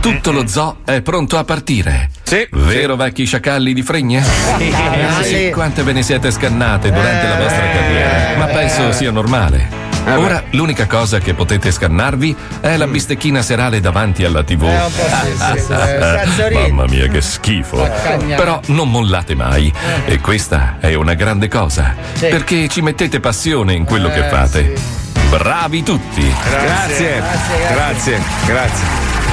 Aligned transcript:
Tutto 0.00 0.32
lo 0.32 0.46
zoo 0.46 0.78
è 0.84 1.02
pronto 1.02 1.36
a 1.36 1.44
partire. 1.44 2.08
Sì. 2.22 2.46
Vero 2.50 2.96
vecchi 2.96 3.24
sciacalli 3.26 3.72
di 3.74 3.82
fregne? 3.82 4.22
Ah, 5.20 5.22
sì. 5.22 5.50
Quante 5.52 5.82
ve 5.82 5.92
ne 5.92 6.02
siete 6.02 6.30
scannate 6.30 6.90
durante 6.90 7.26
la 7.26 7.36
vostra 7.36 7.62
carriera? 7.70 8.36
Ma 8.38 8.46
penso 8.46 8.92
sia 8.92 9.10
normale. 9.10 9.68
Ora 10.06 10.42
l'unica 10.50 10.86
cosa 10.86 11.18
che 11.18 11.34
potete 11.34 11.70
scannarvi 11.70 12.34
è 12.60 12.76
la 12.76 12.86
bistecchina 12.86 13.42
serale 13.42 13.80
davanti 13.80 14.24
alla 14.24 14.42
TV. 14.42 14.62
Eh, 14.64 14.82
un 14.82 14.92
po' 14.94 15.08
sì, 15.22 15.58
sì, 15.58 15.64
sì. 15.66 15.72
Eh, 15.72 15.98
cazzorino. 16.24 16.60
Mamma 16.68 16.84
mia, 16.86 17.06
che 17.08 17.20
schifo. 17.20 17.86
Però 18.36 18.60
non 18.66 18.90
mollate 18.90 19.34
mai. 19.34 19.70
E 20.06 20.18
questa 20.20 20.76
è 20.80 20.94
una 20.94 21.14
grande 21.14 21.48
cosa. 21.48 21.94
Sì. 22.14 22.28
Perché 22.28 22.68
ci 22.68 22.80
mettete 22.80 23.20
passione 23.20 23.74
in 23.74 23.84
quello 23.84 24.08
che 24.08 24.24
Eh, 24.24 24.28
fate. 24.30 24.72
sì. 24.76 24.82
Bravi 25.28 25.82
tutti. 25.82 26.32
Grazie, 26.48 27.22
grazie, 27.70 28.20
grazie. 28.46 29.29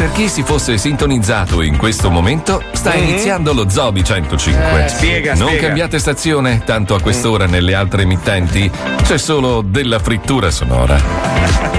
Per 0.00 0.12
chi 0.12 0.30
si 0.30 0.42
fosse 0.42 0.78
sintonizzato 0.78 1.60
in 1.60 1.76
questo 1.76 2.08
momento, 2.08 2.62
sta 2.72 2.94
iniziando 2.94 3.52
lo 3.52 3.68
Zobi 3.68 4.02
105. 4.02 4.84
Eh, 4.84 4.88
Spiega, 4.88 5.34
non 5.34 5.48
spiega. 5.48 5.66
cambiate 5.66 5.98
stazione, 5.98 6.62
tanto 6.64 6.94
a 6.94 7.02
quest'ora 7.02 7.44
nelle 7.44 7.74
altre 7.74 8.00
emittenti 8.04 8.70
c'è 9.02 9.18
solo 9.18 9.60
della 9.60 9.98
frittura 9.98 10.50
sonora. 10.50 10.98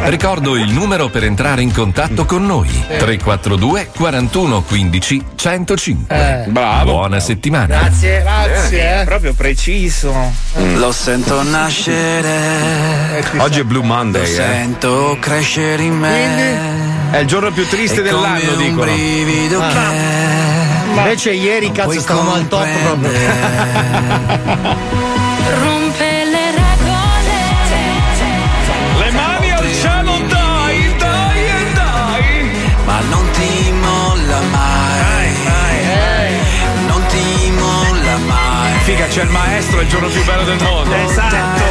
Ricordo 0.03 0.55
il 0.55 0.69
numero 0.71 1.09
per 1.09 1.23
entrare 1.23 1.63
in 1.63 1.73
contatto 1.73 2.25
con 2.25 2.45
noi: 2.45 2.69
342 2.89 3.89
41 3.95 4.61
15 4.61 5.25
105. 5.33 6.43
Eh. 6.45 6.49
Bravo. 6.49 6.91
Buona 6.91 7.19
settimana. 7.19 7.65
Grazie, 7.79 8.21
grazie. 8.21 9.01
eh. 9.01 9.03
Proprio 9.03 9.33
preciso. 9.33 10.13
Lo 10.75 10.91
sento 10.91 11.41
nascere, 11.41 13.25
Oggi 13.37 13.61
è 13.61 13.63
Blue 13.63 13.81
lo 13.81 13.87
Monday, 13.87 14.21
eh. 14.21 14.25
sento 14.27 15.17
crescere 15.19 15.81
in 15.81 15.97
me. 15.97 16.90
È 17.11 17.17
il 17.17 17.27
giorno 17.27 17.51
più 17.51 17.67
triste 17.67 18.01
dell'anno, 18.01 18.51
un 18.51 18.57
dicono. 18.57 18.85
brivido 18.85 19.61
Ah. 19.61 19.67
che 19.69 20.89
Invece 20.95 21.31
ieri 21.31 21.69
cazzo 21.71 21.99
stavamo 21.99 22.33
al 22.33 22.47
top 22.47 22.67
proprio. 22.83 23.11
Rompe 25.59 26.25
le 26.25 26.51
regole. 26.51 27.33
Le 28.97 29.11
mani 29.11 29.51
al 29.51 29.73
cielo, 29.73 30.19
dai, 30.27 30.95
dai 30.97 31.45
e 31.45 31.71
dai. 31.73 32.49
Ma 32.85 32.99
non 33.09 33.29
ti 33.31 33.71
molla 33.71 34.39
mai, 34.51 35.35
non 36.87 37.05
ti 37.07 37.51
molla 37.51 38.17
mai. 38.25 38.79
Figa, 38.83 39.05
c'è 39.07 39.23
il 39.23 39.29
maestro, 39.29 39.79
è 39.79 39.81
il 39.83 39.89
giorno 39.89 40.07
più 40.07 40.23
bello 40.23 40.43
del 40.43 40.61
mondo. 40.61 40.95
Esatto. 40.95 41.70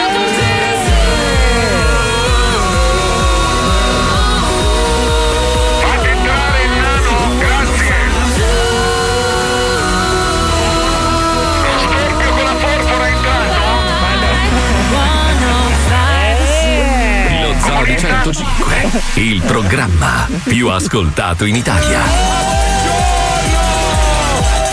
105, 18.01 18.89
il 19.15 19.43
programma 19.43 20.27
più 20.45 20.69
ascoltato 20.69 21.45
in 21.45 21.55
Italia. 21.55 21.99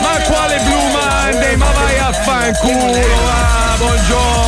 Ma 0.01 0.19
quale 0.27 0.59
Blue 0.65 0.91
Monday? 0.91 1.57
Ma 1.57 1.71
vai 1.73 1.99
a 1.99 2.11
fanculo, 2.11 2.93
va, 3.27 3.75
buongiorno. 3.77 4.47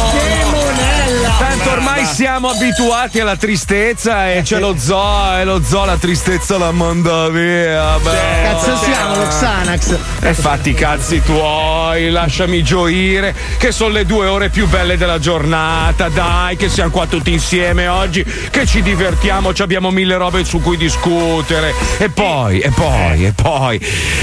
Tanto 1.38 1.70
ormai 1.70 2.06
siamo 2.06 2.48
abituati 2.48 3.20
alla 3.20 3.36
tristezza 3.36 4.32
e 4.32 4.40
c'è 4.42 4.58
lo 4.58 4.74
zoo 4.78 5.36
e 5.36 5.44
lo 5.44 5.62
zoo 5.62 5.84
la 5.84 5.98
tristezza 5.98 6.56
la 6.56 6.72
manda 6.72 7.28
via. 7.28 7.98
beh. 7.98 8.42
Cazzo 8.44 8.76
siamo 8.78 9.16
lo 9.16 9.26
Xanax. 9.26 9.98
E 10.20 10.32
fatti 10.34 10.70
i 10.70 10.74
cazzi 10.74 11.22
tuoi, 11.22 11.69
lasciami 11.98 12.62
gioire, 12.62 13.34
che 13.58 13.72
sono 13.72 13.92
le 13.92 14.06
due 14.06 14.26
ore 14.26 14.48
più 14.48 14.68
belle 14.68 14.96
della 14.96 15.18
giornata, 15.18 16.08
dai, 16.08 16.56
che 16.56 16.68
siamo 16.68 16.90
qua 16.90 17.06
tutti 17.06 17.32
insieme 17.32 17.88
oggi, 17.88 18.24
che 18.50 18.66
ci 18.66 18.82
divertiamo, 18.82 19.52
ci 19.52 19.62
abbiamo 19.62 19.90
mille 19.90 20.16
robe 20.16 20.44
su 20.44 20.60
cui 20.60 20.76
discutere. 20.76 21.72
E 21.98 22.08
poi, 22.08 22.60
e 22.60 22.70
poi, 22.70 23.26
e 23.26 23.32
poi, 23.32 23.80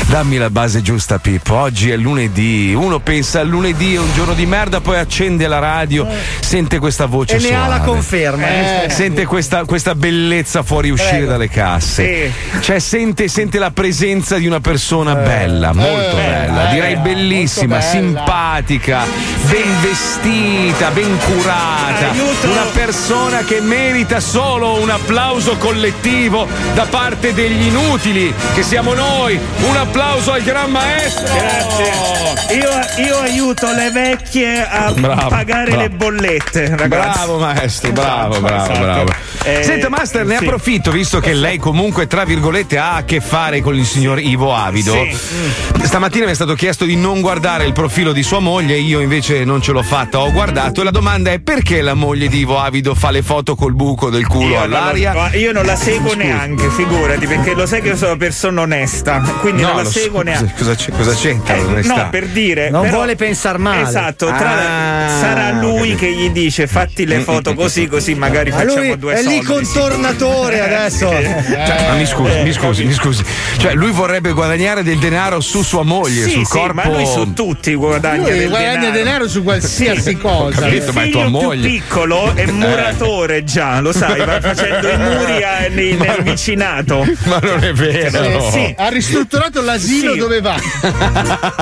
dammi 0.08 0.38
la 0.38 0.50
base 0.50 0.82
giusta, 0.82 1.20
Pippo. 1.20 1.56
Oggi 1.56 1.90
è 1.90 1.98
lunedì, 1.98 2.74
uno 2.74 3.00
pensa 3.00 3.40
al 3.42 3.48
lunedì 3.48 3.96
è 3.96 4.00
un 4.00 4.12
giorno 4.14 4.34
di 4.34 4.46
merda, 4.46 4.80
poi 4.82 4.98
accende 4.98 5.48
la 5.48 5.60
radio, 5.60 6.08
sente 6.40 6.80
questa 6.80 7.06
voce 7.06 7.36
E 7.36 7.40
ne 7.40 7.56
ha 7.56 7.68
la 7.68 7.80
conferma. 7.80 8.48
eh. 8.86 8.90
Sente 8.90 9.26
questa, 9.26 9.66
questa 9.66 9.96
bellezza 9.96 10.64
fuori 10.64 10.90
uscire 10.90 11.18
Prego. 11.18 11.32
dalle 11.32 11.50
casse. 11.50 12.32
Cioè, 12.62 12.80
sente, 12.80 13.28
sente 13.28 13.60
la 13.60 13.72
presenza 13.72 14.38
di 14.38 14.46
una 14.48 14.60
persona 14.60 15.16
bella, 15.16 15.74
molto 15.74 16.16
bella, 16.16 16.66
direi 16.72 16.96
bellissima, 16.98 17.56
bella. 17.66 17.81
simpatica, 17.81 19.03
ben 19.50 19.81
vestita, 19.81 20.90
ben 20.91 21.18
curata. 21.19 22.12
Aiuto. 22.12 22.50
Una 22.51 22.66
persona 22.73 23.44
che 23.44 23.59
merita 23.62 24.19
solo 24.19 24.79
un 24.79 24.90
applauso 24.90 25.57
collettivo 25.57 26.47
da 26.73 26.85
parte 26.85 27.34
degli 27.34 27.68
inutili, 27.68 28.34
che 28.53 28.63
siamo 28.63 28.94
noi. 28.94 29.40
Un 29.68 29.75
applauso 29.75 30.31
al 30.34 30.41
gran 30.44 30.69
maestro. 30.72 31.34
Grazie. 31.34 32.56
Io, 32.56 33.06
io 33.06 33.19
aiuto 33.19 33.72
le 33.72 33.91
vecchie 33.91 34.66
a 34.68 34.91
Bravo, 34.91 35.29
pagare 35.29 35.72
bravo. 35.72 35.81
le 35.81 35.89
bollette, 35.89 36.75
ragazzi. 36.75 36.88
Bravo 36.88 37.39
maestro, 37.39 37.91
bravo, 37.91 38.39
bravo, 38.39 38.63
esatto. 38.72 38.79
bravo. 38.79 39.12
Eh, 39.44 39.63
Senta 39.63 39.89
Master, 39.89 40.25
ne 40.25 40.38
sì. 40.38 40.44
approfitto 40.44 40.91
visto 40.91 41.19
che 41.19 41.34
lei 41.34 41.57
comunque 41.57 42.07
tra 42.07 42.25
virgolette 42.25 42.78
ha 42.78 42.95
a 42.95 43.03
che 43.03 43.22
fare 43.22 43.62
con 43.62 43.75
il 43.75 43.85
signor 43.85 44.19
Ivo 44.19 44.53
Avido. 44.53 44.94
Sì. 44.94 45.85
Stamattina 45.85 46.25
mi 46.25 46.31
è 46.31 46.35
stato 46.35 46.53
chiesto 46.53 46.85
di 46.85 46.95
non 46.95 47.22
guardare 47.22 47.45
il 47.63 47.72
profilo 47.74 48.12
di 48.12 48.24
sua 48.24 48.40
moglie, 48.40 48.75
io 48.78 49.00
invece 49.00 49.44
non 49.46 49.62
ce 49.62 49.72
l'ho 49.72 49.81
fatta, 49.81 50.19
ho 50.19 50.31
guardato 50.31 50.81
e 50.81 50.84
la 50.84 50.91
domanda 50.91 51.31
è 51.31 51.40
perché 51.40 51.81
la 51.81 51.94
moglie 51.94 52.28
di 52.28 52.40
Ivo 52.40 52.59
Avido 52.59 52.94
fa 52.94 53.09
le 53.09 53.22
foto 53.22 53.56
col 53.56 53.74
buco 53.74 54.09
del 54.09 54.28
culo 54.28 54.47
Io 54.50 54.53
non, 54.56 54.63
all'aria? 54.63 55.13
la, 55.13 55.34
io 55.34 55.52
non 55.53 55.66
la 55.66 55.75
seguo 55.78 56.09
Scusi. 56.12 56.25
neanche, 56.25 56.69
figurati, 56.69 57.25
perché 57.25 57.53
lo 57.53 57.66
sai 57.66 57.81
che 57.81 57.88
io 57.90 57.96
sono 57.96 58.12
una 58.12 58.19
persona 58.19 58.62
onesta, 58.62 59.19
quindi 59.40 59.62
No, 59.62 59.68
non 59.69 59.78
la 59.78 59.84
lo 59.84 59.90
seguo 59.90 60.18
so, 60.19 60.24
neanche. 60.25 60.53
cosa, 60.57 60.75
c'è- 60.75 60.91
cosa 60.91 61.13
c'entra 61.13 61.56
Eh, 61.56 61.62
l'onestà? 61.63 61.96
no, 62.03 62.09
per 62.09 62.28
dire. 62.28 62.69
Non 62.69 62.81
però- 62.81 62.95
vuole 62.98 63.16
pensar 63.16 63.57
male. 63.57 63.88
Esatto, 63.88 64.25
tra- 64.27 65.06
Ah, 65.07 65.19
sarà 65.19 65.51
lui 65.51 65.95
che 65.95 66.12
gli 66.12 66.30
dice 66.31 66.68
fatti 66.68 67.06
le 67.06 67.19
foto 67.22 67.54
così, 67.54 67.88
così 67.88 68.13
magari 68.16 68.50
Ma 68.51 68.57
facciamo 68.57 68.83
lui 68.88 68.98
due 68.98 69.13
è 69.13 69.22
lì 69.24 69.42
soldi. 69.42 69.45
contornatore 69.45 70.60
adesso. 70.62 71.10
Cioè, 71.68 71.86
ma 71.88 71.94
mi 71.95 72.06
scusi, 72.06 72.42
mi 72.44 72.51
scusi, 72.51 72.83
mi 72.83 72.94
scusi. 72.94 73.24
Cioè, 73.57 73.74
lui 73.74 73.92
vorrebbe 73.92 74.31
guadagnare 74.33 74.83
del 74.83 74.98
denaro 75.00 75.39
su 75.39 75.62
sua 75.63 75.83
moglie, 75.83 76.24
Sì, 76.24 76.31
sul 76.31 76.45
sì, 76.45 76.57
corpo. 76.57 76.74
ma 76.74 76.88
lui 76.89 77.06
su 77.06 77.33
tutti 77.38 77.75
guadagna 77.75 78.28
Lui 78.30 78.38
del 78.39 78.50
guadagna 78.50 78.80
denaro. 78.80 78.98
denaro 78.98 79.28
su 79.30 79.44
qualsiasi 79.44 80.01
Sì. 80.01 80.18
cosa. 80.18 80.62
capito, 80.62 80.86
Il 80.89 80.94
ma 80.95 81.04
è 81.04 81.10
tua 81.12 81.22
figlio 81.25 81.30
moglie. 81.30 81.62
più 81.69 81.69
piccolo 81.80 82.34
è 82.36 82.45
muratore 82.48 83.44
già, 83.44 83.80
lo 83.80 83.92
sai, 83.92 84.25
va 84.25 84.42
facendo 84.42 84.89
i 84.89 84.98
muri 84.98 85.44
a- 85.44 85.68
nei- 85.69 85.94
nel 85.95 86.24
vicinato. 86.24 87.06
Ma 87.25 87.38
non 87.42 87.63
è 87.63 87.72
vero. 87.74 88.50
Sì. 88.51 88.74
Ha 88.75 88.88
ristrutturato 88.89 89.62
l'asilo 89.62 90.13
Sì. 90.13 90.18
dove 90.18 90.42
va. 90.42 90.56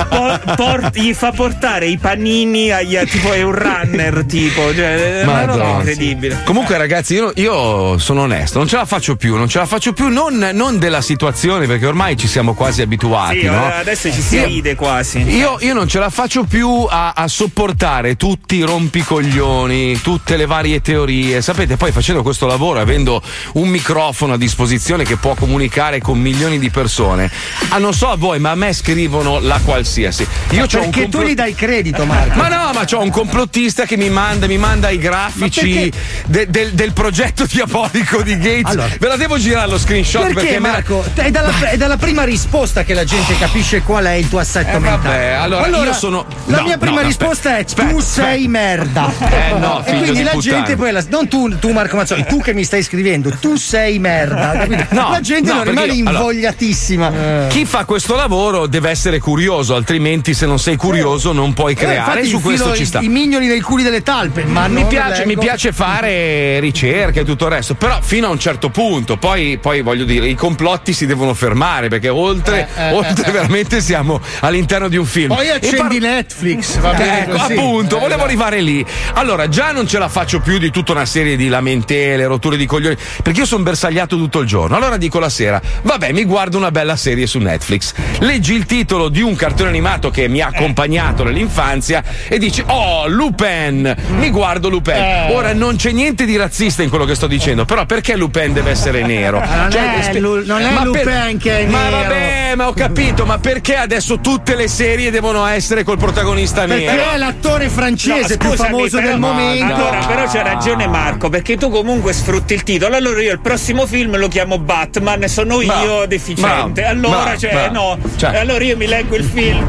Po- 0.08 0.54
por- 0.56 0.90
gli 0.94 1.12
fa 1.12 1.32
portare 1.32 1.86
i 1.86 1.98
panini 1.98 2.70
agli 2.70 2.96
tipo 3.06 3.32
è 3.32 3.42
un 3.42 3.52
runner 3.54 4.24
tipo 4.24 4.74
cioè, 4.74 5.22
Ma 5.24 5.32
ma 5.32 5.46
Madonna. 5.46 5.64
incredibile. 5.78 6.40
Comunque, 6.44 6.78
ragazzi, 6.78 7.14
io, 7.14 7.32
io 7.34 7.98
sono 7.98 8.22
onesto, 8.22 8.58
non 8.58 8.66
ce 8.66 8.76
la 8.76 8.86
faccio 8.86 9.16
più, 9.16 9.36
non 9.36 9.48
ce 9.48 9.58
la 9.58 9.66
faccio 9.66 9.92
più, 9.92 10.08
non, 10.08 10.50
non 10.54 10.78
della 10.78 11.02
situazione, 11.02 11.66
perché 11.66 11.84
ormai 11.86 12.16
ci 12.16 12.26
siamo 12.28 12.54
quasi 12.54 12.80
abituati, 12.82 13.40
Sì, 13.40 13.46
no? 13.46 13.66
adesso 13.66 14.10
ci 14.10 14.20
si 14.22 14.42
ride 14.42 14.74
quasi. 14.74 15.18
Io, 15.36 15.56
io 15.66 15.74
non 15.74 15.88
ce 15.88 15.98
la 15.98 16.10
faccio 16.10 16.44
più 16.44 16.86
a, 16.88 17.12
a 17.16 17.26
sopportare 17.26 18.14
tutti 18.14 18.54
i 18.54 18.62
rompicoglioni, 18.62 20.00
tutte 20.00 20.36
le 20.36 20.46
varie 20.46 20.80
teorie. 20.80 21.42
Sapete, 21.42 21.76
poi 21.76 21.90
facendo 21.90 22.22
questo 22.22 22.46
lavoro, 22.46 22.78
avendo 22.78 23.20
un 23.54 23.68
microfono 23.68 24.34
a 24.34 24.36
disposizione 24.36 25.02
che 25.02 25.16
può 25.16 25.34
comunicare 25.34 26.00
con 26.00 26.20
milioni 26.20 26.60
di 26.60 26.70
persone, 26.70 27.28
ah, 27.70 27.78
non 27.78 27.92
so 27.94 28.08
a 28.10 28.16
voi, 28.16 28.38
ma 28.38 28.50
a 28.50 28.54
me 28.54 28.72
scrivono 28.72 29.40
la 29.40 29.58
qualsiasi. 29.64 30.24
Io 30.50 30.62
un 30.62 30.68
Perché 30.68 30.90
tu 30.90 31.00
complot- 31.00 31.26
gli 31.26 31.34
dai 31.34 31.54
credito, 31.56 32.04
Marco. 32.04 32.38
ma 32.38 32.46
no, 32.48 32.70
ma 32.72 32.84
c'ho 32.84 33.00
un 33.00 33.10
complottista 33.10 33.86
che 33.86 33.96
mi 33.96 34.08
manda, 34.08 34.46
mi 34.46 34.58
manda 34.58 34.90
i 34.90 34.98
grafici 34.98 35.92
de- 36.26 36.46
del, 36.48 36.74
del 36.74 36.92
progetto 36.92 37.44
diabolico 37.44 38.22
di 38.22 38.38
Gates. 38.38 38.70
Allora. 38.72 38.88
Ve 39.00 39.08
la 39.08 39.16
devo 39.16 39.36
girare 39.36 39.68
lo 39.68 39.78
screenshot 39.78 40.22
Perché, 40.22 40.40
perché 40.40 40.58
Marco? 40.60 41.04
È 41.12 41.30
dalla, 41.32 41.70
è 41.70 41.76
dalla 41.76 41.96
prima 41.96 42.22
risposta 42.22 42.84
che 42.84 42.94
la 42.94 43.04
gente 43.04 43.36
capisce 43.36 43.82
qual 43.82 44.04
è 44.04 44.12
il 44.12 44.28
tuo 44.28 44.38
assetto 44.38 44.76
Eh, 44.76 44.78
mentale. 44.78 45.02
vabbè, 45.02 45.32
allora, 45.32 45.55
io 45.64 45.92
sono- 45.92 46.24
La 46.46 46.58
no, 46.58 46.62
mia 46.64 46.78
prima 46.78 47.00
no, 47.00 47.06
risposta 47.06 47.56
aspetta, 47.56 47.82
è 47.82 47.88
tu 47.90 47.96
aspetta, 47.98 48.28
sei 48.28 48.48
merda. 48.48 49.12
Eh, 49.36 49.58
no, 49.58 49.80
e 49.80 49.84
figlio 49.84 49.98
quindi 50.02 50.18
di 50.18 50.22
la 50.24 50.30
puttana. 50.30 50.56
gente 50.56 50.76
poi 50.76 50.92
la, 50.92 51.04
non 51.08 51.28
tu, 51.28 51.58
tu 51.58 51.70
Marco 51.72 51.96
Mazzoli, 51.96 52.24
tu 52.26 52.40
che 52.40 52.52
mi 52.54 52.64
stai 52.64 52.82
scrivendo, 52.82 53.30
tu 53.40 53.56
sei 53.56 53.98
merda. 53.98 54.64
No, 54.90 55.10
la 55.10 55.20
gente 55.20 55.50
no, 55.50 55.56
non 55.56 55.64
rimane 55.64 55.86
io- 55.92 56.08
allora- 56.08 56.18
invogliatissima. 56.18 57.12
Chi 57.48 57.64
fa 57.64 57.84
questo 57.84 58.14
lavoro 58.14 58.66
deve 58.66 58.90
essere 58.90 59.18
curioso, 59.18 59.74
altrimenti 59.74 60.34
se 60.34 60.46
non 60.46 60.58
sei 60.58 60.76
curioso 60.76 61.32
non 61.32 61.52
puoi 61.52 61.72
Eh, 61.72 61.76
creare. 61.76 62.20
infatti 62.20 62.26
Su 62.28 62.40
questo 62.40 62.74
ci 62.74 62.84
sta. 62.84 63.00
I 63.00 63.08
mignoli 63.08 63.46
nei 63.46 63.60
culi 63.60 63.82
delle 63.82 64.02
talpe, 64.02 64.44
ma 64.44 64.66
Mi 64.68 64.84
piace, 64.86 65.24
mi 65.26 65.36
piace 65.36 65.72
fare 65.72 66.58
ricerche 66.60 67.20
e 67.20 67.24
tutto 67.24 67.46
il 67.46 67.52
resto, 67.52 67.74
però 67.74 67.98
fino 68.00 68.26
a 68.26 68.30
un 68.30 68.38
certo 68.38 68.70
punto, 68.70 69.16
poi, 69.16 69.58
poi 69.60 69.82
voglio 69.82 70.04
dire, 70.04 70.26
i 70.28 70.34
complotti 70.34 70.92
si 70.92 71.06
devono 71.06 71.34
fermare 71.34 71.88
perché 71.88 72.08
oltre, 72.08 72.68
Eh, 72.74 72.82
eh, 72.88 72.92
oltre 72.92 73.28
eh, 73.28 73.32
veramente 73.32 73.80
siamo 73.80 74.20
all'interno 74.40 74.88
di 74.88 74.96
un 74.96 75.06
film. 75.06 75.34
Poi 75.34 75.45
E 75.46 75.50
accendi 75.50 75.98
Netflix, 75.98 76.78
va 76.80 76.92
bene 76.94 77.20
Ecco, 77.22 77.36
così. 77.38 77.52
appunto, 77.52 77.96
Eh, 77.96 78.00
volevo 78.00 78.24
arrivare 78.24 78.60
lì. 78.60 78.84
Allora, 79.14 79.48
già 79.48 79.72
non 79.72 79.86
ce 79.86 79.98
la 79.98 80.08
faccio 80.08 80.40
più 80.40 80.58
di 80.58 80.70
tutta 80.70 80.92
una 80.92 81.06
serie 81.06 81.36
di 81.36 81.48
lamentele, 81.48 82.26
rotture 82.26 82.56
di 82.56 82.66
coglioni, 82.66 82.96
perché 83.22 83.40
io 83.40 83.46
sono 83.46 83.62
bersagliato 83.62 84.16
tutto 84.16 84.40
il 84.40 84.46
giorno. 84.46 84.76
Allora 84.76 84.96
dico 84.96 85.18
la 85.18 85.28
sera, 85.28 85.60
vabbè, 85.82 86.12
mi 86.12 86.24
guardo 86.24 86.56
una 86.56 86.70
bella 86.70 86.96
serie 86.96 87.26
su 87.26 87.38
Netflix. 87.38 87.92
Leggi 88.20 88.54
il 88.54 88.66
titolo 88.66 89.08
di 89.08 89.22
un 89.22 89.34
cartone 89.36 89.68
animato 89.68 90.10
che 90.10 90.28
mi 90.28 90.40
ha 90.40 90.48
accompagnato 90.48 91.22
nell'infanzia 91.24 92.02
e 92.28 92.38
dici, 92.38 92.62
oh, 92.66 93.06
Lupin, 93.08 93.94
mi 94.18 94.30
guardo 94.30 94.68
Lupin. 94.68 94.94
Eh. 94.94 95.32
Ora, 95.32 95.52
non 95.52 95.76
c'è 95.76 95.92
niente 95.92 96.24
di 96.24 96.36
razzista 96.36 96.82
in 96.82 96.88
quello 96.88 97.04
che 97.04 97.14
sto 97.14 97.26
dicendo, 97.26 97.64
però 97.64 97.84
perché 97.86 98.16
Lupin 98.16 98.52
deve 98.52 98.70
essere 98.70 99.02
nero? 99.02 99.38
non 99.40 99.72
è 99.72 100.02
spe- 100.02 100.18
Lu- 100.18 100.44
non 100.44 100.60
è 100.62 100.70
ma 100.72 100.84
Lupin 100.84 101.38
che 101.38 101.60
è 101.60 101.66
Ma 101.66 101.82
nero. 101.84 101.96
vabbè, 101.96 102.52
ma 102.56 102.68
ho 102.68 102.72
capito, 102.72 103.24
ma 103.26 103.38
perché 103.38 103.76
adesso 103.76 104.18
tutte 104.20 104.54
le 104.56 104.68
serie 104.68 105.10
devono 105.10 105.25
essere 105.46 105.82
col 105.84 105.98
protagonista 105.98 106.66
nero? 106.66 106.92
Perché 106.94 107.12
è 107.12 107.16
l'attore 107.16 107.68
francese 107.68 108.32
No, 108.34 108.36
più 108.38 108.48
scusami, 108.50 108.68
famoso 108.70 108.96
però- 108.96 109.08
del 109.10 109.18
momento. 109.18 109.74
Allora, 109.74 109.98
però 110.06 110.24
c'ha 110.26 110.42
ragione 110.42 110.86
Marco, 110.86 111.28
perché 111.28 111.56
tu 111.56 111.70
comunque 111.70 112.12
sfrutti 112.12 112.54
il 112.54 112.62
titolo. 112.62 112.94
Allora 112.96 113.20
io 113.22 113.32
il 113.32 113.40
prossimo 113.40 113.86
film 113.86 114.16
lo 114.16 114.28
chiamo 114.28 114.58
Batman 114.58 115.22
e 115.22 115.28
sono 115.28 115.58
Bravo, 115.58 115.84
io 115.84 116.06
deficiente. 116.06 116.80
bravo, 116.82 116.90
allora, 116.90 117.22
bravo, 117.22 117.38
cioè, 117.38 117.68
no. 117.70 117.98
Cioè. 118.16 118.36
Allora 118.36 118.64
io 118.64 118.76
mi 118.76 118.86
leggo 118.86 119.16
il 119.16 119.24
film. 119.24 119.68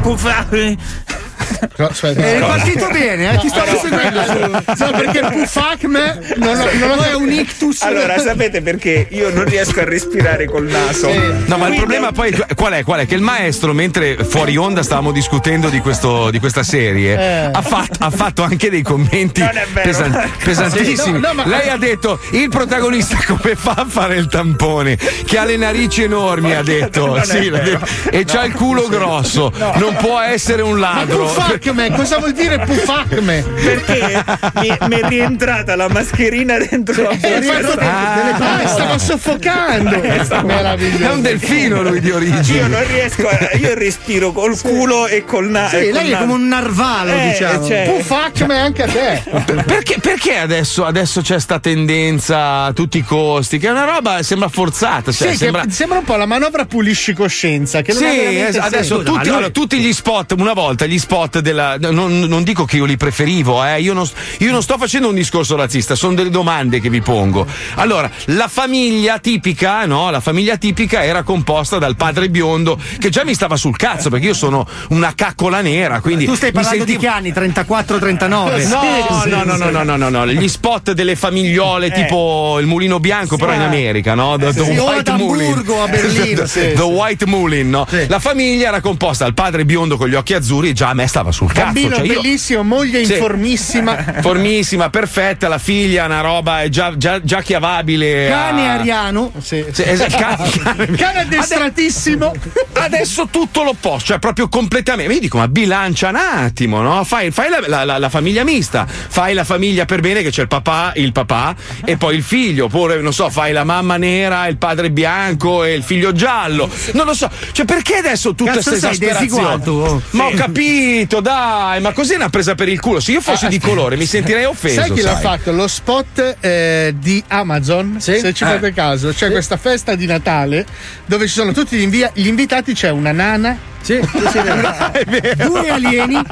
No, 1.78 1.88
aspetta, 1.88 2.22
È 2.22 2.40
no. 2.40 2.48
partito 2.48 2.88
bene, 2.92 3.34
eh, 3.34 3.38
ti 3.40 3.48
stavo 3.50 3.66
Però- 3.66 3.80
seguendo. 3.82 4.24
su- 4.24 4.84
No, 4.84 4.92
perché 4.92 5.20
il 5.20 5.28
Pufacme 5.32 6.20
non, 6.38 6.58
non 6.80 7.04
è 7.04 7.14
un 7.14 7.32
ictus. 7.32 7.82
Allora, 7.84 8.18
sapete 8.20 8.62
perché 8.62 9.08
io 9.12 9.32
non 9.34 9.44
riesco 9.46 9.80
a 9.80 9.84
respirare 9.84 10.46
col 10.46 10.66
naso? 10.66 11.10
No, 11.46 11.58
ma 11.58 11.68
il 11.68 11.76
problema 11.76 12.12
poi 12.12 12.36
qual 12.56 12.74
è? 12.74 12.84
Qual 12.84 13.00
è? 13.00 13.06
Che 13.06 13.16
il 13.16 13.22
maestro, 13.22 13.74
mentre 13.74 14.18
fuori 14.24 14.58
onda 14.58 14.82
stavamo 14.84 15.12
discutendo 15.12 15.70
di, 15.70 15.80
questo, 15.80 16.30
di 16.32 16.40
questa 16.40 16.64
serie, 16.64 17.50
ha, 17.52 17.62
fatto, 17.62 17.98
ha 18.04 18.10
fatto 18.10 18.44
anche 18.44 18.70
dei 18.70 18.82
commenti 18.82 19.44
pesan- 19.74 20.30
pesantissimi. 20.44 20.96
Sì, 20.98 21.12
no, 21.12 21.20
no, 21.20 21.34
ma- 21.34 21.46
Lei 21.48 21.70
ha 21.70 21.78
detto: 21.78 22.20
il 22.32 22.50
protagonista 22.50 23.18
come 23.26 23.56
fa 23.56 23.74
a 23.78 23.86
fare 23.88 24.16
il 24.16 24.28
tampone? 24.28 24.98
Che 24.98 25.38
ha 25.38 25.44
le 25.46 25.58
narici 25.58 26.04
enormi, 26.04 26.54
ha 26.56 26.64
detto. 26.64 27.20
Sì, 27.24 27.50
detto. 27.50 27.86
E 28.10 28.24
c'ha 28.26 28.44
il 28.46 28.54
culo 28.54 28.88
grosso. 28.88 29.52
Non 29.76 29.96
può 29.98 30.20
essere 30.20 30.62
un 30.62 30.78
Ma 30.80 30.96
ladro. 30.96 31.28
Pufacme, 31.48 31.92
cosa 31.96 32.18
vuol 32.18 32.34
dire 32.34 32.60
Pufacme? 32.60 33.44
Perché 33.64 34.24
mi, 34.56 34.78
mi 34.88 35.00
è 35.00 35.08
rientrata 35.08 35.76
la 35.76 35.88
mascherina 35.88 36.58
dentro. 36.58 36.94
Fatto 37.06 37.28
delle- 37.28 37.76
Ah. 37.80 38.36
Ah, 38.38 38.68
stava 38.68 38.98
soffocando. 38.98 40.02
È 40.02 41.10
un 41.12 41.22
delfino 41.22 41.82
lui 41.82 42.00
di 42.00 42.08
Io 42.08 42.16
origine. 42.16 42.68
non 42.68 42.86
riesco 42.88 43.28
a. 43.28 43.52
Io 43.58 43.74
respiro 43.76 44.32
col 44.32 44.60
culo 44.60 45.08
e 45.08 45.24
col 45.26 45.50
naso. 45.50 45.78
Sì, 45.78 45.92
lei 45.92 46.12
è 46.12 46.18
come 46.18 46.34
un 46.34 46.48
narvalo, 46.48 47.12
Eh, 47.12 47.30
diciamo. 47.32 47.66
cioè- 47.66 47.86
Pufacme 47.90 48.58
anche 48.58 48.84
a 48.84 48.88
te. 48.88 49.24
Perché, 49.66 49.98
perché 50.02 50.38
adesso, 50.38 50.86
adesso 50.86 51.22
c'è 51.22 51.40
sta 51.40 51.60
tendenza 51.60 52.64
a 52.64 52.74
tutti 52.74 52.98
i 52.98 53.04
costi? 53.04 53.58
Che 53.58 53.68
è 53.68 53.72
una 53.72 53.86
roba 53.86 54.22
sembra 54.24 54.50
forzata. 54.50 55.12
Cioè, 55.12 55.32
Sì, 55.32 55.38
sembra... 55.38 55.62
che 55.64 55.72
sembra 55.72 55.98
un 56.00 56.04
po' 56.04 56.16
la 56.16 56.26
manovra 56.26 56.66
pulisci 56.66 57.14
coscienza. 57.14 57.82
Che 57.82 57.94
non 57.94 58.02
Sì, 58.02 58.58
adesso 58.60 59.04
tutti, 59.04 59.30
allora, 59.30 59.50
tutti 59.50 59.78
gli 59.80 59.94
spot, 59.94 60.34
una 60.38 60.54
volta 60.54 60.86
gli 60.86 60.98
spot 61.00 61.37
della. 61.42 61.78
Non, 61.80 62.20
non 62.20 62.44
dico 62.44 62.66
che 62.66 62.78
io 62.78 62.86
li 62.86 62.98
preferivo, 62.98 63.64
eh, 63.66 63.82
io, 63.82 63.94
non, 63.94 64.08
io 64.40 64.52
non 64.52 64.62
sto 64.62 64.78
facendo 64.78 65.08
un 65.10 65.16
discorso 65.16 65.56
razzista, 65.56 65.96
sono 65.96 66.14
delle 66.16 66.30
domande 66.30 66.80
che 66.80 66.90
vi 66.90 67.02
pongo. 67.02 67.46
Allora, 67.76 68.10
la 68.26 68.48
famiglia 68.48 69.20
tipica, 69.20 69.86
no? 69.86 70.10
La 70.10 70.20
famiglia 70.20 70.58
tipica 70.58 71.04
era 71.04 71.24
composta 71.24 71.78
dal 71.78 71.96
padre 71.96 72.30
biondo, 72.30 72.80
che 73.00 73.10
già 73.10 73.24
mi 73.24 73.34
stava 73.34 73.56
sul 73.56 73.76
cazzo, 73.78 74.10
perché 74.10 74.28
io 74.28 74.34
sono 74.34 74.68
una 74.90 75.14
caccola 75.16 75.62
nera, 75.62 76.00
quindi. 76.02 76.26
Tu 76.26 76.36
stai 76.36 76.52
parlando 76.52 76.84
di 76.84 76.92
sentivo- 76.92 77.12
che 77.12 77.18
anni? 77.18 77.32
34-39? 77.32 78.68
No, 78.68 79.24
no, 79.26 79.44
no, 79.44 79.56
no, 79.56 79.70
no, 79.70 79.84
no, 79.84 79.96
no, 79.98 80.10
no, 80.10 80.28
gli 80.28 80.48
spot 80.48 80.92
delle 80.94 81.16
famigliole 81.16 81.92
tipo 81.92 82.58
il 82.60 82.66
mulino 82.68 83.00
bianco, 83.00 83.38
però 83.38 83.54
in 83.54 83.62
America, 83.62 84.14
no? 84.14 84.38
The, 84.38 84.54
the 84.54 84.64
Sì, 84.64 84.72
ad 84.72 84.78
White 84.78 85.12
Mulin. 85.14 85.46
Hamburgo, 85.48 85.84
a 85.84 85.88
Berlino, 85.88 86.42
The- 86.42 86.48
sì, 86.48 86.60
The 86.74 86.82
White 86.82 87.26
Mulin, 87.26 87.70
no? 87.70 87.86
Sì. 87.90 88.06
La 88.08 88.20
famiglia 88.20 88.68
era 88.70 88.82
composta 88.82 89.24
dal 89.24 89.34
padre 89.34 89.66
biondo 89.66 89.98
con 89.98 90.08
gli 90.08 90.16
occhi 90.16 90.34
azzurri 90.34 90.70
e 90.70 90.74
già 90.74 90.90
a 90.90 90.94
me 90.94 91.08
stava 91.08 91.27
sul 91.32 91.48
cazzo. 91.52 91.64
Bambino 91.66 91.96
cioè 91.96 92.06
io- 92.06 92.22
bellissimo, 92.22 92.64
moglie 92.64 93.06
Sì. 93.06 93.14
informissima. 93.14 93.96
Formissima, 94.22 94.90
perfetta, 94.90 95.48
la 95.48 95.58
figlia, 95.58 96.06
una 96.06 96.22
roba 96.22 96.62
è 96.62 96.70
già, 96.70 96.96
già, 96.98 97.22
già 97.22 97.42
chiavabile. 97.42 98.28
Cane 98.30 98.68
a- 98.70 98.74
ariano. 98.74 99.32
Sì. 99.42 99.66
Sì, 99.72 99.84
esatto, 99.86 100.18
cane, 100.64 100.86
cane- 100.96 101.20
addestratissimo. 101.22 102.34
Adesso 102.74 103.28
tutto 103.32 103.64
l'opposto, 103.64 104.08
cioè 104.08 104.20
proprio 104.20 104.48
completamente. 104.50 105.14
Io 105.14 105.20
dico, 105.20 105.38
ma 105.38 105.48
bilancia 105.48 106.10
un 106.10 106.16
attimo, 106.16 106.82
no? 106.82 107.04
Fai, 107.04 107.32
fai 107.32 107.50
la, 107.50 107.60
la- 107.66 107.84
la- 107.84 107.98
la 107.98 108.10
famiglia 108.10 108.44
mista, 108.44 108.86
fai 108.88 109.34
la 109.34 109.44
famiglia 109.44 109.86
per 109.86 110.00
bene 110.02 110.22
che 110.22 110.30
c'è 110.30 110.42
il 110.42 110.48
papà, 110.48 110.92
il 110.96 111.12
papà 111.12 111.56
e 111.86 111.98
poi 111.98 112.16
il 112.16 112.24
figlio, 112.24 112.66
oppure 112.66 113.00
non 113.02 113.14
so, 113.14 113.30
fai 113.30 113.52
la 113.54 113.64
mamma 113.64 113.98
nera, 113.98 114.48
il 114.48 114.58
padre 114.58 114.92
bianco 114.92 115.64
e 115.64 115.74
il 115.74 115.84
figlio 115.84 116.12
giallo. 116.12 116.70
Non 116.94 117.06
lo 117.06 117.14
so, 117.14 117.30
cioè 117.52 117.66
perché 117.66 117.96
adesso 117.96 118.34
tutta 118.36 118.54
Cazzo 118.54 118.70
questa 118.70 118.88
esasperazione? 118.92 119.58
desiguato? 119.58 120.02
Ma 120.12 120.26
ho 120.28 120.32
capito, 120.32 121.17
dai, 121.22 121.80
ma 121.82 121.92
così 121.94 122.14
è 122.14 122.16
una 122.16 122.30
presa 122.30 122.56
per 122.56 122.68
il 122.70 122.80
culo. 122.80 123.00
Se 123.00 123.12
io 123.12 123.22
fossi 123.22 123.48
di 123.48 123.60
colore 123.60 123.96
mi 123.98 124.06
sentirei 124.06 124.46
offeso. 124.46 124.82
Sai 124.82 124.92
chi 124.92 125.02
l'ha 125.02 125.14
sai. 125.14 125.22
fatto? 125.22 125.52
Lo 125.52 125.68
spot 125.68 126.38
eh, 126.40 126.94
di 126.98 127.24
Amazon, 127.28 127.98
Sì. 128.00 128.20
se 128.20 128.34
ci 128.34 128.44
Eh. 128.44 128.48
fate 128.48 128.74
caso, 128.74 129.10
c'è 129.12 129.30
questa 129.32 129.58
festa 129.58 129.96
di 129.96 130.06
Natale 130.06 130.66
dove 131.06 131.28
ci 131.28 131.34
sono 131.34 131.52
tutti 131.52 131.78
gli, 131.78 131.82
invia- 131.82 132.12
gli 132.14 132.28
invitati, 132.28 132.74
c'è 132.74 132.90
una 132.90 133.12
nana. 133.12 133.76
Sì, 133.88 134.02
sì, 134.04 134.20
sì, 134.32 134.40
Due 135.48 135.70
alieni. 135.70 136.16
No, 136.16 136.24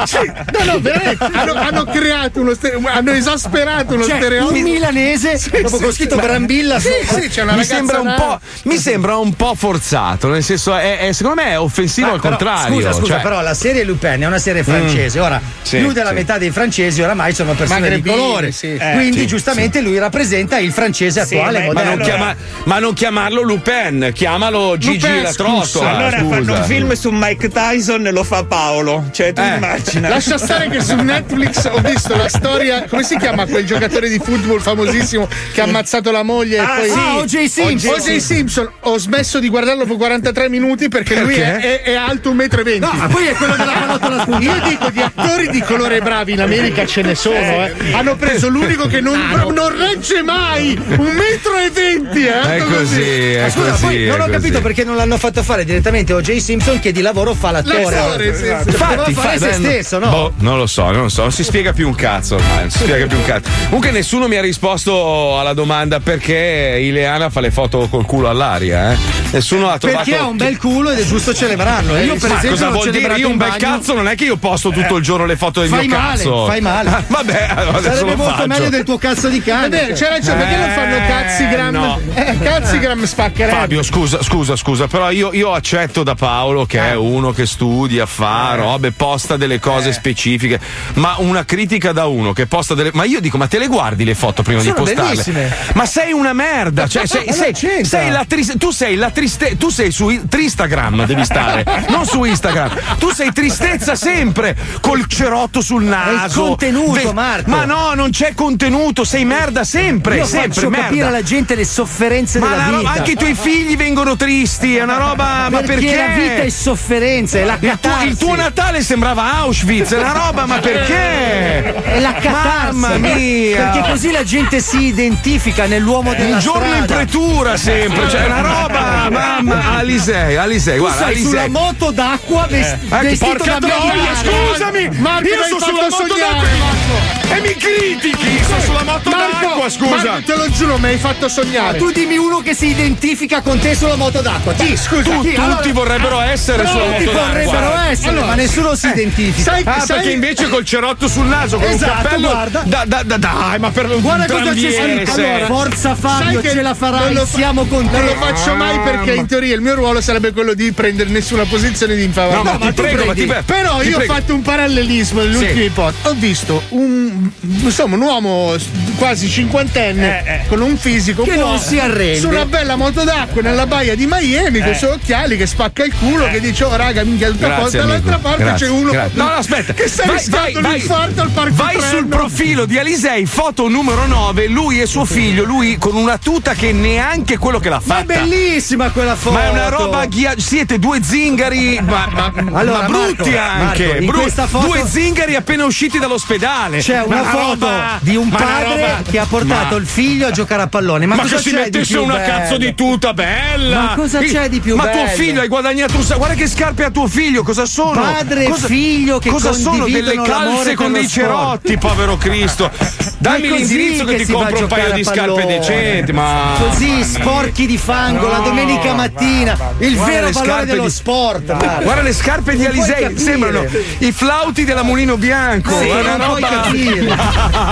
no, 0.74 0.80
veramente 0.82 1.24
hanno, 1.32 1.54
hanno 1.54 1.84
creato 1.86 2.42
uno 2.42 2.54
stere- 2.54 2.80
hanno 2.84 3.12
esasperato 3.12 3.94
uno 3.94 4.04
C'è 4.04 4.18
stereotipo. 4.18 4.54
un 4.58 4.62
milanese 4.62 5.40
dopo 5.62 5.78
che 5.78 5.86
ho 5.86 5.92
scritto 5.94 6.18
Brambilla 6.18 6.80
Sì, 6.82 6.90
su- 7.08 7.20
sì, 7.22 7.28
c'è 7.30 7.44
una 7.44 7.54
mi 7.54 7.60
ragazza 7.60 7.76
sembra, 7.76 8.00
un 8.02 8.14
po', 8.18 8.40
mi 8.64 8.78
sembra 8.78 9.16
un 9.18 9.34
po' 9.36 9.54
forzato, 9.56 10.28
nel 10.28 10.44
senso, 10.44 10.76
è, 10.76 10.98
è- 11.00 11.12
secondo 11.14 11.42
me 11.42 11.52
è 11.52 11.60
offensivo 11.60 12.08
Ma 12.08 12.14
al 12.16 12.20
però, 12.20 12.36
contrario. 12.36 12.76
Scusa, 12.76 12.92
scusa, 12.94 13.14
cioè- 13.14 13.22
però 13.22 13.42
la 13.42 13.54
serie 13.54 13.84
Lupin 13.86 14.20
è 14.20 14.26
una 14.26 14.38
serie 14.38 14.64
francese. 14.64 15.20
Ora, 15.22 15.40
Sì, 15.62 15.78
più 15.78 15.94
della 15.94 16.10
sì. 16.10 16.16
metà 16.16 16.38
dei 16.38 16.52
francesi 16.52 17.02
oramai 17.02 17.34
sono 17.34 17.54
persone 17.54 17.90
di 17.90 18.02
colore. 18.10 18.52
sì. 18.52 18.76
Eh, 18.76 18.92
Eh, 18.92 18.94
Quindi, 18.96 19.20
sì, 19.20 19.28
giustamente, 19.28 19.80
lui 19.82 19.98
rappresenta 19.98 20.58
il 20.58 20.72
francese 20.74 21.26
Sì, 21.26 21.36
attuale, 21.36 21.60
ma- 21.60 21.66
Ma 21.66 21.72
moderno. 21.74 21.90
non, 21.96 22.02
allora- 22.02 22.16
chiama- 22.18 22.36
ma 22.66 22.80
non 22.80 22.94
chiamarlo 22.94 23.42
Lupin, 23.44 24.12
chiamalo 24.14 24.78
Gigi 24.78 25.08
Lupin, 25.08 25.22
la 25.24 25.32
trottola. 25.34 25.64
scusa. 25.66 25.90
Allora 25.90 26.18
fanno 26.18 26.54
un 26.58 26.64
film 26.66 26.92
su 26.94 27.10
Mike 27.12 27.45
Mike 27.46 27.50
Tyson 27.50 28.10
lo 28.12 28.24
fa 28.24 28.44
Paolo. 28.44 29.06
Cioè, 29.12 29.34
tu 29.34 29.42
Eh. 29.42 29.56
immagina. 29.56 30.10
Lascia 30.10 30.38
stare 30.38 30.68
che 30.70 30.82
su 30.82 30.96
Netflix 30.96 31.66
ho 31.72 31.80
visto 31.80 32.16
la 32.16 32.28
storia. 32.28 32.86
Come 32.90 33.04
si 33.04 33.18
chiama 33.18 33.46
quel 33.46 33.66
giocatore 33.66 34.10
di 34.10 34.20
football 34.20 34.60
famosissimo 34.60 35.28
che 35.54 35.62
ha 35.62 35.66
ammazzato 35.66 36.12
la 36.12 36.24
moglie? 36.24 36.60
Ah, 36.60 36.80
e 36.80 36.88
poi... 36.88 36.90
sì. 36.90 36.96
Ah, 36.98 37.16
O.J. 37.18 37.46
Simpson. 37.46 37.94
O.J. 37.94 38.18
Simpson. 38.18 38.72
Ho 38.82 38.98
smesso 38.98 39.40
di 39.40 39.50
guardarlo 39.50 39.86
per 39.86 39.96
43 39.98 40.50
minuti 40.50 40.88
perché, 40.90 41.20
lui 41.20 41.36
è, 41.36 41.52
Perché? 41.52 41.82
è- 41.84 41.92
è 41.92 41.96
alto 41.96 42.34
1,20 42.34 42.78
m. 42.78 42.80
No, 42.80 42.92
ma 42.94 43.08
poi 43.08 43.28
è 43.28 43.34
quello 43.34 43.56
della 43.56 43.72
pallottola 43.74 44.22
spuntata. 44.22 44.44
Io 44.44 44.70
dico 44.70 44.90
di 44.90 45.02
attori 45.02 45.50
di 45.50 45.62
colore 45.62 46.02
bravi 46.02 46.32
in 46.34 46.42
America 46.42 46.86
ce 46.86 47.02
ne 47.02 47.16
sono. 47.16 47.36
eh. 47.36 47.74
Hanno 47.94 48.16
preso 48.16 48.48
l'unico 48.50 48.88
che 48.88 49.02
non, 49.02 49.20
non 49.54 49.78
regge 49.78 50.22
mai! 50.24 50.74
Un 50.98 51.14
metro 51.14 51.58
e 51.58 51.70
venti, 51.72 52.26
eh? 52.26 52.42
È 52.42 52.60
Ando 52.60 52.76
così, 52.78 53.02
è 53.34 53.42
Ma 53.42 53.50
scusa, 53.50 53.70
così. 53.72 53.82
poi 53.86 54.06
non 54.06 54.16
ho 54.20 54.26
così. 54.26 54.32
capito 54.32 54.62
perché 54.62 54.84
non 54.84 54.96
l'hanno 54.96 55.18
fatto 55.18 55.44
fare 55.44 55.64
direttamente 55.64 56.14
O.J. 56.14 56.38
Simpson 56.38 56.80
che 56.80 56.92
di 56.92 57.02
lavoro 57.02 57.25
fa 57.34 57.52
l'attore. 57.52 57.84
L'attore, 57.96 58.36
sì, 58.36 58.44
sì. 58.44 58.48
Doveva 58.48 58.94
Infatti, 59.08 59.14
fa- 59.14 59.38
se 59.38 59.54
stesso, 59.54 60.00
no? 60.00 60.10
boh, 60.10 60.34
non 60.38 60.58
lo 60.58 60.68
so, 60.68 60.92
non 60.92 61.04
lo 61.04 61.10
so, 61.10 61.22
non 61.24 61.32
si 61.32 61.44
spiega 61.44 61.74
più 61.74 61.88
un 61.88 61.96
cazzo 61.96 62.36
ormai, 62.36 62.60
non 62.62 62.70
si 62.70 62.80
spiega 62.80 63.06
più 63.08 63.18
un 63.18 63.24
cazzo. 63.26 63.50
Comunque 63.66 63.92
nessuno 63.92 64.28
mi 64.28 64.36
ha 64.38 64.42
risposto 64.42 65.40
alla 65.40 65.54
domanda 65.54 66.00
perché 66.00 66.78
Ileana 66.82 67.30
fa 67.30 67.40
le 67.40 67.52
foto 67.52 67.88
col 67.90 68.06
culo 68.06 68.30
all'aria, 68.30 68.92
eh? 68.92 68.98
Nessuno 69.32 69.70
ha 69.70 69.78
trovato 69.78 70.04
Perché 70.04 70.18
ha 70.20 70.28
un 70.28 70.38
bel 70.38 70.58
culo 70.58 70.92
ed 70.92 71.00
è 71.00 71.06
giusto 71.06 71.34
celebrarlo. 71.34 71.98
Io, 71.98 72.14
per 72.16 72.30
Ma 72.30 72.38
esempio, 72.38 72.50
cosa 72.52 72.70
vuol 72.70 72.90
dire? 72.92 73.16
Io 73.16 73.30
un 73.30 73.38
bel 73.38 73.56
cazzo 73.58 73.94
non 73.94 74.08
è 74.08 74.16
che 74.16 74.26
io 74.26 74.38
posto 74.38 74.70
tutto 74.70 74.96
il 74.98 75.04
giorno 75.04 75.26
le 75.26 75.36
foto 75.36 75.62
del 75.62 75.70
Fai 75.70 75.88
mio 75.88 75.98
male, 75.98 76.18
cazzo. 76.18 76.46
fai 76.46 76.62
male. 76.62 76.90
Ah, 76.90 77.04
Vabbè, 77.08 77.48
Sarebbe 77.82 78.16
molto 78.16 78.34
faccio. 78.36 78.48
meglio 78.48 78.70
del 78.70 78.84
tuo 78.84 78.98
cazzo 78.98 79.28
di 79.28 79.42
cane. 79.42 79.68
vero, 79.70 79.94
c'è 79.94 80.10
ragione, 80.10 80.38
perché 80.44 80.56
non 80.58 80.70
fanno 80.70 80.96
Eh, 80.96 81.08
cazzigram? 81.08 81.74
no. 81.74 82.00
Eh, 82.14 82.38
cazzigram 82.40 83.04
spaccherebbe. 83.06 83.56
Fabio, 83.58 83.84
scusa, 83.84 84.22
scusa, 84.24 84.56
scusa, 84.56 84.88
però 84.88 85.10
io, 85.12 85.34
io 85.34 85.52
accetto 85.54 86.04
da 86.04 86.16
Paolo 86.16 86.66
che 86.66 86.78
Eh. 86.80 86.92
è 86.92 86.96
uno 87.16 87.32
che 87.32 87.46
studia, 87.46 88.06
fa 88.06 88.56
robe, 88.56 88.92
posta 88.92 89.38
delle 89.38 89.60
cose 89.60 89.92
specifiche, 89.94 90.60
ma 90.96 91.16
una 91.20 91.46
critica 91.46 91.92
da 91.92 92.06
uno 92.06 92.34
che 92.34 92.46
posta 92.46 92.74
delle. 92.74 92.92
Ma 92.94 93.06
io 93.06 93.20
dico, 93.20 93.38
ma 93.38 93.48
te 93.48 93.58
le 93.58 93.68
guardi 93.68 94.04
le 94.04 94.16
foto 94.16 94.44
prima 94.44 94.62
Sono 94.62 94.74
di 94.74 94.80
postarle? 94.80 95.10
bellissime. 95.12 95.56
Ma 95.74 95.86
sei 95.86 96.12
una 96.12 96.34
merda, 96.34 96.88
cioè 96.88 97.06
sei, 97.08 97.26
Ma 97.26 97.32
sei- 97.34 97.86
sei 97.86 98.10
la 98.12 98.26
tris- 98.28 98.58
tu 98.58 98.72
sei 98.72 98.96
la 98.96 99.10
triste, 99.12 99.58
tu 99.58 99.70
sei 99.70 99.92
su 99.92 100.10
i- 100.10 100.22
Tristagram, 100.28 101.06
devi 101.06 101.24
stare, 101.26 101.64
non 101.90 102.06
su 102.06 102.24
Instagram. 102.24 102.98
Tu 103.00 103.12
sei 103.12 103.32
tristezza 103.32 103.96
sempre, 103.96 104.56
col 104.82 105.06
cerotto 105.08 105.62
sul 105.62 105.84
naso. 105.84 106.42
contenuto, 106.42 107.14
Marco. 107.14 107.50
Ma 107.50 107.66
no, 107.66 107.94
non 107.94 108.10
c'è 108.12 108.34
contenuto, 108.34 109.04
sei 109.04 109.26
merda 109.26 109.64
sempre, 109.64 110.18
Io 110.18 110.26
sempre 110.26 110.50
faccio 110.54 110.70
merda. 110.70 110.86
capire 110.88 111.06
alla 111.08 111.24
gente 111.24 111.56
le 111.56 111.66
sofferenze 111.66 112.40
Ma 112.40 112.50
della 112.50 112.70
la 112.70 112.78
vita. 112.78 112.92
anche 112.92 113.12
i 113.12 113.16
tuoi 113.16 113.34
figli 113.36 113.76
vengono 113.78 114.16
tristi, 114.16 114.76
è 114.76 114.84
una 114.84 114.98
roba. 114.98 115.48
Ma 115.50 115.60
perché, 115.62 115.74
perché? 115.76 115.96
la 115.96 116.08
vita 116.14 116.42
è 116.44 116.50
sofferenza, 116.50 117.05
è 117.10 117.44
la 117.44 117.54
il 117.54 117.60
tuo, 117.60 117.70
catarsi. 117.70 118.08
il 118.08 118.18
tuo 118.18 118.36
Natale 118.36 118.82
sembrava 118.82 119.34
Auschwitz, 119.38 119.94
è 119.94 119.98
una 120.00 120.12
roba, 120.12 120.46
ma 120.46 120.58
perché? 120.60 121.84
È 121.84 122.00
la 122.00 122.14
catarsi. 122.14 122.76
Mamma 122.78 122.98
mia! 122.98 123.70
Perché 123.72 123.90
così 123.92 124.12
la 124.12 124.24
gente 124.24 124.60
si 124.60 124.86
identifica 124.86 125.66
nell'uomo 125.68 126.14
della 126.14 126.36
un 126.36 126.40
giorno 126.40 126.66
in 126.76 126.84
strada. 126.84 126.96
pretura 126.96 127.58
sempre, 127.58 128.10
cioè 128.10 128.26
una 128.26 128.42
roba, 128.42 129.08
mamma, 129.12 129.76
Alisei, 129.78 130.36
Alisei, 130.36 130.76
Tu 130.78 130.82
guarda, 130.82 131.06
sei 131.06 131.16
sulla 131.22 131.42
Alisei. 131.42 131.50
moto 131.50 131.92
d'acqua 131.92 132.48
vest- 132.50 132.78
Eh, 132.90 132.98
vestito 133.02 133.26
porca 133.26 133.60
da 133.60 133.68
troia, 133.68 134.16
scusami! 134.16 134.90
Marco, 135.00 135.28
io 135.28 135.44
sono 135.44 135.60
fatto 135.60 135.66
sulla 135.66 135.82
moto 135.82 135.96
sognare, 135.96 136.48
d'acqua 136.48 137.34
e 137.36 137.42
mi 137.42 137.56
critichi, 137.56 138.44
sono 138.44 138.60
sulla 138.62 138.84
moto 138.84 139.10
d'acqua, 139.10 139.70
scusa. 139.70 139.96
Marco, 140.12 140.26
te 140.26 140.36
lo 140.36 140.50
giuro, 140.52 140.78
mi 140.78 140.88
hai 140.88 140.98
fatto 140.98 141.28
sognare. 141.28 141.78
Tu 141.78 141.92
dimmi 141.92 142.18
uno 142.18 142.40
che 142.40 142.54
si 142.54 142.68
identifica 142.68 143.42
con 143.42 143.60
te 143.60 143.76
sulla 143.76 143.96
moto 143.96 144.22
d'acqua. 144.22 144.54
Chi? 144.54 144.76
Scusa, 144.78 145.04
Tu- 145.04 145.22
chi? 145.22 145.34
tutti 145.34 145.40
Allora- 145.40 145.72
vorrebbero 145.74 146.22
essere 146.22 146.66
sulla 146.68 146.95
Tutti 146.96 147.06
vorrebbero 147.16 147.74
essere, 147.90 148.10
Allora, 148.10 148.26
ma 148.28 148.36
nessuno 148.36 148.76
si 148.76 148.88
identifica. 148.88 149.52
Sai, 149.52 149.64
Ah, 149.66 149.80
sai- 149.80 149.98
perché 149.98 150.12
invece 150.12 150.48
col 150.50 150.64
cerotto 150.66 151.08
sul 151.08 151.26
naso, 151.26 151.58
con 151.58 151.70
Esatto, 151.70 151.92
un 151.92 152.02
cappello. 152.04 152.28
guarda. 152.30 152.64
Da, 152.66 152.84
da, 152.86 153.04
da- 153.04 153.18
dai, 153.18 153.60
ma 153.60 153.70
per 153.72 153.88
Guarda 154.00 154.26
cosa 154.28 154.54
c'è 154.54 154.72
scritto. 154.72 155.14
Allora, 155.14 155.46
forza 155.46 155.96
Fabio, 155.96 156.42
ce 156.42 156.56
la 156.56 156.62
non 156.62 156.76
farai, 156.76 157.14
lo 157.14 157.26
fa- 157.26 157.38
siamo 157.38 157.66
con 157.66 157.90
te. 157.90 157.98
Non 157.98 158.06
lo 158.06 158.16
faccio 158.16 158.56
mai 158.56 158.80
perché 158.80 159.14
in 159.14 159.26
teoria 159.26 159.56
il 159.56 159.62
mio 159.62 159.76
ruolo 159.76 160.02
sarebbe 160.02 160.32
quello 160.32 160.54
di 160.54 160.72
prendere 160.72 161.10
nessuna 161.10 161.44
posizione 161.46 161.96
di 161.96 162.04
infavorire. 162.04 162.44
No, 162.44 162.58
ma 162.60 162.66
ti 162.68 162.74
prego, 162.74 163.06
ma 163.06 163.14
ti 163.14 163.26
pre- 163.26 163.44
Però 163.46 163.82
io 163.82 163.98
prego. 163.98 164.12
ho 164.12 164.16
fatto 164.16 164.34
un 164.34 164.42
parallelismo 164.42 165.22
nelle 165.22 165.54
Sì. 165.54 165.62
ipotesi. 165.64 166.08
Ho 166.08 166.14
visto 166.18 166.62
un, 166.70 167.30
insomma, 167.62 167.96
un 167.96 168.02
uomo 168.02 168.54
quasi 168.98 169.28
cinquantenne 169.30 170.46
con 170.48 170.62
un 170.62 170.78
fisico 170.78 171.24
Che 171.24 171.36
non 171.36 171.60
si 171.60 171.80
arrende. 171.80 172.20
su 172.20 172.28
una 172.28 172.46
bella 172.46 172.76
moto 172.76 173.04
d'acqua 173.04 173.42
nella 173.42 173.66
baia 173.66 173.96
di 173.96 174.06
Miami 174.10 174.60
con 174.60 174.72
i 174.72 174.76
suoi 174.76 174.92
occhiali 174.92 175.38
che 175.38 175.46
spacca 175.46 175.84
il 175.84 175.94
culo 175.98 176.28
che 176.30 176.40
dice 176.40 176.64
oh 176.64 176.76
raga 176.86 177.04
minchia 177.04 177.30
tutta 177.30 177.46
Grazie, 177.48 177.64
posta 177.64 177.78
dall'altra 177.80 178.18
parte 178.20 178.44
Grazie, 178.44 178.68
c'è 178.68 178.72
uno 178.74 178.92
grazie. 178.92 179.18
No, 179.18 179.24
no, 179.26 179.34
aspetta. 179.34 179.74
che 179.74 179.88
sta 179.88 180.04
Vai, 180.06 180.16
rischiando 180.18 180.62
vai, 180.62 180.74
l'infarto 180.78 181.22
al 181.22 181.30
parco 181.32 181.54
Vai 181.56 181.78
treno. 181.78 181.98
sul 181.98 182.08
profilo 182.08 182.66
di 182.66 182.78
Alisei, 182.78 183.26
foto 183.26 183.68
numero 183.68 184.06
9, 184.06 184.48
lui 184.48 184.80
e 184.82 184.86
suo 184.86 185.06
figlio, 185.06 185.44
lui 185.44 185.78
con 185.78 185.96
una 185.96 186.18
tuta 186.18 186.54
che 186.54 186.72
neanche 186.72 187.38
quello 187.38 187.60
che 187.60 187.70
l'ha 187.70 187.82
Ma 187.84 187.96
fatta. 187.96 188.14
è 188.14 188.20
bellissima 188.20 188.90
quella 188.92 189.16
foto. 189.16 189.36
Ma 189.36 189.44
è 189.46 189.50
una 189.50 189.70
roba 189.70 190.06
ghia- 190.06 190.34
siete 190.38 190.80
due 190.80 191.00
zingari, 191.04 191.80
ma, 191.82 192.08
ma- 192.12 192.34
Allora, 192.60 192.82
ma 192.82 192.86
brutti 192.88 193.30
Marco, 193.32 193.64
anche. 193.64 193.86
Marco, 193.88 194.06
bru- 194.06 194.22
questa 194.22 194.48
foto- 194.48 194.66
Due 194.68 194.84
zingari 194.88 195.36
appena 195.36 195.66
usciti 195.66 195.98
dall'ospedale. 196.00 196.80
C'è 196.80 197.02
una, 197.02 197.22
Ma 197.24 197.30
foto 197.30 197.66
roba- 197.66 197.98
di 198.02 198.16
un 198.16 198.28
ma 198.28 198.38
padre 198.38 198.96
che 199.10 199.20
ha 199.20 199.26
portato 199.26 199.76
Ma- 199.76 199.82
il 199.82 199.88
figlio 199.88 200.28
a 200.28 200.32
giocare 200.32 200.62
a 200.64 200.68
pallone. 200.68 201.06
Ma, 201.06 201.16
Ma 201.16 201.22
cosa 201.24 201.36
che 201.38 201.42
si 201.42 201.54
mettesse 201.54 201.98
una 201.98 202.16
bello? 202.16 202.28
cazzo 202.28 202.58
di 202.58 202.76
tuta 202.76 203.14
bella! 203.14 203.80
Ma 203.82 203.94
cosa 203.96 204.20
c'è 204.20 204.50
di 204.50 204.60
più 204.60 204.76
Ma 204.76 204.84
bello? 204.84 205.04
tuo 205.06 205.08
figlio 205.16 205.42
hai 205.42 205.48
guadagnato 205.48 205.96
un 205.98 206.04
sacco. 206.04 206.20
Guarda 206.20 206.36
che 206.36 206.48
scarpe 206.48 206.75
ha 206.84 206.90
tuo 206.92 207.08
figlio, 207.08 207.44
cosa 207.44 207.66
sono? 207.66 208.02
Padre 208.02 208.46
e 208.46 208.54
figlio 208.54 209.20
che 209.20 209.30
Cosa 209.30 209.54
sono 209.54 209.86
delle 209.88 210.16
calze 210.22 210.76
con 210.76 210.92
dei 210.92 211.08
sport. 211.08 211.26
cerotti, 211.28 211.78
povero 211.78 212.18
Cristo. 212.18 212.70
Dammi 213.18 213.48
l'indirizzo 213.50 214.04
che, 214.04 214.18
che 214.18 214.26
ti 214.26 214.32
va 214.34 214.40
a 214.40 214.44
compro 214.44 214.62
un 214.64 214.68
paio 214.68 214.94
di 214.94 215.00
a 215.02 215.04
scarpe 215.04 215.46
decenti. 215.46 216.12
Ma 216.12 216.54
Così 216.70 217.04
sporchi 217.04 217.66
di 217.66 217.78
fango 217.78 218.28
la 218.28 218.40
domenica 218.40 218.94
mattina. 218.94 219.58
Il 219.80 219.96
Guarda 219.96 220.12
vero 220.12 220.26
le 220.28 220.32
valore 220.34 220.66
dello 220.66 220.84
di- 220.84 220.90
sport. 220.92 221.52
Marco. 221.52 221.84
Guarda 221.84 222.02
le 222.04 222.14
scarpe 222.14 222.52
di 222.56 222.64
puoi 222.66 222.68
Alisei, 222.68 223.18
sembrano 223.18 223.66
i 224.00 224.12
flauti 224.12 224.64
della 224.64 224.84
Mulino 224.84 225.18
Bianco. 225.18 225.76
Sì, 225.80 225.88
non 225.88 226.18
puoi 226.26 226.42
roba- 226.42 226.62
capire. 226.62 227.04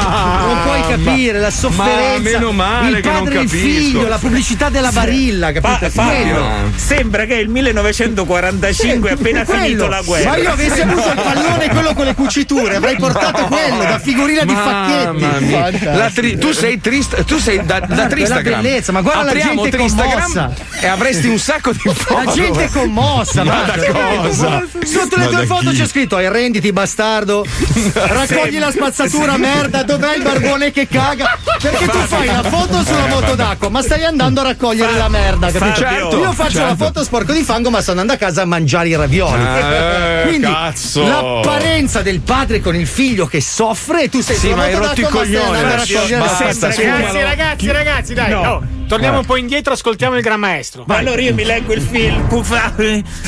Non 0.43 0.61
puoi 0.63 0.81
capire 0.87 1.39
la 1.39 1.51
sofferenza. 1.51 2.13
Ma 2.13 2.19
meno 2.19 2.51
male 2.51 2.97
il 2.97 3.01
padre 3.01 3.39
e 3.39 3.41
il 3.41 3.49
figlio, 3.49 4.07
la 4.07 4.17
pubblicità 4.17 4.69
della 4.69 4.91
barilla, 4.91 5.51
Fa- 5.53 5.61
capito? 5.61 5.89
Fabio, 5.91 6.33
Quello. 6.33 6.71
sembra 6.75 7.25
che 7.25 7.35
è 7.35 7.39
il 7.39 7.49
1945 7.49 8.92
è 9.01 9.11
appena 9.11 9.43
Quello. 9.43 9.61
finito 9.61 9.87
la 9.87 10.01
guerra. 10.01 10.29
Ma 10.29 10.37
io 10.37 10.51
avessi 10.51 10.81
avuto 10.81 11.07
il 11.09 11.21
pallone 11.21 11.69
quello 11.69 11.93
con 11.93 12.05
le 12.05 12.13
cuciture, 12.13 12.75
avrei 12.75 12.95
portato 12.97 13.43
quello 13.45 13.79
da 13.83 13.99
figurina 13.99 14.43
di 14.43 14.53
Mamma 14.53 14.87
facchetti. 14.87 15.45
mia. 15.45 15.95
La 15.97 16.09
tri- 16.09 16.37
tu 16.37 16.51
sei 16.51 16.79
triste, 16.79 17.23
tu 17.23 17.37
sei 17.37 17.63
da, 17.65 17.79
da 17.79 18.07
Tristagram. 18.07 18.61
bellezza, 18.61 18.91
ma 18.91 19.01
guarda 19.01 19.23
la 19.23 19.29
Apriamo 19.29 19.61
gente 19.63 19.77
Tristagram 19.77 20.21
commossa. 20.21 20.51
e 20.79 20.87
avresti 20.87 21.27
un 21.27 21.37
sacco 21.39 21.71
di 21.71 21.79
foto. 21.79 22.13
La 22.23 22.31
gente 22.31 22.63
è 22.65 22.69
commossa, 22.69 23.43
Ma 23.43 23.63
da 23.63 23.73
cosa? 23.91 24.63
Sotto 24.83 25.15
le 25.17 25.25
Ma 25.25 25.29
tue 25.31 25.45
foto 25.45 25.69
chi? 25.71 25.77
c'è 25.77 25.87
scritto 25.87 26.15
arrenditi 26.17 26.71
bastardo, 26.71 27.45
raccogli 27.93 28.59
la 28.59 28.71
spazzatura 28.71 29.37
merda, 29.37 29.83
dov'è 29.83 30.15
il 30.15 30.23
barbone 30.23 30.71
che 30.71 30.87
caga? 30.87 31.37
Perché 31.61 31.85
tu 31.87 31.97
fai 31.99 32.25
la 32.27 32.43
foto 32.43 32.83
sulla 32.83 33.07
moto 33.07 33.35
d'acqua, 33.35 33.69
ma 33.69 33.81
stai 33.81 34.03
andando 34.03 34.41
a 34.41 34.43
raccogliere 34.43 34.93
la 34.97 35.09
merda, 35.09 35.51
capito? 35.51 35.75
Certo, 35.75 36.17
Io 36.19 36.31
faccio 36.33 36.59
la 36.59 36.67
certo. 36.69 36.85
foto 36.85 37.03
sporco 37.03 37.33
di 37.33 37.43
fango, 37.43 37.69
ma 37.69 37.81
sto 37.81 37.91
andando 37.91 38.13
a 38.13 38.17
casa 38.17 38.41
a 38.41 38.45
mangiare 38.45 38.82
i 38.89 38.95
ravioli. 38.95 39.41
Eh, 39.43 40.23
Quindi 40.27 40.47
cazzo. 40.51 41.03
l'apparenza 41.07 42.01
del 42.01 42.19
padre 42.21 42.59
con 42.61 42.75
il 42.75 42.87
figlio 42.87 43.25
che 43.25 43.41
soffre 43.41 44.03
e 44.03 44.09
tu 44.09 44.21
sei 44.21 44.35
Sì, 44.35 44.53
ma 44.53 44.63
hai 44.63 44.73
rotto 44.75 44.99
i 44.99 45.03
ma 45.03 45.09
coglioni 45.09 45.45
sfumalo. 45.45 45.61
Ragazzi, 45.61 47.23
ragazzi, 47.23 47.71
ragazzi, 47.71 48.13
dai, 48.13 48.29
No. 48.31 48.41
no. 48.41 48.81
Torniamo 48.85 49.19
un 49.19 49.25
po' 49.25 49.37
indietro, 49.37 49.73
ascoltiamo 49.73 50.15
il 50.17 50.21
Gran 50.21 50.39
Maestro. 50.39 50.83
Vai. 50.85 50.99
Allora 50.99 51.19
io 51.21 51.33
mi 51.33 51.43
leggo 51.45 51.73
il 51.73 51.81
film 51.81 52.27
Pufani. 52.27 53.03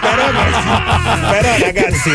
però, 0.00 0.30
però 1.30 1.56
ragazzi, 1.58 2.10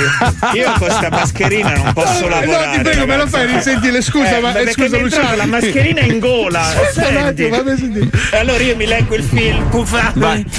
io 0.54 0.72
con 0.78 0.90
sta 0.92 1.10
mascherina 1.10 1.74
non 1.74 1.94
posso 1.94 2.28
lavorare. 2.28 2.66
No, 2.68 2.72
ti 2.74 2.80
prego, 2.82 3.06
me 3.08 3.18
lo 3.18 3.26
fai 3.28 3.46
ragazzi. 3.48 3.70
risentire, 3.70 4.02
scusa, 4.02 4.38
Eh, 4.38 4.42
ma 4.42 4.54
eh, 4.54 4.72
scusa 4.72 4.98
è 4.98 5.00
Luciano. 5.00 5.36
la 5.36 5.46
mascherina 5.46 6.02
in 6.02 6.20
gola. 6.20 6.60
Aspetta 6.60 7.08
un 7.08 7.14
senti. 7.16 7.44
attimo, 7.44 7.56
fammi 7.56 7.78
sentire. 7.78 8.10
Allora 8.38 8.64
io 8.64 8.76
mi 8.76 8.86
leggo 8.86 9.16
il 9.16 9.24
film 9.24 9.70
Pufani. 9.70 10.46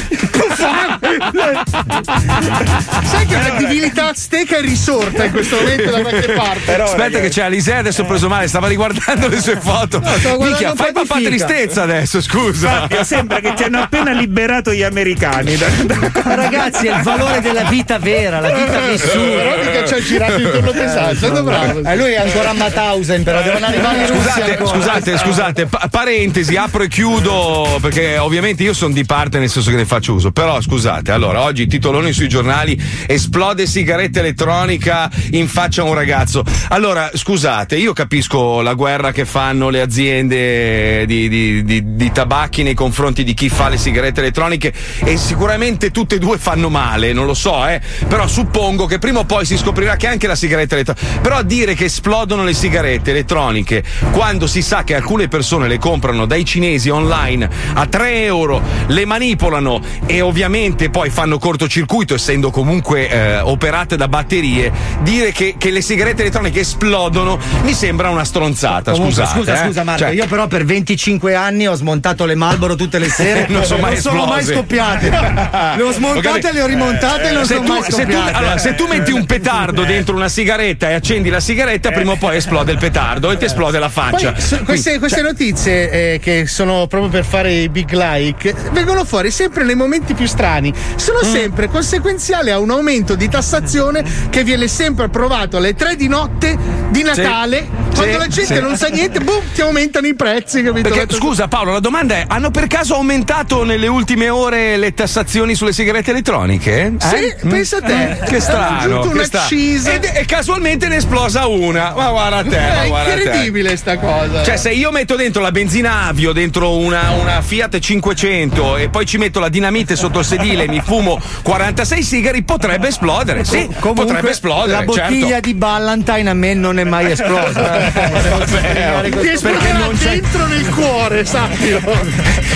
Sai 3.04 3.26
che 3.26 3.34
una 3.34 3.58
civiltà 3.58 4.08
azteca 4.08 4.56
è 4.56 4.60
risorta 4.60 5.24
in 5.24 5.32
questo 5.32 5.56
momento 5.56 5.90
da 5.90 6.00
qualche 6.00 6.32
parte. 6.32 6.80
Aspetta, 6.82 7.20
che 7.20 7.28
c'è 7.28 7.42
Alisea 7.42 7.78
adesso 7.78 8.02
ho 8.02 8.04
preso 8.06 8.28
male, 8.28 8.48
stava 8.48 8.66
riguardando 8.68 9.28
le 9.28 9.40
sue 9.40 9.58
foto. 9.60 10.00
guardando 10.00 10.44
Minchia, 10.44 10.70
un 10.70 10.76
fai 10.76 10.92
po' 10.92 11.02
di 11.02 11.06
papà 11.08 11.20
tristezza 11.20 11.82
adesso, 11.82 12.20
scusa. 12.20 12.68
Fabio, 12.80 13.04
sembra 13.04 13.40
che 13.40 13.52
ti 13.54 13.62
hanno 13.64 13.80
appena 13.80 14.12
liberato 14.12 14.72
gli 14.72 14.82
americani. 14.82 15.56
da- 15.56 15.68
da- 15.68 16.10
Ma 16.24 16.34
ragazzi, 16.34 16.86
è 16.86 16.96
il 16.96 17.02
valore 17.02 17.40
della 17.40 17.64
vita 17.64 17.98
vera, 17.98 18.40
la 18.40 18.50
vita 18.50 18.78
Però 18.78 18.86
vissuta. 18.86 19.18
mica 19.64 19.84
ci 19.86 19.94
ha 19.94 20.00
girato 20.02 20.40
intorno 20.40 20.70
pesante, 20.72 21.12
è 21.12 21.14
stato 21.16 21.42
bravo. 21.42 21.82
Eh, 21.84 21.96
lui 21.96 22.12
è 22.12 22.16
ancora 22.16 22.50
a 22.50 22.52
Mauthausen, 22.54 23.22
però 23.22 23.42
devono 23.42 23.66
arrivare 23.66 23.98
in 24.00 24.06
Russia 24.08 24.30
Scusate, 24.32 24.50
ancora. 24.56 24.74
scusate, 24.76 25.18
scusate, 25.18 25.66
pa- 25.66 25.88
parentesi, 25.90 26.56
apro 26.56 26.82
e 26.82 26.88
chiudo 26.88 27.78
perché 27.80 28.18
ovviamente 28.18 28.62
io 28.62 28.72
sono 28.74 28.92
di 28.92 29.04
parte 29.04 29.38
nel 29.38 29.48
senso 29.50 29.70
che 29.70 29.76
ne 29.76 29.84
faccio 29.84 30.14
uso. 30.14 30.30
Però 30.32 30.60
scusate, 30.66 31.12
allora 31.12 31.42
oggi 31.42 31.68
titoloni 31.68 32.12
sui 32.12 32.28
giornali 32.28 32.76
esplode 33.06 33.66
sigaretta 33.68 34.18
elettronica 34.18 35.08
in 35.30 35.46
faccia 35.46 35.82
a 35.82 35.84
un 35.84 35.94
ragazzo. 35.94 36.42
Allora, 36.70 37.08
scusate, 37.14 37.76
io 37.76 37.92
capisco 37.92 38.60
la 38.62 38.74
guerra 38.74 39.12
che 39.12 39.24
fanno 39.24 39.68
le 39.68 39.80
aziende 39.80 41.06
di, 41.06 41.28
di- 41.28 41.62
di- 41.64 41.94
di 41.94 42.10
tabacchi 42.10 42.64
nei 42.64 42.74
confronti 42.74 43.22
di 43.22 43.32
chi 43.32 43.48
fa 43.48 43.68
le 43.68 43.78
sigarette 43.78 44.18
elettroniche 44.20 44.72
e 45.04 45.16
sicuramente 45.16 45.92
tutte 45.92 46.16
e 46.16 46.18
due 46.18 46.36
fanno 46.36 46.68
male, 46.68 47.12
non 47.12 47.26
lo 47.26 47.34
so, 47.34 47.64
eh. 47.68 47.80
Però 48.08 48.26
suppongo 48.26 48.86
che 48.86 48.98
prima 48.98 49.20
o 49.20 49.24
poi 49.24 49.44
si 49.46 49.56
scoprirà 49.56 49.94
che 49.94 50.08
anche 50.08 50.26
la 50.26 50.34
sigaretta 50.34 50.74
elettronica. 50.74 51.20
Però 51.20 51.42
dire 51.42 51.74
che 51.74 51.84
esplodono 51.84 52.42
le 52.42 52.54
sigarette 52.54 53.12
elettroniche 53.12 53.84
quando 54.10 54.48
si 54.48 54.62
sa 54.62 54.82
che 54.82 54.96
alcune 54.96 55.28
persone 55.28 55.68
le 55.68 55.78
comprano 55.78 56.26
dai 56.26 56.44
cinesi 56.44 56.88
online 56.88 57.48
a 57.74 57.86
3 57.86 58.24
euro, 58.24 58.60
le 58.88 59.04
manipolano 59.04 59.80
e 60.06 60.20
ovviamente 60.20 60.54
poi 60.90 61.10
fanno 61.10 61.38
cortocircuito 61.38 62.14
essendo 62.14 62.50
comunque 62.50 63.10
eh, 63.10 63.40
operate 63.40 63.96
da 63.96 64.08
batterie, 64.08 64.72
dire 65.02 65.30
che, 65.30 65.56
che 65.58 65.70
le 65.70 65.82
sigarette 65.82 66.22
elettroniche 66.22 66.60
esplodono 66.60 67.38
mi 67.62 67.74
sembra 67.74 68.08
una 68.08 68.24
stronzata. 68.24 68.92
Comunque, 68.92 69.24
scusate, 69.24 69.38
scusa, 69.38 69.62
eh. 69.62 69.66
scusa 69.66 69.84
Marco, 69.84 70.00
Cioè, 70.00 70.12
io 70.12 70.26
però 70.26 70.46
per 70.46 70.64
25 70.64 71.34
anni 71.34 71.68
ho 71.68 71.74
smontato 71.74 72.24
le 72.24 72.34
Marlboro 72.34 72.74
tutte 72.74 72.98
le 72.98 73.10
sere. 73.10 73.46
Non 73.56 73.64
sono 73.64 73.80
mai 73.80 73.96
sono 73.98 74.24
mai 74.24 74.44
scoppiate. 74.44 75.10
Le 75.10 75.82
ho 75.82 75.92
smontate, 75.92 76.52
le 76.52 76.62
ho 76.62 76.66
rimontate 76.66 77.28
e 77.28 77.32
non 77.32 77.44
se 77.44 77.54
sono 77.54 77.66
tu, 77.66 77.72
mai 77.72 77.82
se, 77.82 77.88
tu, 77.90 77.96
scoppiate. 77.96 78.32
allora, 78.32 78.58
se 78.58 78.74
tu 78.74 78.86
metti 78.86 79.12
un 79.12 79.26
petardo 79.26 79.84
dentro 79.84 80.14
una 80.14 80.28
sigaretta 80.28 80.88
e 80.90 80.94
accendi 80.94 81.28
la 81.28 81.40
sigaretta, 81.40 81.90
prima 81.90 82.12
o 82.12 82.16
poi 82.16 82.36
esplode 82.36 82.72
il 82.72 82.78
petardo 82.78 83.30
e 83.30 83.36
ti 83.36 83.44
esplode 83.44 83.78
la 83.78 83.88
faccia. 83.88 84.32
Poi, 84.32 84.40
su- 84.40 84.62
queste, 84.64 84.98
queste 84.98 85.22
notizie 85.22 86.14
eh, 86.14 86.18
che 86.18 86.46
sono 86.46 86.86
proprio 86.86 87.10
per 87.10 87.24
fare 87.24 87.52
i 87.52 87.68
big 87.68 87.92
like 87.92 88.54
vengono 88.72 89.04
fuori 89.04 89.30
sempre 89.30 89.64
nei 89.64 89.74
momenti 89.74 90.14
più 90.14 90.26
strani. 90.26 90.45
Sono 90.50 91.18
Mm. 91.24 91.32
sempre 91.32 91.68
conseguenziali 91.68 92.50
a 92.50 92.58
un 92.60 92.70
aumento 92.70 93.14
di 93.16 93.28
tassazione 93.28 94.04
che 94.30 94.44
viene 94.44 94.68
sempre 94.68 95.06
approvato 95.06 95.56
alle 95.56 95.74
3 95.74 95.96
di 95.96 96.06
notte 96.08 96.56
di 96.90 97.02
Natale. 97.02 97.84
Quando 97.96 98.12
Sì, 98.12 98.18
la 98.18 98.26
gente 98.28 98.54
sì. 98.56 98.60
non 98.60 98.76
sa 98.76 98.88
niente, 98.88 99.20
boom, 99.20 99.40
ti 99.54 99.62
aumentano 99.62 100.06
i 100.06 100.14
prezzi, 100.14 100.62
capito? 100.62 100.88
Perché, 100.90 101.14
scusa 101.14 101.48
Paolo, 101.48 101.72
la 101.72 101.80
domanda 101.80 102.14
è: 102.14 102.24
hanno 102.28 102.50
per 102.50 102.66
caso 102.66 102.94
aumentato 102.94 103.64
nelle 103.64 103.86
ultime 103.86 104.28
ore 104.28 104.76
le 104.76 104.92
tassazioni 104.94 105.54
sulle 105.54 105.72
sigarette 105.72 106.10
elettroniche? 106.10 106.92
Sì, 106.98 107.14
Eh? 107.16 107.36
pensa 107.48 107.78
a 107.78 107.80
te. 107.82 108.18
Che 108.26 108.40
strano. 108.40 109.00
Che 109.00 109.08
una 109.08 109.22
accisa. 109.22 109.92
Ed- 109.94 110.04
E, 110.14 110.24
casualmente 110.26 110.86
ne 110.88 110.94
è 110.94 110.98
esplosa 110.98 111.46
una. 111.46 111.92
Ma 111.96 112.10
guarda 112.10 112.42
te, 112.44 112.82
È 112.84 112.86
guarda 112.88 113.14
te. 113.14 113.22
incredibile 113.22 113.76
sta 113.76 113.98
cosa. 113.98 114.42
Cioè, 114.44 114.56
se 114.58 114.70
io 114.72 114.90
metto 114.92 115.16
dentro 115.16 115.40
la 115.42 115.50
benzina 115.50 116.02
avio 116.04 116.32
dentro 116.32 116.76
una, 116.76 117.10
una 117.18 117.40
Fiat 117.40 117.78
500 117.78 118.76
e 118.76 118.88
poi 118.90 119.06
ci 119.06 119.16
metto 119.18 119.40
la 119.40 119.48
dinamite 119.48 119.96
sotto 119.96 120.18
il 120.18 120.24
sedile 120.36 120.64
e 120.64 120.68
mi 120.68 120.80
fumo 120.84 121.20
46 121.42 122.02
sigari, 122.02 122.42
potrebbe 122.42 122.88
esplodere. 122.88 123.44
Sì, 123.44 123.68
Comunque, 123.78 124.04
potrebbe 124.04 124.30
esplodere. 124.30 124.78
La 124.78 124.82
bottiglia 124.82 125.26
certo. 125.28 125.48
di 125.48 125.54
Ballantine 125.54 126.30
a 126.30 126.34
me 126.34 126.54
non 126.54 126.78
è 126.78 126.84
mai 126.84 127.10
esplosa. 127.10 127.60
Vabbè, 127.96 129.02
Ti 129.02 129.10
perché 129.10 129.32
esploderà 129.32 129.78
non 129.78 129.96
c'è 129.96 130.20
dentro 130.20 130.46
nel 130.46 130.68
cuore, 130.68 131.24
sappilo. 131.24 131.80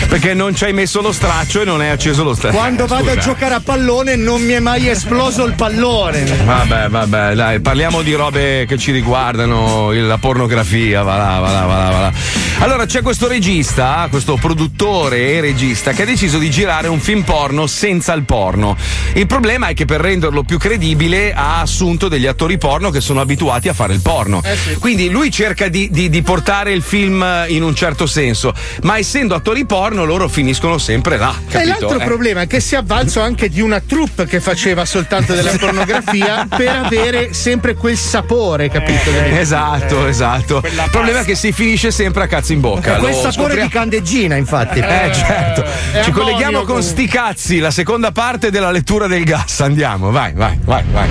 perché 0.08 0.34
non 0.34 0.54
ci 0.54 0.64
hai 0.64 0.72
messo 0.72 1.00
lo 1.00 1.12
straccio 1.12 1.62
e 1.62 1.64
non 1.64 1.80
hai 1.80 1.90
acceso 1.90 2.22
lo 2.24 2.34
straccio. 2.34 2.56
Quando 2.56 2.86
vado 2.86 3.10
a 3.10 3.16
giocare 3.16 3.54
a 3.54 3.60
pallone 3.60 4.16
non 4.16 4.42
mi 4.42 4.52
è 4.52 4.58
mai 4.60 4.88
esploso 4.88 5.44
il 5.44 5.54
pallone. 5.54 6.24
Vabbè, 6.44 6.88
vabbè, 6.88 7.34
dai, 7.34 7.60
parliamo 7.60 8.02
di 8.02 8.14
robe 8.14 8.64
che 8.66 8.76
ci 8.78 8.92
riguardano, 8.92 9.92
la 9.92 10.18
pornografia, 10.18 11.02
va 11.02 11.16
là, 11.16 11.38
va 11.38 11.50
là, 11.52 11.60
va 11.66 11.76
là, 11.76 11.90
va 11.90 12.00
là. 12.00 12.12
Allora, 12.62 12.84
c'è 12.84 13.00
questo 13.00 13.26
regista, 13.26 14.06
questo 14.10 14.36
produttore 14.36 15.32
e 15.32 15.40
regista 15.40 15.92
che 15.92 16.02
ha 16.02 16.04
deciso 16.04 16.36
di 16.36 16.50
girare 16.50 16.88
un 16.88 17.00
film 17.00 17.22
porno 17.22 17.66
senza 17.66 18.12
il 18.12 18.24
porno. 18.24 18.76
Il 19.14 19.26
problema 19.26 19.68
è 19.68 19.74
che 19.74 19.86
per 19.86 20.02
renderlo 20.02 20.42
più 20.42 20.58
credibile 20.58 21.32
ha 21.32 21.60
assunto 21.62 22.08
degli 22.08 22.26
attori 22.26 22.58
porno 22.58 22.90
che 22.90 23.00
sono 23.00 23.22
abituati 23.22 23.70
a 23.70 23.72
fare 23.72 23.94
il 23.94 24.02
porno. 24.02 24.42
Quindi 24.78 25.08
lui 25.08 25.30
cerca 25.30 25.68
di, 25.68 25.88
di- 25.90 26.10
di 26.10 26.20
portare 26.20 26.72
il 26.72 26.82
film 26.82 27.24
in 27.48 27.62
un 27.62 27.74
certo 27.74 28.04
senso, 28.06 28.52
ma 28.82 28.98
essendo 28.98 29.34
attori 29.34 29.64
porno 29.64 30.04
loro 30.04 30.28
finiscono 30.28 30.76
sempre 30.76 31.16
là. 31.16 31.34
E 31.48 31.50
Capito? 31.50 31.68
l'altro 31.70 31.98
Eh. 32.00 32.04
problema 32.04 32.42
è 32.42 32.46
che 32.46 32.60
si 32.60 32.74
è 32.74 32.78
avvalso 32.78 33.22
anche 33.22 33.48
di 33.48 33.62
una 33.62 33.80
troupe 33.80 34.26
che 34.26 34.38
faceva 34.38 34.84
soltanto 34.84 35.32
della 35.32 35.52
pornografia 35.58 36.46
per 36.46 36.68
avere 36.68 37.32
sempre 37.32 37.74
quel 37.74 37.96
sapore, 37.96 38.68
capito? 38.68 39.10
Esatto, 39.10 40.06
esatto. 40.06 40.62
Il 40.62 40.88
problema 40.90 41.20
è 41.20 41.24
che 41.24 41.34
si 41.34 41.52
finisce 41.52 41.90
sempre 41.90 42.24
a 42.24 42.26
cazzo 42.26 42.48
in 42.52 42.60
bocca. 42.60 42.96
Quel 42.96 43.10
Lo 43.12 43.16
sapore 43.16 43.32
scopriamo- 43.32 43.62
di 43.62 43.68
candeggina, 43.68 44.36
infatti. 44.36 44.78
Eh, 44.80 45.10
certo. 45.12 45.62
è 45.62 45.66
Ci 46.02 46.10
ammonio 46.10 46.12
colleghiamo 46.12 46.56
con 46.58 46.66
comunque. 46.66 46.88
sti 46.90 47.06
cazzi, 47.06 47.58
la 47.58 47.70
seconda 47.70 48.12
parte 48.12 48.50
della 48.50 48.70
lettura 48.70 49.06
del 49.06 49.24
gas. 49.24 49.60
Andiamo, 49.60 50.10
vai, 50.10 50.32
vai, 50.32 50.58
vai, 50.64 50.84
vai. 50.92 51.08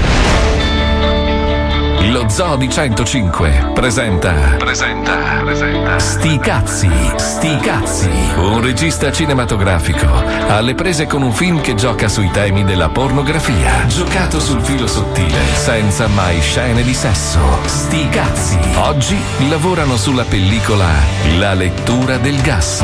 Lo 2.02 2.28
Zoo 2.30 2.56
di 2.56 2.70
105 2.70 3.72
presenta. 3.74 4.32
Presenta. 4.58 5.16
Presenta. 5.44 6.00
Sti 6.00 6.40
cazzi. 6.40 6.90
Sti 7.18 7.58
cazzi. 7.58 8.10
Un 8.38 8.62
regista 8.62 9.12
cinematografico 9.12 10.08
alle 10.48 10.76
prese 10.76 11.06
con 11.06 11.22
un 11.22 11.34
film 11.34 11.62
che 11.62 11.76
gioca 11.76 12.08
sui 12.08 12.32
temi 12.32 12.64
della 12.64 12.88
pornografia. 12.88 13.86
Giocato 13.88 14.40
sul 14.40 14.62
filo 14.62 14.88
sottile, 14.88 15.40
senza 15.56 16.08
mai 16.08 16.40
scene 16.40 16.84
di 16.84 16.94
sesso. 16.94 17.40
Sti 17.66 18.10
cazzi. 18.10 18.58
Oggi 18.76 19.18
lavorano 19.50 19.98
sulla 19.98 20.24
pellicola 20.24 20.88
La 21.38 21.54
lettura 21.54 22.18
del 22.18 22.42
gas. 22.42 22.82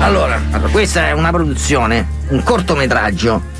Allora, 0.00 0.42
allora, 0.50 0.68
questa 0.70 1.06
è 1.06 1.12
una 1.12 1.30
produzione, 1.30 2.06
un 2.30 2.42
cortometraggio 2.42 3.51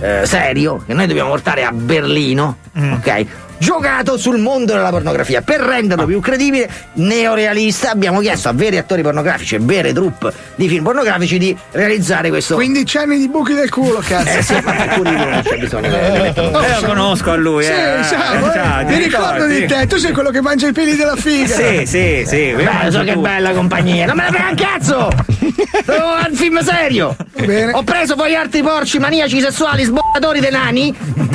eh, 0.00 0.26
serio? 0.26 0.82
Che 0.84 0.94
noi 0.94 1.06
dobbiamo 1.06 1.30
portare 1.30 1.64
a 1.64 1.72
Berlino, 1.72 2.56
ok? 2.74 3.26
Giocato 3.60 4.16
sul 4.16 4.38
mondo 4.38 4.72
della 4.72 4.88
pornografia. 4.88 5.42
Per 5.42 5.60
renderlo 5.60 6.06
più 6.06 6.18
credibile, 6.20 6.66
neorealista, 6.94 7.90
abbiamo 7.90 8.20
chiesto 8.20 8.48
a 8.48 8.52
veri 8.54 8.78
attori 8.78 9.02
pornografici 9.02 9.54
e 9.56 9.58
vere 9.60 9.92
troupe 9.92 10.32
di 10.54 10.66
film 10.66 10.82
pornografici 10.82 11.36
di 11.36 11.54
realizzare 11.72 12.30
questo. 12.30 12.54
15 12.54 12.96
anni 12.96 13.18
di 13.18 13.28
buchi 13.28 13.52
del 13.52 13.68
culo, 13.68 14.00
cazzo. 14.06 14.38
Eh 14.38 14.42
sì, 14.42 14.58
ma 14.64 14.84
il 14.84 14.90
curriculum 14.92 15.28
non 15.28 15.42
c'è 15.42 15.58
bisogno 15.58 15.88
metterlo. 15.90 16.62
Eh, 16.62 16.80
lo 16.80 16.86
conosco 16.86 17.30
a 17.32 17.36
lui, 17.36 17.64
Sì, 17.64 17.70
eh. 17.70 17.74
ciao, 18.08 18.50
eh. 18.50 18.52
Ciao, 18.54 18.84
mi 18.86 18.94
ti 18.94 19.02
ricordo 19.02 19.32
ricordi? 19.44 19.60
di 19.60 19.66
te, 19.66 19.86
tu 19.86 19.96
sei 19.98 20.12
quello 20.12 20.30
che 20.30 20.40
mangia 20.40 20.66
i 20.68 20.72
peli 20.72 20.96
della 20.96 21.16
figa. 21.16 21.54
Sì, 21.54 21.82
sì, 21.84 22.24
sì. 22.26 22.52
Beh, 22.54 22.90
so 22.90 23.02
che 23.02 23.14
bella 23.16 23.50
compagnia, 23.50 24.06
non 24.06 24.16
me 24.16 24.22
ne 24.22 24.30
frega 24.30 24.48
un 24.48 24.54
cazzo! 24.56 25.08
Sono 25.84 26.14
un 26.26 26.34
film 26.34 26.60
serio! 26.62 27.14
bene. 27.44 27.72
Ho 27.72 27.82
preso 27.82 28.14
poi 28.16 28.34
altri 28.34 28.62
porci, 28.62 28.98
maniaci 28.98 29.38
sessuali, 29.40 29.84
sbottatori 29.84 30.40
dei 30.40 30.50
nani 30.50 30.94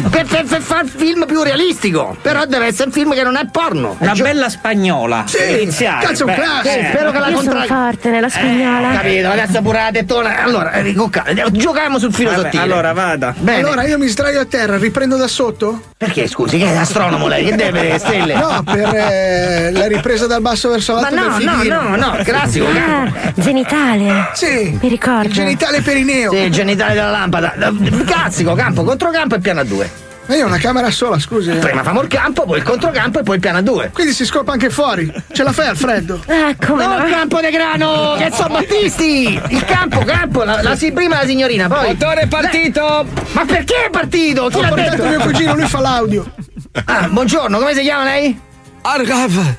per, 0.10 0.26
per, 0.26 0.46
per 0.46 0.62
fare 0.62 0.86
il 0.86 0.92
film 0.96 1.26
più 1.28 1.44
realistico. 1.44 2.15
Però 2.22 2.46
deve 2.46 2.68
essere 2.68 2.86
un 2.88 2.92
film 2.92 3.14
che 3.14 3.24
non 3.24 3.36
è 3.36 3.46
porno. 3.52 3.96
Una 4.00 4.12
È 4.14 4.22
bella 4.22 4.50
spagnola. 4.50 5.24
Sì, 5.28 5.38
per 5.38 5.60
iniziare. 5.62 6.06
cazzo, 6.06 6.26
Beh, 6.26 6.34
classico. 6.34 6.68
Eh, 6.76 6.88
spero 6.92 7.12
che 7.12 7.20
la 7.20 7.28
Io 7.28 7.42
sono 7.42 7.64
forte 7.66 8.10
nella 8.10 8.30
spagnola. 8.30 8.90
Capito, 8.92 9.30
adesso 9.30 9.62
pure 9.62 9.78
la 9.80 9.90
tettona. 9.92 10.44
Allora, 10.44 10.72
eh, 10.72 10.96
calma, 11.10 11.50
giochiamo 11.52 12.00
sul 12.00 12.14
filo 12.14 12.30
Vabbè, 12.32 12.42
sottile. 12.44 12.62
allora 12.64 12.94
vada. 12.94 13.34
Bene. 13.38 13.60
Allora 13.60 13.84
io 13.84 13.98
mi 13.98 14.08
sdraio 14.08 14.40
a 14.42 14.46
terra, 14.46 14.78
riprendo 14.78 15.18
da 15.18 15.28
sotto? 15.28 15.82
Perché 15.98 16.28
scusi, 16.28 16.58
che 16.58 16.66
è 16.66 16.76
astronomo 16.76 17.28
lei? 17.28 17.46
Che 17.46 17.56
deve 17.56 17.82
le 17.84 17.98
stelle? 18.00 18.34
No, 18.36 18.62
per 18.64 18.94
eh, 18.96 19.72
la 19.72 19.88
ripresa 19.88 20.28
dal 20.28 20.42
basso 20.42 20.70
verso 20.70 20.94
Ma 20.96 21.10
l'alto 21.10 21.16
no, 21.30 21.38
del 21.38 21.46
no, 21.48 21.54
fighino. 21.54 21.82
no, 21.82 21.96
no, 21.96 22.18
classico. 22.24 22.66
Ah, 22.68 23.12
genitale. 23.36 24.30
Sì, 24.34 24.78
Mi 24.82 24.90
ricordo. 24.90 25.28
il 25.28 25.34
genitale 25.34 25.82
perineo. 25.82 26.32
Sì, 26.32 26.38
il 26.38 26.52
genitale 26.52 26.94
della 26.94 27.10
lampada. 27.12 27.54
Classico, 28.06 28.54
campo, 28.54 28.84
controcampo 28.84 29.36
e 29.36 29.40
piano 29.40 29.62
a 29.62 29.64
due. 29.64 30.04
Ma 30.28 30.36
io 30.36 30.46
ho 30.46 30.48
una 30.48 30.58
camera 30.58 30.90
sola, 30.90 31.20
scusi. 31.20 31.52
eh. 31.52 31.56
Prima 31.58 31.84
famo 31.84 32.02
il 32.02 32.08
campo, 32.08 32.44
poi 32.46 32.58
il 32.58 32.64
controcampo 32.64 33.20
e 33.20 33.24
poi 33.24 33.36
il 33.36 33.42
piano 33.42 33.60
a 33.60 33.62
due. 33.62 33.92
Quindi 33.94 34.12
si 34.12 34.26
scopa 34.26 34.54
anche 34.54 34.70
fuori. 34.72 35.12
Ce 35.32 35.44
la 35.44 35.52
fai 35.52 35.68
al 35.68 35.78
freddo? 35.78 36.20
Ah, 36.28 36.56
come 36.66 36.86
No, 36.86 36.98
no? 36.98 37.06
il 37.06 37.12
campo 37.12 37.40
de 37.42 37.52
grano! 37.52 38.16
Che 38.18 38.32
sono 38.34 38.56
Battisti! 38.56 39.40
Il 39.50 39.64
campo, 39.66 40.00
campo, 40.00 40.44
la, 40.44 40.62
la 40.64 40.76
si- 40.76 40.92
prima 40.92 41.22
la 41.22 41.28
signorina, 41.28 41.68
poi. 41.68 41.88
Motore 41.90 42.22
è 42.22 42.28
partito! 42.28 43.06
Ma 43.34 43.46
perché 43.46 43.86
è 43.86 43.90
partito? 43.92 44.48
Chi 44.48 44.58
Ho 44.58 44.62
l'ha 44.62 44.68
portato 44.70 44.90
detto? 44.96 45.08
mio 45.08 45.20
cugino, 45.20 45.54
lui 45.54 45.68
fa 45.68 45.80
l'audio. 45.80 46.26
Ah, 46.86 47.08
buongiorno, 47.10 47.58
come 47.60 47.74
si 47.76 47.82
chiama 47.82 48.04
lei? 48.06 48.40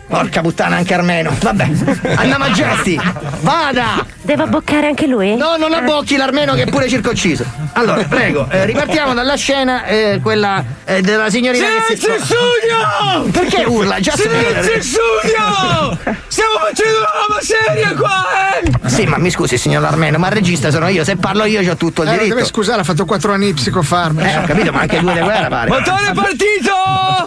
Porca 0.07 0.41
puttana, 0.41 0.77
anche 0.77 0.95
armeno. 0.95 1.35
Vabbè. 1.41 1.69
Andiamo 2.15 2.45
a 2.45 2.51
gesti. 2.53 2.99
Vada! 3.41 4.07
Devo 4.23 4.45
abboccare 4.45 4.87
anche 4.87 5.07
lui? 5.09 5.35
No, 5.37 5.57
non 5.57 5.73
abbocchi 5.75 6.17
l'armeno 6.17 6.55
che 6.55 6.63
è 6.63 6.67
pure 6.71 6.89
circonciso. 6.89 7.45
Allora, 7.73 8.05
prego, 8.05 8.49
eh, 8.51 8.65
ripartiamo 8.65 9.15
dalla 9.15 9.35
scena, 9.37 9.85
eh, 9.85 10.21
quella 10.23 10.65
eh, 10.85 11.01
della 11.01 11.29
signorina 11.29 11.67
che 11.89 11.97
si 11.97 12.01
Silenzio 12.03 12.15
in 12.15 12.23
studio! 12.23 13.31
Perché 13.33 13.65
urla? 13.65 14.01
Già 14.01 14.13
Silenzio 14.17 14.75
in 14.75 14.83
studio! 14.83 15.99
Stiamo 16.29 16.55
facendo 16.69 16.99
una 16.99 17.11
roba 17.27 17.41
seria 17.41 17.95
qua, 17.95 18.25
eh! 18.61 18.89
Sì, 18.89 19.05
ma 19.07 19.19
mi 19.19 19.31
scusi, 19.31 19.59
signor 19.59 19.85
Armeno, 19.85 20.19
ma 20.19 20.29
il 20.29 20.33
regista 20.35 20.71
sono 20.71 20.89
io. 20.89 21.05
Se 21.05 21.17
parlo 21.17 21.45
io 21.45 21.69
ho 21.71 21.77
tutto 21.77 22.03
il 22.03 22.09
Eh, 22.09 22.13
diritto. 22.13 22.35
deve 22.35 22.47
scusare, 22.47 22.81
ha 22.81 22.85
fatto 22.85 23.05
quattro 23.05 23.33
anni 23.33 23.47
di 23.47 23.55
psicofarmaci. 23.55 24.29
Eh, 24.29 24.39
ho 24.39 24.43
capito, 24.45 24.73
ma 24.73 24.81
anche 24.81 24.99
due 25.01 25.13
di 25.13 25.21
guerra 25.21 25.49
pare. 25.49 25.69
Motore 25.71 26.13
partito! 26.15 26.75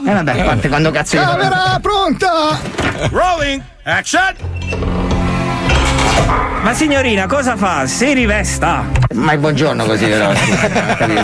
Eh 0.08 0.14
vabbè, 0.14 0.44
parte 0.44 0.68
quando 0.70 0.92
cazzo 0.92 1.18
Camera 1.18 1.80
pronta! 1.89 3.10
Rolling, 3.12 3.63
action! 3.84 4.36
Ma 6.62 6.74
signorina, 6.74 7.26
cosa 7.26 7.56
fa? 7.56 7.88
Si 7.88 8.13
rivesta! 8.13 8.86
Ma 9.13 9.34
il 9.34 9.39
buongiorno 9.39 9.86
così 9.86 10.06
veloce. 10.06 10.38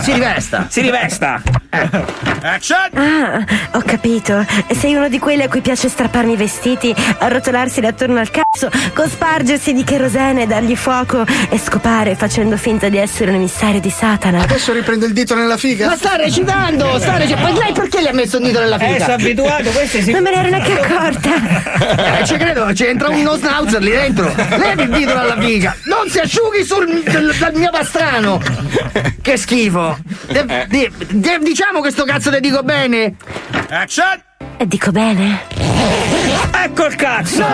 Si 0.02 0.12
rivesta! 0.12 0.66
Si 0.68 0.80
rivesta! 0.80 1.40
Action! 2.42 2.88
Ah, 2.94 3.44
ho 3.72 3.82
capito. 3.84 4.44
Sei 4.74 4.94
uno 4.94 5.08
di 5.08 5.18
quelli 5.18 5.42
a 5.42 5.48
cui 5.48 5.60
piace 5.60 5.88
strapparmi 5.88 6.32
i 6.32 6.36
vestiti, 6.36 6.94
arrotolarsi 7.18 7.80
attorno 7.80 8.18
al 8.18 8.30
cazzo, 8.30 8.70
cospargersi 8.94 9.72
di 9.74 9.84
cherosene, 9.84 10.46
dargli 10.46 10.74
fuoco 10.74 11.24
e 11.50 11.58
scopare 11.58 12.14
facendo 12.14 12.56
finta 12.56 12.88
di 12.88 12.96
essere 12.96 13.30
un 13.30 13.36
emissario 13.36 13.80
di 13.80 13.90
Satana. 13.90 14.42
Adesso 14.42 14.72
riprende 14.72 15.06
il 15.06 15.12
dito 15.12 15.34
nella 15.34 15.56
figa. 15.58 15.86
Ma 15.88 15.96
sta 15.96 16.16
recitando! 16.16 16.98
Sta 16.98 17.16
recitando! 17.18 17.52
Ma 17.52 17.58
lei 17.64 17.72
perché 17.72 18.00
gli 18.02 18.06
ha 18.06 18.12
messo 18.14 18.38
un 18.38 18.44
dito 18.44 18.58
nella 18.58 18.78
Eh, 18.78 18.92
figa? 18.92 19.04
sono 19.04 19.14
abituato, 19.14 19.70
questi 19.70 20.02
si. 20.02 20.12
Non 20.12 20.22
me 20.22 20.30
ne 20.30 20.36
ero 20.38 20.48
neanche 20.48 20.80
accorta. 20.80 22.20
Eh, 22.20 22.24
ci 22.24 22.36
credo, 22.36 22.70
c'entra 22.72 23.08
uno 23.10 23.36
schnauzer 23.36 23.82
lì 23.82 23.90
dentro. 23.90 24.32
Levi 24.56 24.82
il 24.82 24.88
dito 24.96 25.40
figa. 25.40 25.76
Non 25.84 26.08
si 26.08 26.18
asciughi 26.18 26.64
sul, 26.64 27.02
dal, 27.02 27.34
dal 27.38 27.54
mio 27.54 27.70
pastrano. 27.70 28.40
Che 29.22 29.36
schifo. 29.36 29.98
De- 30.28 30.66
di- 30.68 30.90
de- 31.08 31.38
diciamo 31.42 31.80
questo 31.80 32.04
cazzo 32.04 32.30
te 32.30 32.40
dico 32.40 32.62
bene. 32.62 33.14
Action! 33.68 34.22
E 34.58 34.66
dico 34.66 34.90
bene. 34.90 35.40
Ecco 36.64 36.86
il 36.86 36.96
cazzo! 36.96 37.44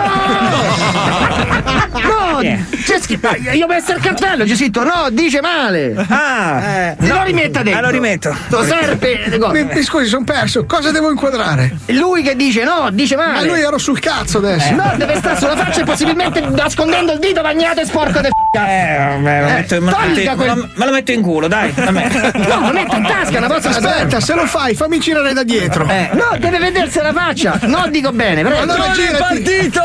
No! 2.01 2.39
C'è 2.83 2.99
scritto. 2.99 3.29
Io 3.51 3.65
ho 3.65 3.67
messo 3.67 3.91
il 3.93 4.01
cartello, 4.01 4.45
scritto 4.47 4.83
no, 4.83 5.07
dice 5.11 5.39
male. 5.41 5.93
Ah! 6.09 6.61
Eh, 6.63 6.95
lo 6.99 7.23
rimetta 7.23 7.61
dentro. 7.61 7.79
Ah, 7.81 7.83
lo 7.85 7.89
rimetto. 7.91 8.35
Lo 8.47 8.63
serpe. 8.63 9.37
Mi, 9.51 9.63
mi 9.65 9.83
scusi, 9.83 10.07
sono 10.07 10.23
perso. 10.23 10.65
Cosa 10.65 10.91
devo 10.91 11.09
inquadrare? 11.09 11.77
Lui 11.87 12.23
che 12.23 12.35
dice 12.35 12.63
no, 12.63 12.89
dice 12.91 13.15
male. 13.15 13.33
Ma 13.33 13.43
lui 13.43 13.61
ero 13.61 13.77
sul 13.77 13.99
cazzo 13.99 14.39
adesso. 14.39 14.73
No, 14.73 14.93
deve 14.97 15.15
stare 15.17 15.37
sulla 15.37 15.55
faccia 15.55 15.81
e 15.81 15.83
possibilmente 15.83 16.39
nascondendo 16.41 17.11
il 17.13 17.19
dito 17.19 17.41
bagnato 17.41 17.81
e 17.81 17.85
sporco 17.85 18.19
de 18.19 18.29
f***a. 18.29 18.67
Eh, 18.69 18.97
vabbè, 18.97 19.17
me 19.19 19.41
lo 19.41 19.47
Eh, 19.47 19.51
metto, 19.53 19.81
me 19.81 19.91
lo 19.91 19.95
quel- 20.35 20.47
me 20.47 20.55
lo- 20.55 20.69
me 20.75 20.85
lo 20.85 20.91
metto 20.91 21.11
in 21.11 21.21
culo, 21.21 21.47
dai. 21.47 21.73
No, 21.83 22.59
lo 22.67 22.71
metto 22.73 22.95
in 22.95 23.03
tasca, 23.03 23.37
una 23.37 23.47
cosa 23.47 23.69
Aspetta, 23.69 24.19
se 24.19 24.33
lo 24.33 24.45
fai, 24.45 24.75
fammi 24.75 24.99
girare 24.99 25.33
da 25.33 25.43
dietro. 25.43 25.87
Eh, 25.87 26.09
no, 26.13 26.35
deve 26.39 26.57
vedersi 26.59 26.92
la 27.01 27.13
faccia. 27.13 27.59
No, 27.63 27.87
dico 27.89 28.11
bene, 28.11 28.41
prego. 28.43 28.59
Allora 28.61 28.87
Motore 28.89 29.05
girati. 29.05 29.21
partito! 29.21 29.81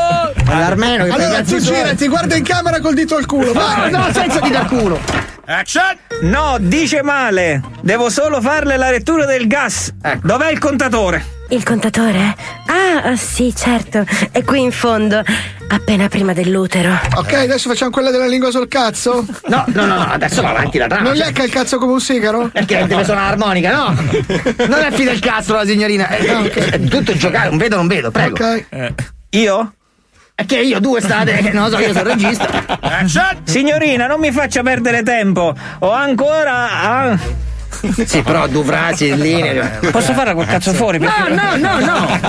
L'armeno 0.51 1.03
che 1.05 1.11
Allora 1.11 1.41
tu 1.43 1.57
girati, 1.59 2.07
guarda 2.07 2.35
in 2.35 2.43
camera 2.43 2.79
col 2.79 2.93
dito 2.93 3.15
al 3.15 3.25
culo. 3.25 3.53
No, 3.53 3.59
Vai. 3.59 3.91
no, 3.91 4.07
senza 4.13 4.39
dito 4.39 4.57
al 4.57 4.67
culo. 4.67 4.99
Action! 5.45 5.97
No, 6.21 6.57
dice 6.59 7.01
male. 7.01 7.61
Devo 7.81 8.09
solo 8.09 8.41
farle 8.41 8.77
la 8.77 8.91
lettura 8.91 9.25
del 9.25 9.47
gas. 9.47 9.91
Ecco. 10.01 10.27
Dov'è 10.27 10.51
il 10.51 10.59
contatore? 10.59 11.25
Il 11.51 11.63
contatore? 11.63 12.35
Ah, 12.67 13.15
sì, 13.15 13.53
certo. 13.55 14.05
È 14.31 14.43
qui 14.43 14.61
in 14.61 14.71
fondo, 14.71 15.21
appena 15.69 16.07
prima 16.07 16.31
dell'utero. 16.33 16.91
Ok, 17.15 17.33
adesso 17.33 17.69
facciamo 17.69 17.89
quella 17.89 18.11
della 18.11 18.27
lingua 18.27 18.51
sul 18.51 18.67
cazzo. 18.67 19.25
No, 19.47 19.63
no, 19.67 19.85
no, 19.85 19.95
no, 19.95 20.11
adesso 20.11 20.41
va 20.43 20.49
avanti 20.49 20.77
la 20.77 20.85
trama. 20.87 21.03
Non 21.09 21.15
lecca 21.15 21.43
il 21.43 21.49
cazzo 21.49 21.79
come 21.79 21.93
un 21.93 22.01
sigaro? 22.01 22.49
Perché 22.53 22.85
deve 22.85 23.03
suonare 23.03 23.29
l'armonica, 23.29 23.75
no? 23.75 23.95
Non 24.67 24.79
è 24.79 24.91
fine 24.91 25.11
il 25.11 25.19
castro 25.19 25.55
la 25.55 25.65
signorina. 25.65 26.07
Eh, 26.09 26.51
È 26.51 26.79
tutto 26.81 27.13
giocare, 27.13 27.49
non 27.49 27.57
vedo, 27.57 27.77
non 27.77 27.87
vedo, 27.87 28.11
prego. 28.11 28.35
Ok. 28.35 28.93
Io? 29.31 29.73
È 30.35 30.45
che 30.45 30.59
io 30.59 30.79
due 30.79 31.01
state, 31.01 31.37
eh, 31.39 31.51
non 31.51 31.63
lo 31.69 31.69
so, 31.77 31.79
io 31.79 31.93
sono 31.93 32.09
il 32.11 32.15
regista. 32.15 32.47
Signorina, 33.43 34.05
non 34.07 34.19
mi 34.19 34.31
faccia 34.31 34.61
perdere 34.61 35.01
tempo. 35.03 35.53
Ho 35.79 35.91
ancora. 35.91 36.69
ah, 36.81 37.17
Sì, 38.05 38.21
però 38.21 38.47
due 38.47 38.63
frasi 38.63 39.07
in 39.07 39.19
linea. 39.19 39.79
Posso 39.91 40.13
farla 40.13 40.33
col 40.33 40.45
cazzo 40.45 40.73
fuori? 40.73 40.99
per 40.99 41.07
No, 41.09 41.13
favore? 41.13 41.57
no, 41.57 41.79
no, 41.79 41.85
no. 41.85 42.19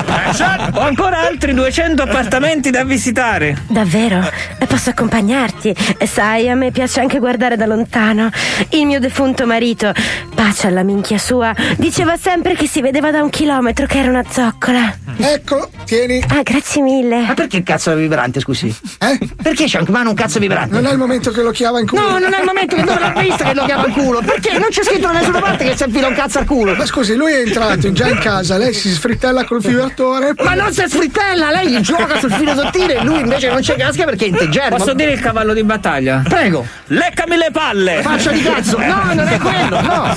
Ho 0.75 0.81
ancora 0.81 1.21
altri 1.27 1.55
200 1.55 2.03
appartamenti 2.03 2.71
da 2.71 2.85
visitare. 2.85 3.57
Davvero? 3.69 4.29
E 4.59 4.67
posso 4.67 4.91
accompagnarti? 4.91 5.75
E 5.99 6.07
sai, 6.07 6.49
a 6.49 6.55
me 6.55 6.71
piace 6.71 7.01
anche 7.01 7.19
guardare 7.19 7.57
da 7.57 7.67
lontano. 7.67 8.29
Il 8.71 8.87
mio 8.87 9.01
defunto 9.01 9.47
marito, 9.47 9.93
pace 10.35 10.67
alla 10.69 10.83
minchia 10.83 11.19
sua, 11.19 11.55
diceva 11.77 12.17
sempre 12.17 12.55
che 12.55 12.67
si 12.67 12.81
vedeva 12.81 13.11
da 13.11 13.23
un 13.23 13.31
chilometro 13.31 13.87
che 13.87 13.99
era 13.99 14.09
una 14.11 14.25
zoccola. 14.29 14.95
Ecco, 15.19 15.71
tieni. 15.85 16.23
Ah, 16.29 16.43
grazie 16.43 16.83
mille. 16.83 17.21
Ma 17.27 17.35
perché 17.35 17.59
il 17.59 17.63
cazzo 17.65 17.93
è 17.93 17.97
vibrante, 17.97 18.41
scusi? 18.41 18.75
Eh? 18.99 19.19
Perché 19.43 19.65
c'è 19.65 19.79
anche 19.79 19.91
mano 19.91 20.11
un 20.11 20.15
cazzo 20.17 20.39
vibrante? 20.39 20.75
Non 20.75 20.87
è 20.87 20.93
il 20.93 20.99
momento 20.99 21.31
che 21.31 21.43
lo 21.43 21.51
chiava 21.51 21.81
in 21.81 21.87
culo. 21.87 22.01
No, 22.03 22.19
non 22.19 22.33
è 22.33 22.39
il 22.39 22.45
momento 22.45 22.77
che 22.77 22.83
dove 22.83 22.99
l'ha 23.01 23.13
vista 23.21 23.45
che 23.45 23.55
lo 23.55 23.65
chiama 23.65 23.83
al 23.85 23.93
culo. 23.93 24.21
Perché 24.25 24.53
non 24.59 24.69
c'è 24.71 24.83
scritto 24.85 25.07
da 25.09 25.13
nessuna 25.13 25.40
parte 25.41 25.65
che 25.65 25.77
si 25.77 25.85
infila 25.85 26.09
un 26.09 26.15
cazzo 26.15 26.39
al 26.39 26.45
culo. 26.47 26.75
Ma 26.75 26.87
scusi, 26.87 27.15
lui 27.15 27.33
è 27.33 27.41
entrato 27.41 27.91
già 27.93 28.09
in 28.09 28.19
casa, 28.19 28.57
lei 28.57 28.73
si 28.75 28.91
sfrittella 28.93 29.45
col 29.45 29.61
vibratore. 29.61 30.35
Ma 30.43 30.55
non 30.55 30.73
si 30.73 30.85
sfrittella, 30.87 31.51
lei 31.51 31.69
gli 31.71 31.81
gioca 31.81 32.19
sul 32.19 32.33
filo 32.33 32.55
sottile 32.55 32.97
e 32.99 33.05
lui 33.05 33.21
invece 33.21 33.49
non 33.51 33.61
c'è 33.61 33.77
casca 33.77 34.05
perché 34.05 34.27
è 34.27 34.29
integerrimo. 34.29 34.77
Posso 34.77 34.95
dire 34.95 35.13
il 35.13 35.21
cavallo 35.21 35.53
di 35.55 35.63
battaglia? 35.65 36.23
Prego, 36.29 36.67
Leccami 36.87 37.37
le 37.37 37.49
palle! 37.53 38.01
faccia 38.03 38.31
di 38.31 38.43
cazzo. 38.43 38.79
No, 38.79 39.03
non 39.15 39.29
è 39.29 39.39
quello, 39.39 39.81
no. 39.81 40.17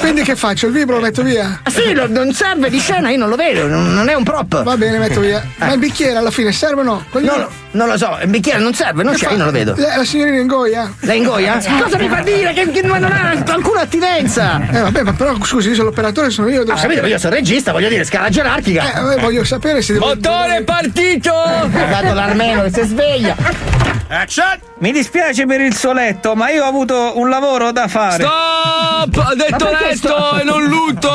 Quindi 0.00 0.22
che 0.22 0.36
faccio? 0.36 0.66
Il 0.66 0.72
vibro 0.72 0.96
lo 0.96 1.02
metto 1.02 1.22
via? 1.22 1.60
Ah, 1.62 1.70
Sì, 1.70 1.92
lo- 1.94 2.06
non 2.08 2.32
serve 2.32 2.68
di 2.68 2.78
scena, 2.78 3.10
io 3.10 3.16
non 3.18 3.28
lo 3.30 3.36
vedo, 3.36 3.66
non, 3.66 3.94
non 3.94 4.08
è 4.08 4.14
un 4.14 4.22
prop. 4.22 4.62
Va 4.62 4.76
bene, 4.76 4.98
metto 4.98 5.20
via. 5.20 5.42
Ma 5.56 5.72
il 5.72 5.78
bicchiere 5.78 6.16
alla 6.16 6.30
fine 6.30 6.52
serve 6.52 6.80
o 6.80 6.84
no? 6.84 7.04
Quello- 7.10 7.34
No, 7.36 7.48
non 7.72 7.88
lo 7.88 7.96
so, 7.96 8.18
il 8.22 8.28
bicchiere 8.28 8.58
non 8.58 8.74
serve, 8.74 9.02
non 9.02 9.12
Che 9.14 9.20
c'è, 9.20 9.24
fa? 9.26 9.30
io 9.32 9.36
non 9.38 9.46
lo 9.46 9.52
vedo. 9.52 9.74
La, 9.78 9.96
la 9.96 10.04
signorina 10.04 10.38
ingoia? 10.40 10.92
Lei 11.00 11.16
ingoia? 11.18 11.54
Cosa 11.82 11.96
mi 11.96 12.08
fa 12.08 12.20
dire 12.20 12.52
che, 12.52 12.70
che 12.70 12.82
non 12.82 13.02
ha 13.02 13.30
alcuna 13.46 13.80
attinenza? 13.80 14.43
Eh 14.72 14.80
vabbè, 14.80 15.02
ma 15.02 15.12
però 15.12 15.34
scusi, 15.42 15.68
io 15.68 15.74
sono 15.74 15.88
l'operatore, 15.88 16.30
sono 16.30 16.48
io. 16.48 16.64
devo 16.64 16.76
Ah, 16.76 16.80
capito, 16.80 17.06
io 17.06 17.18
sono 17.18 17.34
regista, 17.34 17.72
voglio 17.72 17.88
dire, 17.88 18.04
scala 18.04 18.28
gerarchica. 18.28 18.92
Eh, 18.94 19.00
vabbè, 19.00 19.20
voglio 19.20 19.44
sapere 19.44 19.80
se 19.82 19.94
devo. 19.94 20.06
Motore 20.06 20.62
partito! 20.62 21.32
Ha 21.34 21.66
dato 21.66 22.12
l'armeno 22.14 22.62
che 22.62 22.70
si 22.72 22.82
sveglia. 22.86 23.34
Action! 24.06 24.58
Mi 24.78 24.92
dispiace 24.92 25.46
per 25.46 25.60
il 25.62 25.74
suo 25.74 25.92
letto, 25.94 26.34
ma 26.34 26.50
io 26.50 26.64
ho 26.64 26.68
avuto 26.68 27.12
un 27.18 27.28
lavoro 27.30 27.72
da 27.72 27.88
fare. 27.88 28.22
Stop! 28.22 29.16
Ha 29.26 29.34
detto 29.34 29.68
letto 29.70 30.38
e 30.40 30.44
non 30.44 30.64
lutto! 30.66 31.10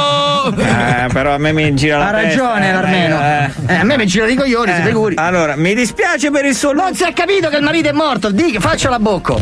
Eh, 0.57 1.07
però 1.13 1.33
a 1.35 1.37
me 1.37 1.51
mi 1.53 1.73
gira 1.75 1.97
la 1.99 2.07
Ha 2.07 2.11
ragione 2.11 2.69
Eh, 2.69 2.73
l'armeno. 2.73 3.19
eh, 3.21 3.49
Eh, 3.67 3.75
a 3.75 3.83
me 3.83 3.95
mi 3.97 4.05
gira 4.07 4.25
di 4.25 4.35
coglioni, 4.35 4.73
si 4.73 4.81
eh. 4.81 4.83
figuri. 4.85 5.15
Allora, 5.17 5.55
mi 5.55 5.75
dispiace 5.75 6.31
per 6.31 6.45
il 6.45 6.55
suo 6.55 6.73
Non 6.73 6.95
si 6.95 7.03
è 7.03 7.13
capito 7.13 7.49
che 7.49 7.57
il 7.57 7.63
marito 7.63 7.89
è 7.89 7.93
morto, 7.93 8.31
di 8.31 8.57
faccia 8.59 8.89
la 8.89 8.99
bocca. 8.99 9.35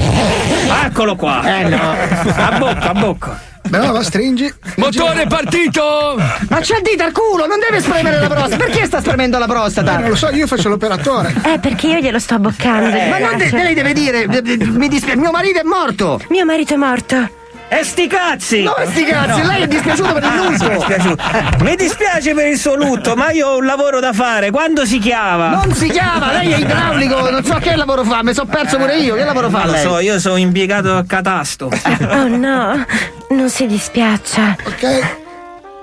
Eccolo 0.86 1.15
qua. 1.15 1.41
Eh 1.60 1.63
no. 1.69 1.95
A 2.36 2.52
bocca, 2.58 2.89
a 2.89 2.93
bocca. 2.93 3.39
Beh, 3.68 3.78
no, 3.80 3.92
va, 3.92 4.04
stringi. 4.04 4.52
Motore 4.78 5.28
partito! 5.28 6.16
Ma 6.50 6.60
c'è 6.60 6.78
il 6.78 6.82
dito 6.84 7.04
al 7.04 7.12
culo, 7.12 7.46
non 7.48 7.60
deve 7.60 7.82
spremere 7.82 8.20
la 8.20 8.28
prostata. 8.28 8.58
Perché 8.64 8.86
sta 8.86 9.00
spremendo 9.02 9.38
la 9.38 9.48
prostata? 9.48 9.98
Non 9.98 10.10
lo 10.10 10.16
so, 10.16 10.30
io 10.30 10.48
faccio 10.48 10.70
l'operatore. 10.70 11.34
Eh, 11.46 11.60
perché 11.60 11.88
io 11.88 12.00
glielo 12.00 12.20
sto 12.20 12.36
abboccando. 12.36 12.90
Ma 13.10 13.18
non 13.20 13.38
de- 13.38 13.50
lei 13.52 13.74
deve 13.74 13.94
dire, 13.94 14.26
mi 14.28 14.88
dispiace, 14.88 15.18
mio 15.18 15.32
marito 15.32 15.60
è 15.60 15.64
morto. 15.64 16.22
Mio 16.30 16.46
marito 16.46 16.74
è 16.74 16.78
morto. 16.78 17.30
E 17.70 17.84
sti 17.84 18.08
cazzi! 18.08 18.64
No, 18.64 18.74
sti 18.86 19.04
cazzi, 19.04 19.44
lei 19.46 19.64
è 19.64 19.68
dispiaciuto 19.68 20.14
per 20.14 20.24
il 20.24 20.36
lutto. 20.40 20.64
mi 20.64 20.70
è 20.70 20.76
dispiaciuto. 20.78 21.24
Mi 21.64 21.76
dispiace 21.76 22.34
per 22.34 22.48
il 22.48 22.58
suo 22.58 22.76
lutto, 22.76 23.16
ma 23.16 23.32
io 23.32 23.48
ho 23.50 23.58
un 23.58 23.66
lavoro 23.66 24.00
da 24.00 24.14
fare. 24.14 24.52
Quando 24.52 24.86
si 24.86 25.00
chiama? 25.00 25.50
Non 25.50 25.74
si 25.74 25.90
chiama, 25.90 26.32
lei 26.32 26.52
è 26.54 26.58
idraulico, 26.60 27.30
non 27.30 27.44
so 27.44 27.56
che 27.56 27.76
lavoro 27.76 28.04
fa, 28.06 28.24
mi 28.24 28.34
sono 28.34 28.50
perso 28.50 28.78
pure 28.78 28.98
io, 28.98 29.16
che 29.16 29.24
lavoro 29.26 29.50
fa 29.50 29.58
Non 29.60 29.66
lo 29.68 29.72
lei? 29.74 29.82
so, 29.84 30.00
io 30.00 30.20
sono 30.20 30.38
impiegato 30.38 30.96
a 30.96 31.04
catasto. 31.06 31.70
Oh 32.10 32.28
no, 32.28 32.86
non 33.30 33.50
si 33.50 33.66
dispiaccia. 33.66 34.56
Ok? 34.66 35.26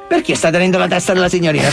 Perché 0.07 0.35
sta 0.37 0.51
tenendo 0.51 0.79
la 0.79 0.87
testa 0.87 1.13
della 1.13 1.29
signorina? 1.29 1.69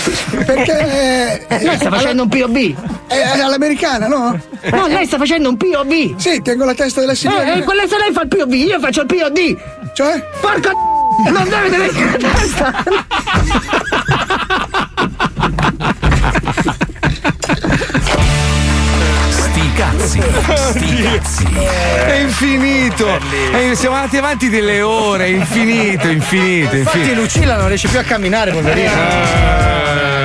Perché. 0.46 1.46
eh, 1.48 1.60
Lei 1.64 1.76
sta 1.76 1.90
facendo 1.90 2.24
un 2.24 2.30
POV? 2.30 3.08
È, 3.08 3.14
è 3.16 3.40
all'americana, 3.40 4.08
no? 4.08 4.40
No, 4.72 4.88
lei 4.88 5.06
sta 5.06 5.18
facendo 5.18 5.50
un 5.50 5.58
POV. 5.58 6.16
Sì, 6.18 6.42
tengo 6.42 6.66
la 6.66 6.74
testa 6.74 7.02
della 7.02 7.12
Eh, 7.12 7.16
signorina. 7.16 7.54
eh, 7.56 7.64
quella 7.64 7.86
se 7.88 7.98
lei 7.98 8.12
fa 8.12 8.22
il 8.22 8.28
POV, 8.30 8.54
io 8.54 8.80
faccio 8.80 9.02
il 9.02 9.08
POD. 9.08 9.58
Cioè? 9.94 10.24
Porca 10.40 10.72
non 10.72 11.48
deve 11.50 11.70
tenere 11.70 12.20
la 12.20 12.30
testa. 12.30 12.84
Cazzi, 19.82 20.22
sti 20.54 21.02
cazzi. 21.02 21.44
È 22.06 22.14
infinito! 22.20 23.18
Eh, 23.52 23.74
siamo 23.74 23.96
andati 23.96 24.18
avanti 24.18 24.48
delle 24.48 24.84
ore, 24.84 25.26
è 25.26 25.30
infinito, 25.30 26.08
infinito, 26.08 26.76
Infatti 26.76 26.98
infinito. 27.00 27.22
Lucilla 27.22 27.58
non 27.58 27.68
riesce 27.68 27.88
più 27.88 27.98
a 27.98 28.04
camminare, 28.04 28.52
poverina. 28.52 30.21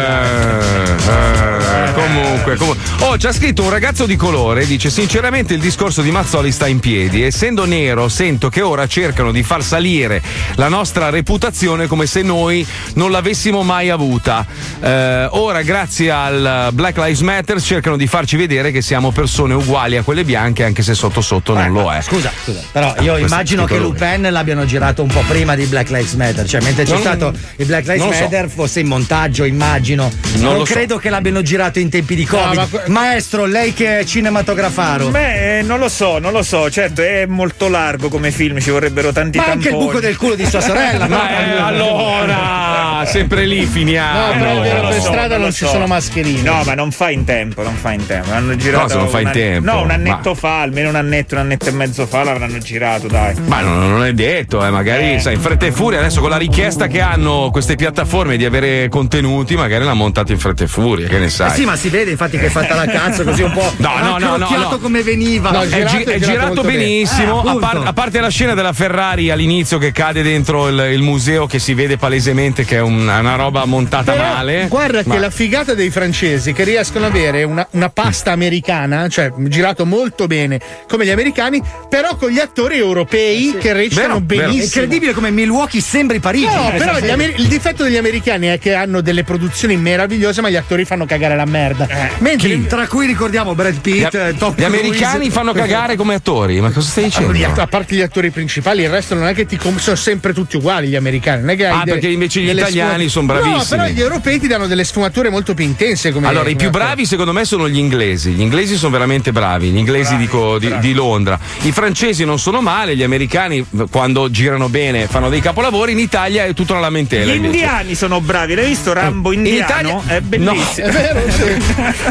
Eh. 0.96 1.88
eh, 1.88 1.92
comunque, 1.92 2.56
comunque. 2.56 2.82
Oh, 3.06 3.16
c'ha 3.18 3.32
scritto 3.32 3.62
un 3.62 3.70
ragazzo 3.70 4.06
di 4.06 4.16
colore, 4.16 4.66
dice 4.66 4.90
sinceramente 4.90 5.54
il 5.54 5.60
discorso 5.60 6.02
di 6.02 6.10
Mazzoli 6.10 6.50
sta 6.52 6.66
in 6.66 6.80
piedi. 6.80 7.22
Essendo 7.22 7.64
nero, 7.66 8.08
sento 8.08 8.48
che 8.48 8.62
ora 8.62 8.86
cercano 8.86 9.32
di 9.32 9.42
far 9.42 9.62
salire 9.62 10.22
la 10.56 10.68
nostra 10.68 11.10
reputazione 11.10 11.86
come 11.86 12.06
se 12.06 12.22
noi 12.22 12.66
non 12.94 13.10
l'avessimo 13.10 13.62
mai 13.62 13.90
avuta. 13.90 14.46
Eh, 14.80 15.28
ora, 15.30 15.62
grazie 15.62 16.10
al 16.10 16.70
Black 16.72 16.96
Lives 16.98 17.20
Matter, 17.20 17.60
cercano 17.60 17.96
di 17.96 18.06
farci 18.06 18.36
vedere 18.36 18.70
che 18.72 18.82
siamo 18.82 19.10
persone 19.10 19.54
uguali 19.54 19.96
a 19.96 20.02
quelle 20.02 20.24
bianche, 20.24 20.64
anche 20.64 20.82
se 20.82 20.94
sotto 20.94 21.20
sotto 21.20 21.54
non 21.54 21.72
lo 21.72 21.92
è. 21.92 22.00
Scusa, 22.02 22.30
scusa. 22.44 22.60
Però 22.72 22.88
io 23.00 23.12
Questo 23.12 23.18
immagino 23.26 23.64
che 23.64 23.76
lui. 23.78 23.84
Lupin 23.90 24.28
l'abbiano 24.30 24.64
girato 24.64 25.02
un 25.02 25.08
po' 25.08 25.22
prima 25.26 25.54
di 25.54 25.64
Black 25.66 25.90
Lives 25.90 26.14
Matter. 26.14 26.46
Cioè, 26.46 26.60
mentre 26.62 26.84
c'è 26.84 26.92
Non- 26.92 27.00
stato 27.00 27.32
il 27.56 27.66
Black 27.66 27.86
Lives 27.86 28.04
lo 28.04 28.12
so. 28.12 28.20
Matter, 28.22 28.48
fosse 28.48 28.80
in 28.80 28.86
montaggio, 28.86 29.44
immagino. 29.44 30.10
Non 30.34 30.42
Non, 30.42 30.58
lo 30.58 30.64
so. 30.64 30.72
Credo 30.86 30.98
che 31.00 31.10
l'abbiano 31.10 31.42
girato 31.42 31.80
in 31.80 31.90
tempi 31.90 32.14
di 32.14 32.24
Covid. 32.24 32.54
ma 32.54 32.66
que- 32.66 32.82
Maestro, 32.86 33.44
lei 33.44 33.72
che 33.74 33.98
è 33.98 34.04
cinematografaro. 34.04 35.08
Beh, 35.08 35.58
eh, 35.58 35.62
non 35.62 35.80
lo 35.80 35.88
so, 35.88 36.18
non 36.18 36.30
lo 36.30 36.42
so. 36.42 36.70
Certo, 36.70 37.02
è 37.02 37.26
molto 37.26 37.68
largo 37.68 38.08
come 38.08 38.30
film, 38.30 38.60
ci 38.60 38.70
vorrebbero 38.70 39.10
tanti 39.10 39.38
Ma 39.38 39.46
anche 39.46 39.56
il 39.56 39.62
tamponi. 39.64 39.84
buco 39.86 40.00
del 40.00 40.16
culo 40.16 40.34
di 40.36 40.46
sua 40.46 40.60
sorella. 40.60 41.06
Ma 41.08 41.28
eh, 41.30 41.60
allora, 41.60 42.65
sempre 43.04 43.44
lì 43.44 43.64
finiamo. 43.66 44.18
No, 44.18 44.32
però 44.38 44.50
è 44.50 44.60
vero, 44.62 44.82
lo 44.82 44.88
per 44.88 45.00
so, 45.00 45.06
strada 45.06 45.36
non 45.36 45.46
lo 45.46 45.52
ci 45.52 45.64
so. 45.64 45.70
sono 45.70 45.86
mascherine. 45.86 46.42
No, 46.42 46.62
ma 46.64 46.74
non 46.74 46.90
fa 46.90 47.10
in 47.10 47.24
tempo, 47.24 47.62
non 47.62 47.74
fa 47.74 47.92
in 47.92 48.06
tempo. 48.06 48.30
L'hanno 48.30 48.56
girato. 48.56 48.82
Cosa 48.84 48.96
non 48.98 49.08
fa 49.08 49.20
in 49.20 49.30
tempo? 49.32 49.70
No, 49.70 49.82
un 49.82 49.90
annetto 49.90 50.30
Ma- 50.30 50.34
fa, 50.36 50.60
almeno 50.62 50.88
un 50.88 50.94
annetto, 50.96 51.34
un 51.34 51.40
annetto 51.42 51.68
e 51.68 51.72
mezzo 51.72 52.06
fa 52.06 52.22
l'avranno 52.24 52.58
girato, 52.58 53.06
dai. 53.08 53.34
Ma 53.46 53.60
non, 53.60 53.90
non 53.90 54.04
è 54.04 54.12
detto, 54.12 54.64
eh, 54.64 54.70
magari 54.70 55.14
Eh. 55.14 55.18
sai, 55.18 55.34
in 55.34 55.40
fretta 55.40 55.66
e 55.66 55.72
furia 55.72 55.98
adesso 55.98 56.20
con 56.20 56.30
la 56.30 56.36
richiesta 56.38 56.86
che 56.86 57.00
hanno 57.00 57.50
queste 57.50 57.74
piattaforme 57.76 58.36
di 58.36 58.44
avere 58.44 58.88
contenuti, 58.88 59.56
magari 59.56 59.84
l'hanno 59.84 59.96
montato 59.96 60.32
in 60.32 60.38
fretta 60.38 60.64
e 60.64 60.66
furia, 60.68 61.08
che 61.08 61.18
ne 61.18 61.26
Eh 61.26 61.30
sai? 61.30 61.50
sì, 61.50 61.64
ma 61.64 61.76
si 61.76 61.88
vede 61.88 62.10
infatti 62.12 62.38
che 62.38 62.46
è 62.46 62.50
fatta 62.50 62.74
la 62.74 62.86
cazzo 62.86 63.24
così 63.24 63.42
un 63.42 63.52
po'. 63.52 63.72
No, 63.86 63.98
no, 64.00 64.18
no, 64.18 64.36
no, 64.36 64.48
no. 64.48 64.78
come 64.80 65.02
veniva. 65.02 65.50
No, 65.50 65.62
è, 65.62 65.68
girato 65.68 65.96
gi- 65.96 66.02
è 66.04 66.14
è 66.14 66.18
girato 66.20 66.62
benissimo, 66.62 67.44
Eh, 67.44 67.48
a, 67.50 67.56
par- 67.56 67.82
a 67.84 67.92
parte 67.92 68.20
la 68.20 68.28
scena 68.30 68.54
della 68.54 68.72
Ferrari 68.72 69.30
all'inizio 69.30 69.78
che 69.78 69.92
cade 69.92 70.22
dentro 70.22 70.68
il, 70.68 70.92
il 70.92 71.02
museo 71.02 71.46
che 71.46 71.58
si 71.58 71.74
vede 71.74 71.96
palesemente 71.96 72.64
che 72.64 72.76
è 72.76 72.80
un- 72.80 72.85
è 72.88 73.18
una 73.18 73.34
roba 73.36 73.64
montata 73.64 74.12
Però, 74.12 74.24
male. 74.24 74.66
Guarda 74.68 75.02
Ma- 75.04 75.14
che 75.14 75.20
la 75.20 75.30
figata 75.30 75.74
dei 75.74 75.90
francesi 75.90 76.52
che 76.52 76.64
riescono 76.64 77.06
ad 77.06 77.12
avere 77.12 77.42
una, 77.44 77.66
una 77.72 77.88
pasta 77.90 78.32
americana, 78.32 79.08
cioè 79.08 79.32
girato 79.36 79.84
molto 79.86 80.26
bene 80.26 80.60
come 80.88 81.04
gli 81.04 81.10
americani, 81.10 81.62
però 81.88 82.16
con 82.16 82.30
gli 82.30 82.38
attori 82.38 82.76
europei 82.78 83.56
che 83.58 83.72
recitano 83.72 84.14
Vero, 84.14 84.24
vero. 84.26 84.42
È 84.42 84.46
benissimo. 84.46 84.64
incredibile 84.82 85.12
come 85.12 85.30
Milwaukee 85.30 85.80
sembri 85.80 86.18
Parigi. 86.20 86.46
No, 86.46 86.72
Eh, 86.72 86.76
però 86.78 86.94
sì, 86.96 87.02
gli 87.02 87.06
sì. 87.06 87.10
amer- 87.10 87.38
il 87.38 87.46
difetto 87.46 87.82
degli 87.84 87.96
americani 87.96 88.46
è 88.48 88.58
che 88.58 88.74
hanno 88.74 89.00
delle 89.00 89.24
produzioni 89.24 89.76
meravigliose, 89.76 90.40
ma 90.40 90.50
gli 90.50 90.56
attori 90.56 90.84
fanno 90.84 91.04
cagare 91.06 91.36
la 91.36 91.44
merda. 91.44 91.86
Mentre 92.18 92.48
Chi? 92.48 92.66
Tra 92.66 92.86
cui 92.86 93.06
ricordiamo 93.06 93.54
Brad 93.54 93.74
Gli, 93.74 93.78
Pitt, 93.80 94.14
eh, 94.14 94.34
Top 94.38 94.58
gli 94.58 94.64
americani 94.64 95.30
fanno 95.30 95.52
cagare 95.52 95.96
come 95.96 96.14
attori, 96.14 96.60
ma 96.60 96.70
cosa 96.70 96.88
stai 96.88 97.04
dicendo? 97.04 97.32
gli 97.32 97.42
att- 97.44 97.58
a 97.58 97.66
parte 97.66 97.94
gli 97.94 98.00
attori 98.00 98.30
principali, 98.30 98.82
il 98.82 98.90
resto 98.90 99.14
non 99.14 99.26
è 99.26 99.34
che 99.34 99.46
ti 99.46 99.56
com- 99.56 99.78
sono 99.78 99.96
sempre 99.96 100.32
tutti 100.32 100.56
uguali 100.56 100.88
gli 100.88 100.96
americani. 100.96 101.40
Non 101.40 101.50
è 101.50 101.56
che 101.56 101.66
Ah, 101.66 101.82
perché 101.84 102.08
invece 102.08 102.40
gli 102.40 102.46
delle 102.46 102.62
italiani 102.76 103.08
sono 103.08 103.26
bravissimi. 103.26 103.56
No, 103.56 103.64
però 103.68 103.86
gli 103.86 104.00
europei 104.00 104.38
ti 104.40 104.46
danno 104.46 104.66
delle 104.66 104.84
sfumature 104.84 105.30
molto 105.30 105.54
più 105.54 105.64
intense. 105.64 106.12
Come 106.12 106.26
Allora, 106.26 106.48
i 106.48 106.52
come 106.52 106.56
più 106.56 106.68
attori. 106.68 106.84
bravi 106.84 107.06
secondo 107.06 107.32
me 107.32 107.44
sono 107.44 107.68
gli 107.68 107.78
inglesi. 107.78 108.30
Gli 108.32 108.40
inglesi 108.40 108.76
sono 108.76 108.92
veramente 108.92 109.32
bravi, 109.32 109.70
gli 109.70 109.76
inglesi 109.76 110.16
dico 110.16 110.58
di, 110.58 110.72
di 110.78 110.92
Londra. 110.92 111.38
I 111.62 111.72
francesi 111.72 112.24
non 112.24 112.38
sono 112.38 112.60
male, 112.60 112.96
gli 112.96 113.02
americani 113.02 113.64
quando 113.90 114.30
girano 114.30 114.68
bene 114.68 115.06
fanno 115.06 115.28
dei 115.28 115.40
capolavori. 115.40 115.92
In 115.92 115.98
Italia 115.98 116.44
è 116.44 116.54
tutta 116.54 116.72
una 116.72 116.82
lamentela. 116.82 117.32
Gli 117.32 117.36
invece. 117.36 117.54
indiani 117.54 117.94
sono 117.94 118.20
bravi, 118.20 118.54
l'hai 118.54 118.66
visto 118.66 118.92
Rambo 118.92 119.32
In 119.32 119.46
indiano? 119.46 120.02
Italia- 120.04 120.16
È 120.16 120.20
bellissimo. 120.20 120.86
È 120.86 120.90
vero, 120.90 121.30
sì. 121.30 121.62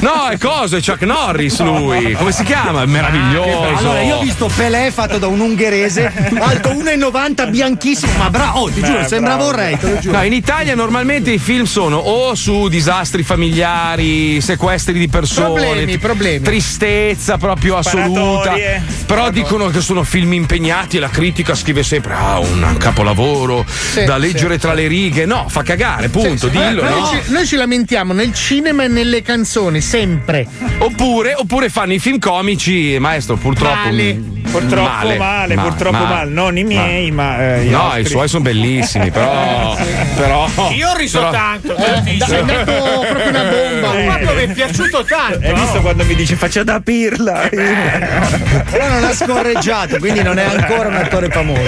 No, 0.01 0.28
è 0.30 0.38
cosa? 0.38 0.78
È 0.78 0.82
Chuck 0.82 1.01
Norris 1.04 1.60
lui. 1.62 2.13
Come 2.13 2.32
si 2.32 2.43
chiama? 2.43 2.82
È 2.84 2.86
meraviglioso. 2.86 3.78
Allora, 3.78 4.01
io 4.01 4.17
ho 4.17 4.21
visto 4.21 4.49
Pelé 4.56 4.91
fatto 4.91 5.17
da 5.17 5.28
un 5.28 5.39
ungherese, 5.39 6.12
alto 6.39 6.69
1,90, 6.69 7.49
bianchissimo, 7.49 8.12
ma 8.17 8.30
bravo, 8.30 8.60
oh, 8.62 8.69
ti 8.69 8.82
giuro, 8.82 8.99
Beh, 8.99 9.08
sembra 9.08 9.36
bravo. 9.36 9.51
vorrei, 9.51 9.78
te 9.78 9.89
lo 9.89 9.99
giuro. 9.99 10.17
No, 10.17 10.23
in 10.23 10.34
Italia 10.34 10.55
normalmente 10.63 11.32
i 11.32 11.38
film 11.38 11.65
sono 11.65 11.98
o 11.98 12.34
su 12.36 12.68
disastri 12.68 13.24
familiari, 13.24 14.39
sequestri 14.41 14.94
di 14.98 15.08
persone, 15.08 15.62
Problemi, 15.62 15.98
problemi. 15.98 16.44
tristezza 16.44 17.38
proprio 17.38 17.78
assoluta. 17.78 18.41
Sparatorie. 18.54 18.84
Però 19.06 19.30
dicono 19.30 19.68
che 19.68 19.82
sono 19.82 20.04
film 20.04 20.34
impegnati 20.34 20.98
e 20.98 21.00
la 21.00 21.10
critica 21.10 21.54
scrive 21.56 21.84
sempre: 21.84 22.13
Ah, 22.13 22.39
un 22.39 22.76
capolavoro 22.78 23.65
da 24.06 24.18
leggere 24.18 24.58
tra 24.58 24.74
le 24.74 24.88
righe. 24.88 25.26
No, 25.26 25.46
fa 25.50 25.62
cagare, 25.63 26.10
punto. 26.10 26.48
Eh, 26.48 26.52
Dillo. 26.52 26.84
noi, 26.84 27.00
no? 27.00 27.08
ci, 27.08 27.32
noi 27.32 27.46
ci 27.46 27.56
lamentiamo 27.56 28.13
nel 28.13 28.34
cinema 28.34 28.84
e 28.84 28.88
nelle 28.88 29.22
canzoni, 29.22 29.82
sempre. 29.82 30.48
Oppure, 30.80 31.34
oppure 31.36 31.70
fanno 31.70 31.94
i 31.94 32.00
film 32.00 32.18
comici, 32.20 32.98
maestro, 33.00 33.36
purtroppo. 33.36 33.76
Male. 33.76 34.34
Purtroppo 34.46 35.15
male, 35.18 35.56
ma- 35.56 35.63
purtroppo 35.63 35.98
ma- 35.98 36.06
male. 36.10 36.30
Non 36.32 36.58
i 36.58 36.63
miei, 36.63 37.12
ma. 37.12 37.56
eh, 37.58 37.63
No, 37.65 37.88
altri. 37.89 38.02
i 38.02 38.06
suoi 38.06 38.28
sono 38.28 38.44
bellissimi, 38.44 39.12
però. 39.12 39.76
però 40.15 40.44
Io 40.75 40.89
ho 40.89 40.95
riso 40.95 41.19
però- 41.19 41.31
tanto. 41.31 41.75
Eh, 41.75 42.17
è 42.17 42.36
andato 42.38 42.71
proprio 43.01 43.29
una 43.29 43.43
bomba. 43.43 43.97
Eh. 43.97 44.05
Proprio 44.05 44.34
mi 44.36 44.41
è 44.43 44.53
piaciuto 44.53 45.03
tanto. 45.03 45.45
Hai 45.47 45.53
visto 45.53 45.81
quando 45.81 46.05
mi 46.05 46.15
dice 46.15 46.36
faccia 46.36 46.63
da 46.63 46.79
pirla? 46.79 47.47
Però 47.49 48.88
non 48.89 49.03
ha 49.03 49.13
scorreggiato, 49.13 49.97
quindi 49.97 50.21
non 50.21 50.38
è 50.38 50.43
ancora 50.45 50.89
un 50.89 50.95
attore 50.95 51.29
famoso. 51.29 51.62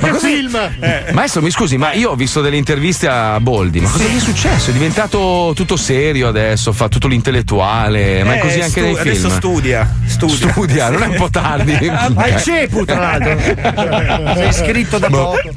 Ma 0.00 0.08
cosa- 0.10 0.28
Maestro, 1.12 1.42
mi 1.42 1.50
scusi, 1.50 1.76
ma 1.76 1.92
io 1.92 2.10
ho 2.10 2.14
visto 2.14 2.40
delle 2.40 2.56
interviste 2.56 3.08
a 3.08 3.38
Boldi, 3.40 3.80
ma 3.80 3.88
cosa 3.90 4.04
gli 4.04 4.16
è 4.16 4.20
successo? 4.20 4.70
È 4.70 4.72
diventato 4.72 5.52
tutto 5.54 5.76
serio 5.76 6.28
adesso, 6.28 6.72
fa 6.72 6.88
tutto 6.88 7.08
l'intellettuale, 7.08 8.22
ma 8.24 8.34
è 8.34 8.36
Eh, 8.36 8.40
così 8.40 8.60
anche 8.60 8.68
stu- 8.70 8.80
nei 8.80 8.94
film. 8.96 9.08
Adesso 9.08 9.30
studia. 9.30 9.94
Studia. 10.06 10.50
Studia, 10.50 10.88
non 10.90 11.02
è 11.02 11.06
un 11.06 11.14
po' 11.16 11.30
tardi. 11.30 11.72
Ma 12.14 12.26
il 12.26 12.36
CEPU, 12.40 12.84
tra 12.84 12.98
l'altro. 12.98 13.38
Sei 14.34 14.48
iscritto 14.48 14.98
da 14.98 15.08
Boh. 15.08 15.16
poco. 15.32 15.50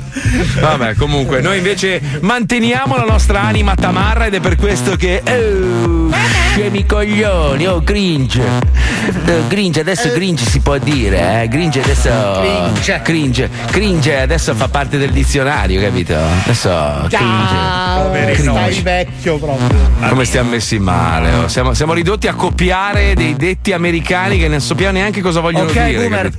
Vabbè, 0.59 0.95
comunque, 0.95 1.41
noi 1.41 1.57
invece 1.57 2.01
manteniamo 2.21 2.55
la 2.59 3.05
nostra 3.07 3.41
anima 3.41 3.75
tamarra 3.75 4.25
ed 4.25 4.33
è 4.33 4.39
per 4.39 4.55
questo 4.55 4.95
che. 4.95 5.21
Oh, 5.27 6.11
scemi 6.51 6.85
coglioni, 6.85 7.67
oh, 7.67 7.83
cringe. 7.83 8.41
Oh, 8.41 9.47
cringe, 9.47 9.81
adesso 9.81 10.09
cringe 10.11 10.43
si 10.43 10.59
può 10.59 10.77
dire, 10.79 11.43
eh? 11.43 11.47
Cringe 11.47 11.81
adesso. 11.81 12.09
Cringe. 12.41 13.01
Cringe. 13.03 13.49
Cringe 13.67 14.19
adesso 14.21 14.55
fa 14.55 14.67
parte 14.67 14.97
del 14.97 15.11
dizionario, 15.11 15.79
capito? 15.79 16.15
Adesso. 16.15 17.07
Cringe. 17.09 18.33
Cringe. 18.33 18.51
stai 18.51 18.81
vecchio 18.81 19.37
proprio. 19.37 19.77
Come 20.09 20.25
stiamo 20.25 20.49
messi 20.49 20.79
male? 20.79 21.33
oh. 21.33 21.47
Siamo, 21.47 21.73
siamo 21.73 21.93
ridotti 21.93 22.27
a 22.27 22.33
copiare 22.33 23.13
dei 23.13 23.35
detti 23.35 23.71
americani 23.71 24.39
che 24.39 24.47
non 24.47 24.61
sappiamo 24.61 24.93
neanche 24.93 25.21
cosa 25.21 25.41
vogliono 25.41 25.69
Ok, 25.69 25.85
dire. 25.85 26.31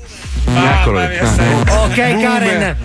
Eccolo 0.54 1.00
lì. 1.00 1.18
Ok, 1.18 2.20
Karen. 2.22 2.76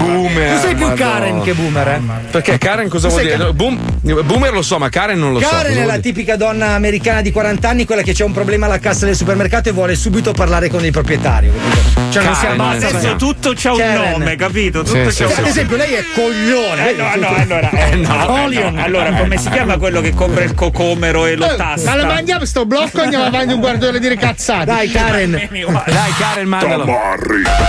Boomer. 0.00 0.54
Tu 0.54 0.60
sei 0.60 0.74
più 0.74 0.86
Madonna. 0.86 1.10
Karen 1.10 1.42
che 1.42 1.52
boomer, 1.52 1.88
eh? 1.88 2.00
Perché 2.30 2.56
Karen 2.58 2.88
cosa 2.88 3.08
Tu 3.08 3.12
vuol 3.14 3.26
dire? 3.26 3.36
Karen. 3.36 3.54
Boom- 3.56 4.22
boomer 4.24 4.52
lo 4.52 4.62
so, 4.62 4.78
ma 4.78 4.88
Karen 4.88 5.18
non 5.18 5.32
lo 5.34 5.40
so. 5.40 5.48
Karen 5.48 5.72
è 5.76 5.84
la 5.84 5.90
dire? 5.98 6.00
tipica 6.00 6.36
donna 6.36 6.68
americana 6.70 7.20
di 7.20 7.30
40 7.30 7.68
anni, 7.68 7.84
quella 7.84 8.00
che 8.02 8.12
c'è 8.14 8.24
un 8.24 8.32
problema 8.32 8.64
alla 8.66 8.78
cassa 8.78 9.04
del 9.04 9.14
supermercato 9.14 9.68
e 9.68 9.72
vuole 9.72 9.94
subito 9.94 10.32
parlare 10.32 10.68
con 10.70 10.82
il 10.84 10.90
proprietario. 10.90 11.52
capito? 11.52 12.08
Cioè 12.10 12.22
non 12.24 12.34
si 12.34 12.40
Karen, 12.46 12.60
ammazza. 12.60 12.86
non 12.86 12.94
è- 12.94 12.98
Adesso 12.98 13.16
tutto 13.16 13.52
c'ha 13.54 13.72
un 13.72 13.78
Karen. 13.78 14.10
nome, 14.12 14.36
capito? 14.36 14.82
Tutto 14.82 15.10
sì, 15.10 15.22
c'ha 15.22 15.28
sì, 15.28 15.32
un 15.32 15.38
Ad 15.38 15.44
sì. 15.44 15.50
esempio, 15.50 15.76
lei 15.76 15.92
è 15.92 16.04
coglione. 16.14 16.90
Eh, 16.90 16.94
no, 16.94 17.10
no, 17.16 17.34
allora, 17.36 17.70
eh, 17.70 17.94
no, 17.96 18.08
Napoleon. 18.16 18.74
no, 18.74 18.82
allora, 18.82 19.12
come 19.12 19.36
si 19.36 19.50
chiama 19.50 19.76
quello 19.76 20.00
che 20.00 20.14
compra 20.14 20.42
il 20.44 20.54
cocomero 20.54 21.26
e 21.26 21.36
lo 21.36 21.52
Eh, 21.52 21.56
tasta? 21.56 21.94
lo 21.94 22.06
mandiamo 22.06 22.44
sto 22.46 22.64
blocco 22.64 23.00
e 23.00 23.04
andiamo 23.04 23.24
avanti 23.26 23.52
un 23.52 23.60
guardone 23.60 23.98
a 23.98 24.00
dire 24.00 24.16
cazzate. 24.16 24.64
Dai, 24.64 24.90
Karen. 24.90 25.30
Dai, 25.50 26.12
Karen, 26.18 26.48
mandalo. 26.48 26.84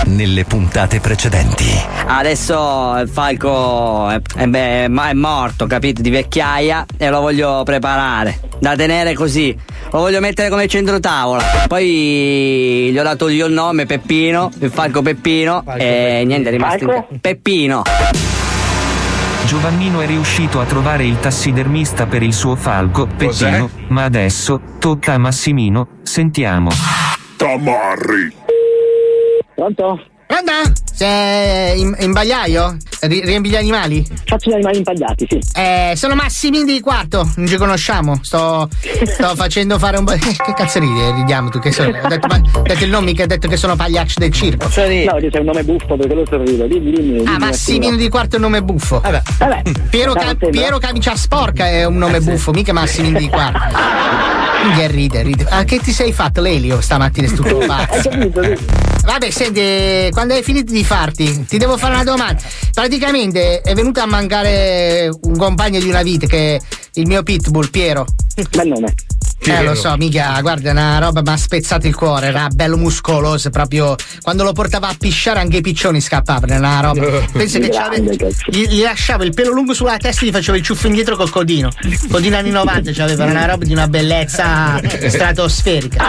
Nelle 0.06 0.44
puntate 0.44 1.00
precedenti. 1.00 1.66
Adesso 2.06 2.98
il 3.02 3.08
falco 3.08 4.08
è, 4.08 4.20
è- 4.36 4.48
è- 4.50 4.88
ma 4.88 5.08
è 5.08 5.12
morto, 5.14 5.66
capito? 5.66 6.00
Di 6.02 6.10
vecchiaia 6.10 6.86
e 6.96 7.10
lo 7.10 7.20
voglio 7.20 7.62
preparare. 7.64 8.38
Da 8.60 8.76
tenere 8.76 9.14
così. 9.14 9.56
Lo 9.90 9.98
voglio 9.98 10.20
mettere 10.20 10.48
come 10.48 10.68
centro 10.68 11.00
tavola. 11.00 11.42
Poi 11.66 12.90
gli 12.92 12.98
ho 12.98 13.02
dato 13.02 13.28
io 13.28 13.46
il 13.46 13.52
nome, 13.52 13.84
Peppino, 13.86 14.50
il 14.60 14.70
falco 14.70 15.02
Peppino. 15.02 15.64
e 15.76 16.22
niente, 16.24 16.48
è 16.48 16.52
rimasto 16.52 16.84
in... 17.10 17.20
Peppino. 17.20 17.82
Giovannino 19.44 20.00
è 20.00 20.06
riuscito 20.06 20.60
a 20.60 20.64
trovare 20.64 21.04
il 21.04 21.18
tassidermista 21.20 22.06
per 22.06 22.22
il 22.22 22.32
suo 22.32 22.54
falco, 22.56 23.06
Peppino, 23.06 23.68
ma 23.88 24.04
adesso 24.04 24.60
tocca 24.78 25.14
a 25.14 25.18
Massimino, 25.18 25.88
sentiamo. 26.02 26.70
Tamarri. 27.36 28.32
Pronto? 29.54 30.00
Pronta? 30.26 30.72
Sei 30.94 31.80
in, 31.80 31.94
imbagliaio? 31.98 32.76
Ri- 33.00 33.20
riempi 33.24 33.50
gli 33.50 33.56
animali? 33.56 34.06
Faccio 34.24 34.50
gli 34.50 34.54
animali 34.54 34.78
impagliati, 34.78 35.26
sì. 35.28 35.38
Eh, 35.54 35.92
sono 35.96 36.14
Massimini 36.14 36.64
di 36.64 36.80
quarto, 36.80 37.28
non 37.36 37.46
ci 37.46 37.56
conosciamo. 37.56 38.18
Sto, 38.22 38.68
sto 39.04 39.34
facendo 39.36 39.78
fare 39.78 39.98
un 39.98 40.04
po'. 40.04 40.12
che 40.12 40.54
cazzo 40.54 40.78
ridi? 40.78 41.10
Ridiamo 41.16 41.50
tu 41.50 41.58
che 41.58 41.70
sono. 41.72 41.88
Ho 42.02 42.08
detto, 42.08 42.26
ma- 42.28 42.40
ho 42.54 42.62
detto 42.62 42.84
il 42.84 42.90
nome, 42.90 43.06
mica 43.06 43.24
ho 43.24 43.26
detto 43.26 43.48
che 43.48 43.56
sono 43.58 43.76
pagliaccio 43.76 44.20
del 44.20 44.32
circo. 44.32 44.64
No, 44.66 44.70
c'è 44.70 45.38
un 45.38 45.44
nome 45.44 45.64
buffo 45.64 45.96
perché 45.96 46.14
lo 46.14 46.24
sorrido. 46.26 46.66
Dimmi, 46.66 46.92
dimmi. 46.92 47.18
Ah, 47.18 47.22
dimmi 47.22 47.38
Massimino 47.38 47.96
di 47.96 48.08
quarto 48.08 48.34
è 48.34 48.38
un 48.38 48.42
nome 48.44 48.62
buffo. 48.62 49.00
Vabbè. 49.00 49.22
Piero, 49.90 50.12
Ca- 50.14 50.36
Piero 50.50 50.78
Camicia 50.78 51.14
Sporca 51.16 51.66
è 51.68 51.84
un 51.84 51.96
nome 51.98 52.20
buffo, 52.20 52.52
mica 52.52 52.72
Massimino 52.72 53.18
di 53.18 53.28
quarto. 53.28 53.58
Che 54.76 54.86
ride, 54.86 55.22
ride. 55.22 55.44
Ah, 55.48 55.64
che 55.64 55.78
ti 55.80 55.90
sei 55.90 56.12
fatto 56.12 56.40
l'elio 56.40 56.80
stamattina, 56.80 57.26
sto 57.26 57.42
tutto 57.42 57.66
pazzo? 57.66 58.08
Vabbè, 59.04 59.30
senti, 59.30 60.10
quando 60.12 60.34
hai 60.34 60.42
finito 60.42 60.72
di 60.72 60.84
farti, 60.84 61.44
ti 61.44 61.58
devo 61.58 61.76
fare 61.76 61.94
una 61.94 62.04
domanda. 62.04 62.40
Praticamente 62.72 63.60
è 63.60 63.74
venuto 63.74 64.00
a 64.00 64.06
mancare 64.06 65.10
un 65.22 65.36
compagno 65.36 65.80
di 65.80 65.88
una 65.88 66.02
vita 66.02 66.26
che 66.26 66.56
è 66.56 66.60
il 66.94 67.06
mio 67.06 67.22
pitbull, 67.22 67.68
Piero. 67.68 68.06
Bel 68.50 68.68
nome. 68.68 68.94
Eh, 69.44 69.62
lo 69.64 69.74
so, 69.74 69.96
mica, 69.96 70.38
guarda, 70.40 70.70
una 70.70 70.98
roba 70.98 71.20
mi 71.20 71.30
ha 71.30 71.36
spezzato 71.36 71.88
il 71.88 71.96
cuore, 71.96 72.28
era 72.28 72.48
bello 72.48 72.76
muscoloso, 72.76 73.50
proprio. 73.50 73.96
Quando 74.20 74.44
lo 74.44 74.52
portava 74.52 74.88
a 74.88 74.94
pisciare 74.96 75.40
anche 75.40 75.56
i 75.56 75.60
piccioni 75.60 76.00
scappavano, 76.00 76.54
una 76.54 76.80
roba. 76.80 77.06
Pensa 77.32 77.58
che 77.58 77.68
Grande, 77.68 78.16
gli, 78.46 78.66
gli 78.68 78.82
lasciavo 78.82 79.24
il 79.24 79.34
pelo 79.34 79.50
lungo 79.50 79.74
sulla 79.74 79.96
testa 79.96 80.24
e 80.24 80.28
gli 80.28 80.32
facevo 80.32 80.56
il 80.56 80.62
ciuffo 80.62 80.86
indietro 80.86 81.16
col 81.16 81.30
codino. 81.30 81.70
Codino 82.08 82.36
anni 82.36 82.50
90 82.50 82.92
c'aveva 82.92 83.24
una 83.24 83.46
roba 83.46 83.64
di 83.64 83.72
una 83.72 83.88
bellezza 83.88 84.80
stratosferica. 85.08 86.04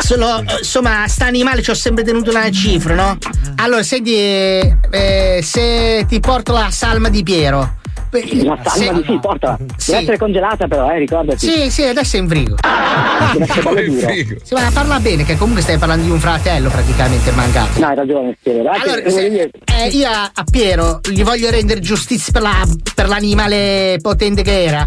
Solo, 0.00 0.42
insomma, 0.58 1.06
sta 1.08 1.26
animale 1.26 1.62
ci 1.62 1.70
ho 1.70 1.74
sempre 1.74 2.04
tenuto 2.04 2.30
una 2.30 2.50
cifra, 2.50 2.94
no? 2.94 3.18
Allora, 3.56 3.82
senti, 3.82 4.14
eh, 4.14 5.40
se 5.42 6.06
ti 6.08 6.20
porto 6.20 6.52
la 6.52 6.68
salma 6.70 7.08
di 7.10 7.22
Piero. 7.22 7.76
Una 8.10 8.58
salma 8.64 8.92
di 8.98 9.04
sì, 9.06 9.18
porta. 9.20 9.56
Sì. 9.76 9.90
Deve 9.90 10.02
essere 10.02 10.16
congelata 10.18 10.66
però, 10.66 10.90
eh, 10.90 10.98
ricordati. 10.98 11.46
Sì, 11.46 11.70
sì, 11.70 11.82
adesso 11.84 12.16
è 12.16 12.20
in 12.20 12.28
frigo. 12.28 12.56
Deve 13.32 13.44
essere 13.44 13.62
bello 13.72 13.92
duro. 13.92 14.08
Sì, 14.42 14.54
ma 14.54 14.70
parla 14.72 14.98
bene, 15.00 15.24
che 15.24 15.36
comunque 15.36 15.62
stai 15.62 15.78
parlando 15.78 16.04
di 16.04 16.10
un 16.10 16.20
fratello 16.20 16.68
praticamente 16.70 17.30
mancato. 17.32 17.78
No, 17.80 17.86
hai 17.86 17.94
ragione, 17.94 18.36
Piero. 18.42 18.62
Dai, 18.62 18.80
Allora, 18.80 19.10
se- 19.10 19.28
dire- 19.30 19.50
eh, 19.64 19.88
io 19.88 20.08
a, 20.08 20.30
a 20.34 20.44
Piero 20.50 21.00
gli 21.10 21.22
voglio 21.22 21.50
rendere 21.50 21.80
giustizia 21.80 22.32
per, 22.32 22.42
la- 22.42 22.66
per 22.94 23.08
l'animale 23.08 23.98
potente 24.00 24.42
che 24.42 24.64
era. 24.64 24.86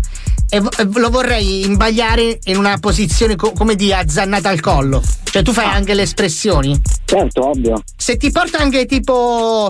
E 0.54 0.60
vo- 0.60 0.70
e 0.78 0.86
lo 0.96 1.10
vorrei 1.10 1.64
imbagliare 1.66 2.40
in 2.46 2.58
una 2.58 2.78
posizione 2.78 3.38
co- 3.38 3.54
come 3.54 3.76
di 3.76 3.94
azzannata 3.94 4.50
al 4.50 4.60
collo. 4.60 5.02
Cioè, 5.24 5.44
tu 5.44 5.54
fai 5.54 5.66
anche 5.66 5.94
le 5.94 6.02
espressioni? 6.02 6.78
Certo, 7.06 7.50
ovvio. 7.52 7.82
Se 7.96 8.18
ti 8.18 8.32
porta 8.32 8.58
anche 8.58 8.86
tipo. 8.86 9.70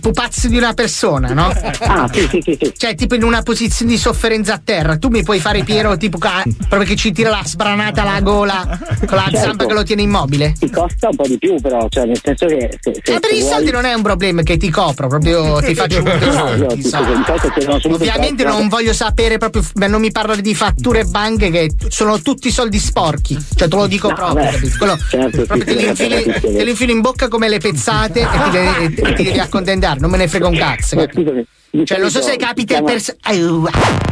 Pupazzo 0.00 0.48
di 0.48 0.56
una 0.56 0.74
persona, 0.74 1.28
no? 1.32 1.52
Ah, 1.86 2.08
sì, 2.12 2.26
sì, 2.28 2.40
sì, 2.42 2.56
sì. 2.60 2.72
Cioè, 2.76 2.94
tipo 2.94 3.14
in 3.14 3.22
una 3.24 3.42
posizione 3.42 3.90
di 3.92 3.98
sofferenza 3.98 4.54
a 4.54 4.60
terra. 4.62 4.96
Tu 4.96 5.08
mi 5.08 5.22
puoi 5.22 5.38
fare 5.38 5.62
Piero, 5.64 5.96
tipo 5.96 6.18
ca- 6.18 6.42
proprio 6.68 6.88
che 6.88 6.96
ci 6.96 7.12
tira 7.12 7.30
la 7.30 7.42
sbranata 7.44 8.02
alla 8.02 8.20
gola 8.20 8.66
con 9.06 9.16
la 9.16 9.24
Certo. 9.30 9.38
zampa 9.38 9.66
che 9.66 9.72
lo 9.74 9.82
tiene 9.82 10.02
immobile. 10.02 10.54
Ti 10.58 10.70
costa 10.70 11.08
un 11.10 11.16
po' 11.16 11.26
di 11.26 11.38
più, 11.38 11.60
però, 11.60 11.86
cioè, 11.88 12.06
nel 12.06 12.20
senso 12.22 12.46
che. 12.46 12.78
Se, 12.80 12.92
se, 13.02 13.14
Eh, 13.14 13.20
per 13.20 13.32
i 13.32 13.40
vuoi- 13.40 13.52
soldi 13.52 13.70
non 13.70 13.84
è 13.84 13.92
un 13.92 14.02
problema 14.02 14.42
che 14.42 14.56
ti 14.56 14.70
copro, 14.70 15.08
proprio 15.08 15.60
ti 15.60 15.74
faccio 15.74 15.98
un 16.02 16.04
No, 16.04 17.78
subito 17.78 17.94
Ovviamente 17.94 18.44
non 18.44 18.68
voglio 18.68 18.92
sapere 18.92 19.38
proprio, 19.38 19.62
non 19.88 20.00
mi 20.00 20.10
parlare 20.10 20.40
di 20.40 20.54
fatture 20.54 21.00
e 21.00 21.04
banche 21.04 21.50
che 21.50 21.70
sono 21.88 22.20
tutti 22.20 22.50
soldi 22.50 22.78
sporchi. 22.78 23.36
Cioè 23.54 23.68
te 23.68 23.76
lo 23.76 23.86
dico 23.86 24.08
No, 24.08 24.14
proprio, 24.14 24.50
beh? 24.50 24.70
Quello- 24.76 24.98
certo, 25.08 25.40
sì, 25.40 25.46
proprio 25.46 25.64
te, 25.64 25.74
li 25.74 25.80
sì, 25.80 25.86
infili, 25.88 26.22
sì, 26.22 26.32
sì. 26.40 26.52
te 26.56 26.64
li 26.64 26.70
infili 26.70 26.92
in 26.92 27.00
bocca 27.00 27.28
come 27.28 27.48
le 27.48 27.58
pezzate 27.58 28.20
e 28.20 28.26
ti, 28.26 28.50
devi, 28.50 28.94
e 29.30 29.32
accontentare, 29.84 30.00
non 30.00 30.10
me 30.10 30.16
ne 30.16 30.28
frega 30.28 30.48
un 30.48 30.56
cazzo. 30.56 30.96
capito? 30.96 31.44
Cioè, 31.84 31.98
non 31.98 32.10
so 32.10 32.22
se 32.22 32.36
capita 32.36 32.76
il 32.78 32.84
pers- 32.84 33.16
Au, 33.22 33.66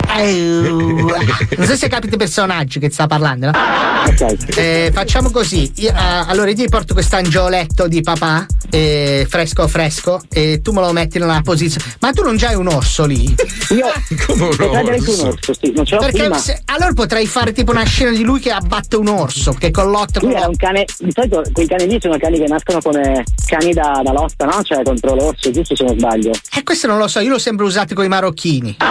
au. 0.07 1.07
Non 1.57 1.67
so 1.67 1.77
se 1.77 1.89
capita 1.89 2.13
il 2.13 2.19
personaggio 2.19 2.81
che 2.81 2.91
sta 2.91 3.07
parlando, 3.07 3.47
no? 3.47 3.53
Eh, 4.57 4.91
facciamo 4.93 5.31
così. 5.31 5.71
Io, 5.77 5.93
ah, 5.95 6.27
allora 6.27 6.51
io 6.51 6.57
ti 6.57 6.69
porto 6.69 6.93
questo 6.93 7.17
angioletto 7.17 7.87
di 7.87 8.01
papà, 8.01 8.45
eh, 8.71 9.27
fresco 9.29 9.69
fresco, 9.69 10.21
e 10.29 10.61
tu 10.61 10.73
me 10.73 10.81
lo 10.81 10.93
metti 10.93 11.19
nella 11.21 11.41
posizione. 11.45 11.95
Ma 12.01 12.11
tu 12.13 12.23
non 12.23 12.37
già 12.37 12.49
hai 12.49 12.57
un 12.57 12.67
orso 12.67 13.07
lì? 13.07 13.33
Io 13.71 13.87
potrei 14.37 14.75
avere 14.75 14.97
anche 14.97 15.11
un 15.11 15.21
orso, 15.29 15.55
sì, 15.55 15.73
non 15.75 15.85
ce 15.85 15.95
l'ho 15.95 16.01
Perché 16.01 16.19
prima. 16.19 16.39
se- 16.39 16.63
allora 16.65 16.93
potrei 16.95 17.27
fare 17.27 17.53
tipo 17.53 17.71
una 17.71 17.85
scena 17.85 18.11
di 18.11 18.23
lui 18.25 18.41
che 18.41 18.51
abbatte 18.51 18.97
un 18.97 19.07
orso, 19.09 19.53
che 19.53 19.71
collotta 19.71 20.19
con 20.21 20.31
Lui 20.31 20.39
era 20.39 20.49
un 20.49 20.57
cane, 20.57 20.85
di 20.99 21.13
solito 21.15 21.43
quei 21.53 21.67
cani 21.69 21.87
lì 21.87 21.99
sono 22.01 22.19
cani 22.19 22.39
che 22.39 22.47
nascono 22.49 22.81
come 22.81 23.23
cani 23.47 23.73
da, 23.73 24.01
da 24.05 24.13
lotta, 24.13 24.47
no? 24.47 24.63
Cioè 24.63 24.83
contro 24.83 25.15
l'orso, 25.15 25.51
giusto 25.53 25.77
se 25.77 25.85
non 25.85 25.97
sbaglio. 25.97 26.33
E 26.55 26.63
questo 26.65 26.87
non 26.89 26.99
lo 26.99 27.07
so, 27.07 27.21
io 27.21 27.31
l'ho 27.31 27.39
sempre 27.53 27.67
usato 27.67 27.95
con 27.95 28.05
i 28.05 28.09
marocchini. 28.09 28.77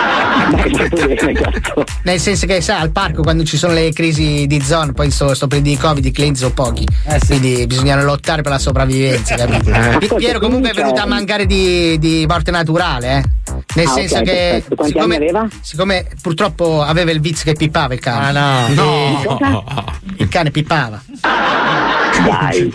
Nel 2.03 2.19
senso 2.19 2.45
che, 2.45 2.61
sai, 2.61 2.79
al 2.81 2.91
parco 2.91 3.21
quando 3.23 3.43
ci 3.43 3.57
sono 3.57 3.73
le 3.73 3.91
crisi 3.91 4.45
di 4.47 4.61
zona, 4.61 4.91
poi 4.91 5.09
sto, 5.11 5.33
sto 5.33 5.47
per 5.47 5.61
di 5.61 5.75
Covid, 5.77 6.03
i 6.05 6.11
clienti 6.11 6.39
sono 6.39 6.51
pochi. 6.53 6.85
Quindi 7.27 7.65
bisogna 7.67 8.01
lottare 8.03 8.41
per 8.41 8.51
la 8.51 8.59
sopravvivenza, 8.59 9.35
capito? 9.35 9.71
Eh. 9.71 9.97
Pi- 9.99 10.09
Piero 10.15 10.39
comunque 10.39 10.69
è 10.71 10.73
venuto 10.73 11.01
a 11.01 11.05
mancare 11.07 11.45
di, 11.45 11.97
di 11.99 12.25
morte 12.27 12.51
naturale, 12.51 13.17
eh. 13.17 13.23
Nel 13.75 13.87
Ah, 13.87 13.91
senso 13.91 14.17
ok, 14.17 14.23
che. 14.23 14.63
siccome, 14.83 15.19
siccome 15.61 16.05
purtroppo 16.21 16.81
aveva 16.81 17.11
il 17.11 17.19
vizio 17.21 17.45
che 17.51 17.53
pippava 17.57 17.93
il 17.93 17.99
cane. 17.99 18.37
Ah 18.39 18.67
No. 18.69 19.63
Il 20.17 20.27
cane 20.29 20.51
pippava. 20.51 21.01
Dai. 21.21 22.73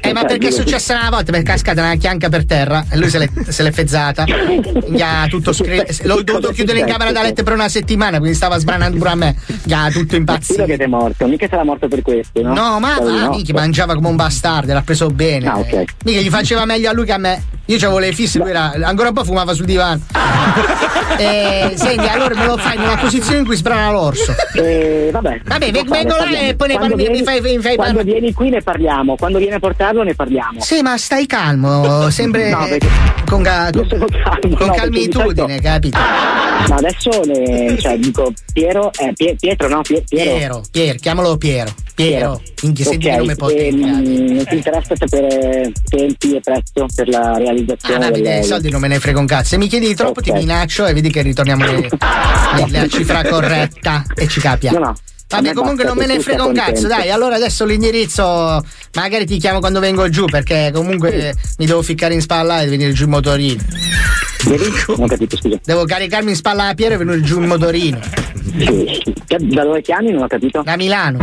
Eh, 0.00 0.12
ma 0.12 0.24
perché 0.24 0.48
è 0.48 0.50
successo 0.50 0.92
una 0.92 1.08
volta? 1.10 1.30
Perché 1.32 1.40
è 1.40 1.42
cascata 1.54 1.80
una 1.82 1.94
chianca 1.96 2.28
per 2.28 2.44
terra 2.46 2.84
e 2.90 2.96
lui 2.98 3.08
se 3.08 3.18
l'è, 3.18 3.28
se 3.48 3.62
l'è 3.62 3.70
fezzata. 3.72 4.24
Gli 4.88 5.00
ha 5.00 5.13
tutto 5.28 5.52
scri- 5.52 5.82
L'ho 6.02 6.22
dovuto 6.22 6.50
chiudere 6.52 6.80
in 6.80 6.86
camera 6.86 7.12
da 7.12 7.22
letto 7.22 7.42
per 7.42 7.52
una 7.54 7.68
settimana, 7.68 8.18
quindi 8.18 8.36
stava 8.36 8.58
sbranando 8.58 8.96
pure 8.98 9.10
a 9.10 9.14
me. 9.14 9.36
Ha 9.70 9.90
tutto 9.90 10.16
impazzito. 10.16 10.64
che 10.64 10.76
sei 10.76 10.88
morto, 10.88 11.26
mica 11.26 11.46
sarà 11.48 11.64
morto 11.64 11.88
per 11.88 12.02
questo, 12.02 12.42
no? 12.42 12.52
No, 12.54 12.78
ma 12.80 12.96
no. 12.98 13.30
minchia, 13.30 13.54
mangiava 13.54 13.94
come 13.94 14.08
un 14.08 14.16
bastardo, 14.16 14.72
l'ha 14.72 14.82
preso 14.82 15.08
bene. 15.08 15.46
Ah, 15.48 15.58
ok. 15.58 15.84
Mica 16.04 16.20
gli 16.20 16.28
faceva 16.30 16.64
meglio 16.64 16.90
a 16.90 16.92
lui 16.92 17.04
che 17.04 17.12
a 17.12 17.18
me. 17.18 17.42
Io 17.66 17.78
c'avevo 17.78 17.98
le 17.98 18.12
fisse, 18.12 18.38
lui 18.38 18.50
era, 18.50 18.72
ancora 18.82 19.08
un 19.08 19.14
po' 19.14 19.24
fumava 19.24 19.54
sul 19.54 19.64
divano. 19.64 19.98
eh, 21.18 21.72
senti, 21.76 22.06
allora 22.06 22.34
me 22.34 22.44
lo 22.46 22.56
fai 22.58 22.76
in 22.76 22.82
una 22.82 22.96
posizione 22.96 23.38
in 23.38 23.44
cui 23.46 23.56
sbrana 23.56 23.90
l'orso. 23.90 24.34
Eh, 24.54 25.08
vabbè. 25.12 25.40
Vabbè, 25.44 25.70
fare, 25.72 25.82
vengo 25.82 25.94
là 25.94 26.16
parliamo. 26.16 26.48
e 26.48 26.54
poi 26.56 26.68
ne 26.68 26.74
Quando 26.74 26.96
parli- 26.96 27.10
mi 27.10 27.22
fai- 27.22 27.40
mi 27.40 27.58
fai 27.60 27.76
Quando 27.76 28.02
vieni 28.02 28.32
qui 28.32 28.50
ne 28.50 28.60
parliamo, 28.60 29.16
quando 29.16 29.38
vieni 29.38 29.54
a 29.54 29.58
portarlo 29.60 30.02
ne 30.02 30.14
parliamo. 30.14 30.60
Sì, 30.60 30.82
ma 30.82 30.96
stai 30.98 31.26
calmo, 31.26 32.08
sempre 32.12 32.50
No, 32.50 32.66
perché- 32.68 32.88
con, 33.24 33.42
ga- 33.42 33.70
con, 33.72 33.86
calmo, 33.88 34.56
con 34.56 34.66
no, 34.66 34.72
perché 34.74 34.80
calmitudine, 34.94 35.56
di 35.56 35.60
capito? 35.62 35.98
Ma 35.98 36.76
adesso 36.76 37.10
ne, 37.26 37.76
cioè, 37.78 37.98
dico 37.98 38.32
Piero, 38.52 38.90
eh, 38.98 39.12
Pie- 39.14 39.36
Pietro, 39.38 39.68
no? 39.68 39.82
Pie- 39.82 40.02
Piero. 40.08 40.30
Piero, 40.36 40.62
Piero, 40.70 40.98
chiamalo 40.98 41.36
Piero. 41.36 41.72
Piero, 41.94 42.40
minchia, 42.62 42.84
senti 42.86 43.06
Ok, 43.06 43.12
che 43.12 43.18
nome 43.18 43.34
ehm, 43.34 44.34
non 44.34 44.44
ti 44.46 44.54
interessa 44.56 44.96
sapere 44.96 45.70
tempi 45.88 46.34
e 46.34 46.40
prezzo 46.40 46.86
per 46.92 47.08
la 47.08 47.32
Ah, 47.34 47.38
realizzazione 47.38 47.98
vabbè, 47.98 48.10
del- 48.12 48.22
dei 48.22 48.42
soldi 48.42 48.68
non 48.70 48.80
me 48.80 48.88
ne 48.88 48.98
frega 48.98 49.18
un 49.20 49.26
cazzo. 49.26 49.50
Se 49.50 49.58
mi 49.58 49.68
chiedi 49.68 49.86
di 49.86 49.94
troppo, 49.94 50.20
ti 50.20 50.30
Ok. 50.30 50.38
minaccio 50.38 50.86
e 50.86 50.92
vedi 50.92 51.10
che 51.10 51.22
ritorniamo 51.22 51.64
alla 51.64 52.88
cifra 52.88 53.22
corretta 53.22 54.04
e 54.14 54.26
ci 54.26 54.40
capiamo. 54.40 54.78
No, 54.78 54.84
no. 54.86 54.94
Vabbè, 55.34 55.52
comunque 55.52 55.84
non 55.84 55.96
me 55.96 56.06
ne 56.06 56.20
frega 56.20 56.44
un 56.44 56.54
cazzo, 56.54 56.86
dai. 56.86 57.10
Allora 57.10 57.36
adesso 57.36 57.64
l'indirizzo 57.64 58.64
magari 58.94 59.26
ti 59.26 59.38
chiamo 59.38 59.60
quando 59.60 59.80
vengo 59.80 60.08
giù, 60.08 60.26
perché 60.26 60.70
comunque 60.72 61.34
mi 61.58 61.66
devo 61.66 61.82
ficcare 61.82 62.14
in 62.14 62.20
spalla 62.20 62.60
e 62.60 62.68
venire 62.68 62.92
giù 62.92 63.04
in 63.04 63.10
motorino. 63.10 63.62
Non 64.96 65.06
capito, 65.06 65.36
scusa. 65.36 65.58
Devo 65.64 65.84
caricarmi 65.84 66.30
in 66.30 66.36
spalla 66.36 66.68
a 66.68 66.74
Piero 66.74 66.94
e 66.94 66.96
venire 66.98 67.20
giù 67.22 67.40
in 67.40 67.46
motorino. 67.46 67.98
Sì. 68.56 69.02
Da 69.26 69.64
dove 69.64 69.80
chiami? 69.82 70.12
Non 70.12 70.22
ho 70.22 70.26
capito. 70.26 70.62
Da 70.62 70.76
Milano. 70.76 71.18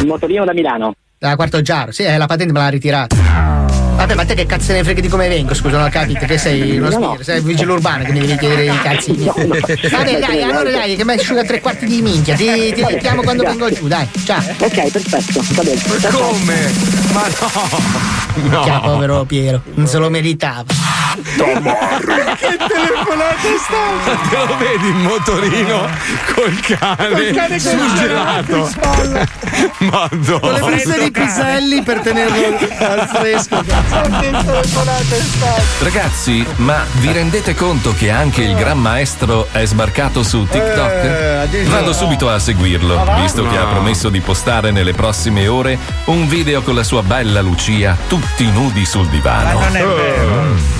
Il 0.00 0.06
motorino 0.06 0.44
da 0.44 0.52
Milano. 0.52 0.94
Da 1.18 1.34
Quarto 1.34 1.60
Giaro, 1.62 1.90
sì, 1.90 2.04
eh, 2.04 2.16
la 2.16 2.26
patente 2.26 2.52
me 2.52 2.60
l'ha 2.60 2.68
ritirata. 2.68 3.57
Vabbè, 3.98 4.14
ma 4.14 4.24
te 4.24 4.34
che 4.34 4.46
cazzo 4.46 4.72
ne 4.72 4.84
frega 4.84 5.00
di 5.00 5.08
come 5.08 5.26
vengo? 5.26 5.54
Scusa, 5.54 5.76
non 5.76 5.86
ho 5.86 5.90
capito 5.90 6.24
che 6.24 6.38
sei 6.38 6.78
uno 6.78 6.88
No, 6.88 6.98
no. 6.98 7.06
spiro, 7.08 7.24
sei 7.24 7.36
il 7.38 7.42
vigile 7.42 7.72
urbano 7.72 8.04
che 8.04 8.12
mi 8.12 8.20
devi 8.20 8.36
chiedere 8.38 8.64
i 8.66 8.80
cazzi. 8.80 9.12
No, 9.24 9.34
no. 9.36 9.46
Vabbè, 9.48 10.18
dai, 10.20 10.42
allora 10.44 10.70
dai, 10.70 10.94
che 10.94 11.04
mi 11.04 11.12
asciuga 11.14 11.42
tre 11.42 11.60
quarti 11.60 11.84
di 11.86 12.00
minchia. 12.00 12.36
Ti, 12.36 12.72
ti 12.74 12.96
chiamo 13.00 13.22
quando 13.22 13.42
vengo 13.42 13.68
giù, 13.72 13.88
dai. 13.88 14.08
Ciao. 14.24 14.40
Ok, 14.58 14.90
perfetto, 14.92 15.42
va 15.54 15.62
bene. 15.64 15.78
Ciao, 15.78 15.98
ciao. 16.00 16.20
Come? 16.20 16.72
Ma 17.12 17.26
no! 17.26 17.80
Minchia, 18.34 18.78
povero 18.78 19.24
Piero, 19.24 19.62
non 19.74 19.88
se 19.88 19.98
lo 19.98 20.08
meritava. 20.10 20.64
che 21.18 22.56
telefonata 22.68 23.48
sta? 23.58 24.28
Te 24.30 24.36
lo 24.46 24.56
vedi 24.56 24.88
in 24.88 25.00
motorino 25.02 25.88
col 26.34 26.60
cane, 26.60 27.08
Col 27.08 27.30
cane 27.34 27.58
sul 27.58 27.92
gelato. 27.94 28.70
Con 28.80 29.12
le 29.12 29.28
Madonna. 29.78 30.58
buste 30.60 31.02
di 31.02 31.10
piselli 31.10 31.82
per 31.82 31.98
tenerlo 32.00 32.58
al 32.78 33.08
fresco. 33.08 33.64
Ragazzi, 35.80 36.44
ma 36.56 36.84
vi 36.98 37.10
rendete 37.12 37.54
conto 37.54 37.94
che 37.94 38.10
anche 38.10 38.42
il 38.42 38.54
Gran 38.54 38.78
Maestro 38.78 39.48
è 39.50 39.64
sbarcato 39.64 40.22
su 40.22 40.46
Eh, 40.48 40.52
TikTok? 40.52 41.04
addirittura. 41.44 41.78
Vado 41.78 41.92
subito 41.92 42.28
a 42.28 42.38
seguirlo, 42.38 43.02
va? 43.04 43.14
visto 43.20 43.46
che 43.48 43.56
ha 43.56 43.64
promesso 43.64 44.08
di 44.10 44.20
postare 44.20 44.70
nelle 44.72 44.92
prossime 44.92 45.46
ore 45.48 45.78
un 46.06 46.28
video 46.28 46.62
con 46.62 46.74
la 46.74 46.82
sua 46.82 47.02
bella 47.02 47.40
Lucia, 47.40 47.96
tutti 48.08 48.44
nudi 48.50 48.84
sul 48.84 49.08
divano. 49.08 49.58
Ma 49.58 49.64
non 49.68 49.76
è 49.76 49.84
vero. 49.86 50.77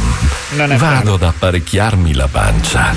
Non 0.50 0.72
è 0.72 0.76
Vado 0.76 1.14
ad 1.14 1.22
apparecchiarmi 1.24 2.14
la 2.14 2.26
pancia. 2.26 2.94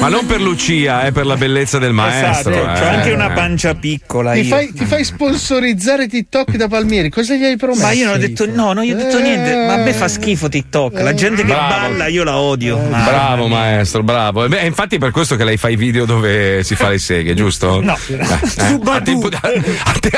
Ma 0.00 0.08
non 0.08 0.26
per 0.26 0.40
Lucia, 0.40 1.02
è 1.02 1.10
per 1.12 1.26
la 1.26 1.36
bellezza 1.36 1.78
del 1.78 1.92
maestro. 1.92 2.52
Esatto, 2.52 2.80
c'ho 2.80 2.84
eh. 2.84 2.88
anche 2.94 3.12
una 3.12 3.30
pancia 3.30 3.74
piccola. 3.74 4.32
Ti 4.32 4.40
io. 4.40 4.44
fai, 4.44 4.72
ti 4.72 4.84
fai 4.84 5.02
sponsorizzare 5.04 6.06
TikTok 6.06 6.54
da 6.56 6.68
Palmieri, 6.68 7.10
cosa 7.10 7.34
gli 7.34 7.42
hai 7.44 7.56
promesso? 7.56 7.82
Ma 7.82 7.90
io 7.92 8.06
non 8.06 8.14
ho 8.14 8.18
detto 8.18 8.46
no, 8.46 8.72
non 8.72 8.84
gli 8.84 8.92
ho 8.92 8.96
detto 8.96 9.18
Eh. 9.18 9.22
niente. 9.22 9.56
Ma 9.66 9.72
a 9.74 9.76
me 9.78 9.92
fa 9.92 10.06
schifo 10.06 10.48
TikTok. 10.48 11.00
La 11.00 11.14
gente 11.14 11.42
che 11.42 11.52
Bravo. 11.52 11.68
balla 11.74 12.06
io 12.06 12.22
la 12.22 12.36
odio. 12.38 12.78
Mamma 12.78 13.04
Bravo 13.04 13.46
mia. 13.48 13.56
maestro, 13.56 14.02
bravo. 14.04 14.44
E 14.44 14.48
beh, 14.48 14.60
infatti 14.66 14.96
è 14.96 14.98
per 14.98 15.10
questo 15.10 15.34
che 15.36 15.42
lei 15.44 15.56
fa 15.56 15.68
i 15.68 15.76
video 15.76 16.04
dove 16.04 16.62
si 16.62 16.76
fa 16.76 16.88
le 16.88 16.98
seghe, 16.98 17.34
giusto? 17.34 17.80
No. 17.82 17.98
Eh, 18.08 18.14
eh. 18.14 18.80
A, 18.84 19.00
tempo, 19.00 19.28
a, 19.28 19.40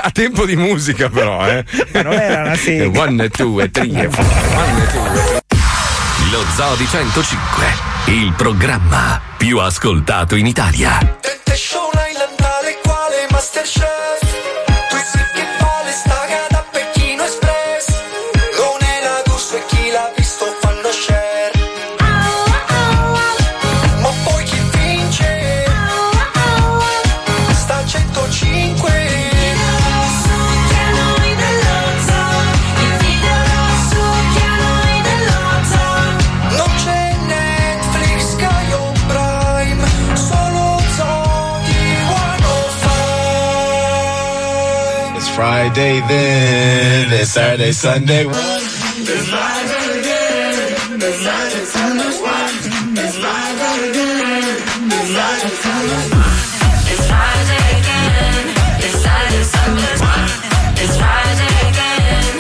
a 0.03 0.11
tempo 0.11 0.44
di 0.44 0.57
musica 0.57 1.09
però, 1.09 1.46
eh. 1.49 1.64
Ma 1.92 2.03
non 2.03 2.12
era 2.12 2.42
una 2.42 2.55
sega. 2.57 3.01
One, 3.01 3.29
two, 3.31 3.66
three, 3.70 4.09
four. 4.11 4.25
One, 4.25 4.25
two, 4.25 4.25
Lo 6.30 6.44
Zoo 6.54 6.74
di 6.76 6.86
105, 6.86 7.64
il 8.06 8.32
programma 8.32 9.20
più 9.36 9.58
ascoltato 9.58 10.34
in 10.36 10.46
Italia. 10.46 10.98
Tente 11.20 11.56
show 11.56 11.88
l'ailandale 11.92 12.78
quale 12.82 13.26
Masterchef 13.30 14.25
Then 45.77 47.12
it's 47.12 47.33
Saturday, 47.33 47.70
Sunday. 47.70 48.24
It's 48.24 48.33
again. 50.01 50.57
It's. 50.97 51.20
It's 51.53 51.77
again. 51.77 52.16
It's 56.97 57.07
Friday 57.12 57.64
again. 57.77 58.47
It's 60.79 60.97
Friday 60.97 61.55
again. 61.68 62.33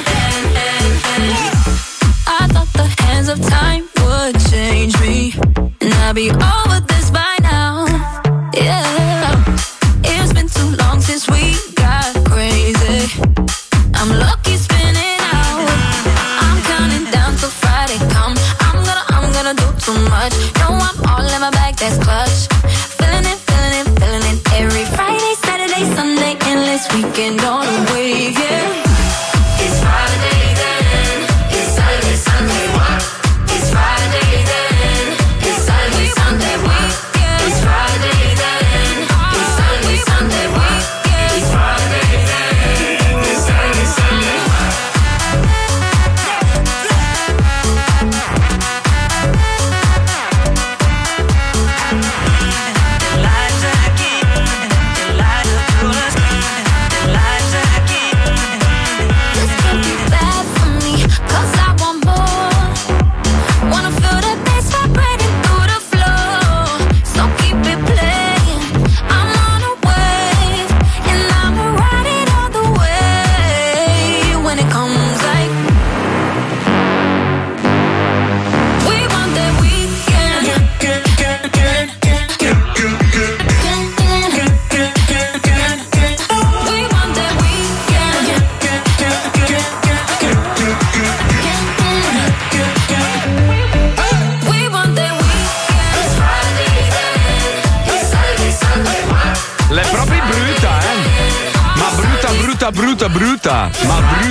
I 2.26 2.48
thought 2.52 2.70
the 2.72 2.88
hands 3.02 3.28
of 3.28 3.38
time 3.46 3.86
would 4.00 4.40
change 4.50 4.98
me, 5.02 5.34
and 5.82 5.92
I'd 5.92 6.14
be 6.14 6.30
all. 6.30 6.55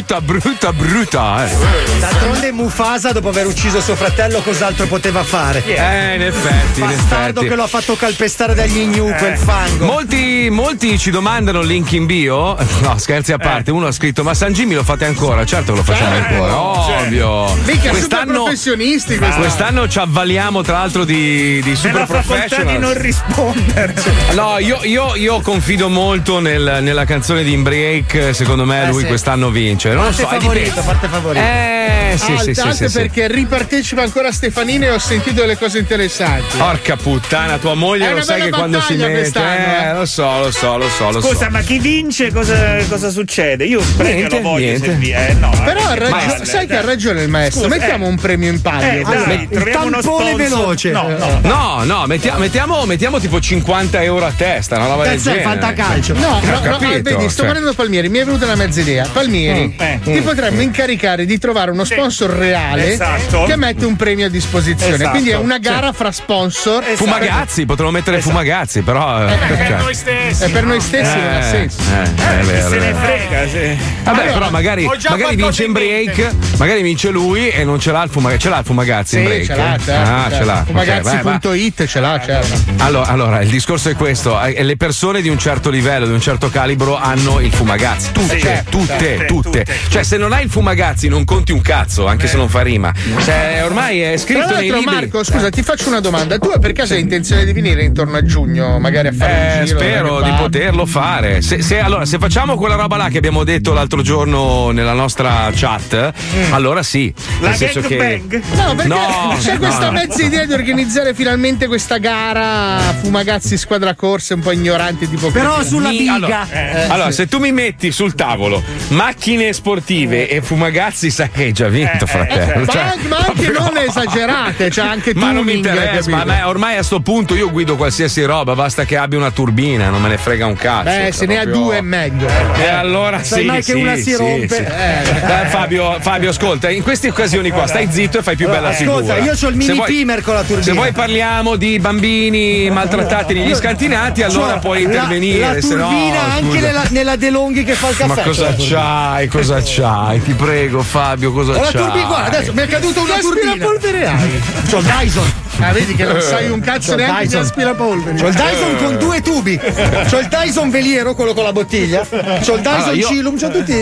Brutta, 0.06 0.22
brutta, 0.22 0.72
brutta, 0.74 1.48
eh. 1.50 1.56
D'altronde 2.00 2.52
Mufasa, 2.52 3.12
dopo 3.12 3.30
aver 3.30 3.48
ucciso 3.48 3.82
suo 3.82 3.96
fratello, 3.96 4.40
cos'altro 4.42 4.86
poteva 4.86 5.24
fare? 5.24 5.64
Eh, 5.66 6.16
in 6.16 6.22
effetti, 6.22 6.82
in 6.82 6.86
Bastardo 6.88 7.40
effetti. 7.40 7.48
che 7.48 7.56
lo 7.56 7.64
ha 7.64 7.68
fatto 7.68 7.96
calpestare 7.96 8.54
dagli 8.54 8.86
gnu, 8.86 9.12
quel 9.16 9.36
fango. 9.36 9.86
Molti, 9.86 10.50
molti 10.52 11.00
ci 11.00 11.10
domandano 11.10 11.62
link 11.62 11.92
in 11.94 12.06
bio. 12.06 12.56
No, 12.82 12.98
scherzi 13.00 13.32
a 13.32 13.38
parte. 13.40 13.72
Uno 13.72 13.88
ha 13.88 13.92
scritto: 13.92 14.24
Ma 14.24 14.34
San 14.36 14.54
Jimmy 14.54 14.76
lo 14.76 14.84
fate 14.84 15.06
ancora? 15.06 15.44
Certo 15.46 15.72
che 15.72 15.78
lo 15.80 15.84
facciamo 15.84 16.16
Certo, 16.16 16.34
ancora, 16.44 16.86
certo. 16.86 17.04
ovvio. 17.06 17.56
Mica 17.64 17.74
super 17.74 17.90
Quest'anno, 17.90 18.44
professionisti 18.44 19.18
quest'anno. 19.18 19.42
quest'anno 19.42 19.88
ci 19.88 20.00
avvaliamo, 20.00 20.62
tra 20.62 20.74
l'altro, 20.80 21.04
di, 21.04 21.62
di 21.64 21.76
super 21.76 22.06
professional. 22.06 22.74
di 22.74 22.78
non 22.80 22.94
rispondere. 23.02 23.94
No, 24.34 24.60
io, 24.60 24.80
io- 24.84 25.16
io 25.16 25.42
confido 25.42 25.90
molto 25.90 26.40
nel- 26.40 26.80
nella 26.82 27.06
canzone 27.06 27.44
di 27.44 27.54
Imbriake. 27.54 28.34
Secondo 28.34 28.66
me 28.66 28.84
Eh, 28.84 28.88
lui 28.88 29.02
sì. 29.02 29.08
quest'anno 29.08 29.50
vince. 29.50 29.94
Non 29.96 30.04
lo 30.06 30.10
Parte 30.10 30.22
so, 30.24 30.28
favorito, 30.28 30.64
dipende. 30.66 30.82
parte 30.82 31.08
favorito. 31.08 31.46
Eh, 31.46 32.14
sì, 32.18 32.32
Alt- 32.32 32.42
sì, 32.42 32.54
sì, 32.54 32.72
sì, 32.74 32.90
sì. 32.90 32.98
perché 33.00 33.28
ripartecipa 33.28 34.02
ancora 34.02 34.32
Stefanina 34.32 34.86
e 34.88 34.92
ho 34.92 35.00
sentito 35.00 35.42
delle 35.42 35.58
cose 35.58 35.80
interessanti. 35.80 36.58
Porca 36.58 36.96
puttana, 36.96 37.58
tua 37.58 37.74
moglie 37.76 38.10
È 38.10 38.14
lo 38.14 38.22
sai 38.22 38.42
che 38.44 38.50
quando 38.50 38.80
si 38.82 38.96
mette. 38.96 39.40
Eh, 39.40 39.88
eh. 39.90 39.94
lo 39.94 40.06
so, 40.06 40.40
lo 40.40 40.52
so, 40.52 40.78
lo 40.78 40.90
so, 40.90 41.12
lo 41.12 41.22
Scusa, 41.22 41.46
so. 41.46 41.50
ma 41.52 41.62
chi 41.62 41.80
vince 41.80 42.32
cosa, 42.32 42.78
cosa 42.90 43.10
succede? 43.10 43.66
Io 43.66 43.80
il 43.80 43.86
premio 43.98 44.16
Niente, 44.16 44.36
lo 44.38 44.42
voglio 44.42 44.66
niente. 44.66 44.86
se 44.88 44.94
vi- 44.96 45.12
eh, 45.12 45.34
no, 45.40 45.50
Però 45.64 45.80
eh, 45.80 45.84
ha 45.84 45.94
che 45.94 46.00
ragione, 46.00 46.10
palle, 46.28 46.46
sai 46.46 46.60
che 46.62 46.68
dai. 46.68 46.78
ha 46.78 46.86
ragione 46.86 47.22
il 47.24 47.30
maestro. 47.30 47.64
Scusa, 47.64 47.76
Mettiamo 47.76 48.06
eh. 48.06 48.10
un 48.10 48.16
premio 48.16 48.50
in 48.52 48.62
palio. 48.62 48.88
Eh, 48.88 49.04
Allora, 49.04 49.26
dai, 49.26 49.48
troviamo 49.50 49.86
uno 49.86 50.02
sponsor. 50.02 50.36
veloce. 50.36 50.92
No, 50.92 51.08
no. 51.18 51.40
No, 51.42 51.84
no, 51.84 52.06
mettia- 52.08 52.38
mettiamo, 52.38 52.86
mettiamo 52.86 53.20
tipo 53.20 53.40
50 53.40 54.02
euro 54.04 54.26
a 54.26 54.34
testa, 54.36 54.76
una 54.78 54.88
roba 54.88 55.04
del 55.04 55.14
Cazzo 55.18 55.30
è 55.30 55.34
genere. 55.34 55.50
fantacalcio. 55.50 56.14
No, 56.14 56.40
no, 56.44 56.60
no, 56.70 56.78
vedi, 56.80 57.10
sto 57.12 57.30
cioè. 57.30 57.46
guardando 57.46 57.74
Palmieri, 57.74 58.10
mi 58.10 58.20
è 58.20 58.26
venuta 58.26 58.46
una 58.46 58.56
mezza 58.56 58.80
idea. 58.82 59.08
Palmieri, 59.12 59.68
Mm, 59.68 59.78
eh, 59.94 60.00
ti 60.04 60.12
mm. 60.20 60.24
potremmo 60.24 60.62
incaricare 60.62 61.26
di 61.26 61.38
trovare 61.38 61.72
uno 61.72 61.84
sponsor 61.84 62.30
reale 62.32 62.94
Esatto. 62.94 63.44
che 63.44 63.56
mette 63.56 63.86
un 63.86 63.96
premio 63.96 64.26
a 64.26 64.30
disposizione. 64.30 64.96
Esatto. 64.96 65.10
Quindi 65.12 65.30
è 65.30 65.38
una 65.38 65.58
gara 65.58 65.92
fra 65.94 66.12
sponsor. 66.12 66.84
Fumagazzi, 66.84 67.66
potremmo 67.66 67.92
mettere 67.92 68.18
Esatto. 68.18 68.32
fumagazzi, 68.32 68.82
però. 68.82 69.28
eh, 69.28 69.36
Per 69.36 69.68
cioè. 69.68 69.78
noi 69.78 69.94
stessi. 69.94 70.44
E 70.44 70.50
per 70.50 70.64
noi 70.66 70.78
no? 70.78 70.82
stessi 70.82 71.16
non 71.18 71.28
ha 71.34 71.40
Eh, 71.40 71.44
senso. 71.44 71.82
eh, 71.92 72.04
è 72.04 72.62
se 72.62 72.76
è 72.76 72.80
ne 72.80 72.94
frega? 72.94 73.50
se- 73.50 73.78
Vabbè, 74.04 74.20
Allora, 74.22 74.34
però 74.34 74.50
magari, 74.52 74.90
magari 75.10 75.36
vince 75.36 75.62
in 75.64 75.64
in 75.66 75.74
break, 75.74 76.32
magari 76.58 76.82
vince 76.84 77.10
lui 77.10 77.50
e 77.50 77.64
non 77.64 77.80
ce 77.80 77.92
l'ha 77.92 78.04
il 78.04 78.10
fumagazzi. 78.10 78.42
Ce 78.42 78.50
l'ha 78.50 78.60
il 78.60 78.66
fumagazzi 78.66 79.16
in 79.18 79.22
Sì, 79.22 79.28
break? 79.28 79.46
ce 79.46 79.56
l'ha, 79.56 79.78
certo. 79.84 79.92
Ah, 80.12 80.22
certo. 80.22 80.36
ce 80.38 80.44
l'ha. 80.44 80.64
Fumagazzi.it 80.66 81.86
ce 81.86 82.00
l'ha, 82.00 82.22
certo. 82.24 82.58
Allora, 82.78 83.08
allora, 83.08 83.42
il 83.42 83.50
discorso 83.50 83.90
è 83.90 83.96
questo: 83.96 84.40
eh, 84.42 84.62
le 84.64 84.78
persone 84.78 85.22
di 85.22 85.30
un 85.30 85.38
certo 85.40 85.70
livello, 85.70 86.06
di 86.06 86.14
un 86.14 86.22
certo 86.22 86.50
calibro, 86.50 86.98
hanno 86.98 87.40
il 87.40 87.52
fumagazzi. 87.52 88.12
Tutte, 88.12 88.64
tutte, 88.70 89.26
tutte. 89.26 89.66
Cioè, 89.90 90.04
se 90.04 90.18
non 90.18 90.34
hai 90.34 90.44
il 90.44 90.50
Fumagazzi 90.50 91.08
non 91.08 91.24
conti 91.26 91.52
un 91.52 91.62
cazzo, 91.62 92.06
anche 92.08 92.28
se 92.28 92.38
non 92.38 92.50
fa 92.50 92.62
rima. 92.62 92.94
Cioè, 93.24 93.62
ormai 93.64 94.02
è 94.02 94.10
Tra 94.10 94.18
scritto 94.18 94.40
nei 94.56 94.68
l'altro, 94.70 94.78
libri. 94.78 94.96
Marco, 94.96 95.24
scusa, 95.24 95.50
ti 95.50 95.64
faccio 95.64 95.88
una 95.90 96.00
domanda. 96.00 96.38
Tu 96.38 96.52
per 96.60 96.72
caso 96.74 96.94
hai 96.94 97.02
intenzione 97.02 97.46
di 97.46 97.54
venire 97.54 97.84
intorno 97.84 98.18
a 98.18 98.24
giugno, 98.24 98.80
magari 98.80 99.08
a 99.10 99.14
fare 99.14 99.32
un 99.32 99.62
Eh, 99.62 99.66
giro? 99.66 99.80
spero 99.80 100.22
di 100.22 100.32
poterlo 100.38 100.86
fare. 100.86 101.42
Se, 101.42 101.62
se- 101.62 101.80
allora, 101.80 102.06
se 102.06 102.18
facciamo 102.18 102.56
quella 102.58 102.76
roba 102.76 102.98
là 102.98 103.08
che 103.10 103.18
abbiamo 103.18 103.44
detto 103.44 103.74
l'altro 103.74 104.02
giorno 104.02 104.72
nella 104.72 104.94
nostra 104.94 105.50
chat, 105.54 106.14
allora 106.52 106.84
sì. 106.84 107.14
La 107.40 107.50
Nel 107.50 107.58
senso 107.58 107.82
che. 107.82 108.22
No, 108.56 108.76
perché 108.76 108.88
No, 108.88 109.36
c'è 109.42 109.54
no, 109.54 109.60
questa 109.60 109.86
no. 109.86 109.92
mezza 109.92 110.24
idea 110.24 110.46
di 110.46 110.54
organizzare 110.54 111.14
finalmente 111.14 111.68
questa 111.68 111.98
gara 111.98 112.80
Fumagazzi 113.02 113.58
squadra 113.58 113.94
corse 113.96 114.34
un 114.34 114.42
po' 114.42 114.52
ignorante 114.52 115.10
tipo 115.10 115.30
Mi- 115.34 116.08
Allora, 116.10 116.48
Eh, 116.50 116.86
allora, 116.90 117.10
sì. 117.10 117.16
se 117.18 117.28
tu 117.28 117.40
mi 117.40 117.52
metti 117.52 117.92
sul 117.92 118.14
tavolo 118.16 118.62
macchine 118.90 119.52
sportive 119.70 120.30
e 120.30 120.42
fumagazzi, 120.44 121.10
sai 121.10 121.32
che 121.32 121.44
hai 121.46 121.52
già 121.52 121.68
vinto, 121.70 122.06
fratello. 122.06 122.66
ma, 122.66 122.72
Cioè, 122.72 122.82
anche- 122.84 123.08
ma 123.08 123.18
anche 123.18 123.50
proprio- 123.50 123.60
non 123.62 123.78
esagerate, 123.78 124.70
cioè 124.70 124.86
anche 124.86 125.14
tu 125.14 125.20
Ma 125.20 125.32
non 125.32 125.44
mi 125.44 125.56
interessa, 125.56 126.08
ma 126.12 126.24
me 126.24 126.44
ormai 126.44 126.78
a 126.78 126.84
sto 126.84 127.00
punto 127.00 127.34
io 127.34 127.50
guido 127.50 127.76
qualsiasi 127.76 128.24
roba, 128.26 128.54
basta 128.54 128.86
che 128.86 128.96
abbia 128.96 129.18
una 129.18 129.32
turbina, 129.32 129.90
non 129.90 130.04
me 130.04 130.10
ne 130.10 130.18
frega 130.20 130.46
un 130.46 130.56
cazzo. 130.56 130.84
Beh, 130.84 130.92
Cioè, 131.06 131.12
se 131.12 131.26
ne 131.26 131.38
ha 131.40 131.42
proprio- 131.42 131.64
due 131.64 131.78
è 131.78 131.82
meglio. 131.82 132.28
E 132.58 132.68
allora 132.68 133.24
Sai 133.24 133.40
sì, 133.42 133.46
mai 133.48 133.56
che 133.58 133.64
sì, 133.64 133.72
una 133.74 133.96
si 133.96 134.16
rompe? 134.16 134.48
sì. 134.56 134.62
Eh. 134.62 135.20
Dai, 135.26 135.46
Fabio, 135.48 135.98
Fabio, 136.00 136.30
ascolta, 136.30 136.70
in 136.70 136.84
queste 136.84 137.08
occasioni 137.10 137.50
qua 137.50 137.66
stai 137.66 137.88
zitto 137.90 138.20
e 138.20 138.22
fai 138.22 138.36
più 138.36 138.48
bella 138.48 138.68
Ascolta, 138.70 139.16
figura. 139.16 139.32
io 139.32 139.34
c'ho 139.40 139.48
il 139.48 139.56
mini 139.56 139.74
vuoi- 139.74 139.88
Pimer 139.92 140.22
con 140.22 140.36
la 140.36 140.42
turbina. 140.44 140.62
Se 140.62 140.74
poi 140.76 140.92
parliamo 140.92 141.56
di 141.56 141.80
bambini 141.80 142.70
maltrattati 142.70 143.34
negli 143.34 143.56
scantinati, 143.56 144.22
allora 144.22 144.52
Cioè, 144.54 144.60
puoi 144.60 144.84
la- 144.84 144.90
intervenire. 144.90 145.40
La, 145.40 145.54
no, 145.54 145.60
turbina 145.60 146.22
anche 146.34 146.44
scusa. 146.46 146.60
nella, 146.60 146.84
nella 146.90 147.16
De 147.16 147.30
Longhi 147.32 147.64
che 147.64 147.74
fa 147.74 147.90
il 147.90 147.96
caffè. 147.98 148.16
Ma 148.16 148.22
cosa 148.22 148.44
la 148.44 148.54
turbina. 148.54 148.80
c'hai? 148.80 149.28
Cosa 149.28 149.55
c'hai? 149.62 150.22
Ti 150.22 150.34
prego, 150.34 150.82
Fabio, 150.82 151.32
cosa 151.32 151.54
la 151.54 151.60
c'hai? 151.62 151.72
turbina, 151.84 152.06
guarda, 152.06 152.38
adesso 152.38 152.54
mi 152.54 152.62
è 152.62 152.68
caduta 152.68 153.02
una 153.02 153.18
turbina. 153.18 153.52
aspirapolvere 153.52 154.08
hai? 154.08 154.42
C'ho 154.70 154.78
il 154.78 154.84
Dyson. 154.86 155.34
Ah, 155.60 155.72
vedi 155.72 155.96
che 155.96 156.04
non 156.04 156.20
sai 156.22 156.50
un 156.50 156.60
cazzo 156.60 156.92
C'ho 156.92 156.98
il 156.98 157.04
neanche 157.06 157.22
di 157.22 157.28
Dyson. 157.28 157.42
aspirapolveri. 157.42 158.18
C'ho 158.22 158.28
il 158.28 158.34
Dyson 158.34 158.76
con 158.78 158.98
due 158.98 159.22
tubi. 159.22 159.58
C'ho 159.58 160.20
il 160.20 160.28
Dyson 160.28 160.70
veliero, 160.70 161.16
quello 161.16 161.34
con 161.34 161.44
la 161.44 161.52
bottiglia. 161.54 162.06
C'ho 162.06 162.16
il 162.56 162.62
Dyson 162.62 162.74
Allora, 162.74 162.92
io- 162.92 163.08
Cilum, 163.08 163.40
c'ho 163.40 163.50
tutti. 163.50 163.74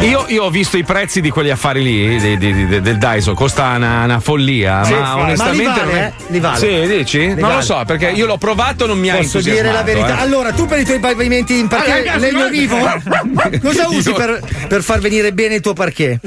Io, 0.00 0.24
io 0.28 0.44
ho 0.44 0.50
visto 0.50 0.76
i 0.76 0.82
prezzi 0.84 1.20
di 1.20 1.30
quegli 1.30 1.50
affari 1.50 1.82
lì, 1.82 2.18
di- 2.18 2.38
di- 2.38 2.66
di- 2.66 2.80
del 2.80 2.98
Dyson, 2.98 3.34
costa 3.34 3.74
una, 3.76 4.04
una 4.04 4.20
follia, 4.20 4.82
Sì, 4.84 4.92
ma 4.92 5.00
ma 5.00 5.16
onestamente. 5.16 5.62
li 5.62 5.68
vale, 5.68 5.84
non 5.84 5.94
è- 5.96 6.06
eh? 6.06 6.12
Li 6.28 6.40
vale. 6.40 6.58
Sì, 6.58 6.96
dici? 6.96 7.18
Li 7.18 7.26
non 7.28 7.36
vale. 7.40 7.54
lo 7.56 7.60
so, 7.60 7.82
perché 7.86 8.08
io 8.10 8.26
l'ho 8.26 8.38
provato, 8.38 8.86
non 8.86 8.98
mi 8.98 9.10
ha 9.10 9.16
Posso 9.16 9.40
dire 9.40 9.70
la 9.70 9.82
verità. 9.82 10.18
eh. 10.18 10.22
Allora, 10.22 10.52
tu 10.52 10.66
per 10.66 10.78
i 10.80 10.84
tuoi 10.84 10.98
pavimenti 10.98 11.58
in 11.58 11.68
parquet, 11.68 12.06
Ah, 12.08 12.16
legno 12.16 12.48
vivo, 12.48 12.76
cosa 13.62 13.88
usi 13.88 14.08
Io- 14.08 14.14
per, 14.14 14.40
per 14.68 14.82
far 14.82 15.00
venire 15.00 15.32
bene 15.32 15.56
il 15.56 15.60
tuo 15.60 15.74
parquet? 15.74 16.18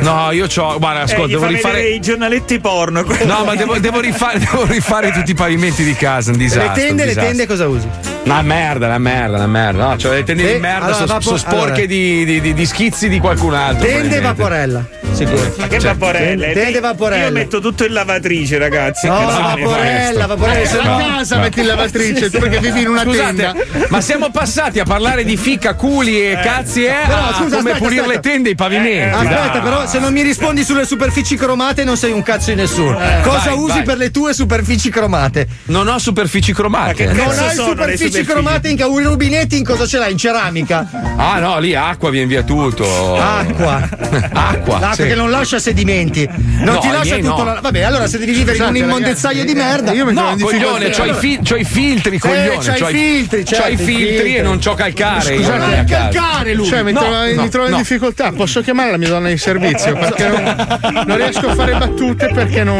No, 0.00 0.30
io 0.30 0.46
c'ho. 0.46 0.78
Guarda, 0.78 1.00
Eh, 1.00 1.02
ascolta, 1.04 1.26
gli 1.26 1.30
devo 1.30 1.42
fa 1.42 1.48
rifare. 1.48 1.88
i 1.88 2.00
giornaletti 2.00 2.58
porno. 2.60 3.04
No, 3.24 3.44
ma 3.44 3.54
devo, 3.54 3.78
devo 3.78 3.98
rifare, 4.00 4.10
devo 4.38 4.64
rifare 4.66 5.10
tutti 5.12 5.30
i 5.32 5.34
pavimenti 5.34 5.82
di 5.84 5.94
casa, 5.94 6.30
un 6.30 6.36
disastro. 6.38 6.72
le 6.74 6.80
tende, 6.80 7.02
un 7.02 7.08
le 7.08 7.14
tende 7.14 7.46
cosa 7.46 7.66
usi? 7.68 7.88
Una 8.24 8.42
merda, 8.42 8.86
una 8.86 8.98
merda, 8.98 9.36
una 9.36 9.46
merda. 9.46 9.86
No, 9.88 9.96
cioè 9.96 10.14
le 10.16 10.22
tende 10.24 10.46
Sì, 10.46 10.52
di 10.54 10.58
merda 10.60 10.84
allora, 10.86 11.06
sono 11.06 11.18
vapo- 11.18 11.36
sporche 11.36 11.64
allora. 11.64 11.86
di, 11.86 12.24
di- 12.24 12.40
di- 12.40 12.54
di 12.54 12.66
schizzi 12.66 13.08
di 13.08 13.18
qualcun 13.18 13.54
altro. 13.54 13.84
Tende 13.86 14.16
e 14.16 14.20
vaporella. 14.20 14.84
Sicuro. 15.12 15.54
Ma 15.58 15.66
che 15.66 15.78
Cioè, 15.78 15.94
vaporelle? 15.94 16.52
tende 16.52 16.80
vaporelle. 16.80 17.24
Io 17.26 17.32
metto 17.32 17.60
tutto 17.60 17.84
in 17.84 17.92
lavatrice, 17.92 18.56
ragazzi. 18.58 19.06
No, 19.08 19.26
vaporella, 19.26 20.26
vaporella. 20.26 20.60
Eh, 20.60 20.66
se 20.66 20.76
la 20.76 20.84
no- 20.84 20.96
casa 20.98 21.36
no. 21.36 21.42
metti 21.42 21.60
in 21.60 21.66
lavatrice, 21.66 22.30
tu 22.30 22.38
perché 22.38 22.58
vivi 22.60 22.80
in 22.82 22.88
una 22.88 23.02
Scusate, 23.02 23.24
tenda. 23.34 23.54
ma 23.88 24.00
siamo 24.00 24.30
passati 24.30 24.78
a 24.78 24.84
parlare 24.84 25.24
di 25.24 25.36
ficca, 25.36 25.74
culi 25.74 26.24
e 26.30 26.38
cazzi 26.42 26.84
e 26.84 26.94
Però, 27.06 27.18
a 27.18 27.32
scusa, 27.34 27.56
come 27.56 27.70
aspetta, 27.72 27.78
pulire 27.78 28.00
aspetta. 28.02 28.20
le 28.20 28.20
tende 28.20 28.48
e 28.48 28.52
i 28.52 28.54
pavimenti. 28.54 29.14
Aspetta, 29.14 29.48
dai. 29.48 29.60
però, 29.60 29.86
se 29.86 29.98
non 29.98 30.12
mi 30.12 30.22
rispondi 30.22 30.64
sulle 30.64 30.86
superfici 30.86 31.36
cromate, 31.36 31.84
non 31.84 31.96
sei 31.96 32.12
un 32.12 32.22
cazzo 32.22 32.50
di 32.50 32.56
nessuno. 32.56 32.98
Cosa 33.22 33.50
vai, 33.50 33.58
usi 33.58 33.72
vai. 33.78 33.82
per 33.82 33.98
le 34.02 34.10
tue 34.10 34.34
superfici 34.34 34.90
cromate? 34.90 35.46
Non 35.66 35.86
ho 35.88 35.98
superfici 35.98 36.52
cromate. 36.52 37.06
Non 37.06 37.16
Cazzo 37.28 37.44
hai 37.44 37.54
sono 37.54 37.68
le 37.68 37.96
superfici 37.96 38.24
cromate 38.24 38.68
in 38.68 38.76
ca- 38.76 38.86
i 38.86 39.02
rubinetti 39.04 39.56
in 39.56 39.64
cosa 39.64 39.86
ce 39.86 39.98
l'hai? 39.98 40.12
In 40.12 40.18
ceramica? 40.18 40.88
Ah 41.22 41.38
no, 41.38 41.58
lì 41.60 41.74
acqua 41.74 42.10
viene 42.10 42.26
via 42.26 42.42
tutto. 42.42 43.16
Acqua. 43.20 43.76
acqua. 44.32 44.78
L'acqua 44.78 44.92
sì. 44.94 45.06
che 45.06 45.14
non 45.14 45.30
lascia 45.30 45.58
sedimenti. 45.60 46.26
Non 46.28 46.74
No, 46.74 46.78
ti 46.80 46.88
lascia 46.90 47.16
tutto 47.16 47.36
no. 47.36 47.44
la... 47.44 47.60
Vabbè, 47.60 47.82
allora 47.82 48.06
se 48.08 48.18
devi 48.18 48.32
vivere 48.32 48.56
in 48.56 48.62
un 48.62 48.68
Scusate, 48.70 48.84
immondezzaio 48.84 49.38
ragazzi, 49.38 49.54
di 49.54 49.60
merda. 49.60 49.92
io 49.92 50.06
mi 50.06 50.14
trovo 50.14 50.28
No, 50.28 50.34
in 50.34 50.40
coglione, 50.42 50.84
difficoltà. 50.86 51.02
c'ho 51.02 51.10
i, 51.10 51.20
fil- 51.20 51.38
c'ho 51.42 51.56
i 51.56 51.64
filtri, 51.64 52.18
coglione. 52.18 52.58
c'hai 52.58 52.80
c'ho 52.80 52.88
i 52.88 52.92
filtri, 52.94 53.44
certo, 53.44 53.62
c'ho 53.64 53.70
i 53.72 53.76
filtri, 53.76 54.06
filtri. 54.06 54.34
e 54.36 54.42
non 54.42 54.58
c'ho 54.58 54.74
calcare. 54.74 55.36
Scusate, 55.36 55.58
non 55.58 55.84
casa. 55.86 56.08
calcare 56.08 56.54
lui. 56.54 56.66
Cioè, 56.66 56.82
mi 56.82 56.92
No, 56.92 57.00
trovo, 57.00 57.14
no, 57.34 57.42
mi 57.42 57.48
trovo 57.50 57.68
in 57.68 57.76
difficoltà. 57.76 58.32
Posso 58.32 58.60
chiamare 58.62 58.90
la 58.90 58.96
mia 58.96 59.08
donna 59.08 59.28
di 59.28 59.38
servizio? 59.38 59.92
Perché 59.96 60.28
non, 60.28 61.04
non 61.06 61.16
riesco 61.18 61.48
a 61.50 61.54
fare 61.54 61.72
battute 61.76 62.30
perché 62.34 62.64
non, 62.64 62.78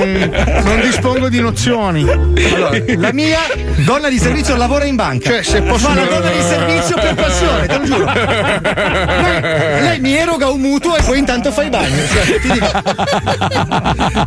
non 0.65 0.81
dispongo 0.81 1.12
di 1.29 1.41
nozioni. 1.41 2.03
Allora, 2.09 2.71
la 2.97 3.13
mia 3.13 3.41
donna 3.85 4.09
di 4.09 4.19
servizio 4.19 4.57
lavora 4.57 4.85
in 4.85 4.97
banca. 4.97 5.31
Cioè, 5.31 5.43
se 5.43 5.63
posso- 5.63 5.89
Ma 5.89 5.95
la 5.95 6.05
donna 6.05 6.31
di 6.31 6.41
servizio 6.43 6.97
per 6.97 7.15
passione, 7.15 7.67
te 7.67 7.79
lo 7.79 7.85
giuro. 7.85 8.05
Lei, 8.13 9.81
lei 9.83 10.01
mi 10.01 10.17
eroga 10.17 10.49
un 10.49 10.61
mutuo 10.61 10.97
e 10.97 11.03
poi 11.03 11.19
intanto 11.19 11.51
fa 11.53 11.63
i 11.63 11.69
bagni. 11.69 12.01
Cioè, 12.09 12.41
ti 12.41 12.51
dico. 12.51 12.67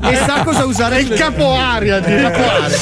e 0.10 0.16
sa 0.26 0.44
cosa 0.44 0.66
usare 0.66 1.00
Il 1.02 1.10
capo 1.14 1.56
aria, 1.56 2.00
di 2.00 2.16
capo 2.16 2.40
aria. 2.40 2.78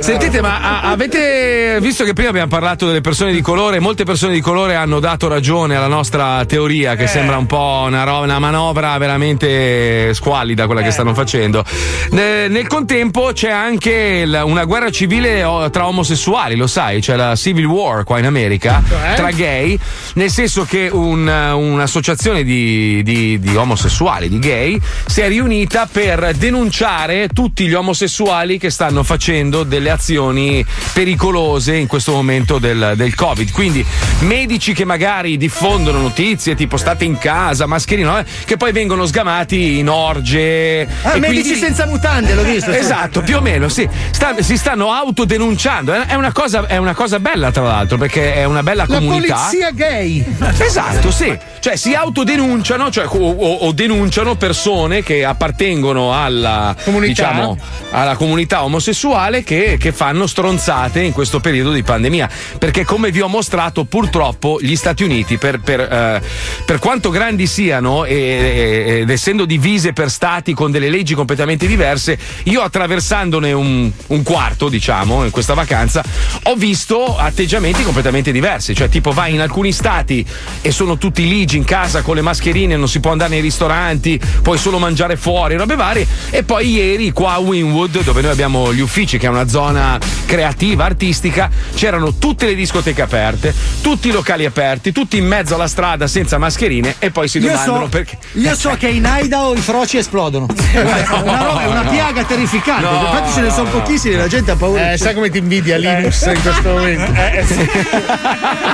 Sentite, 0.00 0.40
ma 0.40 0.60
a- 0.60 0.90
avete 0.90 1.78
visto 1.80 2.04
che 2.04 2.12
prima 2.12 2.28
abbiamo 2.30 2.48
parlato 2.48 2.86
delle 2.86 3.00
persone 3.00 3.32
di 3.32 3.40
colore? 3.40 3.80
Molte 3.80 4.04
persone 4.04 4.32
di 4.32 4.40
colore 4.40 4.74
hanno 4.74 5.00
dato 5.00 5.28
ragione 5.28 5.76
alla 5.76 5.86
nostra 5.86 6.44
teoria, 6.46 6.94
che 6.96 7.06
sembra 7.06 7.36
un 7.36 7.46
po' 7.46 7.84
una, 7.86 8.04
ro- 8.04 8.20
una 8.20 8.38
manovra 8.38 8.96
veramente 8.98 10.12
squallida 10.14 10.66
quella 10.66 10.82
che 10.82 10.90
stanno 10.90 11.14
facendo. 11.14 11.64
Ne- 12.10 12.48
nel 12.48 12.66
contempo 12.66 13.23
c'è 13.32 13.50
anche 13.50 14.22
il- 14.24 14.42
una 14.44 14.64
guerra 14.64 14.90
civile 14.90 15.40
tra 15.70 15.86
omosessuali, 15.86 16.56
lo 16.56 16.66
sai? 16.66 17.00
C'è 17.00 17.16
la 17.16 17.34
Civil 17.36 17.64
War 17.66 18.04
qua 18.04 18.18
in 18.18 18.26
America 18.26 18.82
Cioè? 18.86 19.14
tra 19.14 19.30
gay, 19.30 19.78
nel 20.14 20.30
senso 20.30 20.64
che 20.64 20.88
un- 20.92 21.26
un'associazione 21.26 22.42
di, 22.44 23.02
di- 23.02 23.38
di 23.38 23.56
omosessuali, 23.56 24.28
di 24.28 24.38
gay, 24.38 24.78
si 25.06 25.20
è 25.20 25.28
riunita 25.28 25.88
per 25.90 26.34
denunciare 26.36 27.28
tutti 27.28 27.66
gli 27.66 27.74
omosessuali 27.74 28.58
che 28.58 28.70
stanno 28.70 29.02
facendo 29.02 29.62
delle 29.62 29.90
azioni 29.90 30.64
pericolose 30.92 31.74
in 31.76 31.86
questo 31.86 32.12
momento 32.12 32.58
del, 32.58 32.92
del 32.96 33.14
Covid. 33.14 33.50
Quindi 33.52 33.84
medici 34.20 34.72
che 34.72 34.84
magari 34.84 35.36
diffondono 35.36 36.00
notizie 36.00 36.54
tipo 36.54 36.76
state 36.76 37.04
in 37.04 37.18
casa, 37.18 37.66
mascherino, 37.66 38.18
eh, 38.18 38.24
che 38.44 38.56
poi 38.56 38.72
vengono 38.72 39.06
sgamati 39.06 39.78
in 39.78 39.88
orge. 39.88 40.86
Ah, 41.02 41.16
medici 41.18 41.42
quindi- 41.42 41.58
senza 41.60 41.86
mutande, 41.86 42.34
l'ho 42.34 42.42
visto. 42.42 42.70
sì. 42.72 42.78
Esatto, 43.14 43.20
più 43.22 43.36
o 43.36 43.40
meno, 43.40 43.68
sì. 43.68 43.88
Sta- 44.10 44.34
si 44.42 44.56
stanno 44.56 44.90
autodenunciando. 44.92 45.92
È 45.92 46.14
una, 46.14 46.32
cosa, 46.32 46.66
è 46.66 46.76
una 46.78 46.94
cosa 46.94 47.20
bella, 47.20 47.50
tra 47.52 47.62
l'altro, 47.62 47.96
perché 47.96 48.34
è 48.34 48.44
una 48.44 48.62
bella 48.62 48.84
La 48.88 48.96
comunità. 48.98 49.34
polizia 49.34 49.70
gay. 49.70 50.24
Esatto, 50.58 51.10
sì. 51.12 51.36
Cioè 51.60 51.76
si 51.76 51.94
autodenunciano, 51.94 52.90
cioè, 52.90 53.06
o, 53.06 53.30
o- 53.30 53.54
o 53.66 53.72
denunciano 53.72 54.34
persone 54.34 55.02
che 55.02 55.24
appartengono 55.24 56.12
alla 56.20 56.74
Comunità. 56.84 57.28
diciamo, 57.28 57.58
alla 57.90 58.16
comunità 58.16 58.64
omosessuale 58.64 59.42
che, 59.44 59.76
che 59.78 59.92
fanno 59.92 60.26
stronzate 60.26 61.00
in 61.00 61.12
questo 61.12 61.40
periodo 61.40 61.72
di 61.72 61.82
pandemia. 61.82 62.28
Perché, 62.58 62.84
come 62.84 63.10
vi 63.10 63.20
ho 63.20 63.28
mostrato, 63.28 63.84
purtroppo 63.84 64.58
gli 64.60 64.74
Stati 64.76 65.04
Uniti, 65.04 65.38
per, 65.38 65.60
per, 65.60 65.80
eh, 65.80 66.22
per 66.64 66.78
quanto 66.80 67.10
grandi 67.10 67.46
siano, 67.46 68.04
e- 68.04 68.98
ed 69.02 69.10
essendo 69.10 69.44
divise 69.44 69.92
per 69.92 70.10
stati 70.10 70.52
con 70.52 70.70
delle 70.70 70.88
leggi 70.90 71.14
completamente 71.14 71.66
diverse, 71.66 72.18
io 72.44 72.60
attraversandone 72.94 73.52
un, 73.52 73.90
un 74.08 74.22
quarto, 74.22 74.68
diciamo, 74.68 75.24
in 75.24 75.30
questa 75.30 75.54
vacanza, 75.54 76.02
ho 76.44 76.54
visto 76.54 77.16
atteggiamenti 77.16 77.82
completamente 77.82 78.32
diversi. 78.32 78.74
Cioè, 78.74 78.88
tipo, 78.88 79.10
vai 79.10 79.34
in 79.34 79.40
alcuni 79.40 79.72
stati 79.72 80.24
e 80.60 80.70
sono 80.70 80.96
tutti 80.96 81.26
ligi 81.26 81.56
in 81.56 81.64
casa 81.64 82.02
con 82.02 82.14
le 82.14 82.22
mascherine, 82.22 82.76
non 82.76 82.88
si 82.88 83.00
può 83.00 83.10
andare 83.10 83.30
nei 83.30 83.40
ristoranti, 83.40 84.20
puoi 84.42 84.58
solo 84.58 84.78
mangiare 84.78 85.16
fuori, 85.16 85.56
robe 85.56 85.74
varie. 85.74 86.06
E 86.30 86.42
poi 86.44 86.70
ieri 86.70 87.10
qua 87.12 87.34
a 87.34 87.38
Winwood, 87.38 88.02
dove 88.02 88.22
noi 88.22 88.30
abbiamo 88.30 88.72
gli 88.72 88.80
uffici, 88.80 89.18
che 89.18 89.26
è 89.26 89.30
una 89.30 89.48
zona 89.48 89.98
creativa, 90.26 90.84
artistica, 90.84 91.50
c'erano 91.74 92.14
tutte 92.14 92.46
le 92.46 92.54
discoteche 92.54 93.02
aperte, 93.02 93.54
tutti 93.80 94.08
i 94.08 94.12
locali 94.12 94.44
aperti, 94.44 94.92
tutti 94.92 95.16
in 95.16 95.26
mezzo 95.26 95.54
alla 95.54 95.68
strada 95.68 96.06
senza 96.06 96.38
mascherine 96.38 96.96
e 96.98 97.10
poi 97.10 97.28
si 97.28 97.38
Io 97.38 97.48
domandano 97.50 97.82
so, 97.84 97.88
perché. 97.88 98.18
io 98.32 98.54
so 98.54 98.74
che 98.78 98.88
in 98.88 99.08
Idaho 99.22 99.54
i 99.54 99.60
froci 99.60 99.96
esplodono. 99.98 100.46
È 100.72 100.78
una, 100.80 101.60
è 101.60 101.66
una 101.66 101.82
piaga 101.82 102.24
terrificante. 102.24 102.83
No. 102.84 103.00
Infatti 103.08 103.32
ce 103.32 103.40
ne 103.40 103.50
sono 103.50 103.68
pochissimi, 103.70 104.14
la 104.16 104.28
gente 104.28 104.50
ha 104.50 104.56
paura. 104.56 104.92
Eh, 104.92 104.98
sai 104.98 105.14
come 105.14 105.30
ti 105.30 105.38
invidia 105.38 105.76
Linus 105.76 106.22
in 106.22 106.40
questo 106.42 106.68
momento? 106.68 107.12
Eh, 107.34 107.44
sì. 107.46 107.68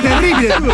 Terribile, 0.01 0.55
tu. 0.55 0.69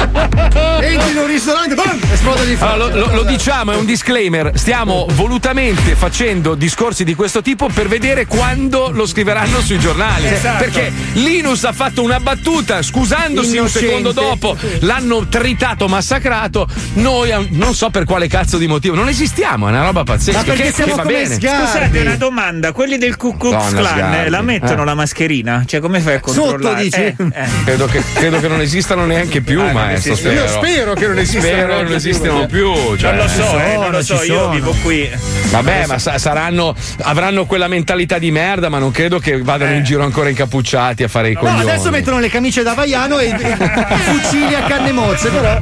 Entri 0.81 1.11
in 1.11 1.17
un 1.17 1.27
ristorante, 1.27 1.75
boom, 1.75 1.99
esplode 2.11 2.45
di 2.45 2.55
fronte. 2.55 2.73
Allora, 2.73 2.95
lo, 2.95 3.05
lo- 3.07 3.15
lo 3.15 3.23
diciamo, 3.23 3.71
è 3.71 3.75
un 3.75 3.85
disclaimer. 3.85 4.51
Stiamo 4.55 5.05
volutamente 5.13 5.95
facendo 5.95 6.55
discorsi 6.55 7.03
di 7.03 7.13
questo 7.15 7.41
tipo 7.41 7.69
per 7.73 7.88
vedere 7.88 8.25
quando 8.25 8.89
lo 8.91 9.05
scriveranno 9.05 9.59
sui 9.61 9.79
giornali. 9.79 10.27
Esatto. 10.27 10.63
Perché 10.63 10.91
Linus 11.13 11.63
ha 11.65 11.73
fatto 11.73 12.01
una 12.03 12.19
battuta, 12.19 12.81
scusandosi 12.81 13.49
un 13.51 13.55
Innocente. 13.55 13.88
secondo 13.88 14.11
dopo, 14.11 14.55
l'hanno 14.79 15.27
tritato, 15.27 15.88
massacrato. 15.88 16.67
Noi 16.93 17.29
eh, 17.29 17.47
non 17.51 17.73
so 17.75 17.89
per 17.89 18.05
quale 18.05 18.27
cazzo 18.27 18.57
di 18.57 18.67
motivo. 18.67 18.95
Non 18.95 19.07
esistiamo, 19.07 19.67
è 19.67 19.71
una 19.71 19.83
roba 19.83 20.03
pazzesca. 20.03 20.39
Ma 20.39 20.43
perché 20.43 20.63
che, 20.63 20.71
siamo 20.73 20.95
che 20.95 21.01
come 21.01 21.13
bene. 21.13 21.35
Scusate, 21.35 21.99
una 22.01 22.15
domanda: 22.15 22.71
quelli 22.71 22.97
del 22.97 23.15
Ku 23.32 23.38
Klux 23.38 23.73
Klan 23.73 24.13
eh, 24.13 24.30
la 24.30 24.41
mettono 24.41 24.84
Eh. 24.84 24.86
la 24.86 24.93
mascherina? 24.95 25.63
Cioè, 25.65 25.80
come 25.80 25.99
fai 25.99 26.15
a 26.15 26.19
controllare? 26.19 26.84
dici? 26.84 26.99
Eh, 26.99 27.15
eh. 27.17 27.45
Credo 27.65 27.86
che, 27.88 28.01
credo 28.13 28.39
che 28.39 28.47
non 28.47 28.61
esistano 28.61 29.05
neanche 29.05 29.41
più, 29.41 29.61
Ah, 29.61 29.71
maestro. 29.73 30.13
esistono. 30.13 30.34
Io 30.36 30.47
spero 30.47 30.93
che 30.93 31.07
non 31.07 31.17
esistano 31.19 31.53
Spero 31.53 31.73
non 31.75 31.86
più, 31.86 31.95
esistano 31.95 32.45
più. 32.45 32.95
cioè. 32.97 33.11
non 33.13 33.23
lo 33.25 33.28
so, 33.30 33.59
eh, 33.59 33.78
non 33.78 33.91
lo 33.91 34.01
so, 34.03 34.13
io 34.15 34.21
sono. 34.39 34.49
vivo 34.51 34.75
qui. 34.84 35.09
Vabbè, 35.49 35.86
ma 35.88 35.97
sa- 35.99 36.17
saranno, 36.17 36.75
avranno 37.01 37.45
quella 37.45 37.67
mentalità 37.67 38.17
di 38.17 38.32
merda, 38.32 38.69
ma 38.69 38.80
non 38.80 38.91
credo 38.91 39.19
che 39.19 39.41
vadano 39.41 39.73
in 39.73 39.84
giro 39.84 40.03
ancora 40.03 40.30
incappucciati 40.30 41.03
a 41.03 41.07
fare 41.07 41.30
i 41.32 41.34
No, 41.34 41.39
coglioni. 41.41 41.61
adesso 41.61 41.89
mettono 41.89 42.19
le 42.19 42.30
camicie 42.30 42.63
da 42.63 42.73
vaiano 42.73 43.19
e, 43.19 43.28
e 43.30 43.95
fucili 43.97 44.53
a 44.55 44.61
canne 44.63 44.91
mozze, 44.91 45.30
però. 45.30 45.61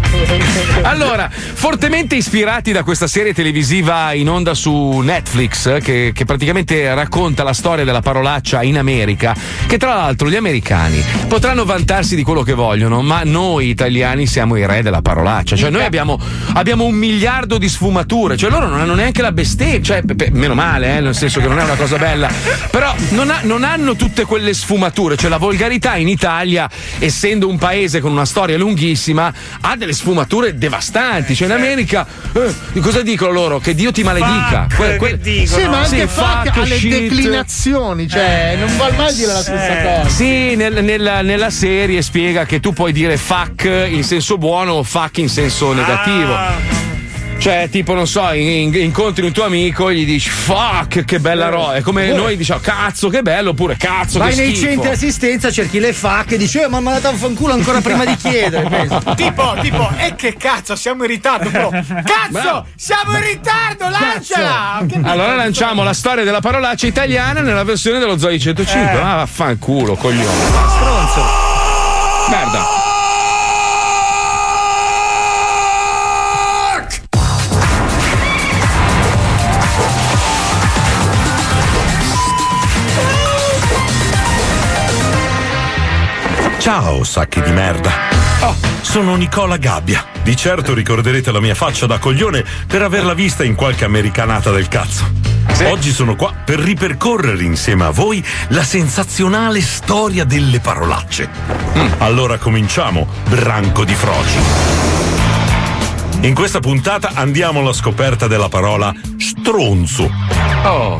Allora, 0.83 1.29
fortemente 1.31 2.15
ispirati 2.15 2.71
da 2.71 2.83
questa 2.83 3.07
serie 3.07 3.33
televisiva 3.33 4.13
in 4.13 4.29
onda 4.29 4.53
su 4.53 4.99
Netflix, 4.99 5.81
che, 5.81 6.11
che 6.13 6.25
praticamente 6.25 6.93
racconta 6.93 7.43
la 7.43 7.53
storia 7.55 7.83
della 7.83 8.01
parolaccia 8.01 8.61
in 8.61 8.77
America, 8.77 9.35
che 9.65 9.79
tra 9.79 9.95
l'altro 9.95 10.29
gli 10.29 10.35
americani 10.35 11.03
potranno 11.27 11.65
vantarsi 11.65 12.15
di 12.15 12.21
quello 12.21 12.43
che 12.43 12.53
vogliono, 12.53 13.01
ma 13.01 13.21
noi 13.23 13.69
italiani 13.69 14.27
siamo 14.27 14.55
i 14.57 14.65
re 14.67 14.83
della 14.83 15.01
parolaccia. 15.01 15.55
Cioè, 15.55 15.71
noi 15.71 15.83
abbiamo, 15.83 16.19
abbiamo 16.53 16.83
un 16.85 16.93
miliardo 16.93 17.57
di 17.57 17.67
sfumature, 17.67 18.37
cioè 18.37 18.51
loro 18.51 18.67
non 18.67 18.79
hanno 18.79 18.93
neanche 18.93 19.23
la 19.23 19.31
bestemmia, 19.31 19.81
cioè, 19.81 20.03
pe- 20.03 20.13
pe- 20.15 20.29
meno 20.31 20.53
male, 20.53 20.97
eh, 20.97 20.99
nel 20.99 21.15
senso 21.15 21.39
che 21.39 21.47
non 21.47 21.57
è 21.57 21.63
una 21.63 21.75
cosa 21.75 21.97
bella, 21.97 22.29
però 22.69 22.93
non, 23.09 23.31
ha- 23.31 23.39
non 23.43 23.63
hanno 23.63 23.95
tutte 23.95 24.25
quelle 24.25 24.53
sfumature, 24.53 25.17
cioè 25.17 25.29
la 25.31 25.37
volgarità 25.37 25.95
in 25.95 26.07
Italia, 26.09 26.69
essendo 26.99 27.47
un 27.47 27.57
paese 27.57 28.01
con 28.01 28.11
una 28.11 28.25
storia 28.25 28.57
lunghissima, 28.57 29.33
ha 29.61 29.75
delle 29.75 29.93
sfumature 29.93 30.57
devastanti. 30.57 31.33
Cioè 31.35 31.47
in 31.47 31.53
America, 31.53 32.05
eh, 32.33 32.79
cosa 32.81 33.01
dicono 33.01 33.31
loro? 33.31 33.59
Che 33.59 33.73
Dio 33.73 33.91
ti 33.91 34.03
maledica. 34.03 34.67
Fuck, 34.69 34.75
Que- 34.75 34.97
que- 34.97 35.09
che 35.11 35.19
dicono? 35.19 35.59
Sì, 35.61 35.67
ma 35.67 35.77
anche 35.79 35.87
Sì, 36.01 36.07
fuck 36.07 36.43
fuck, 36.43 36.57
alle 36.57 36.77
shit. 36.77 36.91
declinazioni, 36.91 37.44
cioè, 38.07 38.55
non 38.57 38.75
vuol 38.75 38.93
mai 38.95 39.13
dire 39.13 39.31
la 39.33 39.41
stessa 39.41 39.79
Eh, 39.79 39.83
cosa. 39.97 40.09
Sì, 40.09 40.55
nel- 40.55 40.83
nella, 40.83 41.21
nella 41.21 41.49
serie 41.49 42.01
spiega 42.01 42.45
che 42.45 42.59
tu 42.59 42.73
puoi 42.73 42.91
dire 42.91 43.17
fuck 43.17 43.63
in 43.89 44.03
senso 44.03 44.37
buono 44.37 44.73
o 44.73 44.83
fuck 44.83 45.17
in 45.19 45.29
senso 45.29 45.73
negativo. 45.73 46.33
Ah, 46.33 46.53
Cioè, 47.37 47.69
tipo, 47.69 47.93
non 47.93 48.07
so, 48.07 48.31
in- 48.33 48.73
in- 48.73 48.75
incontri 48.81 49.23
un 49.23 49.31
tuo 49.31 49.43
amico 49.43 49.89
e 49.89 49.95
gli 49.95 50.05
dici 50.05 50.29
fuck, 50.29 51.05
che 51.05 51.19
bella 51.19 51.49
roba. 51.49 51.75
È 51.75 51.81
come 51.81 52.07
noi 52.11 52.37
diciamo 52.37 52.59
cazzo, 52.59 53.07
che 53.09 53.21
bello, 53.21 53.51
oppure 53.51 53.77
cazzo, 53.77 54.17
Vai 54.17 54.33
che 54.33 54.41
nei 54.41 54.55
schifo. 54.55 54.69
centri 54.71 54.89
assistenza, 54.89 55.51
cerchi 55.51 55.79
le 55.79 55.93
FAC 55.93 56.31
e 56.31 56.37
dici, 56.37 56.57
eh, 56.59 56.67
ma 56.67 56.79
mi 56.79 56.87
ha 56.87 56.93
dato 56.99 57.09
un 57.11 57.17
fanculo 57.17 57.53
ancora 57.53 57.81
prima 57.81 58.03
di 58.03 58.15
chiedere. 58.15 58.65
penso. 58.67 58.99
Tipo, 59.15 59.55
tipo, 59.61 59.87
e 59.97 60.15
che 60.15 60.35
cazzo, 60.37 60.75
siamo 60.75 61.03
in 61.03 61.09
ritardo, 61.09 61.49
però. 61.51 61.69
Cazzo, 62.05 62.29
Bravo. 62.31 62.65
siamo 62.75 63.15
in 63.17 63.23
ritardo, 63.23 63.89
lanciala! 63.89 64.85
Allora 65.03 65.35
lanciamo 65.35 65.83
la 65.83 65.93
storia 65.93 66.23
della 66.23 66.39
parolaccia 66.41 66.87
italiana 66.87 67.41
nella 67.41 67.63
versione 67.63 67.99
dello 67.99 68.17
Zoe 68.17 68.39
105. 68.39 68.91
Eh. 68.91 69.01
Ah, 69.01 69.15
vaffanculo, 69.17 69.93
coglione. 69.95 70.45
Stronzo. 70.67 71.23
Merda. 72.29 72.84
Ciao, 86.65 87.03
sacchi 87.03 87.43
di 87.43 87.51
merda. 87.51 87.91
Oh. 88.41 88.55
Sono 88.81 89.15
Nicola 89.15 89.57
Gabbia. 89.57 90.03
Di 90.23 90.35
certo 90.35 90.73
ricorderete 90.73 91.31
la 91.31 91.39
mia 91.39 91.53
faccia 91.53 91.85
da 91.85 91.99
coglione 91.99 92.43
per 92.65 92.81
averla 92.81 93.13
vista 93.13 93.43
in 93.43 93.53
qualche 93.53 93.85
americanata 93.85 94.49
del 94.49 94.67
cazzo. 94.67 95.03
Oggi 95.65 95.91
sono 95.91 96.15
qua 96.15 96.33
per 96.43 96.57
ripercorrere 96.57 97.43
insieme 97.43 97.83
a 97.83 97.91
voi 97.91 98.25
la 98.47 98.63
sensazionale 98.63 99.61
storia 99.61 100.23
delle 100.23 100.59
parolacce. 100.59 101.29
Mm. 101.77 101.87
Allora 101.99 102.39
cominciamo, 102.39 103.07
branco 103.29 103.85
di 103.85 103.93
froci. 103.93 104.37
In 106.21 106.33
questa 106.33 106.61
puntata 106.61 107.11
andiamo 107.13 107.59
alla 107.59 107.73
scoperta 107.73 108.25
della 108.25 108.49
parola 108.49 108.91
stronzo. 109.19 110.09
Oh. 110.63 110.99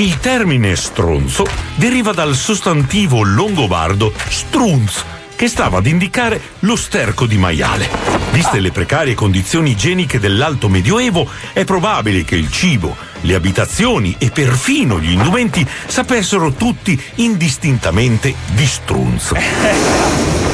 Il 0.00 0.18
termine 0.18 0.76
stronzo 0.76 1.46
deriva 1.74 2.12
dal 2.12 2.34
sostantivo 2.34 3.22
longobardo 3.22 4.14
strunz, 4.30 5.04
che 5.36 5.46
stava 5.46 5.76
ad 5.76 5.86
indicare 5.86 6.40
lo 6.60 6.74
sterco 6.74 7.26
di 7.26 7.36
maiale. 7.36 7.86
Viste 8.32 8.60
le 8.60 8.70
precarie 8.70 9.12
condizioni 9.12 9.72
igieniche 9.72 10.18
dell'alto 10.18 10.70
medioevo, 10.70 11.28
è 11.52 11.64
probabile 11.64 12.24
che 12.24 12.36
il 12.36 12.50
cibo, 12.50 12.96
le 13.20 13.34
abitazioni 13.34 14.16
e 14.18 14.30
perfino 14.30 14.98
gli 14.98 15.10
indumenti 15.10 15.68
sapessero 15.86 16.52
tutti 16.52 16.98
indistintamente 17.16 18.34
di 18.54 18.66
strunz. 18.66 19.34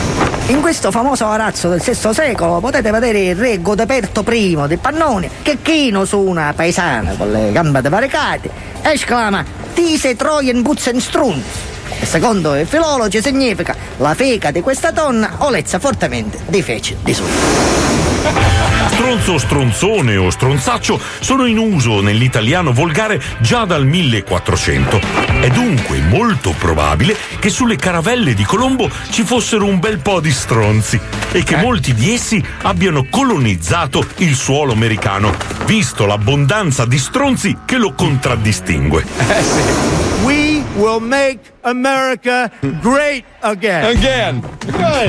In 0.48 0.60
questo 0.60 0.92
famoso 0.92 1.26
arazzo 1.26 1.68
del 1.68 1.80
VI 1.80 2.14
secolo 2.14 2.60
potete 2.60 2.92
vedere 2.92 3.18
il 3.18 3.34
re 3.34 3.60
Godeperto 3.60 4.24
I 4.30 4.56
di 4.68 4.76
Pannone 4.76 5.28
che 5.42 5.58
chino 5.60 6.04
su 6.04 6.20
una 6.20 6.52
paesana 6.54 7.14
con 7.16 7.32
le 7.32 7.50
gambe 7.50 7.82
divaricate 7.82 8.48
e 8.80 8.92
esclama 8.92 9.44
Tise 9.74 10.14
Troien 10.14 10.62
Butzen 10.62 11.00
Strunz. 11.00 11.44
E 11.98 12.06
secondo 12.06 12.54
i 12.54 12.64
filologi 12.64 13.20
significa 13.20 13.74
la 13.96 14.14
feca 14.14 14.52
di 14.52 14.60
questa 14.60 14.92
donna 14.92 15.34
olezza 15.38 15.80
fortemente 15.80 16.38
di 16.46 16.62
fece 16.62 16.96
di 17.02 17.12
suo. 17.12 17.95
Stronzo, 18.88 19.38
stronzone 19.38 20.16
o 20.16 20.30
stronzaccio 20.30 21.00
sono 21.20 21.46
in 21.46 21.58
uso 21.58 22.00
nell'italiano 22.00 22.72
volgare 22.72 23.20
già 23.38 23.64
dal 23.64 23.86
1400. 23.86 25.00
È 25.40 25.48
dunque 25.50 26.00
molto 26.00 26.54
probabile 26.58 27.16
che 27.38 27.50
sulle 27.50 27.76
caravelle 27.76 28.34
di 28.34 28.44
Colombo 28.44 28.90
ci 29.10 29.22
fossero 29.22 29.66
un 29.66 29.78
bel 29.78 29.98
po' 29.98 30.20
di 30.20 30.32
stronzi 30.32 30.98
e 31.32 31.42
che 31.42 31.56
molti 31.56 31.94
di 31.94 32.12
essi 32.12 32.42
abbiano 32.62 33.06
colonizzato 33.08 34.06
il 34.18 34.34
suolo 34.34 34.72
americano, 34.72 35.34
visto 35.66 36.06
l'abbondanza 36.06 36.84
di 36.84 36.98
stronzi 36.98 37.58
che 37.64 37.76
lo 37.76 37.92
contraddistingue. 37.92 39.04
We 39.06 40.05
will 40.76 41.00
make 41.00 41.40
America 41.62 42.50
great 42.80 43.24
again. 43.40 43.84
Again. 43.84 44.42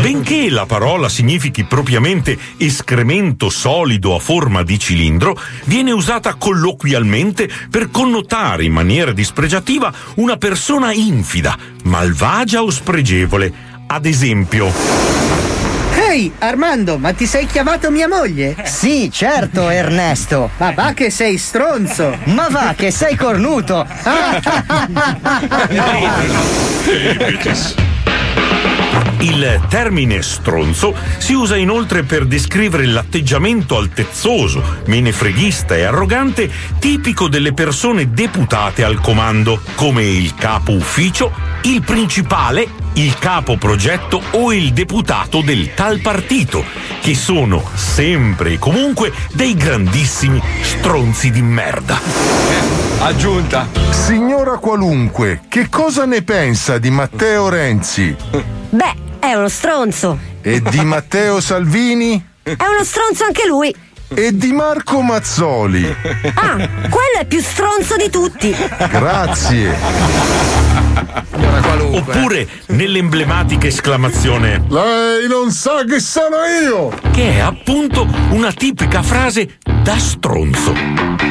Benché 0.01 0.49
la 0.49 0.65
parola 0.65 1.09
significhi 1.09 1.63
propriamente 1.65 2.37
escremento 2.57 3.49
solido 3.49 4.15
a 4.15 4.19
forma 4.19 4.63
di 4.63 4.79
cilindro, 4.79 5.37
viene 5.65 5.91
usata 5.91 6.35
colloquialmente 6.35 7.49
per 7.69 7.89
connotare 7.91 8.63
in 8.63 8.73
maniera 8.73 9.11
dispregiativa 9.11 9.93
una 10.15 10.37
persona 10.37 10.93
infida, 10.93 11.57
malvagia 11.83 12.63
o 12.63 12.69
spregevole. 12.69 13.65
Ad 13.87 14.05
esempio, 14.05 14.71
Ehi, 16.17 16.31
Armando, 16.39 16.97
ma 16.97 17.13
ti 17.13 17.27
sei 17.27 17.45
chiamato 17.45 17.91
mia 17.91 18.07
moglie? 18.07 18.55
Sì, 18.65 19.11
certo, 19.11 19.69
Ernesto. 19.69 20.49
Ma 20.57 20.71
va 20.71 20.93
che 20.93 21.11
sei 21.11 21.37
stronzo! 21.37 22.17
Ma 22.25 22.47
va 22.49 22.73
che 22.75 22.89
sei 22.89 23.15
cornuto! 23.15 23.85
Il 29.19 29.61
termine 29.67 30.21
stronzo 30.21 30.95
si 31.17 31.33
usa 31.33 31.55
inoltre 31.55 32.03
per 32.03 32.25
descrivere 32.25 32.85
l'atteggiamento 32.85 33.77
altezzoso, 33.77 34.63
menefreghista 34.85 35.75
e 35.75 35.83
arrogante 35.83 36.49
tipico 36.79 37.27
delle 37.27 37.53
persone 37.53 38.11
deputate 38.11 38.83
al 38.83 39.01
comando, 39.01 39.61
come 39.75 40.03
il 40.03 40.33
capo 40.35 40.71
ufficio, 40.71 41.31
il 41.67 41.81
principale, 41.81 42.65
il 42.93 43.19
capo 43.19 43.57
progetto 43.57 44.21
o 44.31 44.53
il 44.53 44.71
deputato 44.71 45.41
del 45.41 45.73
tal 45.73 45.99
partito, 45.99 46.63
che 47.01 47.13
sono 47.13 47.61
sempre 47.73 48.53
e 48.53 48.57
comunque 48.57 49.11
dei 49.33 49.53
grandissimi 49.53 50.41
stronzi 50.61 51.29
di 51.29 51.41
merda. 51.41 51.99
Aggiunta. 52.99 53.67
Signora 53.89 54.57
qualunque, 54.59 55.41
che 55.49 55.67
cosa 55.69 56.05
ne 56.05 56.21
pensa 56.21 56.77
di 56.77 56.89
Matteo 56.89 57.49
Renzi 57.49 58.15
Beh, 58.69 58.95
è 59.19 59.33
uno 59.33 59.49
stronzo. 59.49 60.17
e 60.41 60.61
di 60.61 60.83
Matteo 60.85 61.41
Salvini? 61.41 62.25
È 62.43 62.51
uno 62.51 62.83
stronzo 62.83 63.25
anche 63.25 63.45
lui. 63.45 63.75
E 64.09 64.35
di 64.35 64.51
Marco 64.51 65.01
Mazzoli. 65.01 65.85
Ah, 66.33 66.55
quello 66.55 67.19
è 67.19 67.25
più 67.25 67.41
stronzo 67.41 67.95
di 67.95 68.09
tutti. 68.09 68.55
Grazie. 68.89 69.75
Oppure 71.79 72.47
nell'emblematica 72.67 73.67
esclamazione 73.67 74.63
Lei 74.67 75.27
non 75.27 75.51
sa 75.51 75.83
chi 75.87 75.99
sono 75.99 76.37
io! 76.61 76.91
che 77.11 77.35
è 77.35 77.39
appunto 77.39 78.07
una 78.29 78.51
tipica 78.51 79.01
frase 79.01 79.57
da 79.81 79.97
stronzo. 79.97 80.73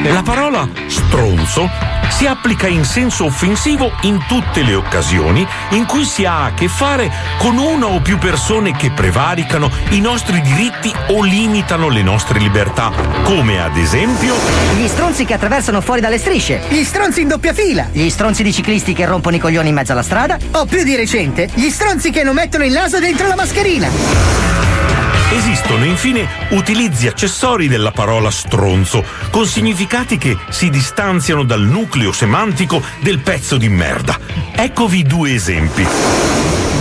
La 0.03 0.21
parola 0.23 0.67
stronzo 0.87 1.69
si 2.09 2.25
applica 2.25 2.67
in 2.67 2.83
senso 2.85 3.25
offensivo 3.25 3.91
in 4.01 4.23
tutte 4.27 4.63
le 4.63 4.75
occasioni 4.75 5.45
in 5.71 5.85
cui 5.85 6.05
si 6.05 6.25
ha 6.25 6.45
a 6.45 6.53
che 6.53 6.67
fare 6.67 7.11
con 7.37 7.57
una 7.57 7.87
o 7.87 8.01
più 8.01 8.17
persone 8.17 8.75
che 8.75 8.91
prevaricano 8.91 9.69
i 9.89 9.99
nostri 9.99 10.41
diritti 10.41 10.93
o 11.09 11.23
limitano 11.23 11.89
le 11.89 12.03
nostre 12.03 12.39
libertà, 12.39 12.91
come 13.23 13.61
ad 13.61 13.77
esempio 13.77 14.35
Gli 14.75 14.87
stronzi 14.87 15.25
che 15.25 15.33
attraversano 15.33 15.81
fuori 15.81 16.01
dalle 16.01 16.17
strisce. 16.17 16.61
Gli 16.69 16.83
stronzi 16.83 17.21
in 17.21 17.27
doppia 17.27 17.53
fila. 17.53 17.87
Gli 17.91 18.09
stronzi 18.09 18.43
di 18.43 18.53
ciclisti 18.53 18.93
che 18.93 19.05
rompono 19.05 19.35
i 19.35 19.39
coglioni 19.39 19.69
in 19.69 19.75
mezzo 19.75 19.91
alla 19.91 20.03
strada. 20.03 20.37
O 20.51 20.65
più 20.65 20.83
di 20.83 20.95
recente, 20.95 21.49
gli 21.53 21.69
stronzi 21.69 22.11
che 22.11 22.23
non 22.23 22.35
mettono 22.35 22.63
il 22.63 22.71
naso 22.71 22.99
dentro 22.99 23.27
la 23.27 23.35
mascherina. 23.35 24.96
Esistono 25.29 25.85
infine 25.85 26.27
utilizzi 26.51 27.07
accessori 27.07 27.67
della 27.67 27.91
parola 27.91 28.31
stronzo, 28.31 29.03
con 29.29 29.45
significati 29.45 30.17
che 30.17 30.37
si 30.49 30.69
distanziano 30.69 31.43
dal 31.43 31.61
nucleo 31.61 32.11
semantico 32.11 32.81
del 33.01 33.19
pezzo 33.19 33.57
di 33.57 33.69
merda. 33.69 34.17
Eccovi 34.53 35.03
due 35.03 35.33
esempi. 35.33 35.85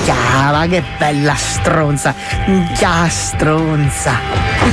Ma 0.06 0.66
che 0.68 0.82
bella 0.96 1.34
stronza. 1.34 2.14
Minchia 2.46 3.08
stronza. 3.08 4.18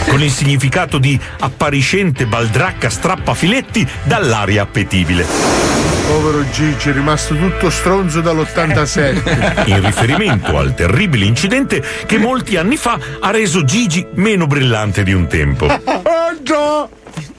Con 0.07 0.21
il 0.21 0.32
significato 0.32 0.97
di 0.97 1.19
appariscente 1.39 2.26
baldracca 2.26 2.89
strappafiletti 2.89 3.86
dall'aria 4.03 4.61
appetibile. 4.61 5.82
Povero 6.24 6.49
Gigi, 6.51 6.89
è 6.89 6.93
rimasto 6.93 7.36
tutto 7.36 7.69
stronzo 7.69 8.21
dall'87. 8.21 9.67
In 9.67 9.84
riferimento 9.84 10.57
al 10.57 10.74
terribile 10.74 11.26
incidente 11.26 11.84
che 12.05 12.17
molti 12.17 12.55
anni 12.55 12.78
fa 12.78 12.97
ha 13.19 13.30
reso 13.30 13.65
Gigi 13.65 14.07
meno 14.13 14.47
brillante 14.47 15.03
di 15.03 15.11
un 15.11 15.28
tempo. 15.28 15.67
Già! 16.41 16.88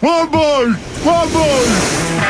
One 0.01 0.29
ball! 0.29 0.79
One 1.03 1.31
ball! 1.33 2.24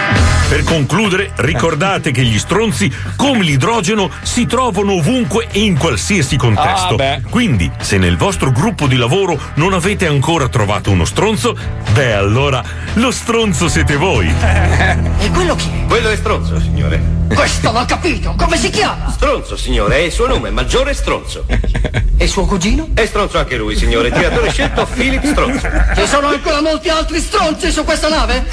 Per 0.49 0.63
concludere, 0.63 1.33
ricordate 1.37 2.11
che 2.11 2.23
gli 2.23 2.39
stronzi, 2.39 2.93
come 3.17 3.43
l'idrogeno, 3.43 4.11
si 4.23 4.47
trovano 4.47 4.93
ovunque 4.93 5.49
e 5.51 5.61
in 5.61 5.77
qualsiasi 5.77 6.37
contesto. 6.37 6.97
Ah. 6.97 7.19
Quindi, 7.29 7.71
se 7.81 7.97
nel 7.97 8.17
vostro 8.17 8.53
gruppo 8.53 8.87
di 8.87 8.97
lavoro 8.97 9.41
non 9.55 9.73
avete 9.73 10.07
ancora 10.07 10.49
trovato 10.49 10.91
uno 10.91 11.07
stronzo, 11.07 11.57
beh, 11.93 12.13
allora 12.13 12.63
lo 12.95 13.11
stronzo 13.11 13.69
siete 13.69 13.97
voi. 13.97 14.33
E 15.19 15.31
quello 15.31 15.55
chi 15.55 15.69
è? 15.69 15.87
Quello 15.87 16.11
è 16.11 16.17
stronzo, 16.17 16.61
signore. 16.61 17.24
Questo 17.33 17.73
l'ho 17.73 17.85
capito. 17.87 18.35
Come 18.37 18.57
si 18.57 18.71
chiama? 18.71 19.11
Stronzo, 19.11 19.57
signore, 19.57 19.97
è 19.97 20.01
il 20.01 20.13
suo 20.13 20.27
nome, 20.27 20.51
maggiore 20.51 20.95
stronzo. 20.95 21.45
E 22.17 22.29
suo 22.29 22.47
cugino? 22.47 22.91
È 22.95 23.05
stronzo 23.07 23.39
anche 23.39 23.57
lui, 23.57 23.77
signore. 23.77 24.11
Tiratore 24.13 24.49
scelto 24.51 24.87
Philip 24.95 25.25
Stronzo. 25.27 25.69
Ci 25.97 26.07
sono 26.07 26.29
ancora 26.29 26.61
molti 26.63 26.89
altri 26.89 27.19
stronzi 27.19 27.73
su 27.73 27.83
questa 27.85 28.09
nave? 28.09 28.45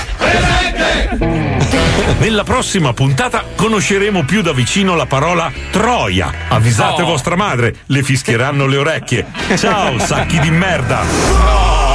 Nella 2.18 2.44
prossima 2.44 2.92
puntata 2.92 3.44
conosceremo 3.56 4.26
più 4.26 4.42
da 4.42 4.52
vicino 4.52 4.96
la 4.96 5.06
parola 5.06 5.52
Troia. 5.70 6.34
Avvisate 6.50 7.04
Oh. 7.04 7.06
vostra 7.06 7.36
madre, 7.36 7.76
le 7.86 8.02
fischieranno 8.02 8.66
le 8.66 8.78
orecchie. 8.78 9.26
Ciao, 9.56 10.00
sacchi 10.00 10.40
di 10.40 10.50
merda. 10.50 11.91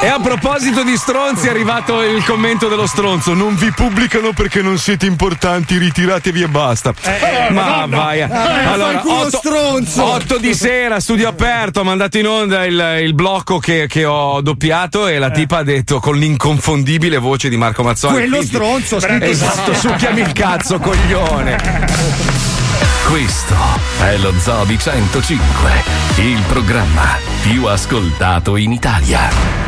E 0.00 0.06
a 0.06 0.20
proposito 0.20 0.84
di 0.84 0.96
stronzi 0.96 1.48
è 1.48 1.50
arrivato 1.50 2.02
il 2.02 2.24
commento 2.24 2.68
dello 2.68 2.86
stronzo. 2.86 3.34
Non 3.34 3.56
vi 3.56 3.72
pubblicano 3.72 4.32
perché 4.32 4.62
non 4.62 4.78
siete 4.78 5.06
importanti, 5.06 5.76
ritiratevi 5.76 6.42
e 6.42 6.46
basta. 6.48 6.94
Ma 7.50 7.84
Madonna. 7.84 7.96
vai. 7.96 8.20
Eh, 8.20 8.28
fanculo 8.28 9.28
stronzo. 9.28 10.04
8 10.04 10.38
di 10.38 10.54
sera, 10.54 11.00
studio 11.00 11.28
aperto, 11.28 11.80
ho 11.80 11.84
mandato 11.84 12.16
in 12.16 12.28
onda 12.28 12.64
il, 12.64 13.00
il 13.02 13.14
blocco 13.14 13.58
che, 13.58 13.86
che 13.88 14.04
ho 14.04 14.40
doppiato 14.40 15.08
e 15.08 15.18
la 15.18 15.30
tipa 15.30 15.58
ha 15.58 15.62
detto 15.64 15.98
con 15.98 16.16
l'inconfondibile 16.16 17.18
voce 17.18 17.48
di 17.48 17.56
Marco 17.56 17.82
Mazzoni. 17.82 18.14
Quello 18.14 18.36
quindi- 18.36 18.54
stronzo, 18.54 19.00
scritto 19.00 19.24
Esatto, 19.24 19.74
succhiami 19.74 20.20
il 20.20 20.32
cazzo, 20.32 20.78
coglione. 20.80 21.56
Questo 23.08 23.54
è 24.00 24.16
lo 24.18 24.32
Zoo 24.38 24.64
di 24.64 24.78
105, 24.78 25.70
il 26.18 26.40
programma 26.46 27.16
più 27.42 27.64
ascoltato 27.64 28.56
in 28.56 28.70
Italia. 28.70 29.67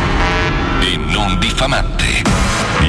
e 0.81 0.97
non 0.97 1.37
diffamante. 1.39 2.23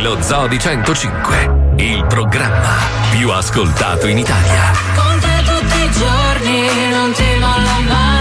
Lo 0.01 0.21
Zoo 0.21 0.49
di 0.49 0.59
105, 0.59 1.75
il 1.77 2.05
programma 2.07 2.77
più 3.11 3.31
ascoltato 3.31 4.07
in 4.07 4.19
Italia. 4.19 4.73
Con 4.95 5.21
te 5.21 5.43
tutti 5.45 5.83
i 5.83 5.91
giorni 5.91 6.91
non 6.91 7.13
ti 7.13 7.25
molla 7.39 7.79
mai. 7.87 8.12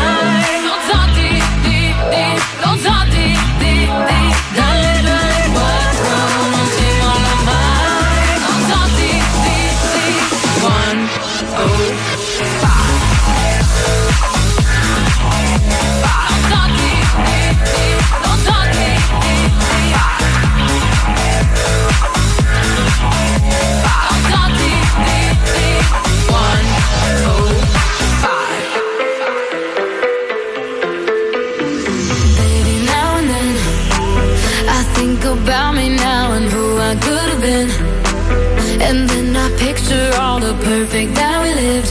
Perfect 40.91 41.15
that 41.15 41.39
we 41.43 41.49
lived. 41.55 41.87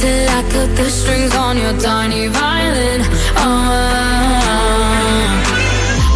Till 0.00 0.28
I 0.28 0.42
cut 0.52 0.68
the 0.76 0.84
strings 0.90 1.34
on 1.34 1.56
your 1.56 1.72
tiny 1.80 2.28
violin. 2.28 3.00
Oh, 3.40 3.72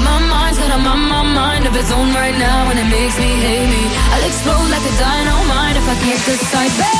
my 0.05 0.19
mind's 0.29 0.59
got 0.61 0.77
a 0.77 0.79
my, 0.85 0.95
my 0.95 1.23
mind 1.25 1.65
of 1.67 1.75
its 1.75 1.91
own 1.91 2.13
right 2.13 2.37
now, 2.37 2.69
and 2.69 2.79
it 2.79 2.89
makes 2.93 3.17
me 3.17 3.33
hate 3.33 3.69
me. 3.73 3.83
I'll 4.13 4.25
explode 4.29 4.69
like 4.69 4.85
a 4.85 4.95
dynamite 5.01 5.77
if 5.81 5.89
I 5.89 5.97
can't 6.05 6.25
decide, 6.29 6.73
baby. 6.77 7.00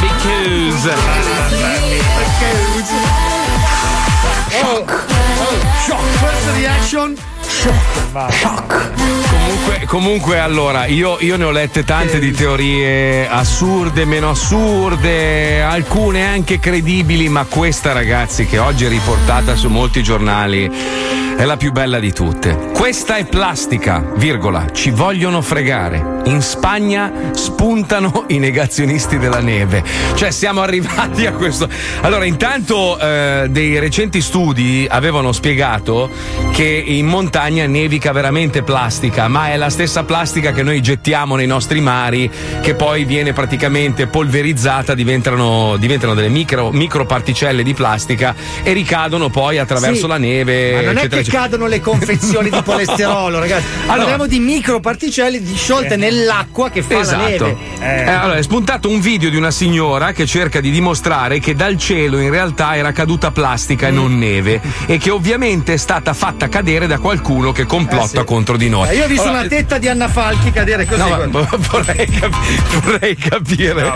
Because. 0.00 0.88
Oh, 4.62 4.84
oh, 4.86 5.56
shock. 5.84 6.04
First 6.20 6.56
reaction. 6.56 7.16
Shock. 7.48 8.92
Comunque, 9.28 9.86
comunque, 9.86 10.38
allora, 10.38 10.86
io, 10.86 11.16
io 11.20 11.36
ne 11.36 11.44
ho 11.44 11.50
lette 11.50 11.82
tante 11.82 12.20
di 12.20 12.30
teorie 12.30 13.28
assurde, 13.28 14.04
meno 14.04 14.30
assurde, 14.30 15.60
alcune 15.62 16.24
anche 16.24 16.60
credibili, 16.60 17.28
ma 17.28 17.44
questa, 17.46 17.92
ragazzi, 17.92 18.46
che 18.46 18.58
oggi 18.58 18.84
è 18.84 18.88
riportata 18.88 19.56
su 19.56 19.68
molti 19.68 20.04
giornali, 20.04 20.70
è 21.36 21.44
la 21.44 21.56
più 21.56 21.72
bella 21.72 21.98
di 21.98 22.12
tutte. 22.12 22.70
Questa 22.72 23.16
è 23.16 23.24
plastica, 23.24 24.04
virgola, 24.14 24.70
ci 24.70 24.90
vogliono 24.90 25.42
fregare. 25.42 26.19
In 26.24 26.42
Spagna 26.42 27.32
spuntano 27.32 28.24
i 28.28 28.38
negazionisti 28.38 29.18
della 29.18 29.40
neve. 29.40 29.82
Cioè, 30.14 30.30
siamo 30.30 30.60
arrivati 30.60 31.26
a 31.26 31.32
questo. 31.32 31.68
Allora, 32.02 32.24
intanto 32.24 32.98
eh, 32.98 33.46
dei 33.50 33.78
recenti 33.78 34.20
studi 34.20 34.86
avevano 34.88 35.32
spiegato 35.32 36.10
che 36.52 36.64
in 36.64 37.06
montagna 37.06 37.66
nevica 37.66 38.12
veramente 38.12 38.62
plastica, 38.62 39.28
ma 39.28 39.50
è 39.50 39.56
la 39.56 39.70
stessa 39.70 40.04
plastica 40.04 40.52
che 40.52 40.62
noi 40.62 40.80
gettiamo 40.80 41.36
nei 41.36 41.46
nostri 41.46 41.80
mari, 41.80 42.30
che 42.60 42.74
poi 42.74 43.04
viene 43.04 43.32
praticamente 43.32 44.06
polverizzata, 44.06 44.94
diventano, 44.94 45.76
diventano 45.78 46.14
delle 46.14 46.28
micro, 46.28 46.70
microparticelle 46.70 47.62
di 47.62 47.74
plastica 47.74 48.34
e 48.62 48.72
ricadono 48.72 49.30
poi 49.30 49.58
attraverso 49.58 50.02
Sì, 50.02 50.06
la 50.06 50.18
neve. 50.18 50.72
Ma 50.72 50.80
non 50.82 50.88
è 50.88 50.90
eccetera, 50.90 51.08
che 51.08 51.16
eccetera. 51.20 51.42
cadono 51.42 51.66
le 51.66 51.80
confezioni 51.80 52.50
di 52.50 52.60
colesterolo, 52.64 53.38
ragazzi. 53.38 53.64
Parliamo 53.86 54.26
di 54.26 54.38
microparticelle 54.38 55.42
disciolte 55.42 55.96
nell'acqua 56.10 56.70
che 56.70 56.82
fa 56.82 56.94
la 56.94 57.00
Esatto. 57.00 57.24
neve. 57.46 57.56
Eh, 57.80 58.02
allora, 58.10 58.36
è 58.38 58.42
spuntato 58.42 58.88
un 58.88 59.00
video 59.00 59.30
di 59.30 59.36
una 59.36 59.50
signora 59.50 60.12
che 60.12 60.26
cerca 60.26 60.60
di 60.60 60.70
dimostrare 60.70 61.38
che 61.38 61.54
dal 61.54 61.76
cielo 61.78 62.18
in 62.18 62.30
realtà 62.30 62.76
era 62.76 62.92
caduta 62.92 63.30
plastica 63.30 63.88
e 63.88 63.90
non 63.90 64.18
neve 64.18 64.60
e 64.86 64.98
che 64.98 65.10
ovviamente 65.10 65.74
è 65.74 65.76
stata 65.76 66.12
fatta 66.12 66.48
cadere 66.48 66.86
da 66.86 66.98
qualcuno 66.98 67.52
che 67.52 67.64
complotta 67.64 68.24
contro 68.24 68.56
di 68.56 68.68
noi. 68.68 68.88
Eh, 68.90 68.96
io 68.96 69.04
ho 69.04 69.06
visto 69.06 69.22
Allora, 69.24 69.40
una 69.40 69.48
tetta 69.48 69.78
di 69.78 69.88
Anna 69.88 70.08
Falchi 70.08 70.50
cadere 70.50 70.84
così. 70.86 71.00
No, 71.00 71.08
ma 71.08 71.48
vorrei, 71.70 72.06
cap- 72.06 72.80
vorrei 72.82 73.16
capire. 73.16 73.92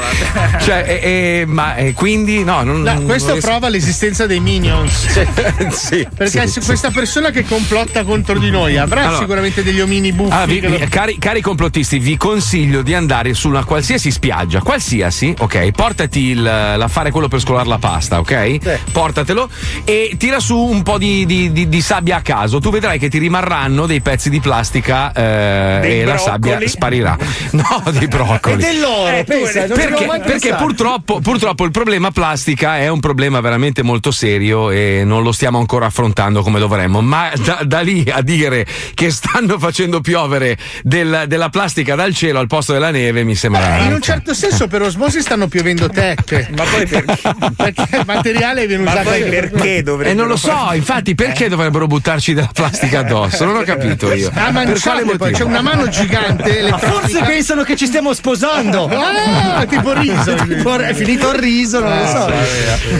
cioè, 0.60 0.84
eh, 0.86 1.40
eh, 1.40 1.44
ma 1.46 1.76
eh, 1.76 1.92
quindi 1.92 2.44
no, 2.44 2.62
non, 2.62 2.82
No, 2.82 3.02
questo 3.02 3.32
riesco- 3.32 3.48
prova 3.48 3.68
l'esistenza 3.68 4.26
dei 4.26 4.40
minions. 4.40 5.08
sì, 5.70 6.06
Perché 6.14 6.46
sì, 6.46 6.52
se 6.52 6.60
sì. 6.60 6.66
questa 6.66 6.90
persona 6.90 7.30
che 7.30 7.44
complotta 7.44 8.04
contro 8.04 8.38
di 8.38 8.50
noi 8.50 8.76
avrà 8.78 9.02
Allora- 9.02 9.18
sicuramente 9.18 9.62
degli 9.62 9.80
omini 9.80 10.12
buffi. 10.12 10.32
Ah, 10.32 10.46
vi- 10.46 10.60
vi- 10.60 10.78
lo- 10.78 10.86
cari, 10.88 11.18
cari 11.18 11.40
complottisti, 11.40 11.98
vi 12.04 12.18
consiglio 12.18 12.82
di 12.82 12.92
andare 12.92 13.32
su 13.32 13.48
una 13.48 13.64
qualsiasi 13.64 14.10
spiaggia, 14.10 14.60
qualsiasi, 14.60 15.34
ok? 15.38 15.70
Portati 15.70 16.20
il, 16.20 16.42
l'affare 16.42 17.10
quello 17.10 17.28
per 17.28 17.40
scolare 17.40 17.66
la 17.66 17.78
pasta, 17.78 18.18
ok? 18.18 18.82
Portatelo 18.92 19.48
e 19.84 20.14
tira 20.18 20.38
su 20.38 20.54
un 20.58 20.82
po' 20.82 20.98
di, 20.98 21.24
di- 21.24 21.50
di- 21.50 21.66
di 21.66 21.80
sabbia 21.80 22.16
a 22.16 22.20
caso. 22.20 22.60
Tu 22.60 22.70
vedrai 22.70 22.98
che 22.98 23.08
ti 23.08 23.16
rimarranno 23.16 23.86
dei 23.86 24.02
pezzi 24.02 24.28
di 24.28 24.38
plastica 24.40 25.12
eh, 25.14 25.22
e 25.22 26.04
la 26.04 26.12
broccoli? 26.12 26.18
sabbia 26.18 26.68
sparirà. 26.68 27.16
No, 27.54 27.82
dei 27.92 28.06
broccoli. 28.08 28.54
E 28.62 28.66
dell'oro, 28.72 29.08
Eh, 29.16 29.24
pensa, 29.24 29.62
perché, 29.66 30.06
perché 30.24 30.54
purtroppo, 30.54 31.20
purtroppo 31.20 31.64
il 31.64 31.70
problema 31.70 32.10
plastica 32.10 32.76
è 32.78 32.88
un 32.88 33.00
problema 33.00 33.40
veramente 33.40 33.82
molto 33.82 34.10
serio 34.10 34.70
e 34.70 35.04
non 35.06 35.22
lo 35.22 35.32
stiamo 35.32 35.58
ancora 35.58 35.86
affrontando 35.86 36.42
come 36.42 36.58
dovremmo. 36.58 37.00
Ma 37.00 37.30
da, 37.42 37.60
da 37.64 37.80
lì 37.80 38.04
a 38.10 38.20
dire 38.20 38.66
che 38.92 39.10
stanno 39.10 39.58
facendo 39.58 40.00
piovere 40.02 40.58
del- 40.82 41.24
della 41.28 41.48
plastica 41.48 41.93
dal 41.94 42.14
cielo 42.14 42.38
al 42.38 42.46
posto 42.46 42.72
della 42.72 42.90
neve 42.90 43.24
mi 43.24 43.34
sembra. 43.34 43.78
In 43.78 43.92
un 43.92 44.00
certo 44.00 44.34
senso 44.34 44.66
per 44.68 44.82
osmosi 44.82 45.20
stanno 45.20 45.48
piovendo 45.48 45.88
tette. 45.88 46.48
Ma 46.56 46.64
poi 46.64 46.86
perché? 46.86 47.12
Perché 47.56 47.96
il 47.96 48.02
materiale 48.06 48.66
viene 48.66 48.82
Ma 48.84 48.92
usato 48.92 49.08
poi 49.10 49.22
anche 49.22 49.30
perché 49.48 49.82
dovrebbero 49.82 50.10
E 50.10 50.14
non 50.14 50.26
lo 50.26 50.36
so, 50.36 50.48
fare- 50.48 50.76
infatti, 50.76 51.14
perché 51.14 51.48
dovrebbero 51.48 51.86
buttarci 51.86 52.34
della 52.34 52.50
plastica 52.52 53.00
addosso? 53.00 53.44
Non 53.44 53.56
ho 53.56 53.62
capito 53.62 54.12
io. 54.12 54.28
Ah, 54.28 54.44
per 54.44 54.52
manciate 54.52 54.80
quale 54.80 55.02
poi, 55.02 55.16
motivo? 55.18 55.38
c'è 55.38 55.44
una 55.44 55.60
mano 55.62 55.88
gigante. 55.88 56.68
Ma 56.70 56.78
forse 56.78 57.20
pensano 57.22 57.62
che 57.62 57.76
ci 57.76 57.86
stiamo 57.86 58.12
sposando. 58.12 58.90
Ah, 59.54 59.64
tipo 59.66 59.92
riso. 59.92 60.34
Tipo- 60.34 60.76
è 60.78 60.92
finito 60.94 61.30
il 61.30 61.38
riso, 61.38 61.80
non 61.80 61.96
lo 61.96 62.06
so. 62.06 62.32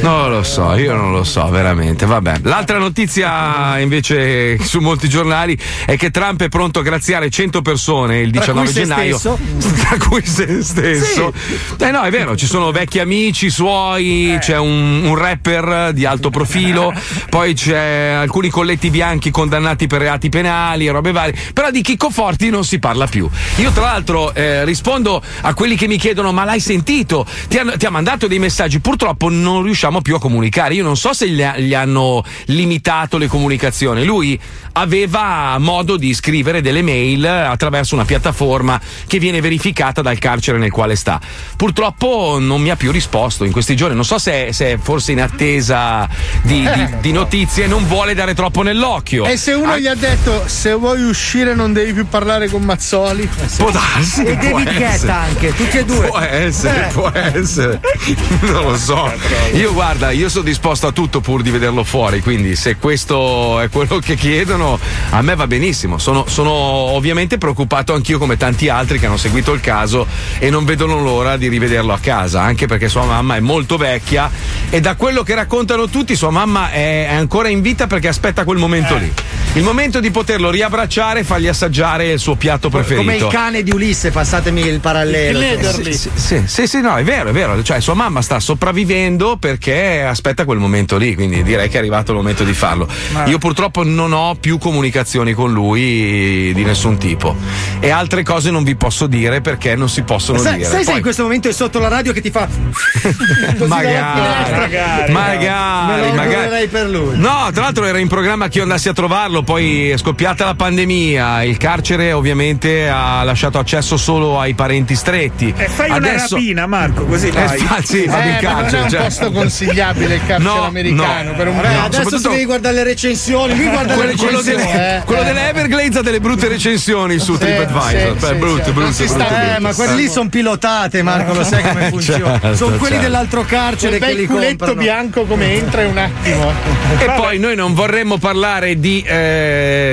Non 0.03 0.31
lo 0.31 0.43
so, 0.43 0.75
io 0.75 0.95
non 0.95 1.13
lo 1.13 1.25
so, 1.25 1.49
veramente. 1.49 2.07
Vabbè. 2.07 2.35
L'altra 2.43 2.79
notizia 2.79 3.79
invece 3.79 4.59
su 4.63 4.81
molti 4.81 5.09
giornali 5.09 5.59
è 5.85 5.97
che 5.97 6.11
Trump 6.11 6.43
è 6.43 6.49
pronto 6.49 6.79
a 6.81 6.83
graziare 6.83 7.29
100 7.31 7.63
persone 7.63 8.21
il 8.21 8.31
Tra 8.31 8.41
19 8.41 8.65
cui 8.67 8.75
se 8.75 8.84
gennaio. 8.85 9.19
stesso. 9.19 9.39
Tra 9.85 9.97
cui 9.99 10.25
se 10.25 10.63
stesso. 10.63 11.33
Eh 11.79 11.91
no, 11.91 12.03
è 12.03 12.11
vero, 12.11 12.37
ci 12.37 12.47
sono 12.47 12.71
vecchi 12.71 12.99
amici 13.01 13.51
suoi, 13.51 14.37
c'è 14.41 14.59
un, 14.59 15.05
un 15.05 15.15
rapper 15.15 15.93
di 15.93 16.05
alto 16.05 16.31
profilo, 16.31 16.93
poi 17.29 17.55
c'è 17.55 18.17
alcuni 18.19 18.49
colletti 18.49 18.91
bianchi 18.91 19.31
condannati 19.31 19.87
per 19.87 20.01
reati 20.01 20.29
penali 20.29 20.87
e 20.87 20.91
robe 20.91 21.13
varie. 21.13 21.35
Però 21.53 21.71
di 21.71 21.83
Chicco 21.83 22.11
Forti 22.11 22.51
non 22.51 22.65
si 22.65 22.79
parla 22.79 23.07
più. 23.07 23.29
Io, 23.57 23.71
tra 23.71 23.83
l'altro, 23.83 24.35
eh, 24.35 24.65
rispondo 24.65 25.23
a 25.43 25.55
quelli 25.55 25.77
che 25.77 25.87
mi 25.87 25.99
chiedono: 25.99 26.33
ma 26.33 26.45
l'hai 26.45 26.61
sentito? 26.61 27.27
Ti, 27.49 27.59
hanno- 27.59 27.77
ti 27.77 27.87
ha 27.87 27.91
mandato 27.91 28.27
dei 28.27 28.39
messaggi? 28.39 28.81
Purtroppo 28.81 29.29
non 29.29 29.63
riusciamo 29.63 30.01
più 30.01 30.15
a 30.15 30.21
comunicare. 30.21 30.75
Io 30.75 30.85
non 30.85 30.97
so 30.97 31.13
se 31.13 31.29
gli, 31.29 31.43
gli 31.43 31.75
hanno 31.75 32.25
limitato 32.47 33.19
le 33.19 33.27
comunicazioni. 33.27 34.05
Lui 34.05 34.39
aveva 34.73 35.57
modo 35.59 35.97
di 35.97 36.13
scrivere 36.15 36.61
delle 36.61 36.83
mail 36.83 37.25
attraverso 37.27 37.95
una 37.95 38.05
piattaforma 38.05 38.74
che 39.07 39.19
viene 39.19 39.41
verificata 39.41 40.03
dal 40.03 40.19
carcere 40.19 40.59
nel 40.59 40.71
quale 40.71 40.97
sta. 40.97 41.21
Purtroppo 41.57 42.39
non 42.41 42.61
mi 42.61 42.71
ha 42.71 42.77
più 42.77 42.91
risposto 42.91 43.45
in 43.45 43.53
questi 43.53 43.77
giorni. 43.77 43.95
Non 43.95 44.05
so 44.05 44.19
se, 44.19 44.53
se 44.53 44.73
è 44.73 44.79
forse 44.79 45.13
in 45.13 45.21
attesa 45.21 46.09
di, 46.43 46.69
di- 46.75 46.89
di 47.01 47.13
notizie, 47.13 47.67
non 47.67 47.87
vuole 47.87 48.15
dare 48.15 48.35
troppo 48.35 48.63
nell'occhio. 48.63 49.25
E 49.25 49.37
se 49.37 49.53
uno 49.53 49.73
Ah, 49.73 49.79
gli 49.79 49.87
ha 49.87 49.95
detto 49.95 50.45
se 50.47 50.73
vuoi 50.73 51.03
uscire 51.03 51.55
non 51.55 51.73
devi 51.73 51.93
più 51.93 52.07
parlare 52.07 52.49
con 52.49 52.63
Mazzoli? 52.63 53.29
Può 53.57 53.71
darsi. 53.71 54.23
E 54.25 54.37
può 54.37 54.59
David 54.59 54.65
Guetta 54.77 54.93
essere. 54.93 55.13
anche, 55.13 55.55
tutti 55.55 55.79
e 55.79 55.85
due. 55.85 56.07
Può 56.07 56.19
essere, 56.19 56.89
Eh. 56.89 56.93
può 56.93 57.11
essere. 57.13 57.81
Non 58.43 58.63
lo 58.65 58.77
so. 58.77 59.11
Io 59.55 59.73
guarda, 59.73 60.11
io 60.11 60.29
sono 60.29 60.45
disposto 60.45 60.87
a 60.87 60.93
tutto 60.93 61.21
pur 61.21 61.43
di 61.43 61.51
vederlo 61.51 61.83
fuori, 61.85 62.21
quindi 62.21 62.55
se 62.57 62.77
questo 62.77 63.59
è 63.61 63.69
quello 63.71 63.99
che 63.99 64.15
chiedono, 64.17 64.79
a 65.11 65.23
me 65.23 65.35
va 65.35 65.47
benissimo. 65.47 65.99
Sono, 65.99 66.27
sono 66.29 66.51
ovviamente 66.53 67.39
preoccupato 67.39 67.95
anch'io 67.95 68.19
come 68.19 68.37
tanti 68.37 68.64
altri 68.69 68.99
che 68.99 69.07
hanno 69.07 69.17
seguito 69.17 69.53
il 69.53 69.61
caso 69.61 70.07
e 70.39 70.51
non 70.51 70.65
vedono 70.65 71.01
l'ora 71.03 71.37
di 71.37 71.49
rivederlo 71.49 71.93
a 71.93 71.99
casa, 71.99 72.43
anche 72.43 72.67
perché 72.67 72.89
sua 72.89 73.05
mamma 73.05 73.37
è 73.37 73.41
molto 73.41 73.77
vecchia 73.77 74.31
e 74.71 74.81
da 74.81 74.95
quello 74.97 75.23
che 75.23 75.35
raccontano 75.35 75.89
tutti 75.89 76.15
sua 76.17 76.31
mamma 76.31 76.71
è, 76.71 77.09
ancora 77.11 77.49
in 77.49 77.61
vita 77.61 77.87
perché 77.87 78.09
aspetta 78.09 78.45
quel 78.45 78.59
momento 78.59 78.97
lì. 78.97 79.13
Il 79.57 79.63
momento 79.63 80.01
di 80.01 80.11
poterlo 80.11 80.51
riabbracciare 80.51 81.21
e 81.21 81.25
fargli 81.25 81.47
assaggiare 81.47 82.11
il 82.11 82.19
suo 82.19 82.35
piatto 82.35 82.69
preferito. 82.71 83.03
Come 83.05 83.17
il 83.17 83.27
cane 83.29 83.63
di 83.63 83.71
Ulisse, 83.71 84.11
passatemi 84.11 84.63
il 84.67 84.81
parallelo. 84.81 85.71
Sì, 85.73 85.93
sì, 85.93 86.11
sì, 86.15 86.43
sì, 86.47 86.67
sì, 86.67 86.81
no, 86.81 86.97
è 86.97 87.05
vero, 87.05 87.29
è 87.29 87.33
vero. 87.33 87.63
Cioè, 87.63 87.79
sua 87.81 87.95
mamma 87.95 88.21
sta 88.21 88.41
sopravvivendo 88.41 89.37
perché 89.37 90.03
aspetta 90.03 90.45
quel 90.45 90.59
momento 90.59 90.97
lì, 90.97 91.15
quindi 91.15 91.45
direi 91.45 91.69
che 91.69 91.77
è 91.77 91.79
arrivato 91.79 92.11
il 92.11 92.17
momento 92.19 92.43
di 92.43 92.53
farlo. 92.53 92.89
Ma- 93.13 93.27
Io 93.27 93.39
purtroppo 93.39 93.85
non 93.85 94.13
ho 94.13 94.35
più 94.35 94.59
comunicazioni 94.59 95.35
con 95.35 95.53
lui 95.53 96.53
di 96.53 96.65
nessun 96.65 96.99
tipo. 96.99 97.37
E 97.79 97.91
altre 97.91 98.25
cose 98.25 98.51
non 98.51 98.65
vi 98.65 98.75
posso 98.75 99.07
dire 99.07 99.41
perché 99.41 99.77
non 99.77 99.89
si 99.89 100.03
possono 100.03 100.39
Sai, 100.39 100.57
dire. 100.57 100.69
sai 100.69 100.79
se 100.81 100.85
Poi- 100.87 100.97
in 100.97 101.03
questo 101.03 101.23
momento 101.23 101.49
è 101.49 101.53
sotto 101.53 101.79
la 101.79 101.89
radio 101.89 102.13
che 102.13 102.21
ti 102.21 102.31
fa. 102.33 102.49
Magari, 103.67 105.13
magari, 105.13 105.13
Me 105.13 106.09
lo 106.09 106.15
magari. 106.15 106.35
augurerei 106.35 106.67
per 106.69 106.89
lui. 106.89 107.17
No, 107.19 107.51
tra 107.53 107.63
l'altro 107.63 107.85
era 107.85 107.99
in 107.99 108.09
programma 108.09 108.49
che 108.49 108.57
io 108.59 108.65
andassi 108.65 108.89
a 108.89 108.93
trovarlo, 108.93 109.43
poi 109.45 109.91
è 109.91 109.97
scoppiata 109.97 110.45
la 110.45 110.55
pandemia, 110.55 111.43
il 111.45 111.57
carcere 111.57 112.13
ovviamente 112.13 112.89
ha 112.89 113.23
lasciato 113.23 113.59
accesso 113.59 113.97
solo 113.97 114.41
ai 114.41 114.55
parenti 114.55 114.95
stretti. 114.95 115.53
E 115.57 115.69
fai 115.69 115.87
una 115.91 115.97
Adesso... 115.99 116.35
rapina, 116.37 116.67
Marco, 116.67 117.05
così 117.07 117.29
Eh, 117.29 117.33
vai. 117.33 117.59
fa- 117.59 117.81
sì, 117.83 118.05
vado 118.07 118.29
in 118.29 118.35
Eh, 118.35 118.43
ma 118.43 118.53
non 118.53 118.65
è 118.65 118.71
carcere. 118.71 118.83
un 118.83 118.89
cioè. 118.89 119.01
posto 119.03 119.31
consigliabile 119.33 120.15
il 120.15 120.21
carcere 120.27 120.43
No, 120.43 120.65
americano 120.65 121.31
no. 121.31 121.37
per 121.37 121.49
un 121.49 121.55
No, 121.55 121.61
adesso 121.85 122.03
soprattutto- 122.03 122.29
devi 122.31 122.45
guardare 122.45 122.75
le 122.75 122.85
recensioni. 122.85 123.55
Lui 123.57 123.69
guarda 123.69 123.95
le 123.95 124.01
quello, 124.03 124.17
quello 124.17 124.39
recensioni. 124.39 124.73
delle, 124.73 124.97
eh. 124.97 125.03
quello 125.05 125.23
delle 125.23 125.49
Everglades 125.49 125.97
ha 125.97 126.03
delle 126.03 126.21
brutte 126.21 126.49
recensioni 126.49 127.19
su 127.19 127.33
Sì, 127.35 127.39
TripAdvisor. 127.41 128.17
sì, 128.19 128.27
sì, 128.27 128.35
brutte, 128.35 128.65
sì. 128.65 128.71
brutte, 128.73 129.05
brutte, 129.07 129.55
Eh, 129.57 129.61
ma 129.61 129.75
quelle 129.75 129.95
lì 129.95 130.09
sono 130.09 130.29
pilotate, 130.29 131.03
Marco, 131.03 131.33
lo 131.35 131.45
sai 131.45 131.63
come 131.63 131.89
funziona. 131.91 132.39
Certo, 132.41 132.57
sono 132.57 132.77
quelli 132.77 132.95
certo. 132.95 133.03
dell'altro 133.11 133.43
carcere 133.45 133.99
Quel 133.99 134.09
che 134.11 134.15
li 134.17 134.27
bel 134.27 134.35
culetto 134.35 134.65
comprano. 134.67 134.81
bianco 134.81 135.25
come 135.25 135.53
entra 135.55 135.87
un 135.87 135.99
attimo. 135.99 136.53
E 136.99 137.05
poi 137.17 137.39
noi 137.39 137.57
non 137.57 137.75
vorremmo 137.75 138.19
parlare 138.19 138.79
di, 138.79 139.03
eh, 139.07 139.34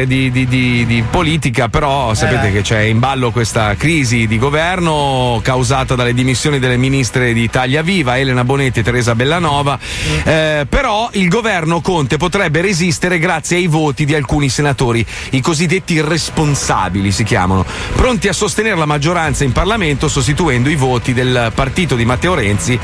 di- 0.06 0.32
di- 0.32 0.48
di- 0.48 0.86
di 0.86 1.04
politica, 1.10 1.68
però 1.70 2.14
sapete 2.14 2.48
Eh. 2.48 2.52
che 2.52 2.62
c'è 2.62 2.80
in 2.82 3.00
ballo 3.00 3.32
questa 3.32 3.76
crisi 3.76 4.28
di 4.28 4.38
governo 4.38 5.40
causata 5.44 5.96
dalle 5.96 6.14
dimissioni 6.14 6.60
delle 6.60 6.78
ministre 6.78 7.34
di 7.34 7.42
Italia 7.42 7.82
Viva, 7.82 8.18
Elena 8.18 8.44
Bonetti 8.44 8.80
e 8.80 8.84
Teresa 8.84 9.16
Bellanova. 9.16 9.78
Eh, 10.24 10.66
però 10.70 11.10
il 11.14 11.28
governo 11.28 11.82
Conte 11.82 12.18
potrebbe 12.18 12.62
resistere 12.62 13.20
grazie 13.20 13.58
ai 13.58 13.68
voti 13.68 14.06
di 14.06 14.14
alcuni 14.16 14.50
senatori, 14.50 15.06
i 15.32 15.42
cosiddetti 15.42 16.00
responsabili 16.02 17.12
si 17.12 17.24
chiamano, 17.24 17.66
pronti 17.96 18.28
a 18.28 18.34
sostenere 18.34 18.76
la 18.76 18.86
maggioranza 18.86 19.44
in 19.44 19.52
Parlamento 19.52 20.08
sostituendo 20.08 20.70
i 20.70 20.76
voti 20.76 21.14
del 21.14 21.52
partito 21.54 21.96
di 21.96 22.06
Matteo 22.06 22.34
Renzi 22.34 22.78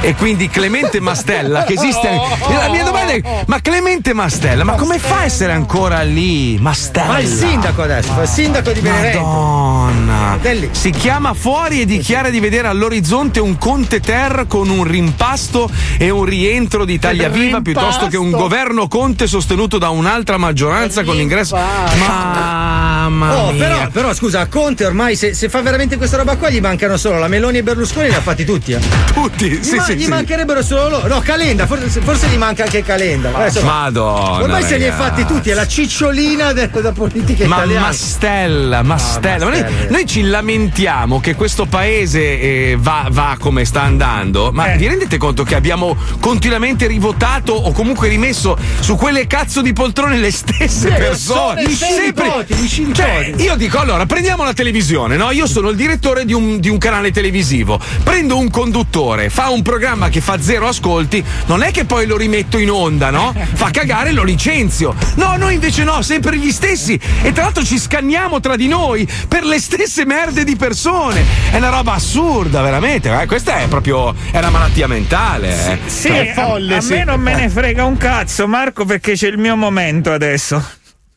e 0.00 0.14
quindi 0.14 0.48
Clemente 0.48 1.00
Mastella 1.02 1.64
che 1.64 1.74
esiste 1.74 2.08
anche- 2.08 2.54
la 2.54 2.68
mia 2.70 2.84
domanda 2.84 3.12
è 3.12 3.20
ma 3.46 3.60
Clemente 3.60 4.12
Mastella 4.12 4.64
ma 4.64 4.74
come 4.74 4.98
fa 4.98 5.18
a 5.20 5.24
essere 5.24 5.52
ancora 5.52 6.01
lì 6.02 6.58
Mastella 6.60 7.06
Ma 7.12 7.18
il 7.20 7.28
sindaco 7.28 7.82
adesso, 7.82 8.12
fa 8.12 8.22
il 8.22 8.28
sindaco 8.28 8.72
di 8.72 8.80
Benevento. 8.80 9.20
Madonna 9.20 10.38
si 10.70 10.90
chiama 10.90 11.34
fuori 11.34 11.80
e 11.80 11.84
dichiara 11.84 12.30
di 12.30 12.40
vedere 12.40 12.68
all'orizzonte 12.68 13.40
un 13.40 13.58
Conte 13.58 14.00
Ter 14.00 14.46
con 14.48 14.68
un 14.68 14.84
rimpasto 14.84 15.70
e 15.98 16.10
un 16.10 16.24
rientro 16.24 16.84
di 16.84 16.94
Italia 16.94 17.28
Viva 17.28 17.60
piuttosto 17.60 18.06
che 18.08 18.16
un 18.16 18.30
governo 18.30 18.88
Conte 18.88 19.26
sostenuto 19.26 19.78
da 19.78 19.90
un'altra 19.90 20.36
maggioranza 20.36 21.02
con 21.04 21.16
l'ingresso 21.16 21.56
mamma 21.56 23.10
Oh, 23.34 23.52
mia 23.52 23.66
però, 23.66 23.88
però 23.90 24.14
scusa, 24.14 24.46
Conte 24.46 24.84
ormai 24.84 25.16
se, 25.16 25.34
se 25.34 25.48
fa 25.48 25.60
veramente 25.62 25.96
questa 25.96 26.16
roba 26.16 26.36
qua 26.36 26.50
gli 26.50 26.60
mancano 26.60 26.96
solo 26.96 27.18
la 27.18 27.28
Meloni 27.28 27.58
e 27.58 27.62
Berlusconi 27.62 28.08
li 28.08 28.14
ha 28.14 28.20
fatti 28.20 28.44
tutti. 28.44 28.72
Eh. 28.72 28.80
Tutti, 29.12 29.48
Gli, 29.48 29.62
sì, 29.62 29.74
ma- 29.76 29.82
sì, 29.84 29.94
gli 29.96 30.02
sì. 30.04 30.08
mancherebbero 30.08 30.62
solo 30.62 30.88
loro. 30.88 31.08
No, 31.08 31.20
Calenda, 31.20 31.66
forse, 31.66 32.00
forse 32.00 32.28
gli 32.28 32.36
manca 32.36 32.64
anche 32.64 32.82
Calenda. 32.82 33.30
insomma, 33.44 33.72
Madonna 33.82 34.42
ormai 34.42 34.62
se 34.62 34.76
li 34.76 34.84
ragazzi. 34.88 35.02
fatti 35.02 35.24
tutti, 35.26 35.50
è 35.50 35.54
la 35.54 35.66
cicciolina 35.66 35.90
de- 35.96 36.70
della 36.70 36.92
politica 36.92 37.46
Ma 37.46 37.56
italiana. 37.56 37.86
Mastella, 37.86 38.82
Mastella, 38.82 39.44
ma 39.44 39.50
noi, 39.50 39.60
Mastella. 39.60 39.90
noi 39.90 40.06
ci 40.06 40.22
lamentiamo 40.22 41.20
che 41.20 41.34
questo 41.34 41.66
paese 41.66 42.20
eh, 42.40 42.76
va, 42.78 43.06
va 43.10 43.36
come 43.38 43.64
sta 43.64 43.82
andando, 43.82 44.50
ma 44.52 44.68
vi 44.68 44.86
rendete 44.88 45.18
conto 45.18 45.44
che 45.44 45.54
abbiamo 45.54 45.96
continuamente 46.20 46.86
rivotato 46.86 47.52
o 47.52 47.72
comunque 47.72 48.08
rimesso 48.08 48.56
su 48.80 48.96
quelle 48.96 49.26
cazzo 49.26 49.60
di 49.60 49.72
poltrone 49.72 50.16
le 50.18 50.30
stesse 50.30 50.88
Sì, 50.88 50.94
persone? 50.94 51.64
gli 51.64 51.74
scinipoti. 51.74 52.92
Cioè, 52.94 53.34
io 53.36 53.56
dico 53.56 53.78
allora, 53.78 54.06
prendiamo 54.06 54.44
la 54.44 54.52
televisione, 54.54 55.16
no? 55.16 55.30
Io 55.30 55.46
sono 55.46 55.68
il 55.68 55.76
direttore 55.76 56.24
di 56.24 56.32
un, 56.32 56.58
di 56.58 56.68
un 56.68 56.78
canale 56.78 57.10
televisivo, 57.10 57.78
prendo 58.02 58.38
un 58.38 58.50
conduttore, 58.50 59.28
fa 59.28 59.50
un 59.50 59.62
programma 59.62 60.08
che 60.08 60.20
fa 60.20 60.40
zero 60.40 60.68
ascolti, 60.68 61.22
non 61.46 61.62
è 61.62 61.70
che 61.70 61.84
poi 61.84 62.06
lo 62.06 62.16
rimetto 62.16 62.56
in 62.58 62.70
onda, 62.70 63.10
no? 63.10 63.34
Fa 63.54 63.70
cagare 63.70 64.10
e 64.10 64.12
lo 64.12 64.22
licenzio. 64.22 64.94
No, 65.16 65.36
noi 65.36 65.54
invece 65.54 65.71
no, 65.80 66.02
sempre 66.02 66.36
gli 66.38 66.50
stessi. 66.52 66.98
E 67.22 67.32
tra 67.32 67.44
l'altro 67.44 67.64
ci 67.64 67.78
scanniamo 67.78 68.40
tra 68.40 68.56
di 68.56 68.68
noi 68.68 69.08
per 69.28 69.44
le 69.44 69.58
stesse 69.58 70.04
merde 70.04 70.44
di 70.44 70.56
persone. 70.56 71.24
È 71.50 71.56
una 71.56 71.70
roba 71.70 71.94
assurda, 71.94 72.60
veramente. 72.62 73.10
eh. 73.20 73.26
Questa 73.26 73.58
è 73.58 73.68
proprio. 73.68 74.14
è 74.30 74.38
una 74.38 74.50
malattia 74.50 74.86
mentale. 74.86 75.48
eh. 75.72 75.78
Sì, 75.86 76.08
Cioè, 76.08 76.32
a, 76.36 76.52
a 76.54 76.58
me 76.82 77.04
non 77.04 77.20
me 77.20 77.34
ne 77.34 77.48
frega 77.48 77.84
un 77.84 77.96
cazzo, 77.96 78.46
Marco, 78.46 78.84
perché 78.84 79.12
c'è 79.12 79.28
il 79.28 79.38
mio 79.38 79.56
momento 79.56 80.12
adesso. 80.12 80.62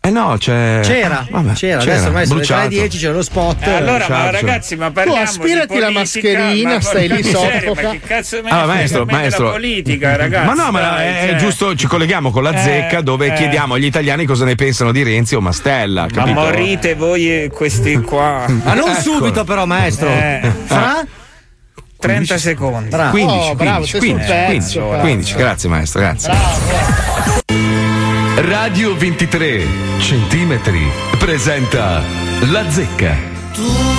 Eh 0.06 0.12
no, 0.12 0.36
c'è. 0.38 0.82
C'era, 0.84 1.26
Vabbè, 1.28 1.54
c'era, 1.54 1.82
adesso 1.82 2.06
ormai 2.06 2.28
sono 2.28 2.40
le 2.40 2.46
bruciato. 2.46 2.68
10, 2.68 2.98
c'è 3.00 3.10
lo 3.12 3.24
spot. 3.24 3.66
Eh, 3.66 3.74
allora, 3.74 4.06
ma 4.08 4.30
ragazzi, 4.30 4.76
ma 4.76 4.88
Tu 4.88 4.94
parliamo 4.94 5.20
aspirati 5.22 5.74
di 5.74 5.80
la 5.80 5.86
politica, 5.88 6.30
mascherina, 6.40 6.74
ma 6.74 6.80
stai 6.82 7.08
lì 7.08 7.24
soffoca. 7.24 7.82
Ma 7.82 7.90
che 7.90 8.00
cazzo 8.02 8.36
me 8.36 8.42
ne 8.44 8.50
Ah, 8.52 8.66
maestro, 8.68 9.06
maestro. 9.06 9.50
politica, 9.52 10.16
ragazzi? 10.16 10.46
Ma 10.46 10.54
no, 10.54 10.70
ma 10.72 10.80
dai, 10.80 11.08
è, 11.08 11.28
cioè. 11.30 11.36
giusto, 11.38 11.76
ci 11.76 11.88
colleghiamo 11.88 12.30
con 12.30 12.44
la 12.44 12.52
Eh, 12.54 12.58
zecca 12.60 13.02
dove 13.02 13.28
eh. 13.28 13.34
chiediamo 13.34 13.74
agli 13.74 13.86
italiani 13.86 14.26
cosa 14.26 14.46
ne 14.46 14.54
pensano 14.54 14.92
di 14.92 15.02
Renzi 15.02 15.34
o 15.34 15.42
Mastella. 15.42 16.02
Ma 16.02 16.08
capito? 16.12 16.40
morite 16.40 16.94
voi 16.94 17.44
e 17.44 17.50
questi 17.52 18.00
qua. 18.02 18.46
Ma 18.64 18.76
non 18.76 18.90
Ecco. 18.92 19.02
subito, 19.02 19.44
però, 19.44 19.66
maestro. 19.66 20.08
Eh. 20.10 20.52
Fra? 20.66 21.04
30 21.98 22.38
secondi. 22.38 22.90
Bravo. 22.90 23.10
15, 23.10 23.50
Oh, 23.50 23.56
bravo, 23.56 23.86
15, 23.88 23.90
sei 23.90 24.00
sul 24.00 24.10
15, 24.10 24.28
pezzo, 24.32 24.46
15, 24.46 24.78
però. 24.80 25.00
15, 25.02 25.36
grazie 25.36 25.70
maestro, 25.70 26.00
grazie. 26.02 27.35
Radio 28.38 28.96
23 28.96 29.66
centimetri 30.00 30.92
presenta 31.18 32.04
La 32.52 32.70
Zecca. 32.70 33.95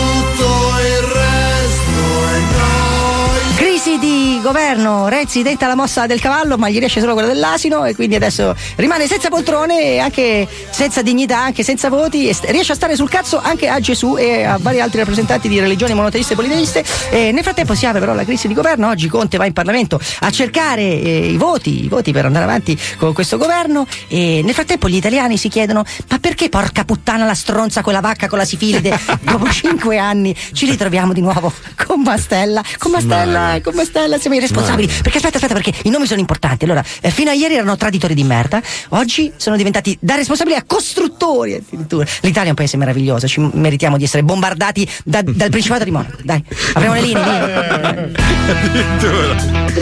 Governo, 4.47 5.09
Renzi 5.09 5.43
detta 5.43 5.67
la 5.67 5.75
mossa 5.75 6.07
del 6.07 6.21
cavallo 6.21 6.57
ma 6.57 6.69
gli 6.69 6.79
riesce 6.79 7.01
solo 7.01 7.15
quella 7.15 7.27
dell'asino 7.27 7.85
e 7.85 7.97
quindi 7.97 8.15
adesso 8.15 8.55
rimane 8.77 9.09
senza 9.09 9.29
poltrone 9.29 9.83
e 9.83 9.99
anche 9.99 10.47
senza 10.71 11.03
dignità, 11.03 11.39
anche 11.39 11.65
senza 11.65 11.89
voti 11.89 12.29
e 12.29 12.37
riesce 12.53 12.71
a 12.71 12.75
stare 12.77 12.95
sul 12.95 13.09
cazzo 13.09 13.41
anche 13.43 13.67
a 13.67 13.81
Gesù 13.81 14.17
e 14.17 14.45
a 14.45 14.57
vari 14.61 14.81
altri 14.81 15.01
rappresentanti 15.01 15.49
di 15.49 15.59
religioni 15.59 15.95
monoteiste 15.95 16.35
e 16.35 16.37
politeiste. 16.37 16.85
E 17.11 17.33
nel 17.33 17.43
frattempo 17.43 17.75
si 17.75 17.87
apre 17.87 17.99
però 17.99 18.15
la 18.15 18.23
crisi 18.23 18.47
di 18.47 18.55
governo, 18.55 18.89
oggi 18.89 19.09
Conte 19.09 19.37
va 19.37 19.47
in 19.47 19.53
Parlamento 19.53 19.99
a 20.21 20.31
cercare 20.31 20.83
eh, 20.83 21.33
i 21.33 21.37
voti, 21.37 21.85
i 21.85 21.89
voti 21.89 22.13
per 22.13 22.27
andare 22.27 22.45
avanti 22.45 22.79
con 22.99 23.13
questo 23.13 23.39
governo 23.39 23.85
e 24.07 24.43
nel 24.45 24.55
frattempo 24.55 24.89
gli 24.89 24.95
italiani 24.97 25.37
si 25.37 25.49
chiedono 25.49 25.85
ma 26.09 26.19
perché 26.21 26.49
porca 26.49 26.85
puttana 26.85 27.25
la 27.25 27.35
stronza 27.35 27.83
quella 27.83 28.01
vacca 28.01 28.29
con 28.29 28.39
la 28.39 28.45
sifilide 28.45 28.97
dopo 29.23 29.51
cinque 29.51 29.99
anni 29.99 30.37
ci 30.53 30.67
ritroviamo 30.67 31.13
di 31.13 31.21
nuovo 31.21 31.53
con 31.85 32.03
Mastella, 32.03 32.63
con 32.79 32.93
Mastella, 32.93 33.59
con 33.61 33.75
Mastella, 33.75 34.19
siamo 34.19 34.36
i 34.37 34.41
responsabili. 34.41 34.87
Perché 34.87 35.19
aspetta, 35.19 35.37
aspetta, 35.37 35.55
perché 35.55 35.73
i 35.85 35.91
nomi 35.91 36.07
sono 36.07 36.21
importanti. 36.21 36.65
Allora, 36.65 36.83
eh, 37.01 37.11
fino 37.11 37.31
a 37.31 37.35
ieri 37.35 37.55
erano 37.55 37.77
traditori 37.77 38.15
di 38.15 38.25
merda, 38.25 38.61
oggi 38.91 39.33
sono 39.37 39.57
diventati 39.57 39.97
da 40.01 40.15
responsabili 40.15 40.57
a 40.57 40.65
costruttori 40.67 41.55
addirittura. 41.55 42.05
L'Italia 42.21 42.47
è 42.49 42.51
un 42.51 42.55
paese 42.57 42.77
meraviglioso, 42.77 43.27
ci 43.27 43.41
meritiamo 43.41 43.97
di 43.97 44.05
essere 44.05 44.23
bombardati 44.23 44.89
da- 45.05 45.23
dal 45.23 45.51
Principato 45.51 45.85
di 45.85 45.91
Monaco. 45.91 46.17
Dai, 46.23 46.43
apriamo 46.75 46.95
le 46.95 47.01
linee. 47.03 48.13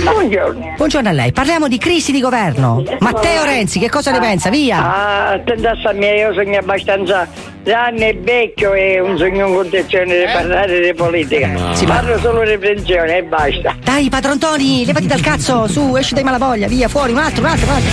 Buongiorno. 0.03 0.75
Buongiorno 0.77 1.09
a 1.09 1.13
lei, 1.13 1.33
parliamo 1.33 1.69
di 1.69 1.79
crisi 1.79 2.13
di 2.13 2.21
governo. 2.21 2.83
Matteo 3.01 3.45
Renzi, 3.45 3.79
che 3.79 3.89
cosa 3.89 4.11
ne 4.11 4.19
pensa? 4.21 4.51
Via! 4.51 4.79
Ah, 4.79 5.31
attendassa 5.33 5.91
a 5.91 5.93
me, 5.93 6.15
io 6.17 6.33
sono 6.35 6.57
abbastanza 6.57 7.27
anni 7.67 8.09
e 8.09 8.19
vecchio 8.23 8.75
e 8.75 9.01
non 9.05 9.17
sono 9.17 9.29
in 9.35 9.55
condizione 9.55 10.19
di 10.19 10.25
parlare 10.33 10.81
di 10.81 10.93
politica. 10.95 11.75
Sì, 11.75 11.87
ma- 11.87 11.95
Parlo 11.95 12.19
solo 12.19 12.45
di 12.45 12.59
pensione 12.59 13.19
e 13.19 13.23
basta. 13.23 13.75
Dai, 13.83 14.09
padron 14.11 14.39
Toni, 14.45 14.85
levati 14.85 15.07
dal 15.07 15.23
cazzo, 15.23 15.67
su, 15.67 15.97
esci 15.97 16.13
dai 16.13 16.23
malavoglia, 16.23 16.69
via, 16.69 16.87
fuori, 16.87 17.13
un 17.13 17.19
altro, 17.19 17.41
un 17.41 17.49
altro, 17.49 17.67
un 17.67 17.77
altro. 17.77 17.91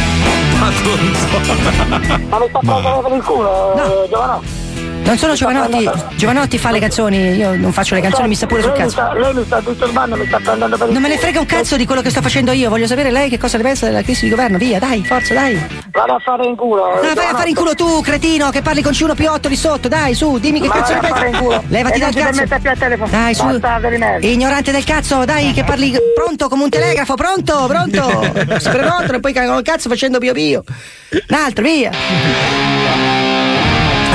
Ma 2.28 2.39
mi 2.39 2.47
sta 2.49 2.60
prendendo 2.60 3.02
per 3.08 3.16
il 3.16 3.24
culo, 3.24 3.74
No. 3.74 4.08
giovanotto? 4.10 4.61
Non 5.04 5.18
sono 5.18 5.34
Giovanotti, 5.34 5.89
Giovanotti 6.16 6.58
fa 6.58 6.72
le 6.72 6.80
canzoni, 6.80 7.36
io 7.36 7.56
non 7.56 7.72
faccio 7.74 7.95
le 7.95 8.02
canzoni, 8.02 8.28
mi 8.30 8.36
sta 8.36 8.45
pure 8.45 8.62
sul 8.62 8.72
cazzo. 8.72 9.14
Lei 9.14 9.34
mi 9.34 9.43
sta 9.43 9.60
disturbando, 9.60 10.16
mi 10.16 10.26
sta 10.26 10.39
prendendo 10.41 10.78
per 10.78 10.88
il 10.88 10.93
Non 10.93 11.02
me 11.02 11.08
ne 11.10 11.18
frega 11.18 11.39
un 11.39 11.45
cazzo 11.45 11.76
di 11.76 11.86
quello 11.86 12.02
che 12.02 12.10
sto 12.10 12.22
facendo 12.22 12.52
io, 12.52 12.70
voglio 12.70 12.88
sapere 12.88 13.12
lei 13.12 13.30
che 13.30 13.38
cosa 13.38 13.58
ne 13.58 13.64
pensa 13.64 13.88
della 13.88 14.04
crisi 14.04 14.26
di 14.26 14.30
governo, 14.30 14.58
via, 14.58 14.80
dai, 14.80 15.04
forza, 15.04 15.34
dai. 15.34 15.60
Vado 15.91 16.14
a 16.14 16.20
fare 16.20 16.45
in 16.45 16.56
culo. 16.56 17.02
No, 17.02 17.14
vai 17.14 17.26
a 17.26 17.36
fare 17.36 17.49
in 17.49 17.56
culo 17.56 17.76
tu, 17.76 18.02
cretino, 18.02 18.49
che 18.52 18.62
parli 18.62 18.82
con 18.82 18.93
C1 18.93 19.16
più 19.16 19.30
8 19.30 19.47
lì 19.49 19.56
sotto, 19.56 19.88
dai, 19.88 20.14
su, 20.14 20.38
dimmi 20.38 20.62
che 20.62 20.70
cazzo 20.70 20.93
ne 20.93 20.99
a 20.99 21.04
fare 21.04 21.30
in 21.30 21.38
culo. 21.38 21.60
pensi. 21.60 21.74
Levati 21.74 21.99
dal 21.99 22.14
cazzo. 22.14 23.08
Dai, 23.10 23.34
su. 23.34 23.60
Ignorante 24.22 24.72
del 24.72 24.84
cazzo, 24.84 25.26
dai, 25.26 25.52
che 25.52 25.64
parli 25.64 25.93
pronto 26.16 26.47
come 26.47 26.64
un 26.64 26.70
telegrafo, 26.70 27.16
pronto, 27.16 27.66
pronto. 27.68 28.60
Si 28.62 28.70
prenotano 28.70 29.16
e 29.16 29.20
poi 29.20 29.34
cagano 29.34 29.58
il 29.58 29.64
cazzo 29.64 29.89
facendo 29.89 30.20
pio 30.20 30.34
pio. 30.34 30.64
Un 31.12 31.36
altro, 31.36 31.64
via. 31.64 33.31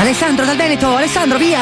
Alessandro 0.07 0.45
dal 0.45 0.57
Veneto, 0.57 0.95
Alessandro, 0.95 1.37
via! 1.37 1.59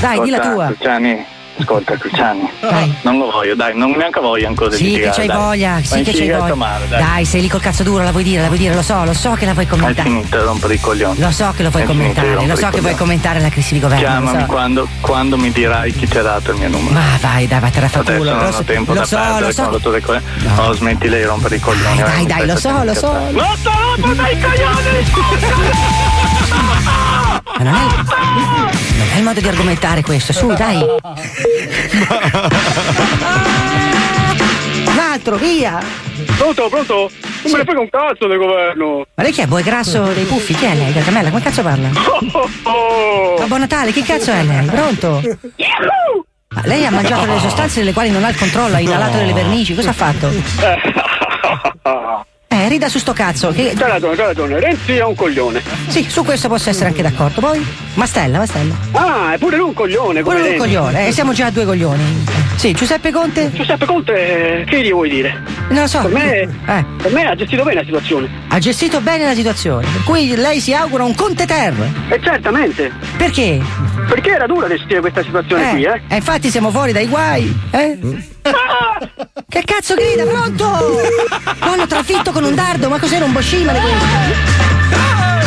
Dai, 0.00 0.20
di 0.22 0.30
la 0.30 0.38
tua. 0.38 0.66
Cruciani, 0.68 1.22
ascolta 1.58 1.98
Cruciani. 1.98 2.50
Dai. 2.60 2.94
Non 3.02 3.18
lo 3.18 3.30
voglio, 3.30 3.54
dai, 3.54 3.76
non 3.76 3.90
neanche 3.90 4.20
voglio 4.20 4.48
ancora 4.48 4.70
di 4.70 4.76
Sì, 4.76 4.82
che 4.84 4.88
litigare, 4.88 5.14
c'hai 5.16 5.26
dai. 5.26 5.36
voglia, 5.36 5.80
sì 5.82 6.02
che 6.02 6.12
c'hai 6.12 6.30
voglia. 6.30 6.54
Mare, 6.54 6.88
dai. 6.88 7.02
Dai, 7.02 7.24
sei 7.26 7.42
lì 7.42 7.48
col 7.48 7.60
cazzo 7.60 7.82
duro, 7.82 8.02
la 8.04 8.10
vuoi 8.10 8.22
dire, 8.22 8.40
la 8.40 8.46
vuoi 8.46 8.56
dire, 8.58 8.74
lo 8.74 8.80
so, 8.80 9.04
lo 9.04 9.12
so 9.12 9.32
che 9.32 9.44
la 9.44 9.52
vuoi 9.52 9.64
Hai 9.64 9.70
commentare. 9.70 10.08
finito 10.08 10.38
di 10.38 10.44
rompere 10.44 10.74
i 10.74 10.80
coglioni. 10.80 11.18
Lo 11.20 11.30
so 11.30 11.52
che 11.54 11.62
lo 11.62 11.68
vuoi 11.68 11.82
Hai 11.82 11.88
finito 11.88 12.08
di 12.08 12.14
commentare, 12.26 12.46
lo 12.48 12.56
so 12.56 12.66
i 12.66 12.70
che 12.70 12.80
vuoi 12.80 12.80
coglioni. 12.80 12.96
commentare 12.96 13.40
la 13.40 13.48
crisi 13.50 13.74
di 13.74 13.80
governo. 13.80 14.02
Chiamami 14.06 14.40
so. 14.40 14.46
quando, 14.46 14.88
quando 15.02 15.36
mi 15.36 15.52
dirai 15.52 15.92
chi 15.92 16.08
ti 16.08 16.16
ha 16.18 16.22
dato 16.22 16.50
il 16.52 16.56
mio 16.56 16.68
numero. 16.68 16.94
Ma 16.94 17.04
vai, 17.20 17.46
dai, 17.46 17.60
vattene 17.60 17.84
a 17.84 17.88
fa 17.90 17.98
Adesso 18.00 18.16
culo. 18.16 18.30
non 18.30 18.40
Lo 18.40 18.48
ho 18.48 18.52
so, 18.52 18.62
tempo 18.64 18.92
lo 18.94 18.98
da 19.00 19.04
so, 19.06 19.16
perdere 19.16 19.44
lo 19.44 19.52
so. 19.52 19.62
con 19.62 19.72
rotto 19.72 19.90
dei 19.90 20.00
coglioni. 20.00 20.24
Oh, 20.56 20.72
smettila 20.72 21.16
di 21.18 21.22
rompere 21.24 21.56
i 21.56 21.60
coglioni. 21.60 21.98
Dai, 21.98 22.22
eh, 22.22 22.26
dai, 22.26 22.46
lo 22.46 22.56
so, 22.56 22.82
lo 22.82 22.94
so. 22.94 23.12
Non 23.30 23.56
sto 23.58 23.70
rompendo 23.94 24.22
dai 27.44 27.64
non 27.64 27.74
è, 27.74 27.84
non 28.98 29.08
è 29.12 29.16
il 29.18 29.22
modo 29.22 29.40
di 29.40 29.48
argomentare 29.48 30.02
questo, 30.02 30.32
su, 30.32 30.52
dai. 30.54 30.82
Un 34.86 34.98
altro, 35.12 35.36
via! 35.36 35.78
Pronto, 36.36 36.68
pronto? 36.68 37.10
Non 37.42 37.52
me 37.52 37.58
ne 37.58 37.64
frega 37.64 37.80
un 37.80 37.90
cazzo 37.90 38.26
del 38.26 38.38
governo. 38.38 39.04
Ma 39.14 39.22
lei 39.22 39.32
chi 39.32 39.42
è? 39.42 39.46
Boy 39.46 39.62
grasso 39.62 40.02
dei 40.12 40.24
puffi? 40.24 40.54
Chi 40.54 40.64
è 40.64 40.74
lei? 40.74 40.92
Gargamella, 40.92 41.28
come 41.28 41.42
cazzo 41.42 41.62
parla? 41.62 41.88
Babbo 43.38 43.56
Natale, 43.58 43.92
chi 43.92 44.02
cazzo 44.02 44.32
è 44.32 44.42
lei? 44.42 44.64
Pronto? 44.66 45.20
Ma 46.54 46.62
lei 46.64 46.86
ha 46.86 46.90
mangiato 46.90 47.26
delle 47.26 47.40
sostanze 47.40 47.80
delle 47.80 47.92
quali 47.92 48.10
non 48.10 48.24
ha 48.24 48.30
il 48.30 48.38
controllo, 48.38 48.76
ha 48.76 48.80
inalato 48.80 49.18
delle 49.18 49.32
vernici, 49.32 49.74
cosa 49.74 49.90
ha 49.90 49.92
fatto? 49.92 50.30
Eh, 52.64 52.68
rida 52.68 52.88
su 52.88 52.98
sto 52.98 53.12
cazzo. 53.12 53.50
Che... 53.50 53.74
C'ha 53.76 53.88
ragione, 53.88 54.16
c'ha 54.16 54.24
ragione. 54.24 54.58
Renzi 54.58 54.92
è 54.92 55.04
un 55.04 55.14
coglione. 55.14 55.62
Sì, 55.88 56.06
su 56.08 56.24
questo 56.24 56.48
posso 56.48 56.70
essere 56.70 56.86
anche 56.88 57.02
d'accordo. 57.02 57.40
Poi? 57.42 57.62
Mastella, 57.94 58.38
Mastella. 58.38 58.74
Ah, 58.92 59.34
è 59.34 59.38
pure 59.38 59.58
lui 59.58 59.68
un 59.68 59.74
coglione. 59.74 60.22
Pure 60.22 60.38
lui 60.38 60.48
un 60.52 60.56
coglione, 60.56 61.08
eh, 61.08 61.12
siamo 61.12 61.34
già 61.34 61.46
a 61.46 61.50
due 61.50 61.66
coglioni. 61.66 62.24
Sì, 62.56 62.72
Giuseppe 62.72 63.10
Conte? 63.10 63.50
Giuseppe 63.52 63.84
Conte, 63.84 64.64
che 64.66 64.80
gli 64.82 64.90
vuoi 64.92 65.10
dire? 65.10 65.42
Non 65.68 65.82
lo 65.82 65.86
so. 65.86 66.00
Per 66.00 66.10
me, 66.12 66.40
Eh. 66.40 66.84
per 67.02 67.12
me 67.12 67.26
ha 67.26 67.34
gestito 67.34 67.62
bene 67.64 67.80
la 67.80 67.84
situazione. 67.84 68.28
Ha 68.48 68.58
gestito 68.58 69.00
bene 69.02 69.24
la 69.26 69.34
situazione, 69.34 69.86
per 69.92 70.02
cui 70.04 70.34
lei 70.34 70.60
si 70.60 70.72
augura 70.72 71.04
un 71.04 71.14
Conte 71.14 71.44
Ter. 71.44 71.74
E 72.08 72.18
certamente. 72.22 72.90
Perché? 73.18 73.60
Perché 74.08 74.30
era 74.30 74.46
dura 74.46 74.68
gestire 74.68 75.00
questa 75.00 75.22
situazione 75.22 75.70
qui, 75.70 75.84
eh? 75.84 76.00
E 76.08 76.16
infatti 76.16 76.50
siamo 76.50 76.70
fuori 76.70 76.92
dai 76.92 77.06
guai, 77.08 77.60
eh? 77.70 77.98
Che 79.48 79.62
cazzo 79.64 79.94
grida, 79.94 80.24
pronto? 80.24 80.64
Lo 81.60 81.70
hanno 81.70 81.86
trafitto 81.86 82.32
con 82.32 82.44
un 82.44 82.54
dardo, 82.54 82.88
ma 82.88 82.98
cos'era 82.98 83.24
un 83.24 83.32
boschimane 83.32 83.80
questo? 83.80 85.43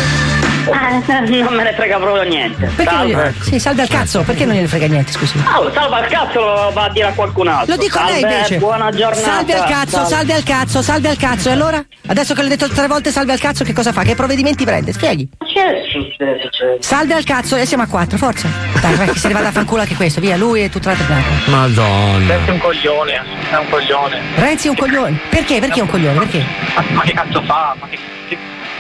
Non 0.72 1.53
me 1.53 1.63
ne 1.63 1.74
frega 1.74 1.97
proprio 1.97 2.24
niente. 2.24 2.65
Perché 2.76 2.95
non 2.95 3.09
Salve. 3.11 3.34
gli... 3.38 3.43
Sì, 3.43 3.59
salve 3.59 3.82
al 3.84 3.88
cazzo, 3.88 4.22
perché 4.24 4.45
non 4.45 4.55
gliene 4.55 4.68
frega 4.68 4.88
niente, 4.88 5.11
scusi? 5.11 5.38
Oh, 5.55 5.72
salve 5.74 5.95
al 5.95 6.07
cazzo 6.07 6.39
lo 6.39 6.72
va 6.74 6.84
a 6.84 6.89
dire 6.89 7.07
a 7.07 7.11
qualcun 7.13 7.47
altro. 7.47 7.76
Lo 7.76 7.82
dico 7.82 7.97
a 7.99 8.05
lei 8.05 8.22
Salve, 8.22 8.36
invece. 8.36 8.57
Buona 8.57 8.89
giornata. 8.91 9.22
Salve 9.22 9.53
al 9.53 9.65
cazzo, 9.65 10.05
salve 10.05 10.34
al 10.34 10.43
cazzo, 10.43 10.82
salve 10.82 11.09
al 11.09 11.18
cazzo. 11.18 11.49
E 11.49 11.51
allora? 11.51 11.84
Adesso 12.07 12.34
che 12.34 12.41
l'ho 12.41 12.47
detto 12.47 12.68
tre 12.70 12.88
volte 12.88 13.11
salve 13.11 13.34
al 13.34 13.39
cazzo, 13.39 13.63
che 13.63 13.74
cosa 13.74 13.91
fa? 13.91 14.03
Che 14.03 14.15
provvedimenti 14.15 14.63
prende? 14.65 14.93
Spieghi. 14.93 15.30
C'è 15.39 15.82
successo, 15.91 16.49
c'è. 16.49 16.78
Salve 16.80 17.13
al 17.13 17.24
cazzo 17.24 17.55
e 17.55 17.65
siamo 17.65 17.84
a 17.84 17.88
quattro, 17.88 18.18
forza. 18.18 18.47
Dai, 18.82 18.95
vai, 18.95 19.09
che 19.09 19.20
se 19.20 19.28
ne 19.28 19.34
vada 19.34 19.47
a 19.49 19.51
fanculo 19.51 19.82
anche 19.82 19.95
questo, 19.95 20.20
via, 20.20 20.38
lui 20.38 20.63
e 20.63 20.70
tutta 20.70 20.89
l'altra 20.89 21.05
bianca. 21.07 21.30
Madonna. 21.45 22.28
Renzi 22.36 22.49
è 22.49 22.51
un 22.51 22.59
coglione, 22.59 23.13
è 23.51 23.55
un 23.55 23.70
coglione. 23.70 24.22
Renzi 24.36 24.68
è 24.68 24.70
un 24.70 24.76
coglione. 24.76 25.20
Perché? 25.30 25.59
Perché 25.59 25.80
è 25.80 25.82
un 25.82 25.89
coglione? 25.89 26.18
Perché? 26.20 26.43
Ma, 26.91 27.01
che 27.01 27.13
cazzo 27.13 27.41
fa? 27.43 27.76
Ma, 27.80 27.88
che- 27.88 27.95
che- 27.97 28.16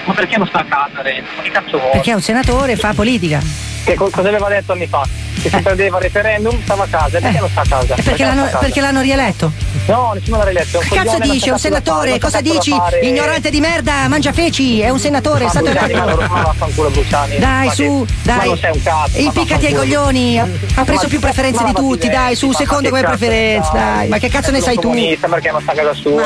ma 0.07 0.13
perché 0.13 0.37
non 0.37 0.47
sta 0.47 0.59
a 0.59 0.65
casa 0.65 1.01
Renzi? 1.01 1.35
Ma 1.35 1.41
che 1.43 1.51
cazzo 1.51 1.77
vuole? 1.77 1.91
Perché 1.91 2.11
è 2.11 2.13
un 2.13 2.21
senatore 2.21 2.71
e 2.71 2.75
fa 2.77 2.93
politica. 2.93 3.39
Che 3.83 3.93
co- 3.95 4.09
cosa 4.09 4.29
aveva 4.29 4.47
detto 4.47 4.71
anni 4.71 4.87
fa? 4.87 5.05
Che 5.41 5.49
se 5.49 5.61
perdeva 5.61 5.97
il 5.97 6.03
referendum 6.03 6.61
stava 6.63 6.83
a 6.83 6.87
casa, 6.87 7.19
perché 7.19 7.39
non 7.39 7.49
sta 7.49 7.61
a 7.61 7.65
casa? 7.67 7.95
Eh, 7.95 8.01
perché, 8.01 8.23
non 8.23 8.35
l'hanno, 8.35 8.47
sta 8.47 8.57
a 8.57 8.59
casa? 8.59 8.65
perché 8.65 8.81
l'hanno 8.81 9.01
rieletto. 9.01 9.51
No, 9.87 10.11
nessuno 10.13 10.37
l'ha 10.37 10.49
un 10.49 10.79
Che 10.81 10.95
cazzo 10.95 11.17
dici? 11.19 11.47
È 11.47 11.51
un 11.51 11.59
senatore, 11.59 12.19
cosa 12.19 12.41
dici? 12.41 12.75
Ignorante 13.01 13.49
di 13.49 13.61
merda, 13.61 14.07
mangia 14.09 14.33
feci, 14.33 14.81
è 14.81 14.89
un 14.89 14.99
senatore, 14.99 15.45
è 15.45 15.49
stato 15.49 15.67
eletto. 15.67 16.17
Dai, 17.39 17.69
su, 17.71 18.05
dai. 18.23 18.47
non 18.47 18.57
sei 18.57 18.71
un 18.73 18.83
cazzo. 18.83 19.11
ma 19.17 19.23
Impiccati 19.23 19.65
ai 19.67 19.73
coglioni. 19.73 20.39
Ha 20.39 20.83
preso 20.83 21.07
più 21.07 21.19
preferenze 21.19 21.63
di 21.63 21.71
tutti, 21.73 22.09
dai, 22.09 22.35
su, 22.35 22.51
secondo 22.51 22.89
come 22.89 23.01
preferenze, 23.01 23.69
dai. 23.71 24.09
Ma 24.09 24.17
che 24.17 24.27
cazzo 24.27 24.51
ne 24.51 24.59
sai 24.59 24.77
tu? 24.77 24.91
perché 24.91 25.51
non 25.51 25.61
sta 25.61 25.71
a 25.71 25.75
casa 25.75 25.93
sua, 25.93 26.23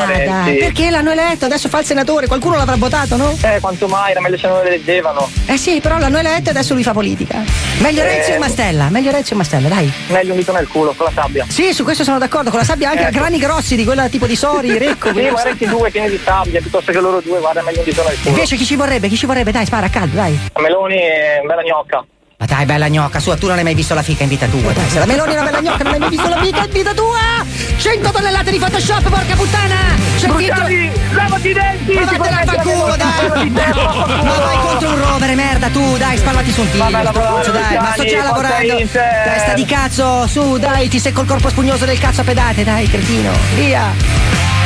perché 0.59 0.89
l'hanno 0.89 1.11
eletto? 1.11 1.45
Adesso 1.45 1.69
fa 1.69 1.79
il 1.79 1.85
senatore, 1.85 2.25
qualcuno 2.27 2.55
l'avrà 2.55 2.75
votato, 2.77 3.15
no? 3.15 3.37
Eh, 3.41 3.59
quanto 3.59 3.87
mai, 3.87 4.11
era 4.11 4.21
meglio 4.21 4.37
se 4.37 4.47
non 4.47 4.57
lo 4.57 4.63
eleggevano. 4.63 5.29
Eh 5.45 5.57
sì, 5.57 5.79
però 5.81 5.99
l'hanno 5.99 6.17
eletto 6.17 6.47
e 6.47 6.51
adesso 6.51 6.73
lui 6.73 6.83
fa 6.83 6.93
politica. 6.93 7.43
Meglio 7.79 8.01
Eh. 8.01 8.05
Renzi 8.05 8.31
o 8.31 8.39
Mastella? 8.39 8.89
Meglio 8.89 9.11
Renzi 9.11 9.33
o 9.33 9.35
Mastella, 9.35 9.67
dai. 9.67 9.91
Meglio 10.07 10.31
un 10.31 10.39
dito 10.39 10.51
nel 10.51 10.67
culo, 10.67 10.93
con 10.95 11.05
la 11.13 11.21
sabbia. 11.21 11.45
Sì, 11.47 11.73
su 11.73 11.83
questo 11.83 12.03
sono 12.03 12.17
d'accordo, 12.17 12.49
con 12.49 12.57
la 12.59 12.65
sabbia 12.65 12.89
anche 12.89 13.03
a 13.03 13.07
Ecco. 13.09 13.17
grani 13.19 13.37
grossi 13.37 13.49
di 13.75 13.83
quella 13.83 14.07
tipo 14.07 14.25
di 14.25 14.35
Sori, 14.35 14.77
Recco. 14.77 15.13
Sì, 15.13 15.29
ma 15.29 15.43
Renzi 15.43 15.65
due 15.67 15.91
pieni 15.91 16.09
di 16.09 16.19
sabbia, 16.23 16.61
piuttosto 16.61 16.91
che 16.91 16.99
loro 16.99 17.19
due, 17.19 17.39
guarda, 17.39 17.61
meglio 17.61 17.79
un 17.79 17.85
dito 17.85 18.01
nel 18.03 18.17
culo. 18.17 18.29
Invece 18.29 18.55
chi 18.55 18.65
ci 18.65 18.75
vorrebbe? 18.75 19.07
Chi 19.09 19.17
ci 19.17 19.25
vorrebbe? 19.25 19.51
Dai, 19.51 19.65
spara 19.65 19.87
a 19.87 19.89
caldo, 19.89 20.15
dai. 20.15 20.39
Meloni 20.59 20.95
è 20.95 21.41
bella 21.45 21.61
gnocca. 21.61 22.05
Ma 22.41 22.47
dai, 22.47 22.65
bella 22.65 22.87
gnocca, 22.89 23.19
su, 23.19 23.31
tu 23.37 23.45
non 23.45 23.57
hai 23.57 23.63
mai 23.63 23.75
visto 23.75 23.93
la 23.93 24.01
fica 24.01 24.23
in 24.23 24.29
vita 24.29 24.47
tua, 24.47 24.71
dai. 24.71 24.89
Se 24.89 24.97
la 24.97 25.05
Meloni 25.05 25.31
è 25.31 25.39
una 25.39 25.43
bella 25.43 25.61
gnocca, 25.61 25.83
non 25.83 25.93
hai 25.93 25.99
mai 25.99 26.09
visto 26.09 26.27
la 26.27 26.41
fica 26.41 26.63
in 26.63 26.71
vita 26.71 26.91
tua! 26.95 27.45
100 27.77 28.09
tonnellate 28.09 28.49
di 28.49 28.57
Photoshop, 28.57 29.09
porca 29.09 29.35
puttana! 29.35 29.75
C'è 30.17 30.25
Bruciani, 30.25 30.91
lavati 31.11 31.49
i 31.49 31.53
denti! 31.53 31.93
Ma 31.93 32.01
vattene 32.03 32.41
a 32.41 32.61
culo, 32.63 32.95
dai! 32.95 33.49
Ma 33.51 34.39
vai 34.39 34.57
contro 34.57 34.89
un 34.89 34.99
rovere, 35.03 35.35
merda, 35.35 35.67
tu, 35.67 35.97
dai, 35.97 36.17
spallati 36.17 36.51
su 36.51 36.61
un 36.61 36.71
tiro, 36.71 36.89
Vabbè, 36.89 37.11
cazzo, 37.11 37.51
dai, 37.51 37.77
ma 37.77 37.91
sto 37.93 38.05
già 38.05 38.23
lavorando! 38.23 38.75
Testa 38.77 39.53
di 39.53 39.65
cazzo, 39.65 40.25
su, 40.25 40.57
dai, 40.57 40.87
ti 40.87 40.97
secco 40.97 41.21
il 41.21 41.27
corpo 41.27 41.47
spugnoso 41.47 41.85
del 41.85 41.99
cazzo 41.99 42.21
a 42.21 42.23
pedate, 42.23 42.63
dai, 42.63 42.89
cretino, 42.89 43.29
via! 43.53 44.60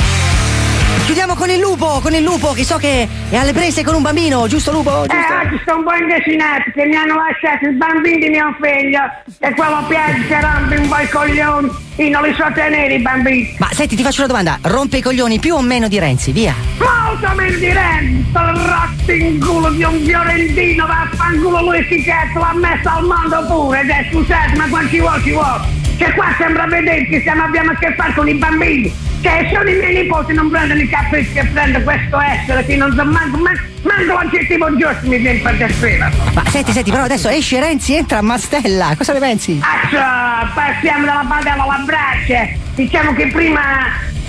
Chiudiamo 1.03 1.35
con 1.35 1.49
il 1.51 1.59
lupo, 1.59 1.99
con 2.01 2.13
il 2.13 2.23
lupo, 2.23 2.51
che 2.53 2.63
so 2.63 2.77
che 2.77 3.07
è 3.29 3.35
alle 3.35 3.53
prese 3.53 3.83
con 3.83 3.93
un 3.93 4.01
bambino, 4.01 4.47
giusto 4.47 4.71
lupo? 4.71 5.03
Eh, 5.03 5.07
Giusto? 5.07 5.33
oggi 5.43 5.59
sto 5.61 5.75
un 5.75 5.83
po' 5.83 5.93
indecinato 5.93 6.71
che 6.73 6.85
mi 6.85 6.95
hanno 6.95 7.15
lasciato 7.15 7.67
il 7.67 7.75
bambino 7.75 8.17
di 8.17 8.29
mio 8.29 8.55
figlio 8.59 9.01
e 9.39 9.53
quello 9.53 9.83
piace 9.87 10.25
che 10.27 10.39
rompe 10.41 10.75
un 10.77 10.87
po' 10.87 10.97
i 10.97 11.09
coglioni. 11.09 11.69
Io 11.97 12.09
non 12.09 12.23
li 12.23 12.33
so 12.33 12.45
tenere 12.53 12.95
i 12.95 13.01
bambini. 13.01 13.55
Ma 13.59 13.69
senti, 13.71 13.95
ti 13.95 14.01
faccio 14.03 14.19
una 14.23 14.27
domanda, 14.29 14.57
rompe 14.63 14.97
i 14.97 15.01
coglioni 15.01 15.37
più 15.39 15.53
o 15.55 15.61
meno 15.61 15.87
di 15.87 15.99
Renzi, 15.99 16.31
via? 16.31 16.55
Molto 16.79 17.35
mi 17.39 17.55
direi, 17.55 18.25
sto 18.29 18.39
rotto 18.39 19.11
in 19.11 19.39
culo 19.39 19.69
di 19.69 19.83
un 19.83 20.03
fiorentino, 20.03 20.85
vaffanculo 20.87 21.61
lui 21.61 21.85
si 21.87 22.03
cazzo 22.03 22.39
l'ha 22.39 22.53
messo 22.55 22.89
al 22.89 23.03
mondo 23.05 23.45
pure, 23.47 23.81
ed 23.81 23.89
è 23.89 24.07
scusate, 24.11 24.55
ma 24.57 24.67
quanti 24.67 24.99
vuoi 24.99 25.21
ci 25.21 25.31
vuole? 25.31 25.83
Che 25.97 26.11
qua 26.13 26.25
sembra 26.37 26.65
vedere 26.65 27.05
che 27.07 27.19
stiamo, 27.21 27.43
abbiamo 27.43 27.71
a 27.71 27.75
che 27.75 27.93
fare 27.95 28.13
con 28.13 28.27
i 28.27 28.33
bambini, 28.33 28.93
che 29.21 29.49
sono 29.53 29.69
i 29.69 29.75
miei 29.75 30.03
nipoti, 30.03 30.33
non 30.33 30.49
prendono 30.49 30.84
i 30.85 30.89
capricci 30.89 31.33
che 31.33 31.45
prende 31.45 31.83
questo 31.83 32.19
essere, 32.19 32.65
che 32.65 32.75
non 32.75 32.93
so 32.95 33.03
manco, 33.03 33.37
man- 33.37 33.59
manco 33.81 34.13
l'aggettivo 34.13 34.75
giusto 34.77 35.07
mi 35.07 35.17
viene 35.17 35.39
per 35.39 35.57
descriverlo. 35.57 36.23
Ma 36.33 36.43
senti, 36.49 36.71
senti, 36.71 36.91
però 36.91 37.03
adesso 37.03 37.29
esce 37.29 37.59
Renzi, 37.59 37.95
entra 37.95 38.21
Mastella, 38.21 38.93
cosa 38.95 39.13
ne 39.13 39.19
pensi? 39.19 39.59
Accia, 39.61 40.51
passiamo 40.53 41.05
dalla 41.05 41.25
padella 41.27 41.63
alla 41.63 41.83
braccia. 41.85 42.47
Diciamo 42.75 43.13
che 43.13 43.27
prima 43.27 43.61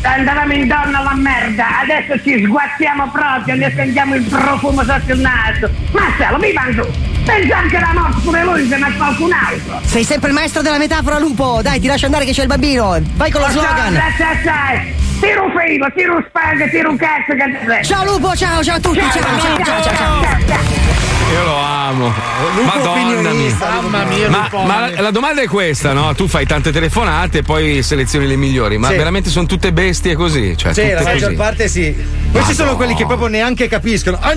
andavamo 0.02 0.52
intorno 0.52 0.98
alla 0.98 1.14
merda, 1.14 1.80
adesso 1.80 2.22
ci 2.22 2.44
sguazziamo 2.44 3.10
proprio, 3.10 3.54
ne 3.56 3.72
sentiamo 3.74 4.14
il 4.14 4.22
profumo 4.22 4.82
sotto 4.84 5.12
il 5.12 5.20
naso. 5.20 5.70
Marcello, 5.92 6.38
mi 6.38 6.52
mando! 6.52 6.88
Pensa 7.24 7.56
anche 7.56 7.76
alla 7.76 7.92
morte 7.92 8.20
pure 8.22 8.44
lui 8.44 8.60
insieme 8.62 8.86
a 8.86 8.92
qualcun 8.92 9.32
altro. 9.32 9.80
Sei 9.84 10.04
sempre 10.04 10.28
il 10.28 10.34
maestro 10.34 10.62
della 10.62 10.78
metafora, 10.78 11.18
lupo! 11.18 11.60
Dai, 11.60 11.80
ti 11.80 11.88
lascio 11.88 12.06
andare 12.06 12.24
che 12.24 12.32
c'è 12.32 12.42
il 12.42 12.48
bambino! 12.48 13.00
Vai 13.14 13.30
con 13.30 13.40
lo 13.40 13.48
slogan! 13.50 13.92
Grazie, 13.92 14.40
grazie. 14.42 15.05
Tiro 15.20 15.44
un 15.44 15.52
filo, 15.58 15.86
tiro 15.94 16.16
un 16.16 16.24
spago, 16.28 16.68
tiro 16.70 16.90
un 16.90 16.96
cazzo 16.96 17.32
che. 17.34 17.84
Ciao 17.84 18.04
lupo, 18.04 18.34
ciao, 18.36 18.62
ciao 18.62 18.76
a 18.76 18.80
tutti, 18.80 19.00
ciao, 19.00 19.22
ciao, 19.22 19.62
ciao, 19.64 19.82
ciao, 19.82 19.94
ciao. 19.96 20.84
Io 21.32 21.42
lo 21.44 21.56
amo. 21.56 22.12
Lupo 22.54 22.62
Madonna 22.76 22.94
mia. 22.94 23.14
opinionista, 23.14 23.68
mamma 23.80 24.04
mia, 24.04 24.28
Ma, 24.30 24.48
ma 24.64 24.88
la, 24.90 25.00
la 25.00 25.10
domanda 25.10 25.40
è 25.42 25.46
questa, 25.48 25.92
no? 25.92 26.14
Tu 26.14 26.28
fai 26.28 26.46
tante 26.46 26.70
telefonate 26.70 27.38
e 27.38 27.42
poi 27.42 27.82
selezioni 27.82 28.26
le 28.26 28.36
migliori, 28.36 28.78
ma 28.78 28.88
Sì. 28.90 28.96
veramente 28.96 29.30
sono 29.30 29.46
tutte 29.46 29.72
bestie 29.72 30.14
così? 30.14 30.56
Cioè, 30.56 30.72
Sì, 30.72 30.82
tutte 30.82 30.94
la 30.94 31.02
maggior 31.02 31.20
così. 31.24 31.34
parte 31.34 31.68
sì. 31.68 32.06
Poi 32.30 32.44
ci 32.44 32.54
sono 32.54 32.76
quelli 32.76 32.94
che 32.94 33.06
proprio 33.06 33.26
neanche 33.28 33.66
capiscono. 33.68 34.18
Ah. 34.20 34.34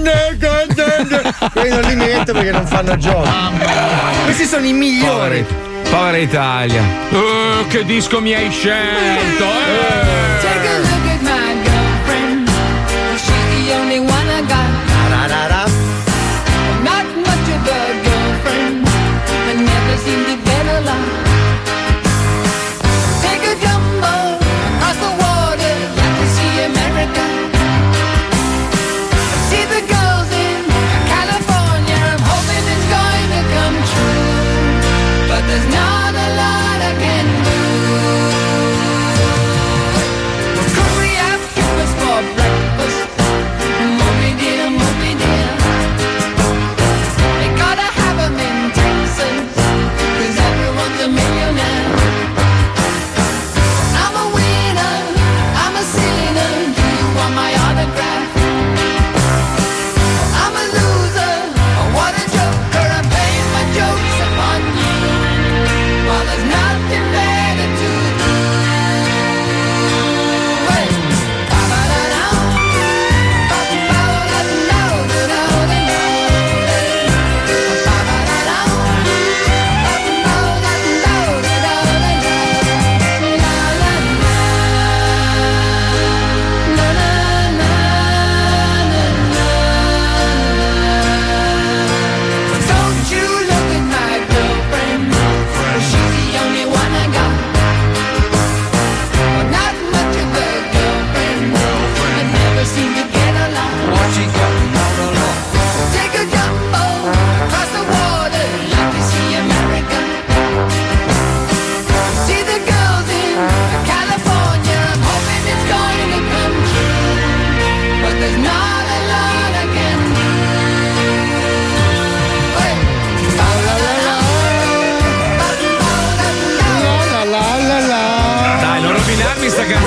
Quelli 1.52 1.70
non 1.70 1.82
li 1.82 1.96
metto 1.96 2.34
perché 2.34 2.52
non 2.52 2.66
fanno 2.66 2.98
gioco. 2.98 3.28
Questi 4.24 4.46
sono 4.46 4.66
i 4.66 4.74
migliori. 4.74 5.44
Povera, 5.44 5.90
povera 5.98 6.18
Italia. 6.18 6.82
Oh, 7.12 7.68
che 7.68 7.84
disco 7.86 8.20
mi 8.22 8.34
hai 8.34 8.50
scelto? 8.50 9.44
eh? 9.44 10.39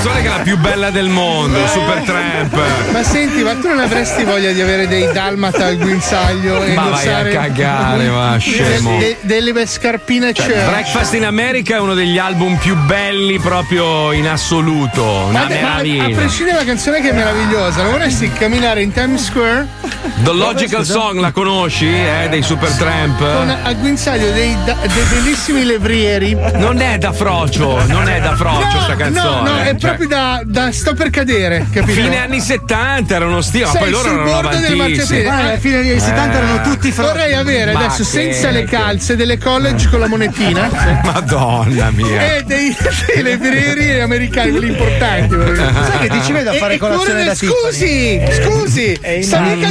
Canzone 0.03 0.23
che 0.23 0.27
è 0.27 0.37
la 0.37 0.43
più 0.43 0.59
bella 0.59 0.91
del 0.91 1.09
mondo, 1.09 1.65
Super 1.69 2.03
Tramp. 2.03 2.59
Ma 2.91 3.03
senti, 3.05 3.43
ma 3.43 3.55
tu 3.55 3.69
non 3.69 3.79
avresti 3.79 4.25
voglia 4.25 4.51
di 4.51 4.61
avere 4.61 4.89
dei 4.89 5.11
dalmata 5.13 5.67
al 5.67 5.77
guinzaglio 5.77 6.63
e 6.63 6.75
Ma 6.75 6.89
vai 6.89 7.09
a 7.09 7.29
cagare, 7.29 8.09
va, 8.09 8.37
scemo. 8.37 8.99
de- 8.99 9.17
de- 9.23 9.41
delle 9.41 9.67
scarpine 9.67 10.33
Cioè, 10.33 10.47
church? 10.47 10.65
Breakfast 10.65 11.15
in 11.15 11.25
America 11.25 11.77
è 11.77 11.79
uno 11.79 11.95
degli 11.95 12.19
album 12.19 12.57
più 12.57 12.75
belli 12.77 13.39
proprio 13.39 14.11
in 14.13 14.27
assoluto. 14.29 15.05
Una 15.29 15.31
Ma, 15.31 15.39
ma 15.39 15.45
a 15.45 15.49
meraviglia. 15.49 16.17
prescindere 16.17 16.57
dalla 16.59 16.67
canzone 16.69 17.01
che 17.01 17.11
è 17.11 17.13
meravigliosa, 17.13 17.83
non 17.83 17.93
vorresti 17.93 18.31
camminare 18.33 18.83
in 18.83 18.93
Times 18.93 19.23
Square 19.25 19.67
The 20.15 20.33
Logical 20.33 20.85
Song 20.85 21.19
la 21.19 21.33
conosci? 21.33 21.87
Eh, 21.89 22.29
dei 22.31 22.43
Super 22.43 22.71
Tramp? 22.73 23.19
con 23.19 23.49
al 23.63 23.77
guinzaglio 23.79 24.31
dei, 24.31 24.55
da- 24.65 24.77
dei 24.81 25.03
bellissimi 25.11 25.65
levrieri? 25.65 26.37
Non 26.55 26.81
è 26.81 26.97
da 26.99 27.13
frocio, 27.13 27.85
non 27.87 28.09
è 28.09 28.21
da 28.21 28.37
frocio 28.37 28.81
sta 28.83 28.95
canzone. 28.95 29.51
No, 29.51 29.57
no, 29.57 29.59
è 29.63 29.65
Cioè, 29.71 29.75
proprio 29.77 30.07
da, 30.09 30.43
da 30.45 30.71
sto 30.71 30.95
per 30.95 31.11
cadere, 31.11 31.67
capito? 31.73 32.01
Fine 32.01 32.19
anni 32.19 32.41
70 32.41 33.15
erano 33.17 33.41
stile, 33.41 33.65
ma 33.65 33.73
poi 33.73 33.91
loro 33.91 34.09
sul 34.09 34.13
erano 34.13 34.31
bordo 34.31 34.57
del 34.59 34.77
marciapiede. 34.77 35.29
Alla 35.29 35.59
fine 35.59 35.77
degli 35.79 35.91
anni 35.91 36.01
70 36.01 36.37
erano 36.37 36.61
tutti 36.63 36.93
fra- 36.93 37.07
Vorrei 37.07 37.35
avere 37.35 37.73
Ma 37.73 37.79
adesso 37.81 37.97
che- 38.05 38.09
senza 38.09 38.51
le 38.51 38.65
calze 38.65 39.17
delle 39.17 39.39
college 39.39 39.89
con 39.89 39.99
la 39.99 40.07
monetina 40.07 40.69
Madonna 41.03 41.91
mia. 41.91 42.37
e 42.37 42.43
dei, 42.47 42.77
dei 43.13 43.23
levrieri 43.25 44.01
americani, 44.01 44.51
quelli 44.53 44.69
importanti. 44.69 45.35
Sai 45.57 45.99
che 46.01 46.09
ti 46.09 46.23
ci 46.23 46.33
vedo 46.33 46.51
a 46.51 46.55
E- 46.55 46.59
fare 46.59 46.75
e 46.75 46.79
colazione 46.79 47.25
correre- 47.25 47.25
da 47.25 47.35
Scusi, 47.35 48.21
scusi, 48.45 49.01
sta 49.23 49.41
mica 49.41 49.71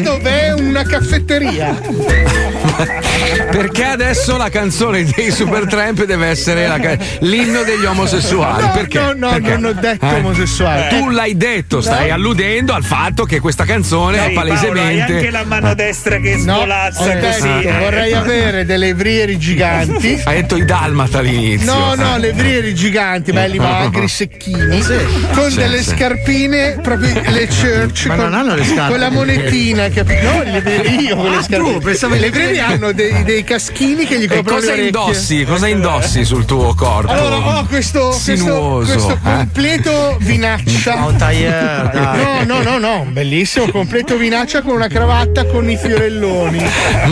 una 0.49 0.83
caffetteria? 0.83 1.79
Perché 3.51 3.83
adesso 3.85 4.37
la 4.37 4.49
canzone 4.49 5.03
dei 5.03 5.31
Super 5.31 5.65
Tramp 5.65 6.03
deve 6.05 6.27
essere 6.27 6.67
la 6.67 6.79
ca- 6.79 6.97
l'inno 7.19 7.63
degli 7.63 7.85
omosessuali? 7.85 8.61
No, 8.63 8.71
Perché? 8.71 8.99
no, 8.99 9.13
no, 9.15 9.29
Perché? 9.29 9.49
non 9.57 9.65
ho 9.65 9.73
detto 9.73 10.05
Eh? 10.05 10.13
omosessuale. 10.15 10.87
Tu 10.89 11.09
l'hai 11.09 11.35
detto, 11.37 11.81
stai 11.81 12.07
No. 12.09 12.13
alludendo 12.15 12.73
al 12.73 12.83
fatto 12.83 13.25
che 13.25 13.39
questa 13.39 13.65
canzone 13.65 14.17
Dai, 14.17 14.31
è 14.31 14.33
Paolo, 14.33 14.51
hai 14.53 14.57
palesemente. 14.59 15.13
anche 15.15 15.29
la 15.31 15.43
mano 15.45 15.73
destra 15.75 16.17
che 16.17 16.35
No, 16.37 16.55
svolazza 16.57 17.01
ho 17.01 17.05
detto, 17.05 17.27
così. 17.27 17.67
vorrei 17.79 18.13
avere 18.13 18.65
delle 18.65 18.87
levrieri 18.87 19.37
giganti. 19.37 20.21
Hai 20.25 20.41
detto 20.41 20.55
i 20.55 20.65
dalmata 20.65 21.19
all'inizio. 21.19 21.71
No, 21.73 21.93
no, 21.95 22.17
levrieri 22.17 22.73
giganti, 22.73 23.31
belli 23.31 23.57
magri, 23.57 24.07
secchini, 24.07 24.81
con 25.33 25.49
Sì, 25.49 25.57
delle 25.57 25.81
sì. 25.81 25.89
scarpine, 25.95 26.79
proprio 26.81 27.13
le 27.27 27.47
church, 27.47 28.05
Ma 28.07 28.15
con, 28.15 28.25
non 28.25 28.33
hanno 28.33 28.55
le 28.55 28.63
scarpe. 28.65 28.89
con 28.91 28.99
la 28.99 29.09
monetina, 29.09 29.89
capito? 29.89 30.21
No, 30.29 30.43
le 30.43 30.51
levrieri 30.51 31.05
io 31.05 31.15
con 31.15 31.29
le 31.31 31.37
Ah, 31.37 31.41
scarpine. 31.43 31.73
tu, 31.73 31.79
pensavo 31.79 32.13
le 32.13 32.19
i 32.19 32.21
levrieri 32.23 32.53
levrieri. 32.55 32.73
hanno 32.73 32.91
dei, 32.91 33.23
dei 33.23 33.40
caschini 33.43 34.05
che 34.05 34.19
gli 34.19 34.23
E 34.23 34.27
coprono 34.27 34.57
cosa 34.59 34.73
le 34.73 34.81
orecchie. 34.81 34.85
indossi? 35.01 35.43
Cosa 35.45 35.67
indossi 35.67 36.23
sul 36.25 36.45
tuo 36.45 36.73
corpo? 36.75 37.11
Allora 37.11 37.59
ho 37.59 37.65
questo, 37.65 38.07
questo, 38.07 38.35
Sinuoso, 38.35 38.91
questo 38.91 39.11
eh? 39.13 39.17
completo 39.21 40.17
vinaccia. 40.21 41.13
Tailleur, 41.17 41.89
dai. 41.89 42.45
No, 42.45 42.61
no, 42.61 42.63
no, 42.63 42.77
no, 42.79 43.05
bellissimo 43.09 43.67
completo 43.69 44.15
vinaccia 44.17 44.61
con 44.61 44.75
una 44.75 44.87
cravatta 44.87 45.45
con 45.45 45.69
i 45.69 45.77
fiorelloni. 45.77 46.59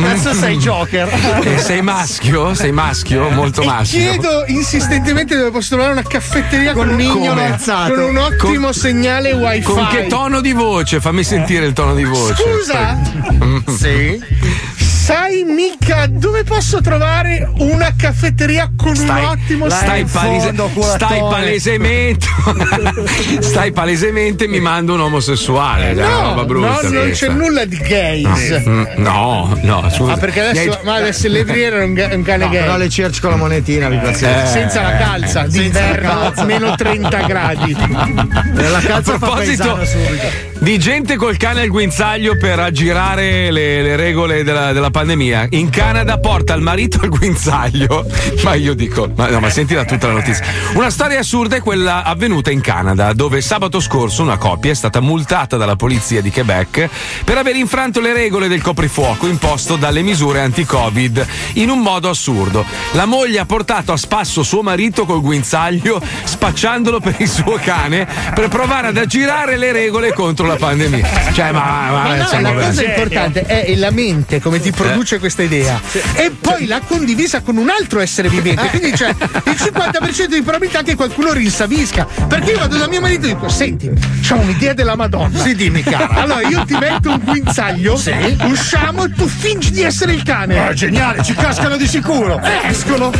Cazzo 0.04 0.34
sei 0.34 0.58
Joker. 0.58 1.08
E 1.44 1.58
sei 1.60 1.82
maschio? 1.82 2.54
Sei 2.54 2.72
maschio? 2.72 3.30
Molto 3.30 3.64
maschio. 3.64 4.00
Chiedo 4.00 4.44
insistentemente 4.48 5.36
dove 5.38 5.52
posso 5.52 5.70
trovare 5.70 5.92
una 5.92 6.04
caffetteria 6.04 6.74
con, 6.74 6.90
un 6.90 6.96
mignolo 6.96 7.42
alzato. 7.42 7.94
con 7.94 8.04
un 8.04 8.18
ottimo 8.18 8.72
segnale 8.72 9.32
wifi. 9.34 9.62
Con 9.64 9.88
che 9.90 10.08
tono 10.08 10.42
di 10.42 10.54
voce? 10.54 11.00
Fammi 11.00 11.24
sentire 11.24 11.66
il 11.66 11.74
tono 11.74 11.94
di 11.96 12.04
voce. 12.04 12.36
Scusa, 12.42 12.98
Sì. 13.78 14.20
Sai 15.10 15.44
mica 15.44 16.06
dove 16.07 16.44
posso 16.44 16.81
trovare 16.81 17.49
una 17.57 17.91
caffetteria 17.98 18.72
con 18.77 18.95
Stai, 18.95 19.23
un 19.23 19.30
ottimo 19.30 19.68
stai, 19.68 20.03
palese- 20.03 20.53
stai 20.81 21.19
palesemente 21.22 22.27
stai 23.41 23.72
palesemente 23.72 24.48
mimando 24.48 24.94
un 24.94 24.99
omosessuale 25.02 25.94
una 25.94 26.07
No, 26.10 26.22
roba 26.22 26.45
brutta 26.45 26.80
no, 26.84 26.90
non 26.91 27.10
c'è 27.10 27.27
nulla 27.30 27.65
di 27.65 27.77
gays. 27.77 28.61
Mm, 28.68 28.84
no 28.98 29.57
no 29.64 29.90
scusa 29.90 30.11
Ah, 30.14 30.18
perché 30.18 30.41
Mi 30.41 30.48
adesso, 30.49 30.69
hai- 30.77 30.86
ma 30.86 30.94
adesso 30.94 31.26
il 31.26 31.34
levriere 31.34 31.80
è 31.80 31.84
un, 31.86 32.10
un 32.18 32.22
cane 32.22 32.44
No, 32.45 32.52
gay. 32.52 32.60
però 32.61 32.77
le 32.77 32.88
church 32.90 33.19
con 33.19 33.31
la 33.31 33.36
monetina, 33.36 33.88
piace. 33.88 34.44
Eh, 34.44 34.45
senza 34.45 34.81
la 34.84 34.95
calza, 34.95 35.48
d'inverno 35.48 36.34
meno 36.45 36.76
30 36.76 37.18
gradi. 37.26 37.76
La 37.76 38.80
calza 38.80 39.15
a 39.15 39.18
proposito 39.18 39.80
di 40.60 40.77
gente 40.77 41.15
col 41.15 41.38
cane 41.38 41.61
al 41.61 41.69
guinzaglio 41.69 42.38
per 42.38 42.60
aggirare 42.60 43.49
le, 43.49 43.81
le 43.81 43.95
regole 43.95 44.44
della, 44.44 44.72
della 44.73 44.90
pandemia. 45.00 45.48
In 45.52 45.70
Canada 45.70 46.18
porta 46.20 46.54
il 46.56 46.62
marito 46.62 47.00
al 47.02 47.08
guinzaglio. 47.08 48.06
Ma 48.44 48.54
io 48.56 48.74
dico 48.74 49.10
ma, 49.16 49.30
no, 49.30 49.40
ma 49.40 49.50
sentila 49.50 49.86
tutta 49.86 50.08
la 50.08 50.14
notizia. 50.14 50.46
Una 50.74 50.90
storia 50.90 51.20
assurda 51.20 51.56
è 51.56 51.62
quella 51.62 52.04
avvenuta 52.04 52.52
in 52.52 52.60
Canada 52.62 53.14
dove 53.14 53.42
sabato 53.42 53.80
scorso 53.80 54.22
una 54.22 54.38
coppia 54.38 54.72
è 54.72 54.74
stata 54.74 55.00
multata 55.00 55.58
dalla 55.58 55.76
polizia 55.76 56.22
di 56.22 56.32
Quebec 56.32 56.90
per 57.24 57.38
aver 57.38 57.56
infranto 57.56 58.02
le 58.02 58.14
regole 58.14 58.48
del 58.48 58.62
coprifuoco 58.62 59.28
imposto 59.28 59.76
dalle 59.78 60.02
misure 60.02 60.42
anti-covid 60.42 61.28
in 61.54 61.70
un 61.70 61.80
modo 61.80 62.10
assurdo. 62.10 62.66
La 62.92 63.06
moglie 63.06 63.40
ha 63.40 63.46
portato 63.46 63.92
a 63.92 63.98
spasso 63.98 64.44
suo 64.44 64.62
marito 64.62 65.06
col 65.06 65.22
guinzaglio 65.22 66.02
spacciandolo 66.24 67.00
per 67.00 67.16
il 67.20 67.30
suo 67.30 67.58
cane 67.62 68.08
per 68.34 68.50
provare 68.50 68.88
ad 68.88 68.98
aggirare 68.98 69.58
le 69.58 69.72
regole 69.72 70.14
contro 70.14 70.46
la 70.46 70.56
pandemia. 70.56 71.32
Cioè 71.34 71.52
ma, 71.52 71.90
ma, 71.90 72.04
Ma 72.04 72.16
no, 72.16 72.42
la 72.42 72.54
cosa 72.54 72.84
importante 72.84 73.46
è 73.46 73.76
la 73.76 73.92
mente 73.92 74.40
come 74.42 74.60
ti 74.60 74.72
produce 74.90 75.16
Eh. 75.16 75.20
questa 75.20 75.44
idea. 75.44 75.80
E 76.16 76.32
poi 76.40 76.66
l'ha 76.66 76.82
condivisa 76.86 77.41
con 77.41 77.57
un 77.57 77.70
altro 77.70 77.99
essere 77.99 78.30
vivente. 78.30 78.68
Quindi 78.70 78.91
c'è 78.91 79.10
il 79.10 79.16
50% 79.56 80.26
di 80.36 80.41
probabilità 80.41 80.82
che 80.84 80.95
qualcuno 80.95 81.32
rinsavisca. 81.34 82.06
Perché 82.28 82.52
io 82.52 82.60
vado 82.60 82.78
da 82.78 82.88
mio 82.88 83.02
marito 83.02 83.26
e 83.26 83.30
dico 83.30 83.49
senti 83.49 83.90
c'ho 84.28 84.36
un'idea 84.36 84.74
della 84.74 84.95
madonna. 84.95 85.40
Sì, 85.40 85.56
dimmi, 85.56 85.84
cara. 85.84 86.07
allora 86.10 86.41
io 86.48 86.64
ti 86.66 86.76
metto 86.78 87.10
un 87.11 87.22
guinzaglio 87.24 87.95
Sì. 87.98 88.14
usciamo 88.44 89.06
e 89.06 89.11
tu 89.14 89.28
fingi 89.28 89.72
di 89.72 89.82
essere 89.82 90.14
il 90.14 90.24
cane. 90.24 90.60
Ah, 90.68 90.74
geniale, 90.74 91.24
ci 91.24 91.34
cascano 91.34 91.78
di 91.78 91.88
sicuro. 91.88 92.40
escono. 92.64 93.11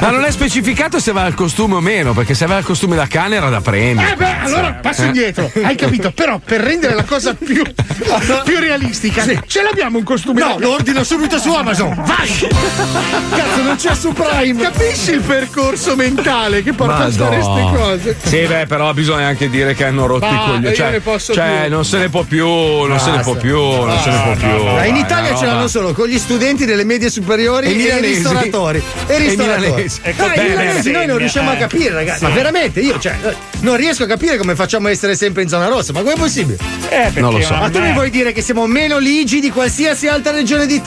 Ma 0.00 0.10
non 0.10 0.24
è 0.24 0.30
specificato 0.30 0.98
se 1.00 1.12
va 1.12 1.22
al 1.24 1.34
costume 1.34 1.74
o 1.76 1.80
meno 1.80 2.12
perché 2.12 2.34
se 2.34 2.46
va 2.46 2.56
al 2.56 2.64
costume 2.64 2.96
da 2.96 3.06
cane 3.06 3.36
era 3.36 3.48
da 3.48 3.60
premio. 3.60 4.06
Eh 4.06 4.14
beh, 4.16 4.38
allora 4.42 4.72
passo 4.74 5.04
indietro, 5.04 5.50
hai 5.62 5.76
capito? 5.76 6.10
Però 6.12 6.38
per 6.44 6.60
rendere 6.60 6.94
la 6.94 7.04
cosa 7.04 7.34
più, 7.34 7.62
più 8.44 8.58
realistica, 8.58 9.24
ce 9.46 9.62
l'abbiamo 9.62 9.98
un 9.98 10.04
costume 10.04 10.40
No, 10.40 10.56
da 10.58 10.66
lo 10.66 10.76
ordino 10.94 11.02
subito 11.04 11.38
su 11.38 11.50
Amazon. 11.52 11.92
Vai! 12.06 12.28
Cazzo, 12.28 13.62
non 13.62 13.76
c'è 13.76 13.94
su 13.96 14.12
Prime! 14.12 14.62
Capisci 14.62 15.10
il 15.10 15.20
percorso 15.20 15.96
mentale 15.96 16.62
che 16.62 16.72
porta 16.72 17.04
a 17.06 17.10
fare 17.10 17.36
queste 17.40 17.76
cose? 17.76 18.16
Sì, 18.22 18.40
beh, 18.46 18.66
però 18.66 18.92
bisogna 18.92 19.26
anche 19.26 19.50
dire 19.50 19.74
che 19.74 19.84
hanno 19.84 20.06
rotto 20.06 20.24
i 20.26 20.28
Bah, 20.30 20.36
coglioni. 20.44 20.66
io 20.66 20.72
Cioè, 20.74 20.90
ne 20.90 21.00
posso 21.00 21.32
cioè, 21.32 21.62
più. 21.62 21.70
non 21.70 21.84
se 21.84 21.98
ne 21.98 22.08
può 22.08 22.22
più, 22.22 22.46
non 22.46 22.98
se 23.00 23.10
ne 23.10 23.20
può 23.22 23.34
più, 23.34 23.56
non 23.58 23.98
se 24.02 24.10
ne 24.10 24.20
può 24.22 24.34
più. 24.34 24.64
Ma 24.64 24.84
in 24.84 24.92
Dai, 24.94 25.00
Italia 25.02 25.36
ce 25.36 25.46
l'hanno 25.46 25.66
solo 25.68 25.92
con 25.92 26.06
gli 26.06 26.18
studenti 26.18 26.64
delle 26.64 26.84
medie 26.84 27.10
superiori 27.10 27.66
E 27.66 27.70
e, 27.70 27.72
i 27.74 27.82
i 27.82 28.00
ristoratori. 28.00 28.82
E 29.06 29.14
E 29.14 29.16
i 29.18 29.22
i 29.22 29.26
ristoratori. 29.26 29.60
milanesi. 29.66 30.00
Ecco, 30.02 30.26
No, 30.26 30.32
i 30.32 30.36
bene, 30.36 30.48
milanesi 30.48 30.90
noi 30.92 31.06
non 31.06 31.18
riusciamo 31.18 31.50
a 31.50 31.54
eh. 31.54 31.58
capire, 31.58 31.92
ragazzi. 31.94 32.18
Sì. 32.18 32.24
Ma 32.24 32.30
veramente 32.30 32.80
io, 32.80 32.98
cioè, 33.00 33.16
eh, 33.24 33.36
non 33.60 33.76
riesco 33.76 34.04
a 34.04 34.06
capire 34.06 34.36
come 34.36 34.54
facciamo 34.54 34.86
a 34.86 34.90
essere 34.90 35.16
sempre 35.16 35.42
in 35.42 35.48
zona 35.48 35.66
rossa. 35.66 35.92
Ma 35.92 36.00
come 36.02 36.14
è 36.14 36.16
possibile? 36.18 36.56
Eh, 36.88 36.88
perché 36.88 37.20
Non 37.20 37.32
lo 37.32 37.40
so. 37.40 37.54
Ma 37.54 37.68
tu 37.70 37.80
mi 37.80 37.92
vuoi 37.92 38.10
dire 38.10 38.32
che 38.32 38.42
siamo 38.42 38.66
meno 38.66 38.98
ligi 38.98 39.40
di 39.40 39.50
qualsiasi 39.50 40.06
altra 40.06 40.30
regione 40.32 40.66
d'Italia? 40.66 40.82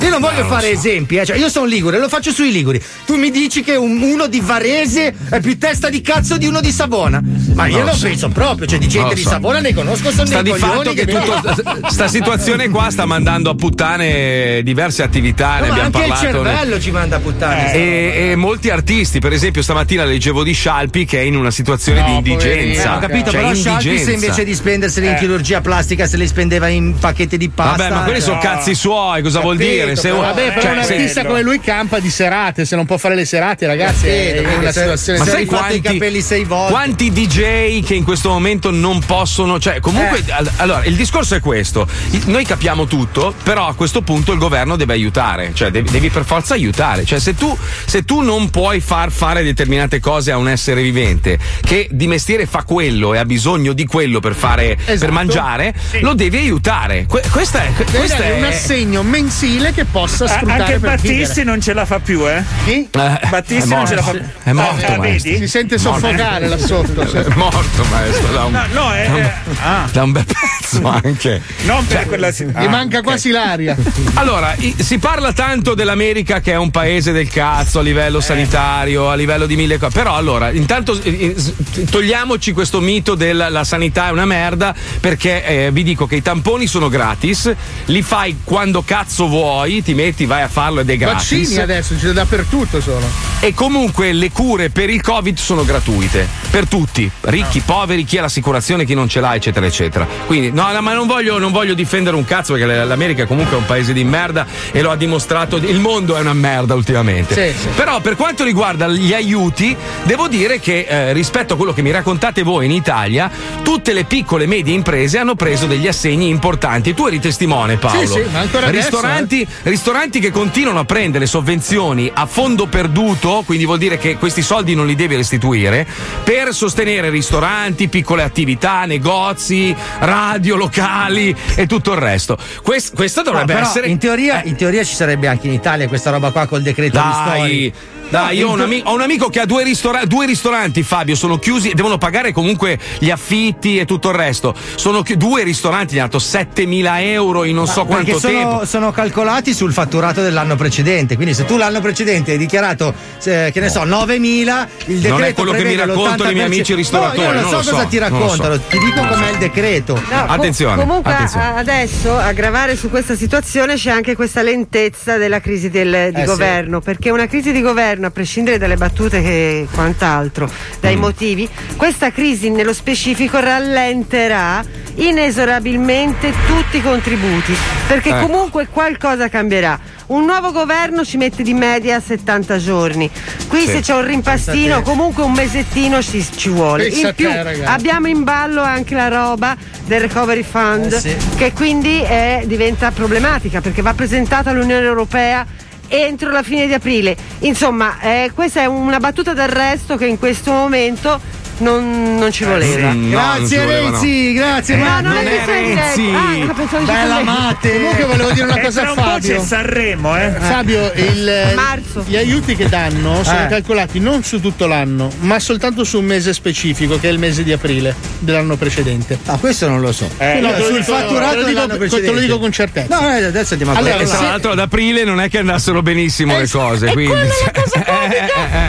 Io 0.00 0.08
non 0.10 0.20
voglio 0.20 0.44
fare 0.46 0.70
esempi, 0.70 1.16
eh. 1.16 1.24
cioè, 1.26 1.36
io 1.36 1.48
sono 1.48 1.66
ligure, 1.66 1.98
lo 1.98 2.08
faccio 2.08 2.32
sui 2.32 2.50
liguri. 2.50 2.82
Tu 3.06 3.16
mi 3.16 3.30
dici 3.30 3.62
che 3.62 3.76
un- 3.76 4.00
uno 4.02 4.26
di 4.26 4.40
Varese 4.40 5.14
è 5.30 5.40
più 5.40 5.56
testa 5.58 5.88
di 5.88 6.00
cazzo 6.00 6.36
di 6.36 6.46
uno 6.46 6.60
di 6.60 6.72
Savona. 6.72 7.22
Ma 7.54 7.66
io 7.66 7.78
Non 7.78 7.86
lo 7.86 7.94
so. 7.94 8.06
penso 8.06 8.28
proprio, 8.28 8.66
cioè 8.66 8.78
di 8.78 8.88
gente 8.88 9.14
di 9.14 9.22
so. 9.22 9.30
Savona 9.30 9.60
ne 9.60 9.72
conosco, 9.72 10.10
sono 10.10 10.26
Sta 10.26 10.42
dei 10.42 10.52
di 10.52 10.58
fatto 10.58 10.92
che 10.92 11.04
mi- 11.06 11.12
tutto, 11.12 11.90
sta 11.90 12.08
situazione 12.08 12.68
qua 12.68 12.90
sta 12.90 13.04
mandando 13.06 13.50
a 13.50 13.54
puttane 13.54 14.62
diverse 14.62 15.02
attività, 15.02 15.60
ne 15.60 15.68
No, 15.68 15.74
ma 15.74 15.82
abbiamo 15.84 15.96
anche 15.96 15.98
il 15.98 16.08
parlato. 16.32 16.42
ne- 16.42 16.50
cervello 16.56 16.80
ci 16.80 16.90
manda 16.90 17.16
a 17.16 17.18
puttane. 17.20 17.72
E, 17.72 18.30
e 18.30 18.36
molti 18.36 18.70
artisti, 18.70 19.18
per 19.20 19.32
esempio, 19.32 19.62
stamattina 19.62 20.04
leggevo 20.04 20.42
di 20.42 20.52
Scialpi 20.52 21.04
che 21.04 21.18
è 21.20 21.22
in 21.22 21.36
una 21.36 21.50
situazione 21.50 22.02
di 22.04 22.12
indigenza. 22.16 22.92
Eh, 22.92 22.96
ho 22.96 22.98
capito, 22.98 23.30
Cioè, 23.30 23.40
però 23.40 23.54
Scialpi 23.54 23.86
indigenza. 23.88 24.04
se 24.04 24.12
invece 24.12 24.44
di 24.44 24.54
spenderseli 24.54 25.06
in 25.06 25.12
Eh. 25.14 25.18
chirurgia 25.18 25.60
plastica 25.60 26.06
se 26.06 26.16
li 26.16 26.26
spendeva 26.26 26.68
in 26.68 26.94
pacchetti 26.98 27.36
di 27.36 27.48
pasta. 27.48 27.76
Vabbè, 27.84 27.94
ma 27.94 28.02
quelli 28.02 28.20
sono 28.20 28.38
cazzi 28.38 28.74
suoi, 28.74 29.22
cosa 29.22 29.35
vuol 29.40 29.56
Capito, 29.56 29.72
dire? 29.84 29.96
Se 29.96 30.08
però, 30.08 30.20
vabbè, 30.20 30.48
però 30.48 30.60
cioè, 30.60 30.76
un 30.76 30.84
se- 30.84 30.94
artista 30.94 31.24
come 31.24 31.42
lui 31.42 31.60
campa 31.60 31.98
di 31.98 32.10
serate, 32.10 32.64
se 32.64 32.76
non 32.76 32.86
può 32.86 32.96
fare 32.96 33.14
le 33.14 33.24
serate, 33.24 33.66
ragazzi, 33.66 34.06
è 34.06 34.32
Capito, 34.34 34.52
in 34.52 34.58
una 34.60 34.72
se- 34.72 34.80
situazione 34.80 35.18
Ma 35.18 35.24
è 35.24 35.28
sai 35.28 35.44
quanti, 35.46 35.76
i 35.76 35.80
capelli 35.80 36.20
sei 36.20 36.44
volte. 36.44 36.72
quanti 36.72 37.12
DJ 37.12 37.82
che 37.84 37.94
in 37.94 38.04
questo 38.04 38.28
momento 38.30 38.70
non 38.70 39.00
possono. 39.00 39.58
Cioè, 39.58 39.80
comunque. 39.80 40.22
Eh. 40.26 40.32
all- 40.32 40.50
Allora, 40.56 40.84
il 40.84 40.94
discorso 40.96 41.34
è 41.34 41.40
questo: 41.40 41.86
noi 42.26 42.44
capiamo 42.44 42.86
tutto, 42.86 43.34
però 43.42 43.66
a 43.66 43.74
questo 43.74 44.02
punto 44.02 44.32
il 44.32 44.38
governo 44.38 44.76
deve 44.76 44.92
aiutare. 44.94 45.50
Cioè, 45.54 45.70
devi, 45.70 45.90
devi 45.90 46.10
per 46.10 46.24
forza 46.24 46.54
aiutare. 46.54 47.04
Cioè, 47.04 47.18
se 47.18 47.34
tu, 47.34 47.56
se 47.86 48.04
tu 48.04 48.20
non 48.20 48.50
puoi 48.50 48.80
far 48.80 49.10
fare 49.10 49.42
determinate 49.42 50.00
cose 50.00 50.30
a 50.32 50.36
un 50.36 50.48
essere 50.48 50.82
vivente 50.82 51.38
che 51.62 51.88
di 51.90 52.06
mestiere 52.06 52.46
fa 52.46 52.62
quello 52.64 53.14
e 53.14 53.18
ha 53.18 53.24
bisogno 53.24 53.72
di 53.72 53.84
quello 53.86 54.20
per 54.20 54.34
fare. 54.34 54.76
Esatto. 54.76 54.98
per 54.98 55.10
mangiare, 55.10 55.74
lo 56.00 56.14
devi 56.14 56.36
aiutare. 56.38 57.06
Que- 57.08 57.22
questa 57.30 57.62
è. 57.64 57.72
Questa 57.72 58.22
è 58.24 58.32
un 58.38 58.44
assegno 58.44 59.02
mensile 59.02 59.24
che 59.30 59.84
possa 59.84 60.26
sfruttare 60.28 60.62
anche 60.62 60.78
Battisti 60.78 61.42
non 61.42 61.60
ce 61.60 61.72
la 61.72 61.84
fa 61.84 61.98
più, 61.98 62.28
eh? 62.28 62.42
Chi? 62.64 62.88
Battisti 62.90 63.72
è 63.72 63.74
non 63.76 63.86
ce 63.86 63.94
la 63.96 64.02
fa 64.02 64.10
più. 64.12 64.22
È 64.42 64.52
morto, 64.52 64.86
Ah, 64.86 64.98
vedi? 65.00 65.36
Si 65.38 65.48
sente 65.48 65.78
soffocare 65.78 66.46
là 66.48 66.56
sotto. 66.58 67.00
È 67.02 67.24
morto, 67.34 67.84
maestro. 67.90 68.32
Da 68.32 68.44
un, 68.44 68.52
No, 68.52 68.62
no, 68.72 68.92
è. 68.92 69.04
è- 69.12 69.32
ah, 69.62 69.88
da 69.90 70.02
un 70.04 70.12
bel 70.12 70.24
pezzo 70.24 70.86
anche. 70.88 71.42
non 71.64 71.84
per 71.86 72.06
quella. 72.06 72.30
si- 72.30 72.44
Gli 72.44 72.50
ah, 72.54 72.68
manca 72.68 72.98
ok. 72.98 73.04
quasi 73.04 73.30
l'aria. 73.30 73.76
Allora, 74.14 74.54
i- 74.58 74.74
si 74.78 74.98
parla 74.98 75.32
tanto 75.32 75.74
dell'America 75.74 76.40
che 76.40 76.52
è 76.52 76.56
un 76.56 76.70
paese 76.70 77.10
del 77.12 77.28
cazzo 77.28 77.80
a 77.80 77.82
livello 77.82 78.20
sanitario, 78.20 79.10
a 79.10 79.14
livello 79.16 79.46
di 79.46 79.56
mille 79.56 79.78
cose. 79.78 79.92
Però 79.92 80.14
allora, 80.14 80.50
intanto 80.50 80.98
eh, 81.02 81.34
eh, 81.74 81.84
togliamoci 81.84 82.52
questo 82.52 82.80
mito 82.80 83.14
della 83.14 83.48
la 83.48 83.64
sanità 83.64 84.08
è 84.08 84.10
una 84.12 84.24
merda, 84.24 84.74
perché 85.00 85.44
eh, 85.44 85.70
vi 85.72 85.82
dico 85.82 86.06
che 86.06 86.16
i 86.16 86.22
tamponi 86.22 86.66
sono 86.66 86.88
gratis, 86.88 87.52
li 87.86 88.02
fai 88.02 88.38
quando 88.44 88.82
cazzo 88.82 89.15
vuoi, 89.24 89.82
ti 89.82 89.94
metti, 89.94 90.26
vai 90.26 90.42
a 90.42 90.48
farlo 90.48 90.80
ed 90.80 90.90
è 90.90 90.96
gratis. 90.96 91.30
Vaccini 91.30 91.60
adesso, 91.60 91.98
ce 91.98 92.12
dappertutto 92.12 92.80
sono. 92.80 93.06
E 93.40 93.54
comunque 93.54 94.12
le 94.12 94.30
cure 94.30 94.70
per 94.70 94.90
il 94.90 95.00
Covid 95.00 95.36
sono 95.38 95.64
gratuite 95.64 96.28
per 96.50 96.68
tutti, 96.68 97.10
ricchi, 97.22 97.60
poveri, 97.60 98.04
chi 98.04 98.18
ha 98.18 98.22
l'assicurazione, 98.22 98.84
chi 98.84 98.94
non 98.94 99.08
ce 99.08 99.20
l'ha, 99.20 99.34
eccetera, 99.34 99.66
eccetera. 99.66 100.06
Quindi, 100.26 100.50
no, 100.50 100.70
no, 100.72 100.80
ma 100.80 100.92
non 100.92 101.06
voglio, 101.06 101.38
non 101.38 101.52
voglio 101.52 101.74
difendere 101.74 102.16
un 102.16 102.24
cazzo 102.24 102.54
perché 102.54 102.84
l'America 102.84 103.26
comunque 103.26 103.56
è 103.56 103.58
un 103.58 103.66
paese 103.66 103.92
di 103.92 104.04
merda 104.04 104.46
e 104.72 104.82
lo 104.82 104.90
ha 104.90 104.96
dimostrato. 104.96 105.56
Il 105.56 105.80
mondo 105.80 106.16
è 106.16 106.20
una 106.20 106.34
merda 106.34 106.74
ultimamente. 106.74 107.34
Sì, 107.34 107.58
sì. 107.58 107.68
Però 107.74 108.00
per 108.00 108.16
quanto 108.16 108.44
riguarda 108.44 108.88
gli 108.88 109.12
aiuti, 109.12 109.76
devo 110.04 110.28
dire 110.28 110.60
che 110.60 110.86
eh, 110.88 111.12
rispetto 111.12 111.54
a 111.54 111.56
quello 111.56 111.72
che 111.72 111.82
mi 111.82 111.90
raccontate 111.90 112.42
voi 112.42 112.66
in 112.66 112.72
Italia, 112.72 113.30
tutte 113.62 113.92
le 113.92 114.04
piccole 114.04 114.44
e 114.44 114.46
medie 114.46 114.74
imprese 114.74 115.18
hanno 115.18 115.34
preso 115.34 115.66
degli 115.66 115.86
assegni 115.86 116.28
importanti. 116.28 116.94
Tu 116.94 117.06
eri 117.06 117.20
testimone, 117.20 117.76
Paolo. 117.76 118.06
Sì, 118.06 118.22
sì, 118.22 118.24
ma 118.32 118.40
ancora 118.40 118.66
adesso, 118.66 119.00
ristoranti, 119.06 119.46
ristoranti 119.62 120.20
che 120.20 120.30
continuano 120.30 120.80
a 120.80 120.84
prendere 120.84 121.26
sovvenzioni 121.26 122.10
a 122.12 122.26
fondo 122.26 122.66
perduto, 122.66 123.42
quindi 123.46 123.64
vuol 123.64 123.78
dire 123.78 123.98
che 123.98 124.16
questi 124.16 124.42
soldi 124.42 124.74
non 124.74 124.86
li 124.86 124.94
devi 124.94 125.16
restituire, 125.16 125.86
per 126.24 126.52
sostenere 126.52 127.10
ristoranti, 127.10 127.88
piccole 127.88 128.22
attività, 128.22 128.84
negozi, 128.84 129.74
radio, 130.00 130.56
locali 130.56 131.34
e 131.54 131.66
tutto 131.66 131.92
il 131.92 131.98
resto. 131.98 132.36
Quest- 132.62 132.94
questo 132.94 133.22
dovrebbe 133.22 133.54
però 133.54 133.66
essere. 133.66 133.88
In 133.88 133.98
teoria, 133.98 134.42
in 134.44 134.56
teoria 134.56 134.84
ci 134.84 134.94
sarebbe 134.94 135.26
anche 135.26 135.46
in 135.46 135.52
Italia 135.52 135.88
questa 135.88 136.10
roba 136.10 136.30
qua 136.30 136.46
col 136.46 136.62
decreto 136.62 136.98
Dai, 136.98 137.42
ristori. 137.42 137.74
Dai, 138.08 138.38
io 138.38 138.48
ho 138.48 138.52
un, 138.52 138.60
ami- 138.60 138.82
ho 138.84 138.94
un 138.94 139.00
amico 139.00 139.28
che 139.28 139.40
ha 139.40 139.46
due, 139.46 139.64
ristora- 139.64 140.04
due 140.04 140.26
ristoranti, 140.26 140.82
Fabio, 140.82 141.14
sono 141.14 141.38
chiusi, 141.38 141.72
devono 141.74 141.98
pagare 141.98 142.32
comunque 142.32 142.78
gli 142.98 143.10
affitti 143.10 143.78
e 143.78 143.84
tutto 143.84 144.08
il 144.10 144.14
resto. 144.14 144.54
Sono 144.76 145.02
chi- 145.02 145.16
due 145.16 145.42
ristoranti, 145.42 145.94
gli 145.94 145.98
hanno 145.98 146.08
dato 146.08 146.18
7.000 146.24 147.02
euro 147.02 147.44
in 147.44 147.54
non 147.54 147.66
so 147.66 147.84
Perché 147.84 148.04
quanto 148.12 148.18
sono, 148.18 148.38
tempo. 148.50 148.64
sono 148.66 148.92
calcolati 148.92 149.52
sul 149.54 149.72
fatturato 149.72 150.22
dell'anno 150.22 150.56
precedente. 150.56 151.16
Quindi, 151.16 151.34
se 151.34 151.44
tu 151.44 151.56
l'anno 151.56 151.80
precedente 151.80 152.32
hai 152.32 152.38
dichiarato, 152.38 152.94
eh, 153.24 153.50
che 153.52 153.60
ne 153.60 153.68
so, 153.68 153.84
9.000, 153.84 154.68
il 154.86 155.00
decreto. 155.00 155.08
Non 155.08 155.22
è 155.24 155.32
quello 155.34 155.52
che 155.52 155.64
mi 155.64 155.74
raccontano 155.76 156.30
i 156.30 156.34
miei 156.34 156.46
l'80%. 156.48 156.52
amici 156.54 156.74
ristoratori, 156.74 157.18
No, 157.18 157.24
io 157.24 157.32
non, 157.32 157.40
non 157.42 157.50
so 157.50 157.56
lo 157.56 157.62
so, 157.62 157.70
cosa 157.70 157.84
ti 157.86 157.98
lo 157.98 158.04
so. 158.06 158.10
raccontano, 158.10 158.60
ti 158.60 158.78
dico 158.78 159.00
com'è 159.06 159.30
il 159.30 159.38
decreto. 159.38 159.94
No, 159.94 160.00
com- 160.20 160.30
Attenzione, 160.30 160.76
comunque 160.76 161.12
attenzione. 161.12 161.58
adesso 161.58 162.16
a 162.16 162.32
gravare 162.32 162.76
su 162.76 162.88
questa 162.90 163.14
situazione 163.16 163.74
c'è 163.74 163.90
anche 163.90 164.14
questa 164.14 164.42
lentezza 164.42 165.16
della 165.16 165.40
crisi 165.40 165.70
del- 165.70 166.10
di 166.12 166.20
Eh, 166.20 166.24
sì. 166.24 166.26
governo, 166.26 166.80
perché 166.80 167.10
una 167.10 167.26
crisi 167.26 167.52
di 167.52 167.60
governo, 167.60 167.94
a 168.04 168.10
prescindere 168.10 168.58
dalle 168.58 168.76
battute 168.76 169.18
e 169.22 169.66
quant'altro, 169.72 170.50
dai 170.80 170.96
Mm. 170.96 171.00
motivi, 171.00 171.48
questa 171.76 172.10
crisi 172.12 172.50
nello 172.50 172.74
specifico 172.74 173.40
rallenterà 173.40 174.62
inesorabilmente 174.96 176.32
tutti 176.46 176.76
i 176.78 176.82
contributi, 176.82 177.54
perché 177.86 178.10
Ecco. 178.10 178.26
comunque 178.26 178.68
qualcosa 178.70 179.28
cambierà. 179.28 179.78
Un 180.06 180.24
nuovo 180.24 180.52
governo 180.52 181.04
ci 181.04 181.16
mette 181.16 181.42
di 181.42 181.52
media 181.52 182.00
70 182.00 182.58
giorni. 182.58 183.10
Qui 183.48 183.60
Sì. 183.60 183.66
se 183.66 183.80
c'è 183.80 183.94
un 183.94 184.06
rimpastino, 184.06 184.82
comunque 184.82 185.24
un 185.24 185.32
mesettino 185.32 186.00
ci, 186.00 186.24
ci 186.36 186.48
vuole. 186.48 186.84
Pensa 186.84 187.08
In 187.08 187.14
più 187.14 187.28
te, 187.28 187.64
abbiamo 187.64 188.06
in 188.06 188.22
ballo 188.22 188.62
anche 188.62 188.94
la 188.94 189.08
roba 189.08 189.56
del 189.84 190.00
recovery 190.00 190.44
fund 190.44 190.92
Eh, 190.92 191.00
sì. 191.00 191.16
che 191.36 191.52
quindi 191.52 192.00
è- 192.02 192.42
diventa 192.46 192.92
problematica 192.92 193.60
perché 193.60 193.82
va 193.82 193.94
presentata 193.94 194.50
all'Unione 194.50 194.84
Europea 194.86 195.44
entro 195.88 196.30
la 196.30 196.42
fine 196.42 196.66
di 196.66 196.74
aprile. 196.74 197.16
Insomma, 197.40 198.00
eh, 198.00 198.30
questa 198.34 198.60
è 198.62 198.66
una 198.66 198.98
battuta 198.98 199.32
d'arresto 199.32 199.96
che 199.96 200.06
in 200.06 200.18
questo 200.18 200.52
momento 200.52 201.20
non, 201.58 202.16
non 202.18 202.30
ci 202.32 202.44
voleva. 202.44 202.92
Mm, 202.92 203.10
no, 203.10 203.16
grazie 203.18 203.58
voleva, 203.58 203.80
no. 203.88 203.90
Renzi, 204.00 204.32
grazie 204.34 204.76
No, 204.76 204.84
Marco. 204.84 205.08
non 205.08 205.16
è 205.16 205.22
non 205.22 205.32
è 205.32 205.44
Renzi. 205.46 206.10
Ah, 206.14 206.80
Bella 206.84 207.20
mate. 207.22 207.72
Comunque 207.74 208.04
volevo 208.04 208.30
dire 208.32 208.44
una 208.44 208.54
Eh, 208.60 208.62
cosa 208.62 208.82
a 208.86 208.88
un 208.90 208.94
po' 208.94 209.02
c'è 209.02 209.10
Fabio. 209.10 209.42
Sanremo, 209.44 210.16
eh? 210.16 210.32
Fabio, 210.38 210.92
il- 210.94 211.52
Marzo. 211.54 212.04
gli 212.06 212.16
aiuti 212.16 212.56
che 212.56 212.68
danno 212.68 213.22
sono 213.22 213.44
Eh. 213.44 213.48
calcolati 213.48 213.98
non 214.00 214.22
su 214.22 214.40
tutto 214.40 214.66
l'anno, 214.66 215.10
ma 215.20 215.38
soltanto 215.38 215.84
su 215.84 215.98
un 215.98 216.04
mese 216.04 216.32
specifico, 216.32 216.98
che 216.98 217.08
è 217.08 217.12
il 217.12 217.18
mese 217.18 217.42
di 217.44 217.52
aprile 217.52 217.94
dell'anno 218.18 218.56
precedente. 218.56 219.18
Ah, 219.26 219.36
questo 219.38 219.68
non 219.68 219.80
lo 219.80 219.92
so. 219.92 220.08
Eh, 220.18 220.40
No, 220.40 220.54
sul 220.62 220.82
fatturato 220.84 221.44
te 221.44 221.52
lo 221.52 221.66
dico- 221.78 221.96
te 222.00 222.10
lo 222.12 222.18
dico 222.20 222.38
con 222.38 222.52
certezza. 222.52 222.98
No, 223.00 223.14
eh, 223.16 223.24
adesso 223.24 223.52
andiamo 223.54 223.72
a 223.72 223.76
Allora, 223.78 224.04
tra 224.04 224.20
l'altro 224.20 224.50
ad 224.52 224.58
aprile 224.58 225.04
non 225.04 225.20
è 225.20 225.28
che 225.28 225.38
andassero 225.38 225.82
benissimo 225.82 226.38
le 226.38 226.48
cose, 226.48 226.92
quindi. 226.92 227.14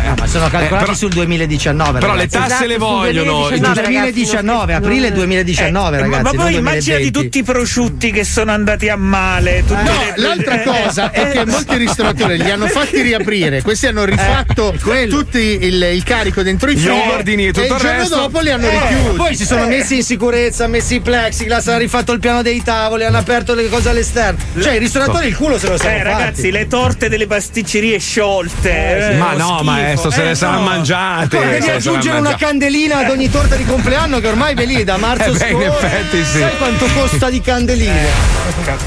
No, 0.08 0.16
ma 0.18 0.28
sono 0.28 0.48
calcolati 0.50 0.66
Eh, 0.76 0.78
però- 0.80 0.94
sul 0.94 1.10
2019. 1.10 2.00
Però 2.00 2.16
le 2.16 2.28
tasse 2.28 2.46
Esatto, 2.48 2.66
le 2.66 2.77
vogliono. 2.78 3.48
2019, 3.48 3.74
Sul 3.76 3.84
2019, 3.84 4.72
ragazzi, 4.74 4.86
aprile 4.86 5.08
non- 5.10 5.18
2019, 5.18 5.98
Eh, 5.98 6.00
ragazzi. 6.02 6.22
ma, 6.24 6.32
ma 6.32 6.44
poi 6.44 6.54
immaginati 6.56 7.10
2020. 7.10 7.12
tutti 7.12 7.38
i 7.40 7.44
prosciutti 7.44 8.12
che 8.12 8.24
sono 8.24 8.52
andati 8.52 8.90
a 8.90 8.96
male. 8.96 9.64
tutte 9.66 9.82
No, 9.82 9.92
le- 9.92 10.14
l'altra 10.22 10.62
eh, 10.62 10.64
cosa 10.64 11.12
è 11.12 11.22
eh, 11.22 11.30
che 11.32 11.46
molti 11.46 11.78
ristoratori 11.78 12.38
li 12.38 12.50
hanno 12.52 12.68
fatti 12.68 13.02
riaprire, 13.02 13.62
questi 13.62 13.88
hanno 13.88 14.04
rifatto 14.06 14.74
tutti 15.10 15.38
il, 15.40 15.82
il 15.82 16.04
carico 16.04 16.42
dentro 16.44 16.70
i 16.70 16.76
Gli 16.76 16.80
frighi 16.80 17.10
ordini 17.10 17.48
e 17.48 17.52
tutto 17.52 17.66
il 17.66 17.72
il 17.74 17.78
giorno 17.78 17.98
resto. 18.00 18.16
dopo 18.16 18.40
li 18.40 18.52
hanno 18.52 18.68
Eh, 18.68 18.80
richiusi. 18.90 19.16
poi 19.16 19.36
si 19.36 19.46
sono 19.46 19.68
messi 19.68 19.96
in 19.98 20.04
sicurezza, 20.04 20.64
hanno 20.66 20.74
messi 20.74 20.96
i 20.96 21.00
plexiglass, 21.02 21.68
hanno 21.68 21.78
rifatto 21.80 22.12
il 22.12 22.20
piano 22.20 22.42
dei 22.42 22.62
tavoli, 22.64 23.04
hanno 23.06 23.18
aperto 23.18 23.54
le 23.54 23.70
cose 23.70 23.90
all'esterno. 23.90 24.40
Cioè, 24.62 24.74
i 24.74 24.80
ristoratori 24.80 25.28
il 25.28 25.36
culo 25.36 25.58
se 25.58 25.68
lo 25.70 25.78
sono 25.78 25.90
Eh, 25.90 25.98
fatti. 25.98 26.04
ragazzi, 26.08 26.52
le 26.52 26.68
torte 26.68 27.10
delle 27.10 27.28
pasticcerie 27.28 28.00
sciolte. 28.00 29.12
eh, 29.12 29.18
Ma 29.18 29.34
no, 29.34 29.48
schifo. 29.48 29.64
maestro, 29.64 30.12
se 30.12 30.22
Eh, 30.22 30.26
le 30.26 30.36
saranno 30.36 30.60
no. 30.60 30.66
mangiate. 30.66 31.38
Se 31.40 31.48
devi 31.60 31.70
aggiungere 31.70 32.18
una 32.18 32.30
mangiate. 32.30 32.44
Candelina 32.68 32.98
ad 32.98 33.10
ogni 33.10 33.30
torta 33.30 33.56
di 33.56 33.66
compleanno 33.66 34.20
che 34.20 34.28
ormai 34.28 34.54
ve 34.54 34.66
lì 34.66 34.84
da 34.84 34.98
marzo 34.98 35.30
Eh 35.32 35.38
beh, 35.38 35.50
in 35.52 35.62
effetti 35.62 36.24
sì. 36.26 36.40
Sai 36.40 36.58
quanto 36.58 36.86
costa 36.94 37.30
di 37.30 37.40
candeline? 37.40 38.08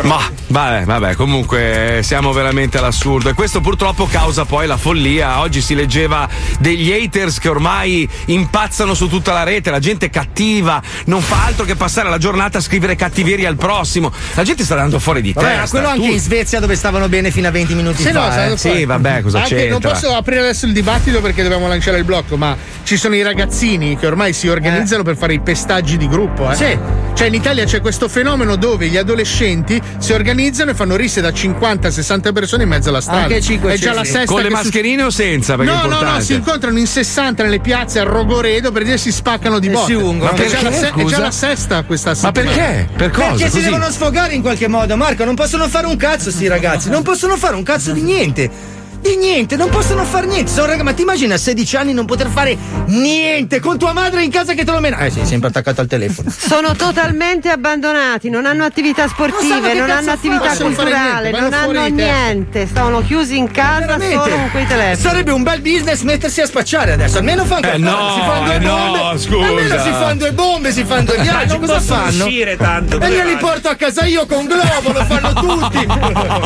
Ma 0.03 0.19
vabbè, 0.49 0.85
vabbè, 0.85 1.15
comunque 1.15 1.99
eh, 1.99 2.03
siamo 2.03 2.33
veramente 2.33 2.77
all'assurdo 2.79 3.31
e 3.31 3.33
questo 3.35 3.61
purtroppo 3.61 4.07
causa 4.07 4.45
poi 4.45 4.67
la 4.67 4.77
follia. 4.77 5.41
Oggi 5.41 5.63
si 5.63 5.75
leggeva 5.75 6.29
degli 6.59 6.93
haters 6.93 7.39
che 7.39 7.49
ormai 7.49 8.07
impazzano 8.27 8.93
su 8.93 9.09
tutta 9.09 9.33
la 9.33 9.45
rete, 9.45 9.71
la 9.71 9.79
gente 9.79 10.07
è 10.07 10.11
cattiva, 10.11 10.83
non 11.07 11.23
fa 11.23 11.47
altro 11.47 11.65
che 11.65 11.75
passare 11.77 12.11
la 12.11 12.19
giornata 12.19 12.59
a 12.59 12.61
scrivere 12.61 12.97
cattiveria 12.97 13.49
al 13.49 13.57
prossimo. 13.57 14.13
La 14.35 14.43
gente 14.43 14.65
sta 14.65 14.75
andando 14.75 14.99
fuori 14.99 15.23
di 15.23 15.33
Vabbè, 15.33 15.47
testa. 15.61 15.69
quello 15.71 15.89
anche 15.89 16.07
Tu- 16.07 16.13
in 16.13 16.21
Svezia 16.21 16.61
dove 16.61 16.77
stavano 16.77 17.09
bene 17.09 17.31
fino 17.31 17.49
a 17.49 17.51
20 17.51 17.75
minuti 17.75 18.03
no, 18.13 18.21
fa. 18.21 18.31
stanno 18.33 18.53
eh. 18.55 18.59
Sì, 18.59 18.85
vabbè, 18.85 19.23
cosa 19.23 19.39
Anche, 19.39 19.55
c'entra? 19.55 19.71
non 19.79 19.81
posso 19.81 20.15
aprire 20.15 20.41
adesso 20.41 20.67
il 20.67 20.73
dibattito 20.73 21.21
perché 21.23 21.43
dobbiamo 21.43 21.67
lanciare 21.67 21.97
il 21.97 22.05
blocco, 22.05 22.37
ma 22.37 22.55
ci 22.83 22.97
sono 22.99 23.15
i 23.15 23.23
ragazzini 23.23 23.70
che 23.79 24.07
ormai 24.07 24.33
si 24.33 24.49
organizzano 24.49 25.03
per 25.05 25.17
fare 25.17 25.35
i 25.35 25.41
pestaggi 25.41 25.97
di 25.97 26.09
gruppo. 26.09 26.51
Eh? 26.51 26.55
Sì. 26.57 26.79
Cioè 27.15 27.29
in 27.29 27.35
Italia 27.35 27.65
c'è 27.65 27.81
questo 27.81 28.09
fenomeno 28.09 28.57
dove 28.57 28.89
gli 28.89 28.97
adolescenti 28.97 29.81
si 29.99 30.13
organizzano 30.13 30.71
e 30.71 30.75
fanno 30.75 30.97
risse 30.97 31.21
da 31.21 31.29
50-60 31.31 32.33
persone 32.33 32.63
in 32.65 32.69
mezzo 32.69 32.89
alla 32.89 33.01
strada. 33.01 33.23
Anche 33.23 33.41
cinque 33.41 33.75
È 33.75 33.79
già 33.79 33.93
la 33.93 34.05
sesta 34.05 34.25
Con 34.25 34.41
le 34.43 34.49
che 34.49 34.55
mascherine 34.55 35.03
o 35.05 35.11
senza? 35.11 35.57
Perché 35.57 35.71
No, 35.73 35.85
no, 35.87 36.01
no, 36.01 36.21
si 36.21 36.35
incontrano 36.35 36.79
in 36.79 36.87
60 36.87 37.43
nelle 37.45 37.61
piazze 37.61 38.01
a 38.01 38.05
Rogoredo 38.05 38.73
per 38.73 38.83
dire 38.85 38.97
si 38.99 39.13
spaccano 39.13 39.59
di 39.59 39.69
E 39.69 39.71
botte. 39.71 39.95
si. 39.95 40.03
Ma 40.03 40.13
Ma 40.13 40.31
è, 40.31 40.35
già 40.35 40.43
perché, 40.59 40.63
la 40.65 40.73
se- 40.73 40.93
è 40.95 41.05
già 41.05 41.19
la 41.19 41.31
sesta 41.31 41.83
questa 41.85 42.11
Ma 42.11 42.17
settimana. 42.17 42.51
perché? 42.57 42.89
Per 42.97 43.11
cosa? 43.11 43.29
Perché 43.29 43.45
si 43.45 43.51
Così? 43.51 43.63
devono 43.65 43.91
sfogare 43.91 44.35
in 44.35 44.41
qualche 44.43 44.69
modo, 44.69 44.97
Marco. 44.97 45.25
Non 45.25 45.35
possono 45.35 45.69
fare 45.69 45.87
un 45.87 45.97
cazzo, 45.97 46.31
sti 46.31 46.49
ragazzi. 46.49 46.89
Non 46.91 47.03
possono 47.03 47.37
fare 47.37 47.55
un 47.55 47.63
cazzo 47.63 47.93
di 47.93 48.01
niente. 48.03 48.79
Di 49.01 49.17
niente, 49.17 49.57
non 49.57 49.71
possono 49.71 50.05
fare 50.05 50.27
niente. 50.27 50.51
Sono 50.51 50.67
raga- 50.67 50.83
ma 50.83 50.93
ti 50.93 51.03
immagini 51.03 51.33
a 51.33 51.39
16 51.39 51.77
anni 51.77 51.93
non 51.95 52.05
poter 52.05 52.29
fare 52.29 52.57
niente 52.87 53.59
con 53.59 53.79
tua 53.79 53.93
madre 53.93 54.23
in 54.23 54.31
casa 54.31 54.53
che 54.53 54.65
te 54.65 54.71
lo 54.71 54.79
mena? 54.81 54.99
Eh 54.99 55.11
sì, 55.11 55.25
sempre 55.25 55.49
attaccato 55.49 55.81
al 55.81 55.87
telefono. 55.87 56.29
Sono 56.37 56.75
totalmente 56.77 57.49
abbandonati, 57.49 58.29
non 58.29 58.45
hanno 58.47 58.65
attività 58.65 59.03
Non 59.05 59.11
sportive, 59.11 59.73
non 59.75 59.87
cazzo 59.87 59.99
hanno 59.99 60.11
attività 60.13 60.45
non 60.45 60.53
fare 60.55 60.65
culturale, 60.75 61.31
non 61.31 61.53
hanno 61.53 61.87
niente, 61.89 62.67
stavano 62.67 63.01
chiusi 63.03 63.39
in 63.39 63.51
casa 63.51 63.99
solo 63.99 64.21
con 64.21 64.51
quei 64.51 64.67
telefoni. 64.67 64.97
Sarebbe 64.97 65.33
un 65.33 65.43
bel 65.43 65.61
business 65.61 66.03
mettersi 66.03 66.41
a 66.43 66.47
spacciare 66.47 66.93
adesso. 66.93 67.19
Almeno 67.19 67.45
fanno 67.47 67.67
Eh, 67.71 67.79
no, 67.79 68.13
si 68.15 68.21
fanno 68.21 68.45
due 68.45 68.55
eh, 68.55 68.59
no, 68.59 68.77
bombe. 68.93 69.19
scusa. 69.19 69.47
Almeno 69.47 69.79
si 69.83 69.91
fanno 69.91 70.15
due 70.15 70.33
bombe, 70.33 70.73
si 70.73 70.85
fanno 70.85 71.03
due 71.05 71.17
Ma 71.17 71.23
viaggi. 71.23 71.47
non 71.49 71.61
Cosa 71.61 71.81
fanno? 71.81 72.25
uscire 72.27 72.57
tanto. 72.57 73.01
E 73.01 73.09
glieli 73.09 73.33
vanno? 73.35 73.47
porto 73.47 73.69
a 73.69 73.75
casa 73.77 74.05
io 74.05 74.27
con 74.27 74.45
Globo, 74.47 74.93
lo 74.93 75.05
fanno 75.07 75.33
tutti. 75.33 75.87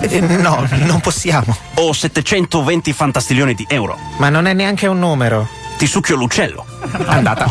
Eh, 0.00 0.20
no, 0.20 0.66
non 0.84 1.00
possiamo. 1.00 1.56
Ho 1.74 1.92
720 1.92 2.92
fantastiglioni 2.92 3.54
di 3.54 3.66
euro. 3.68 3.98
Ma 4.18 4.28
non 4.28 4.46
è 4.46 4.52
neanche 4.54 4.86
un 4.86 4.98
numero. 4.98 5.48
Ti 5.78 5.86
succhio 5.86 6.16
l'uccello. 6.16 6.66
Andata. 7.06 7.48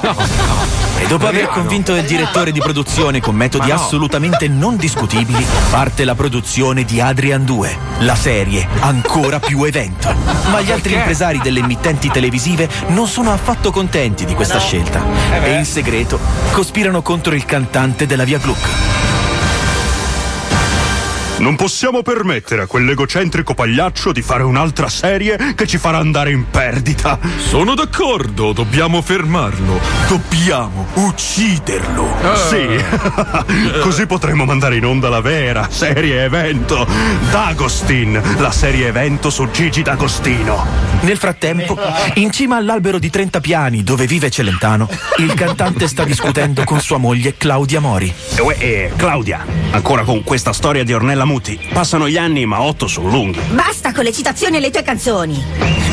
E 1.00 1.08
dopo 1.08 1.28
aver 1.28 1.48
convinto 1.48 1.96
il 1.96 2.04
direttore 2.04 2.52
di 2.52 2.60
produzione 2.60 3.22
con 3.22 3.36
metodi 3.36 3.70
no. 3.70 3.76
assolutamente 3.76 4.50
non 4.50 4.76
discutibili, 4.76 5.46
parte 5.70 6.04
la 6.04 6.14
produzione 6.14 6.84
di 6.84 7.00
Adrian 7.00 7.46
2, 7.46 7.78
la 8.00 8.16
serie 8.16 8.68
ancora 8.80 9.40
più 9.40 9.64
evento. 9.64 10.14
Ma 10.50 10.60
gli 10.60 10.72
altri 10.72 10.96
impresari 10.96 11.40
delle 11.40 11.60
emittenti 11.60 12.10
televisive 12.10 12.68
non 12.88 13.08
sono 13.08 13.32
affatto 13.32 13.72
contenti 13.72 14.26
di 14.26 14.34
questa 14.34 14.60
scelta 14.60 15.02
Eh 15.32 15.54
e 15.54 15.58
in 15.58 15.66
segreto 15.66 16.20
cospirano 16.52 17.02
contro 17.02 17.34
il 17.34 17.46
cantante 17.46 18.06
della 18.06 18.26
Via 18.26 18.40
Gluck. 18.40 19.07
Non 21.40 21.56
possiamo 21.56 22.02
permettere 22.02 22.64
a 22.64 22.66
quell'egocentrico 22.66 23.54
pagliaccio 23.54 24.12
di 24.12 24.24
fare 24.24 24.42
un'altra 24.42 24.90
serie 24.90 25.54
che 25.54 25.68
ci 25.68 25.78
farà 25.78 26.00
andare 26.00 26.32
in 26.32 26.50
perdita. 26.50 27.20
Sono 27.38 27.76
d'accordo, 27.76 28.54
dobbiamo 28.54 29.04
fermarlo. 29.04 29.80
Dobbiamo 30.08 30.88
ucciderlo. 30.96 32.16
Sì, 32.50 32.84
così 33.82 34.08
potremo 34.08 34.46
mandare 34.46 34.78
in 34.78 34.86
onda 34.86 35.10
la 35.10 35.22
vera 35.22 35.68
serie 35.70 36.24
evento. 36.24 36.88
D'Agostin, 37.30 38.20
la 38.40 38.52
serie 38.52 38.88
evento 38.88 39.30
su 39.30 39.48
Gigi 39.52 39.84
D'Agostino. 39.84 40.66
Nel 41.02 41.18
frattempo, 41.18 41.78
in 42.16 42.32
cima 42.32 42.56
all'albero 42.56 42.98
di 42.98 43.12
30 43.12 43.40
piani 43.42 43.84
dove 43.84 44.08
vive 44.08 44.32
Celentano, 44.32 44.90
il 45.18 45.36
cantante 45.36 45.88
sta 45.88 46.04
discutendo 46.04 46.64
con 46.64 46.82
sua 46.82 46.98
moglie 46.98 47.36
Claudia 47.38 47.80
Mori. 47.80 48.12
E 48.36 48.42
uè, 48.42 48.56
eh, 48.58 48.92
Claudia, 48.96 49.46
ancora 49.70 50.02
con 50.02 50.24
questa 50.24 50.52
storia 50.52 50.84
di 50.84 50.94
Ornella 50.94 51.26
Muti. 51.28 51.60
Passano 51.74 52.08
gli 52.08 52.18
anni, 52.18 52.46
ma 52.46 52.62
otto 52.62 52.88
sono 52.88 53.10
lunghi. 53.10 53.40
Basta 53.50 53.92
con 53.92 54.06
le 54.06 54.14
citazioni 54.14 54.56
alle 54.56 54.72
tue 54.72 54.82
canzoni. 54.82 55.44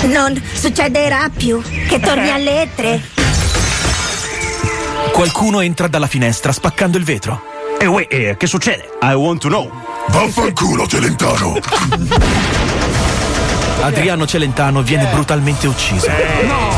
Non 0.04 0.40
succederà 0.54 1.28
più 1.36 1.60
che 1.60 1.98
torni 1.98 2.30
alle 2.30 2.52
lettere. 2.52 3.02
Qualcuno 5.12 5.60
entra 5.60 5.88
dalla 5.88 6.06
finestra 6.06 6.52
spaccando 6.52 6.96
il 6.96 7.04
vetro. 7.04 7.42
E 7.78 7.86
uè, 7.86 8.06
eh, 8.08 8.36
che 8.38 8.46
succede? 8.46 8.90
I 9.02 9.12
want 9.14 9.40
to 9.40 9.48
know. 9.48 9.70
Vaffanculo, 10.08 10.86
Celentano! 10.86 11.58
Adriano 13.82 14.26
Celentano 14.26 14.82
viene 14.82 15.06
brutalmente 15.12 15.66
ucciso. 15.66 16.08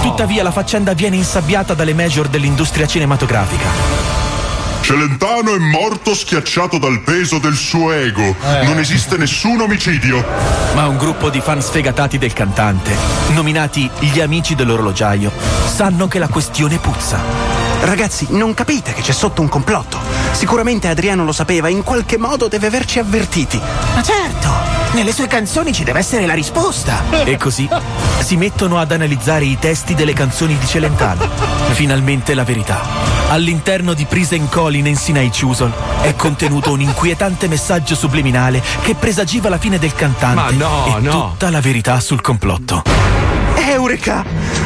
Tuttavia 0.02 0.42
la 0.42 0.50
faccenda 0.50 0.94
viene 0.94 1.16
insabbiata 1.16 1.74
dalle 1.74 1.94
major 1.94 2.26
dell'industria 2.26 2.86
cinematografica. 2.86 4.25
Celentano 4.86 5.52
è 5.52 5.58
morto 5.58 6.14
schiacciato 6.14 6.78
dal 6.78 7.02
peso 7.02 7.40
del 7.40 7.56
suo 7.56 7.90
ego. 7.90 8.36
Non 8.62 8.78
esiste 8.78 9.16
nessun 9.16 9.60
omicidio. 9.60 10.24
Ma 10.76 10.86
un 10.86 10.96
gruppo 10.96 11.28
di 11.28 11.40
fan 11.40 11.60
sfegatati 11.60 12.18
del 12.18 12.32
cantante, 12.32 12.94
nominati 13.30 13.90
gli 13.98 14.20
amici 14.20 14.54
dell'orologiaio, 14.54 15.32
sanno 15.66 16.06
che 16.06 16.20
la 16.20 16.28
questione 16.28 16.78
puzza. 16.78 17.20
Ragazzi, 17.80 18.28
non 18.30 18.54
capite 18.54 18.92
che 18.92 19.02
c'è 19.02 19.10
sotto 19.10 19.42
un 19.42 19.48
complotto. 19.48 19.98
Sicuramente 20.30 20.86
Adriano 20.86 21.24
lo 21.24 21.32
sapeva, 21.32 21.66
in 21.66 21.82
qualche 21.82 22.16
modo 22.16 22.46
deve 22.46 22.68
averci 22.68 23.00
avvertiti. 23.00 23.60
Ma 23.92 24.02
certo, 24.04 24.75
nelle 24.92 25.12
sue 25.12 25.26
canzoni 25.26 25.72
ci 25.72 25.84
deve 25.84 25.98
essere 25.98 26.26
la 26.26 26.34
risposta. 26.34 27.02
E 27.24 27.36
così 27.36 27.68
si 28.20 28.36
mettono 28.36 28.78
ad 28.78 28.92
analizzare 28.92 29.44
i 29.44 29.58
testi 29.58 29.94
delle 29.94 30.12
canzoni 30.12 30.56
di 30.58 30.66
Celentano. 30.66 31.28
Finalmente 31.72 32.34
la 32.34 32.44
verità. 32.44 32.80
All'interno 33.28 33.92
di 33.92 34.04
Prison 34.04 34.48
Colin 34.48 34.86
in 34.86 34.96
Sinai 34.96 35.30
Chusol 35.30 35.72
è 36.02 36.14
contenuto 36.14 36.72
un 36.72 36.80
inquietante 36.80 37.48
messaggio 37.48 37.94
subliminale 37.94 38.62
che 38.82 38.94
presagiva 38.94 39.48
la 39.48 39.58
fine 39.58 39.78
del 39.78 39.94
cantante 39.94 40.34
Ma 40.34 40.50
no, 40.50 40.96
e 40.96 41.00
no. 41.00 41.30
tutta 41.30 41.50
la 41.50 41.60
verità 41.60 41.98
sul 42.00 42.20
complotto. 42.20 42.82
Eureka! 43.56 44.24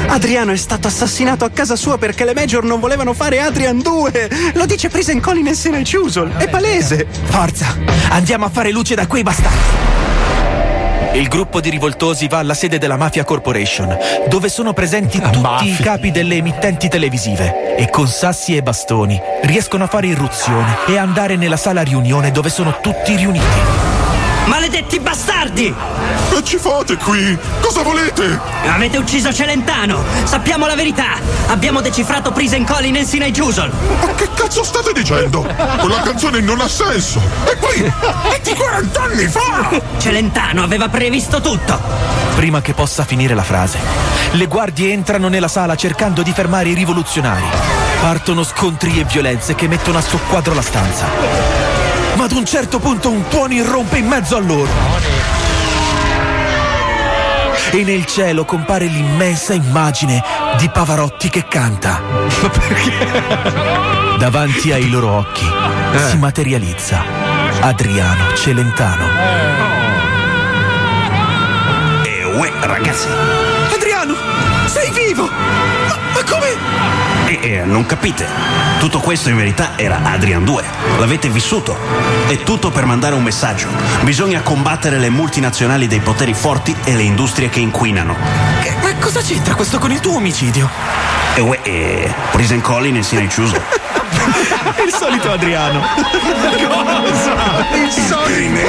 Adriano 0.08 0.52
è 0.52 0.56
stato 0.56 0.88
assassinato 0.88 1.44
a 1.44 1.50
casa 1.50 1.74
sua 1.76 1.96
perché 1.96 2.24
le 2.24 2.34
major 2.34 2.64
non 2.64 2.80
volevano 2.80 3.14
fare 3.14 3.40
Adrian 3.40 3.80
2! 3.80 4.52
Lo 4.54 4.66
dice 4.66 4.88
Prison 4.88 5.20
Colin 5.20 5.48
e 5.48 5.54
Sinai 5.54 5.84
Chusol! 5.84 6.30
È 6.36 6.48
palese! 6.48 7.06
Forza, 7.24 7.76
andiamo 8.10 8.44
a 8.44 8.50
fare 8.50 8.70
luce 8.70 8.94
da 8.94 9.06
quei 9.06 9.22
bastardi. 9.22 10.09
Il 11.14 11.28
gruppo 11.28 11.60
di 11.60 11.70
rivoltosi 11.70 12.28
va 12.28 12.38
alla 12.38 12.54
sede 12.54 12.78
della 12.78 12.96
Mafia 12.96 13.24
Corporation, 13.24 13.96
dove 14.28 14.48
sono 14.48 14.72
presenti 14.72 15.20
tutti 15.20 15.68
i 15.68 15.76
capi 15.76 16.10
delle 16.10 16.36
emittenti 16.36 16.88
televisive 16.88 17.76
e 17.76 17.90
con 17.90 18.06
sassi 18.06 18.56
e 18.56 18.62
bastoni 18.62 19.20
riescono 19.42 19.84
a 19.84 19.88
fare 19.88 20.06
irruzione 20.06 20.78
e 20.86 20.96
andare 20.96 21.36
nella 21.36 21.56
sala 21.56 21.82
riunione 21.82 22.30
dove 22.30 22.48
sono 22.48 22.78
tutti 22.80 23.16
riuniti. 23.16 23.99
Maledetti 24.46 24.98
bastardi! 24.98 25.74
Che 26.30 26.44
ci 26.44 26.58
fate 26.58 26.96
qui? 26.96 27.38
Cosa 27.60 27.82
volete? 27.82 28.38
Avete 28.66 28.96
ucciso 28.98 29.32
Celentano! 29.32 30.02
Sappiamo 30.24 30.66
la 30.66 30.74
verità! 30.74 31.18
Abbiamo 31.48 31.80
decifrato 31.80 32.32
Prison 32.32 32.64
Colin 32.64 32.96
e 32.96 33.04
Sinai 33.04 33.30
Jusol! 33.30 33.70
Ma 34.00 34.14
che 34.14 34.28
cazzo 34.34 34.64
state 34.64 34.92
dicendo? 34.92 35.42
Quella 35.42 36.00
canzone 36.02 36.40
non 36.40 36.60
ha 36.60 36.68
senso! 36.68 37.20
E 37.44 37.56
poi, 37.56 37.80
è 37.82 38.40
di 38.42 38.54
40 38.54 39.02
anni 39.02 39.26
fa! 39.26 39.80
Celentano 39.98 40.62
aveva 40.62 40.88
previsto 40.88 41.40
tutto! 41.40 41.78
Prima 42.34 42.60
che 42.62 42.72
possa 42.72 43.04
finire 43.04 43.34
la 43.34 43.42
frase, 43.42 43.78
le 44.32 44.46
guardie 44.46 44.92
entrano 44.92 45.28
nella 45.28 45.48
sala 45.48 45.76
cercando 45.76 46.22
di 46.22 46.32
fermare 46.32 46.70
i 46.70 46.74
rivoluzionari. 46.74 47.44
Partono 48.00 48.44
scontri 48.44 48.98
e 48.98 49.04
violenze 49.04 49.54
che 49.54 49.68
mettono 49.68 49.98
a 49.98 50.00
soqquadro 50.00 50.54
la 50.54 50.62
stanza 50.62 51.79
ma 52.20 52.26
ad 52.26 52.32
un 52.32 52.44
certo 52.44 52.78
punto 52.80 53.10
un 53.10 53.26
tuono 53.28 53.54
irrompe 53.54 53.96
in 53.96 54.06
mezzo 54.06 54.36
a 54.36 54.40
loro. 54.40 54.70
E 57.70 57.82
nel 57.82 58.04
cielo 58.04 58.44
compare 58.44 58.84
l'immensa 58.84 59.54
immagine 59.54 60.22
di 60.58 60.68
Pavarotti 60.68 61.30
che 61.30 61.46
canta. 61.48 61.98
Ma 62.42 62.48
perché? 62.50 62.92
Davanti 64.18 64.70
ai 64.70 64.90
loro 64.90 65.12
occhi 65.12 65.46
eh. 65.46 65.98
si 66.10 66.18
materializza 66.18 67.02
Adriano 67.60 68.34
Celentano. 68.34 69.06
E 72.04 72.24
uè, 72.36 72.52
ragazzi! 72.60 73.08
Adriano, 73.72 74.14
sei 74.66 74.90
vivo! 74.90 75.24
ma, 75.24 75.98
ma 76.12 76.22
come? 76.28 76.99
E, 77.30 77.38
e 77.42 77.64
non 77.64 77.86
capite. 77.86 78.26
Tutto 78.80 78.98
questo 78.98 79.28
in 79.28 79.36
verità 79.36 79.74
era 79.76 80.00
Adrian 80.02 80.44
2. 80.44 80.64
L'avete 80.98 81.28
vissuto. 81.28 81.78
È 82.26 82.36
tutto 82.38 82.70
per 82.70 82.86
mandare 82.86 83.14
un 83.14 83.22
messaggio. 83.22 83.68
Bisogna 84.00 84.40
combattere 84.40 84.98
le 84.98 85.10
multinazionali 85.10 85.86
dei 85.86 86.00
poteri 86.00 86.34
forti 86.34 86.74
e 86.82 86.94
le 86.96 87.02
industrie 87.02 87.48
che 87.48 87.60
inquinano. 87.60 88.16
Che- 88.60 88.74
ma 88.82 88.92
cosa 88.96 89.20
c'entra 89.20 89.54
questo 89.54 89.78
con 89.78 89.92
il 89.92 90.00
tuo 90.00 90.16
omicidio? 90.16 90.68
E 91.36 91.40
uè, 91.40 91.60
e 91.62 92.12
Prison 92.32 92.60
Colin 92.60 92.96
e 92.96 93.02
Sinai 93.04 93.28
Chiuso. 93.28 93.54
il 94.84 94.92
solito 94.92 95.32
Adriano. 95.32 95.80
Cosa? 95.80 97.66
Il 97.74 97.90
solito. 97.90 98.60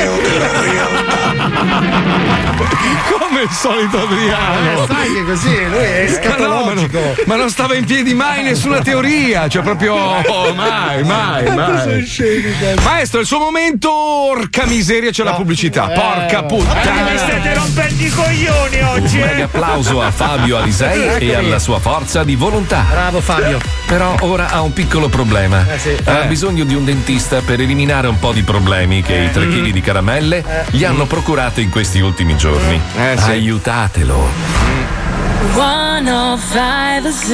Come 3.17 3.41
il 3.43 3.49
solito 3.51 4.01
Adriano. 4.01 4.83
Eh, 4.83 4.87
sai 4.87 5.13
che 5.13 5.23
così, 5.25 5.65
lui 5.69 5.77
è 5.77 6.19
Ma 6.27 6.35
no, 6.37 6.63
ma, 6.65 6.73
non, 6.73 6.89
scatologico. 6.89 7.15
ma 7.25 7.35
non 7.35 7.49
stava 7.49 7.75
in 7.75 7.85
piedi 7.85 8.13
mai 8.13 8.43
nessuna 8.43 8.81
teoria, 8.81 9.47
cioè 9.47 9.61
proprio 9.61 9.93
oh, 9.95 10.53
mai, 10.55 11.03
mai, 11.03 11.45
sono 11.45 11.55
mai. 11.55 12.03
cazzo. 12.05 12.81
Maestro, 12.83 13.19
il 13.19 13.25
suo 13.25 13.39
momento, 13.39 13.91
orca 13.91 14.65
miseria, 14.65 15.11
c'è 15.11 15.23
la 15.23 15.33
pubblicità. 15.33 15.87
Porca 15.87 16.41
Ma 16.41 16.47
puttana. 16.47 17.09
mi 17.09 17.17
state 17.17 17.53
rompendo 17.53 18.03
i 18.03 18.09
coglioni 18.09 18.81
oggi, 18.81 19.17
Un 19.17 19.23
eh? 19.23 19.25
mega 19.25 19.43
applauso 19.45 20.01
a 20.01 20.11
Fabio 20.11 20.57
Alisei 20.57 21.17
e 21.19 21.35
alla 21.35 21.59
sua 21.59 21.79
forza 21.79 22.23
di 22.23 22.35
volontà. 22.35 22.85
Bravo 22.89 23.21
Fabio. 23.21 23.59
Però 23.87 24.15
ora 24.21 24.49
ha 24.49 24.61
un 24.61 24.73
piccolo 24.73 25.09
problema. 25.09 25.65
Eh, 25.73 25.77
sì. 25.79 25.90
Ha 26.03 26.23
Eh. 26.23 26.27
bisogno 26.27 26.63
di 26.63 26.73
un 26.76 26.85
dentista 26.85 27.41
per 27.41 27.59
eliminare 27.61 28.07
un 28.07 28.19
po' 28.19 28.31
di 28.31 28.43
problemi 28.43 29.01
che 29.01 29.15
i 29.15 29.31
3 29.31 29.47
kg 29.47 29.69
di 29.72 29.81
caramelle 29.81 30.43
gli 30.72 30.84
hanno 30.84 31.05
procurato 31.05 31.59
in 31.59 31.69
questi 31.69 31.99
ultimi 31.99 32.35
giorni. 32.38 32.80
Eh, 32.97 33.15
sì. 33.18 33.30
Aiutatelo. 33.30 34.30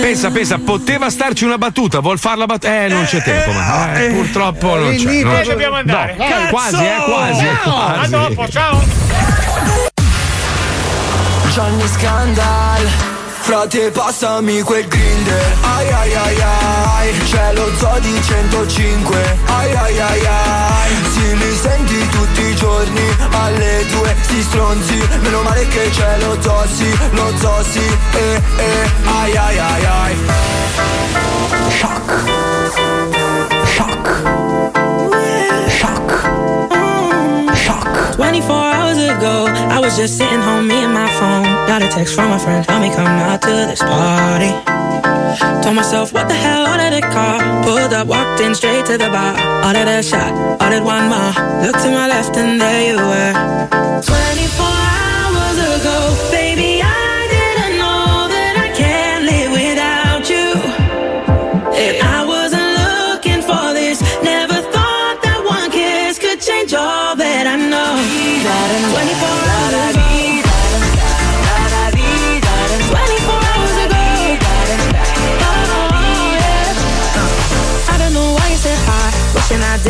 Pensa, 0.01 0.29
pensa, 0.31 0.57
poteva 0.57 1.09
starci 1.09 1.43
una 1.45 1.57
battuta, 1.57 1.99
vuol 1.99 2.17
farla 2.19 2.45
battuta. 2.45 2.83
Eh, 2.83 2.87
non 2.87 3.05
c'è 3.05 3.21
tempo, 3.21 3.51
ma 3.51 3.93
eh, 3.93 4.09
purtroppo 4.09 4.75
non 4.75 4.95
c'è. 4.95 5.05
Lì, 5.05 5.23
non 5.23 5.35
c'è. 5.35 5.43
dobbiamo 5.45 5.75
andare. 5.75 6.15
No, 6.17 6.25
Cazzo! 6.27 6.47
quasi, 6.49 6.75
eh, 6.83 6.95
quasi, 7.05 7.45
A 7.45 7.57
quasi. 7.63 8.09
dopo, 8.11 8.47
ciao. 8.49 8.83
Johnny 11.53 11.87
Scandal 11.87 12.87
Frate 13.47 13.91
passami 13.91 14.61
quel 14.61 14.85
grinder 14.89 15.57
Ai 15.61 15.89
ai 15.89 16.13
ai 16.13 16.41
ai 16.41 17.11
C'è 17.23 17.53
lo 17.53 17.71
zoo 17.77 17.97
di 17.99 18.21
105 18.21 19.37
Ai 19.45 19.73
ai 19.73 19.99
ai 20.01 20.25
ai 20.25 20.95
Si 21.13 21.37
li 21.37 21.55
senti 21.55 22.09
tutti 22.09 22.41
i 22.41 22.55
giorni. 22.55 23.15
Alle 23.31 23.85
due 23.89 24.13
sti 24.21 24.41
stronzi 24.41 25.07
Meno 25.21 25.43
male 25.43 25.65
che 25.69 25.89
c'è 25.91 26.17
lo 26.19 26.35
zossi 26.41 26.97
Lo 27.11 27.31
zossi 27.37 27.97
Eh 28.15 28.41
eh 28.57 28.89
Ai 29.05 29.37
ai 29.37 29.57
ai 29.57 29.85
ai. 29.85 30.17
Shock. 31.69 32.23
Shock 33.63 34.86
Shock 37.67 38.15
24 38.15 38.55
hours 38.55 38.97
ago, 38.97 39.45
I 39.75 39.79
was 39.79 39.97
just 39.97 40.17
sitting 40.17 40.39
home, 40.39 40.67
me 40.69 40.75
and 40.87 40.93
my 40.93 41.09
phone. 41.19 41.43
Got 41.67 41.81
a 41.81 41.89
text 41.89 42.15
from 42.15 42.31
a 42.31 42.39
friend, 42.39 42.65
tell 42.65 42.79
me 42.79 42.89
come 42.95 43.05
out 43.05 43.41
to 43.41 43.53
this 43.67 43.81
party. 43.81 44.51
Told 45.63 45.75
myself, 45.75 46.13
what 46.13 46.29
the 46.29 46.33
hell, 46.33 46.63
ordered 46.71 46.95
a 46.95 47.01
car. 47.01 47.37
Pulled 47.65 47.91
up, 47.91 48.07
walked 48.07 48.39
in 48.39 48.55
straight 48.55 48.85
to 48.85 48.97
the 48.97 49.09
bar. 49.09 49.35
Ordered 49.67 49.89
a 49.89 50.01
shot, 50.01 50.31
ordered 50.63 50.83
one 50.83 51.09
more. 51.11 51.33
Looked 51.63 51.83
to 51.83 51.91
my 51.91 52.07
left 52.07 52.37
and 52.37 52.61
there 52.61 52.83
you 52.87 52.97
were. 53.11 53.33
24 53.99 54.63
hours 54.63 55.57
ago, 55.75 55.97
baby, 56.31 56.76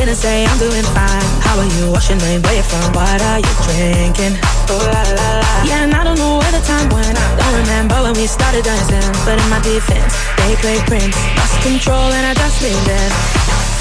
Wishing 0.07 0.15
and 0.15 0.23
say 0.23 0.45
I'm 0.47 0.57
doing 0.57 0.87
fine. 0.95 1.27
How 1.43 1.59
are 1.59 1.67
you? 1.67 1.91
What's 1.91 2.07
your 2.07 2.17
name? 2.19 2.41
Where 2.41 2.55
you 2.55 2.63
from? 2.63 2.93
What 2.93 3.21
are 3.27 3.39
you 3.39 3.53
drinking? 3.67 4.39
Oh, 4.71 4.79
la, 4.79 5.03
la, 5.03 5.29
la. 5.43 5.67
Yeah, 5.67 5.83
and 5.83 5.93
I 5.93 6.03
don't 6.05 6.17
know 6.17 6.39
where 6.39 6.51
the 6.51 6.63
time 6.63 6.87
went. 6.95 7.17
Don't 7.35 7.55
remember 7.59 7.95
when 8.03 8.13
we 8.13 8.25
started 8.25 8.63
dancing. 8.63 9.03
But 9.25 9.35
in 9.35 9.49
my 9.49 9.59
defense, 9.59 10.15
they 10.37 10.55
played 10.63 10.79
Prince. 10.87 11.17
Lost 11.35 11.59
control 11.61 12.07
and 12.15 12.23
I 12.23 12.33
just 12.39 12.61
leaned 12.63 12.87
in. 12.87 13.11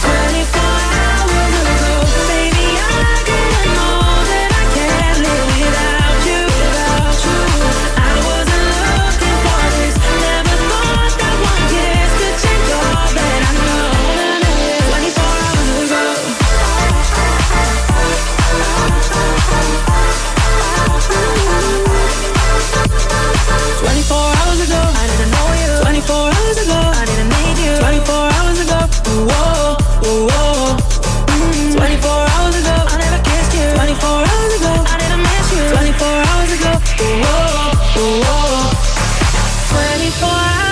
24 0.02 0.55
24 26.06 26.30
hours 26.30 26.58
ago, 26.62 26.78
I 26.78 27.04
didn't 27.04 27.30
need 27.34 27.58
you. 27.66 27.74
24 27.82 28.14
hours 28.14 28.58
ago, 28.62 28.78
whoa, 29.26 29.74
oh, 30.06 30.22
whoa, 30.30 30.30
oh. 30.30 30.30
whoa. 30.30 30.78
Mm-hmm. 31.34 31.82
24 31.82 32.30
hours 32.30 32.54
ago, 32.62 32.76
I 32.78 32.96
never 33.02 33.18
kissed 33.26 33.50
you. 33.58 33.66
24 33.74 34.06
hours 34.06 34.52
ago, 34.54 34.72
I 34.86 35.02
didn't 35.02 35.22
miss 35.26 35.50
you. 35.50 35.66
24 35.66 36.06
hours 36.06 36.50
ago, 36.54 36.72
whoa, 37.02 37.42
oh, 37.98 38.22
whoa, 38.22 38.54
whoa. 38.54 38.70
24 39.98 40.30
hours 40.30 40.65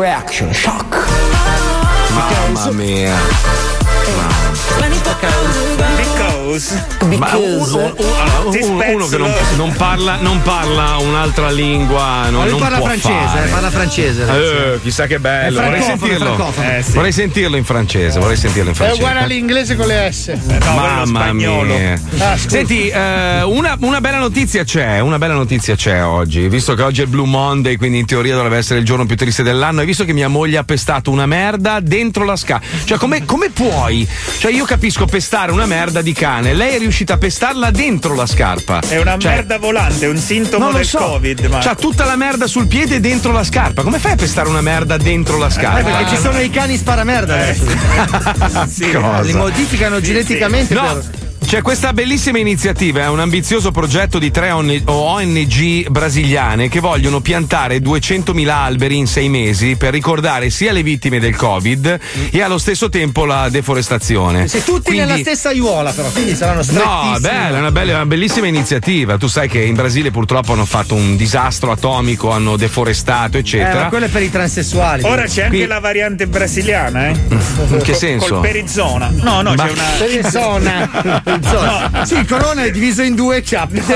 reaction 0.00 0.52
Shock 0.52 0.90
Mamma 2.54 2.72
mia. 2.72 3.73
Because 6.54 7.16
Ma 7.18 7.36
un- 7.36 7.94
un- 8.44 8.54
un- 8.62 8.84
uno, 8.94 9.06
che 9.08 9.16
non, 9.18 9.32
non 9.56 9.72
parla, 9.72 10.16
non 10.20 10.40
parla 10.42 10.96
un'altra 10.98 11.50
lingua, 11.50 12.28
non, 12.30 12.46
non 12.46 12.58
parla 12.60 12.80
francese, 12.80 13.44
eh, 13.44 13.48
parla 13.48 13.70
francese, 13.70 14.22
Eh, 14.24 14.80
chissà 14.82 15.06
che 15.06 15.18
bello. 15.18 15.60
È 15.60 15.64
Vorrei 15.64 15.82
sentirlo. 15.82 16.14
è 16.32 16.34
francofono. 16.34 16.68
Eh, 16.70 16.82
sì. 16.82 16.92
Vorrei 16.92 17.12
sentirlo 17.12 17.56
in 17.56 17.64
francese. 17.64 18.18
Vorrei 18.18 18.36
sentirlo 18.36 18.68
in 18.70 18.74
È 18.74 18.76
francese. 18.78 19.00
uguale 19.02 19.20
all'inglese 19.24 19.76
con 19.76 19.86
le 19.86 20.10
S. 20.12 20.32
Mamma 20.74 21.32
mia. 21.32 21.98
Ah. 22.18 22.36
Senti, 22.36 22.88
eh, 22.88 23.42
una, 23.42 23.76
una 23.80 24.00
bella 24.00 24.18
notizia 24.18 24.64
c'è, 24.64 25.00
una 25.00 25.18
bella 25.18 25.34
notizia 25.34 25.74
c'è 25.74 26.04
oggi, 26.04 26.48
visto 26.48 26.74
che 26.74 26.82
oggi 26.82 27.02
è 27.02 27.06
Blue 27.06 27.26
Monday, 27.26 27.76
quindi 27.76 27.98
in 27.98 28.06
teoria 28.06 28.34
dovrebbe 28.34 28.56
essere 28.58 28.78
il 28.80 28.84
giorno 28.84 29.06
più 29.06 29.16
triste 29.16 29.42
dell'anno, 29.42 29.80
e 29.80 29.84
visto 29.84 30.04
che 30.04 30.12
mia 30.12 30.28
moglie 30.28 30.58
ha 30.58 30.64
pestato 30.64 31.10
una 31.10 31.26
merda 31.26 31.80
dentro 31.80 32.24
la 32.24 32.36
scarpa. 32.36 32.66
Cioè, 32.84 32.98
come, 32.98 33.24
come 33.24 33.50
puoi? 33.50 34.06
Cioè, 34.38 34.52
io 34.52 34.64
capisco 34.64 35.06
pestare 35.06 35.52
una 35.52 35.66
merda 35.66 36.02
di 36.02 36.12
cane, 36.12 36.43
lei 36.52 36.74
è 36.74 36.78
riuscita 36.78 37.14
a 37.14 37.18
pestarla 37.18 37.70
dentro 37.70 38.14
la 38.14 38.26
scarpa. 38.26 38.80
È 38.86 38.98
una 39.00 39.16
Cioè, 39.18 39.34
merda 39.34 39.58
volante, 39.58 40.06
un 40.06 40.16
sintomo 40.18 40.64
non 40.64 40.72
lo 40.72 40.78
del 40.78 40.86
so. 40.86 40.98
Covid. 40.98 41.44
Ma... 41.46 41.58
C'ha 41.58 41.74
tutta 41.74 42.04
la 42.04 42.16
merda 42.16 42.46
sul 42.46 42.66
piede 42.66 43.00
dentro 43.00 43.32
la 43.32 43.44
scarpa. 43.44 43.82
Come 43.82 43.98
fai 43.98 44.12
a 44.12 44.16
pestare 44.16 44.48
una 44.48 44.60
merda 44.60 44.96
dentro 44.96 45.38
la 45.38 45.50
scarpa? 45.50 45.78
Eh, 45.80 45.82
perché 45.84 46.16
ci 46.16 46.20
sono 46.20 46.40
i 46.40 46.50
cani 46.50 46.76
sparamerda 46.76 47.34
adesso. 47.34 47.64
Cosa? 48.92 49.20
Li 49.22 49.32
modificano 49.34 50.00
geneticamente 50.00 50.74
No, 50.74 50.82
per. 50.82 51.04
C'è 51.54 51.62
questa 51.62 51.92
bellissima 51.92 52.38
iniziativa, 52.40 53.02
è 53.02 53.08
un 53.08 53.20
ambizioso 53.20 53.70
progetto 53.70 54.18
di 54.18 54.32
tre 54.32 54.50
ON- 54.50 54.82
ONG 54.86 55.88
brasiliane 55.88 56.68
che 56.68 56.80
vogliono 56.80 57.20
piantare 57.20 57.78
200.000 57.78 58.48
alberi 58.48 58.96
in 58.96 59.06
sei 59.06 59.28
mesi 59.28 59.76
per 59.76 59.92
ricordare 59.92 60.50
sia 60.50 60.72
le 60.72 60.82
vittime 60.82 61.20
del 61.20 61.36
Covid 61.36 62.00
e 62.32 62.42
allo 62.42 62.58
stesso 62.58 62.88
tempo 62.88 63.24
la 63.24 63.48
deforestazione. 63.50 64.48
Se 64.48 64.64
tutti 64.64 64.86
Quindi- 64.90 65.06
nella 65.06 65.18
stessa 65.18 65.50
aiuola, 65.50 65.92
però, 65.92 66.08
quindi 66.10 66.34
saranno 66.34 66.56
No, 66.56 66.62
strettissimi. 66.64 67.20
bella, 67.20 67.56
è 67.56 67.60
una, 67.60 67.70
bella- 67.70 67.94
una 67.94 68.06
bellissima 68.06 68.48
iniziativa. 68.48 69.16
Tu 69.16 69.28
sai 69.28 69.48
che 69.48 69.60
in 69.62 69.74
Brasile 69.76 70.10
purtroppo 70.10 70.54
hanno 70.54 70.64
fatto 70.66 70.96
un 70.96 71.14
disastro 71.16 71.70
atomico, 71.70 72.30
hanno 72.32 72.56
deforestato, 72.56 73.36
Eh, 73.36 73.40
eccetera. 73.40 73.82
ma 73.84 73.88
quello 73.90 74.06
è 74.06 74.08
per 74.08 74.22
i 74.24 74.30
transessuali. 74.30 75.04
Ora 75.04 75.22
c'è 75.26 75.44
anche 75.44 75.58
Qui- 75.58 75.66
la 75.68 75.78
variante 75.78 76.26
brasiliana, 76.26 77.10
eh? 77.10 77.10
In 77.10 77.78
che 77.78 77.92
Col- 77.92 77.94
senso? 77.94 78.26
Col 78.26 78.40
perizona. 78.40 79.08
No, 79.14 79.40
no, 79.40 79.54
Ma- 79.54 79.66
c'è 79.66 79.70
una. 79.70 79.82
Perizona. 79.98 81.42
cazzo. 81.44 82.04
Sì, 82.04 82.14
il 82.18 82.26
corona 82.26 82.62
è 82.64 82.70
diviso 82.70 83.02
in 83.02 83.14
due 83.14 83.40
chiappe. 83.42 83.82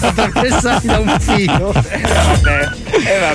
Attraversati 0.00 0.86
da 0.86 0.98
un 0.98 1.16
filo. 1.20 1.74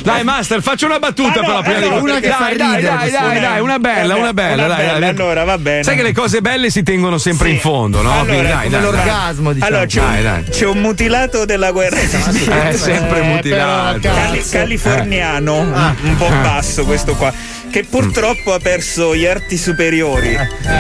Dai, 0.02 0.24
Master, 0.24 0.62
faccio 0.62 0.86
una 0.86 1.00
battuta 1.00 1.42
Ma 1.42 1.48
no, 1.48 1.62
però 1.62 1.62
prima 1.62 1.78
eh 1.78 1.82
di 1.82 1.90
no, 1.90 2.02
una 2.02 2.20
che 2.20 2.28
dai, 2.28 2.32
fa 2.32 2.44
dai, 2.44 2.52
ridere 2.54 2.82
dai, 2.82 3.12
dai, 3.12 3.40
dai, 3.40 3.60
una 3.60 3.80
bella, 3.80 4.16
una 4.16 4.34
bella, 4.34 4.66
Una 4.66 4.76
dai, 4.76 4.86
bella, 4.86 5.00
dai. 5.00 5.10
allora, 5.10 5.44
va 5.44 5.58
bene. 5.58 5.84
Sai 5.84 5.96
che 5.96 6.04
le 6.04 6.14
cose 6.14 6.42
belle 6.42 6.70
si 6.70 6.84
tengono 6.84 7.18
sempre 7.18 7.50
in 7.50 7.60
fondo, 7.60 8.02
no? 8.02 8.12
Allora, 8.12 8.26
Quindi 8.26 8.48
dai, 8.48 8.70
dai, 8.70 8.82
l'orgasmo, 8.82 9.54
diciamo. 9.54 9.72
Allora, 9.72 9.86
c'è, 9.88 10.02
Dai, 10.02 10.18
un, 10.18 10.24
dai. 10.24 10.44
c'è 10.50 10.66
un 10.66 10.78
mutilato 10.80 11.46
della 11.46 11.72
guerra 11.72 11.98
È 11.98 12.74
sempre 12.76 13.22
mutilato. 13.22 14.00
Cali- 14.02 14.44
californiano, 14.50 15.66
Ah. 15.74 15.96
un 16.02 16.18
po' 16.18 16.28
Ah. 16.28 16.42
basso 16.42 16.84
questo 16.86 17.16
qua, 17.16 17.34
che 17.72 17.84
purtroppo 17.84 18.54
ha 18.54 18.60
perso 18.60 19.16
gli 19.16 19.26
arti 19.26 19.58
superiori. 19.58 20.36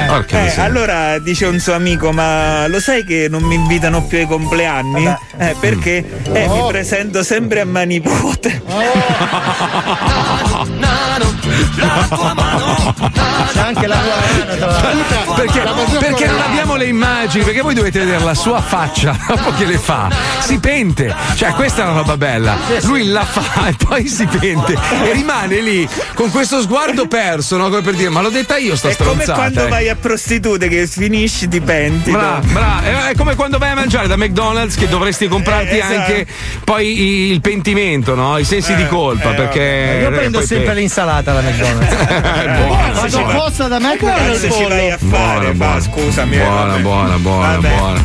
Porca 0.07 0.39
Eh, 0.39 0.43
miseria. 0.43 0.63
allora 0.63 1.19
dice 1.19 1.45
un 1.45 1.59
suo 1.59 1.73
amico: 1.73 2.11
Ma 2.11 2.67
lo 2.67 2.79
sai 2.79 3.03
che 3.03 3.27
non 3.29 3.43
mi 3.43 3.55
invitano 3.55 4.03
più 4.05 4.17
ai 4.19 4.27
compleanni? 4.27 5.05
Eh, 5.37 5.55
perché? 5.59 6.03
Eh, 6.31 6.47
mi 6.47 6.63
presento 6.67 7.23
sempre 7.23 7.61
a 7.61 7.65
manipote. 7.65 8.61
C'è 8.65 8.73
anche 11.23 11.64
la 11.75 12.07
tua 12.15 12.33
mano, 12.33 12.93
l'altro. 13.87 15.33
Perché, 15.35 15.63
La 15.63 15.73
maggior 15.73 15.99
perché 15.99 16.25
non 16.25 16.35
colonna. 16.35 16.45
abbiamo 16.45 16.75
le 16.75 16.85
immagini? 16.85 17.43
Perché 17.43 17.61
voi 17.61 17.73
dovete 17.73 17.99
vedere 17.99 18.23
la 18.23 18.33
sua 18.33 18.61
faccia 18.61 19.17
dopo 19.27 19.53
che 19.53 19.65
le 19.65 19.77
fa. 19.77 20.09
Si 20.39 20.57
pente. 20.59 21.13
Cioè, 21.35 21.51
questa 21.53 21.81
è 21.83 21.85
una 21.85 21.97
roba 21.97 22.17
bella. 22.17 22.55
Lui 22.83 23.05
la 23.07 23.23
fa 23.25 23.67
e 23.67 23.73
poi 23.77 24.07
si 24.07 24.25
pente. 24.25 24.73
E 25.03 25.11
rimane 25.13 25.59
lì 25.61 25.87
con 26.13 26.29
questo 26.31 26.61
sguardo 26.61 27.07
perso, 27.07 27.57
no? 27.57 27.69
Come 27.69 27.81
per 27.81 27.95
dire, 27.95 28.09
ma 28.09 28.21
l'ho 28.21 28.29
detta 28.29 28.57
io 28.57 28.75
sta 28.75 28.89
È 28.89 28.95
come 28.95 29.23
stronzata. 29.23 29.33
quando 29.37 29.65
eh." 29.65 29.69
vai 29.69 29.89
a 29.89 29.95
prostitute 29.95 30.67
che 30.67 30.87
finisci 30.87 31.47
di 31.47 31.61
penti. 31.61 32.11
Bra, 32.11 32.39
bra. 32.43 32.81
È- 32.83 32.93
È 33.09 33.15
come 33.15 33.35
quando 33.35 33.57
vai 33.57 33.71
a 33.71 33.75
mangiare 33.75 34.07
da 34.07 34.15
McDonald's 34.15 34.75
che 34.75 34.87
dovresti 34.87 35.27
comprarti 35.27 35.75
Eh, 35.75 35.77
esatto. 35.77 35.93
anche 35.95 36.27
poi 36.63 37.29
il 37.31 37.41
pentimento, 37.41 38.15
no? 38.15 38.37
I 38.37 38.43
sensi 38.45 38.73
di 38.75 38.87
colpa. 38.87 39.29
perché 39.31 39.99
Io 40.01 40.09
prendo 40.11 40.37
poi 40.39 40.47
sempre 40.47 40.73
pe- 40.73 40.79
l'insalata 40.79 41.31
alla 41.31 41.41
McDonald's. 41.41 41.64
Buona, 41.73 42.91
Vado 42.93 43.17
apposta 43.19 43.67
da 43.67 43.79
Cazzo 43.97 44.45
il 44.45 44.51
ci 44.51 44.63
vai 44.65 44.91
a 44.91 44.97
fare? 44.97 45.51
Buona, 45.53 45.73
va, 45.73 45.81
scusami. 45.81 46.35
eh, 46.35 46.39
Buona, 46.39 46.65
vabbè. 46.65 46.81
buona, 46.81 47.17
buona, 47.17 47.57
buona, 47.59 48.01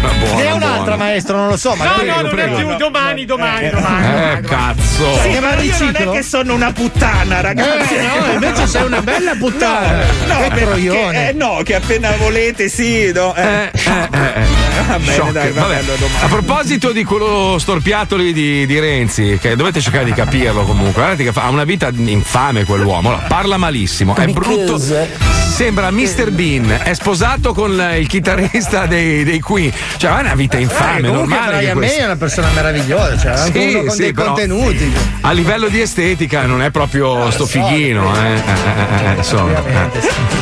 buona, 0.00 0.14
buona. 0.18 0.34
Ne 0.34 0.44
è 0.48 0.52
un'altra, 0.52 0.78
buona. 0.82 0.96
maestro, 0.96 1.36
non 1.36 1.48
lo 1.48 1.56
so. 1.56 1.74
Ma 1.74 1.84
No, 1.84 1.92
prego, 1.94 2.14
no, 2.14 2.20
non 2.22 2.30
prego. 2.30 2.56
è 2.56 2.64
più 2.64 2.76
domani, 2.76 3.24
domani, 3.24 3.70
domani. 3.70 4.06
Eh, 4.06 4.40
cazzo. 4.42 5.18
Sì, 5.22 5.28
Che 5.30 5.40
va 5.40 5.54
ma 5.54 5.62
io 5.62 5.74
non 5.78 5.94
è 5.96 6.10
che 6.10 6.22
sono 6.22 6.54
una 6.54 6.72
puttana, 6.72 7.40
ragazzi. 7.40 7.94
Eh, 7.94 8.02
no, 8.02 8.32
invece 8.32 8.66
sei 8.66 8.84
una 8.84 9.00
bella 9.02 9.34
puttana. 9.38 10.02
No, 10.26 10.36
che 10.40 10.48
perché- 10.48 10.64
troione. 10.64 11.28
eh, 11.28 11.32
no, 11.32 11.60
che 11.64 11.74
appena 11.74 12.10
volete, 12.18 12.68
sì. 12.68 13.12
No, 13.12 13.34
eh. 13.34 13.70
Eh, 13.72 13.90
eh, 14.12 14.42
eh. 14.42 14.62
Va 14.86 14.98
bene, 14.98 15.32
dai, 15.32 15.52
va 15.52 15.62
Vabbè. 15.62 15.82
domani. 15.84 16.22
A 16.22 16.26
proposito 16.28 16.92
di 16.92 17.04
quello 17.04 17.56
storpiato 17.58 18.16
lì 18.16 18.32
di, 18.32 18.66
di 18.66 18.78
Renzi, 18.78 19.38
che 19.40 19.56
dovete 19.56 19.80
cercare 19.80 20.04
di 20.04 20.12
capirlo 20.12 20.62
comunque, 20.64 20.92
guardate 21.02 21.24
che 21.24 21.32
fa- 21.32 21.42
ha 21.44 21.48
una 21.48 21.64
vita 21.64 21.90
infame 21.94 22.64
quell'uomo, 22.64 23.08
Allora, 23.10 23.26
parla 23.26 23.56
malissimo, 23.56 24.14
è 24.14 24.26
brutto. 24.26 24.78
Sembra 24.78 25.90
Mr. 25.92 26.30
Bean, 26.32 26.80
è 26.82 26.94
sposato 26.94 27.54
con 27.54 27.70
il 27.96 28.06
chitarrista 28.08 28.86
dei, 28.86 29.22
dei 29.24 29.38
Queen. 29.40 29.70
Cioè, 29.96 30.10
ha 30.10 30.20
una 30.20 30.34
vita 30.34 30.58
infame, 30.58 30.98
Eh, 30.98 31.10
comunque 31.10 31.34
normale. 31.36 31.52
che 31.52 31.58
Brian 31.72 31.78
May 31.78 31.96
è 31.96 32.04
una 32.04 32.16
persona 32.16 32.48
meravigliosa, 32.54 33.16
cioè 33.18 33.32
anche 33.32 33.60
Sì, 33.60 33.74
uno 33.74 33.84
con 33.84 33.90
sì, 33.94 34.02
dei 34.02 34.12
però- 34.12 34.26
contenuti. 34.32 34.92
A 35.22 35.32
livello 35.32 35.68
di 35.68 35.80
estetica 35.80 36.42
non 36.46 36.62
è 36.62 36.70
proprio 36.70 37.30
sto 37.30 37.46
fighino, 37.46 38.12
eh. 38.16 38.28
Eh, 38.28 38.34
eh, 38.34 39.10
eh, 39.12 39.14
insomma. 39.16 39.58
eh. 39.58 40.32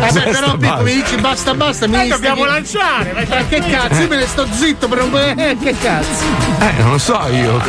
Vabbè, 0.00 0.22
però. 0.30 0.56
Pippo 0.56 0.82
mi 0.82 0.94
dici 0.94 1.16
basta, 1.16 1.54
basta. 1.54 1.86
Mi 1.86 2.02
Eh, 2.04 2.08
dobbiamo 2.08 2.44
lanciare. 2.44 3.12
Ma 3.28 3.36
che 3.48 3.60
cazzo? 3.60 4.02
Io 4.02 4.08
me 4.08 4.16
ne 4.16 4.26
sto 4.26 4.46
zitto 4.50 4.88
per 4.88 5.02
un 5.02 5.10
po'. 5.10 5.18
Eh, 5.18 5.56
che 5.62 5.74
cazzo? 5.80 6.24
Eh, 6.60 6.72
non 6.82 6.90
lo 6.92 6.98
so 6.98 7.20
io. 7.30 7.60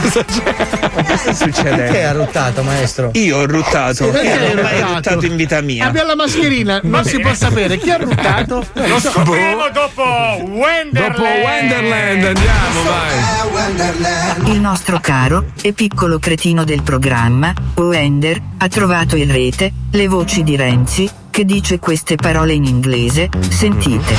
Cosa 0.00 0.24
c'è? 0.24 0.54
Cosa 0.92 1.16
sta 1.16 1.32
succedendo? 1.34 1.76
Perché 1.76 2.04
ha 2.04 2.12
ruttato, 2.12 2.62
maestro? 2.62 3.10
Io 3.14 3.38
ho 3.38 3.46
ruttato. 3.46 4.04
Sì, 4.04 4.10
perché 4.10 4.38
non 4.38 4.58
ho 4.58 4.62
mai 4.62 4.80
ruttato? 4.80 4.94
ruttato 4.94 5.26
in 5.26 5.36
vita 5.36 5.60
mia. 5.60 5.86
Abbiamo 5.86 6.08
la 6.08 6.16
mascherina, 6.16 6.80
non 6.82 7.04
si 7.04 7.18
può 7.20 7.34
sapere 7.34 7.78
chi 7.78 7.90
ha 7.90 7.96
ruttato. 7.98 8.64
Lo 8.72 9.00
scopriremo 9.00 9.68
dopo 9.72 10.02
Wonderland. 10.02 11.16
Dopo 11.16 11.22
Wonderland 11.22 12.24
andiamo, 12.24 12.82
vai. 12.84 14.52
Il 14.52 14.60
nostro 14.60 14.98
caro 15.00 15.46
e 15.62 15.72
piccolo 15.72 16.18
cretino 16.18 16.64
del 16.64 16.82
programma, 16.82 17.52
Wender, 17.76 18.40
ha 18.58 18.68
trovato 18.68 19.16
in 19.16 19.30
rete 19.30 19.72
le 19.90 20.08
voci 20.08 20.42
di 20.42 20.56
Renzi, 20.56 21.08
che 21.30 21.44
dice 21.44 21.78
queste 21.78 22.16
parole 22.16 22.52
in 22.54 22.64
inglese. 22.64 23.28
Sentite. 23.48 24.14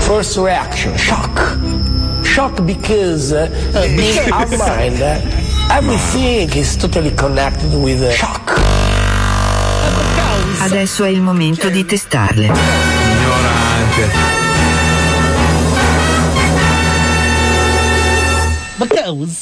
First 0.00 0.38
reaction, 0.38 0.96
shock. 0.96 1.87
Shock 2.34 2.64
because 2.64 3.32
uh, 3.32 3.48
in 3.74 4.32
our 4.32 4.46
mind, 4.58 5.00
uh, 5.02 5.20
everything 5.72 6.48
is 6.56 6.76
totally 6.76 7.10
connected 7.12 7.72
with 7.74 8.00
uh, 8.02 8.10
shock. 8.12 8.56
Adesso 10.60 11.04
è 11.04 11.08
il 11.08 11.20
momento 11.22 11.68
di 11.70 11.84
testarle. 11.84 12.44
Ignorante. 12.46 14.36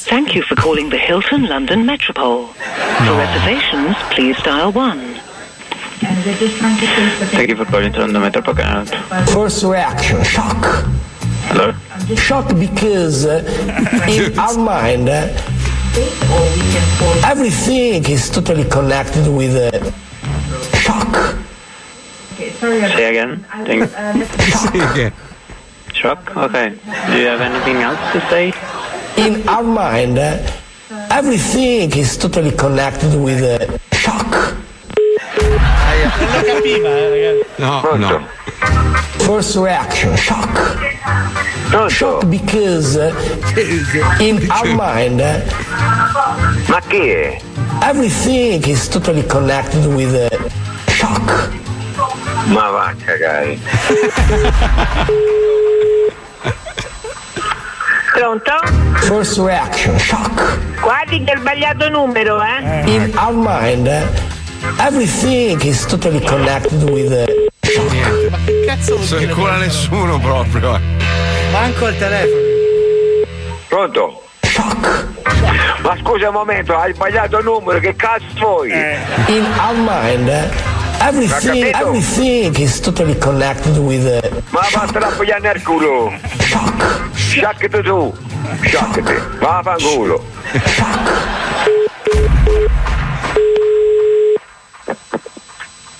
Thank 0.07 0.33
you 0.33 0.41
for 0.43 0.55
calling 0.55 0.89
the 0.89 0.97
Hilton 0.97 1.47
London 1.47 1.85
Metropole. 1.85 2.47
For 2.47 3.17
reservations, 3.17 3.95
please 4.11 4.41
dial 4.43 4.71
1. 4.71 5.19
Thank 5.99 7.49
you 7.49 7.55
for 7.55 7.65
calling 7.65 7.91
to 7.93 8.07
the 8.07 8.19
Metropole. 8.19 8.85
First 9.25 9.63
reaction, 9.63 10.23
shock. 10.23 10.87
Hello? 11.49 11.71
Shock 12.15 12.49
because 12.59 13.25
uh, 13.25 13.43
in 14.07 14.37
our 14.43 14.57
mind, 14.57 15.07
uh, 15.09 15.31
everything 17.25 18.03
is 18.05 18.29
totally 18.29 18.65
connected 18.65 19.27
with 19.31 19.55
uh, 19.55 19.71
shock. 20.77 21.37
Say 22.59 23.09
again. 23.09 23.45
Think. 23.65 23.89
Shock? 25.93 26.35
Okay. 26.37 26.69
Do 27.09 27.17
you 27.17 27.27
have 27.27 27.41
anything 27.41 27.77
else 27.77 27.99
to 28.13 28.19
say? 28.29 28.53
In 29.17 29.47
our 29.47 29.63
mind, 29.63 30.19
uh, 30.19 30.37
everything 31.09 31.91
is 31.97 32.17
totally 32.17 32.51
connected 32.51 33.15
with 33.19 33.41
uh, 33.41 33.77
shock. 33.95 34.29
Non 36.19 36.31
lo 36.33 36.41
capiva, 36.43 36.89
ragazzi. 37.09 37.45
No, 37.57 37.95
no. 37.95 38.76
First 39.25 39.55
reaction, 39.57 40.15
shock. 40.15 40.49
Shock 41.89 42.29
because 42.29 42.95
in 44.21 44.49
our 44.51 44.65
mind, 44.75 45.19
Ma 46.69 46.79
chi 46.87 47.09
è? 47.09 47.41
everything 47.83 48.63
is 48.67 48.87
totally 48.87 49.23
connected 49.23 49.85
with 49.85 50.13
uh, 50.15 50.29
shock. 50.89 51.49
Ma 52.47 52.69
va 52.71 52.85
a 52.87 52.95
cagare. 52.95 53.57
Pronto? 58.13 58.51
First 59.05 59.37
reaction, 59.39 59.97
shock. 59.99 60.57
Guardi 60.81 61.23
che 61.23 61.33
ho 61.33 61.39
sbagliato 61.39 61.89
numero, 61.89 62.41
eh? 62.41 62.83
In 62.89 63.11
our 63.17 63.33
mind, 63.33 63.87
everything 64.79 65.61
is 65.63 65.85
totally 65.85 66.21
connected 66.21 66.89
with 66.89 67.11
uh, 67.11 67.25
Niente. 67.89 68.29
Ma 68.29 68.37
che 68.45 68.63
cazzo 68.65 68.95
vuol 68.95 68.97
Non 68.99 69.07
se 69.07 69.17
dire? 69.17 69.27
ne 69.27 69.33
cura 69.33 69.55
nessuno 69.57 70.19
proprio. 70.19 70.75
eh. 70.75 70.79
Manco 71.51 71.87
il 71.87 71.97
telefono. 71.97 72.45
Pronto? 73.67 74.21
Ma 75.81 75.95
scusa 76.01 76.27
un 76.29 76.33
momento, 76.33 76.75
hai 76.75 76.93
sbagliato 76.93 77.37
il 77.37 77.43
numero, 77.45 77.79
che 77.79 77.95
cazzo 77.95 78.23
vuoi? 78.37 78.71
in 78.71 79.45
our 79.59 79.75
mind, 79.75 80.27
everything, 80.99 81.71
capito? 81.71 81.77
everything 81.87 82.57
is 82.57 82.79
totally 82.79 83.17
connected 83.17 83.77
with 83.77 84.03
uh, 84.05 84.41
Ma 84.49 84.61
vattene 84.71 85.05
a 85.05 85.09
pigliare 85.09 85.39
nel 85.41 85.61
culo! 85.63 86.11
Sciacchete 87.13 87.81
tu! 87.83 88.13
Sciacchete! 88.61 89.21
Va 89.39 89.57
a 89.59 89.63
fanculo! 89.63 90.23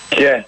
Chi 0.10 0.24
è? 0.24 0.46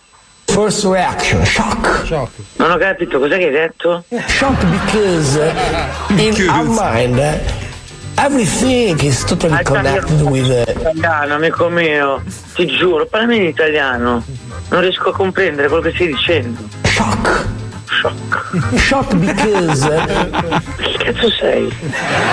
First 0.53 0.83
reaction, 0.85 1.43
shock. 1.45 2.09
Non 2.57 2.71
ho 2.71 2.77
capito, 2.77 3.19
cos'è 3.19 3.37
che 3.37 3.45
hai 3.45 3.51
detto? 3.51 4.03
Shock 4.27 4.63
because 4.65 5.37
in 6.17 6.49
our 6.49 6.65
mind, 6.65 7.19
everything 8.15 8.99
is 9.01 9.23
totally 9.25 9.61
connected 9.63 10.21
with 10.21 10.47
Italiano, 10.67 11.35
amico 11.35 11.69
mio, 11.69 12.21
ti 12.55 12.65
giuro, 12.65 13.05
parlami 13.05 13.37
in 13.37 13.43
italiano. 13.45 14.23
Non 14.69 14.81
riesco 14.81 15.09
a 15.09 15.13
comprendere 15.13 15.67
quello 15.67 15.83
che 15.83 15.91
stai 15.93 16.07
dicendo. 16.07 16.61
shock 18.77 19.13
because 19.15 19.83
uh, 19.83 19.99
Che 20.77 20.97
cazzo 20.97 21.29
sei? 21.31 21.71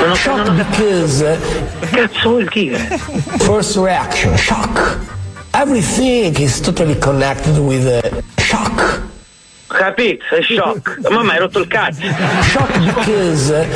Non 0.01 0.11
ho 0.11 0.15
shock 0.15 0.37
non 0.47 0.61
ho 0.61 0.65
because 0.65 1.39
Che 1.81 1.87
cazzo 1.97 2.29
vuol 2.31 2.49
dire? 2.53 2.79
first 3.39 3.77
reaction, 3.77 4.37
shock. 4.37 4.99
Everything 5.59 6.37
is 6.39 6.61
totally 6.61 6.97
connected 6.97 7.59
with 7.59 7.87
uh, 7.87 8.20
shock. 8.39 9.01
Capito? 9.69 10.23
È 10.35 10.43
shock. 10.43 10.99
Ma 11.09 11.23
mi 11.23 11.31
hai 11.31 11.39
rotto 11.39 11.61
il 11.61 11.66
cazzo. 11.66 12.03
Shock 12.43 12.78
because 12.78 13.66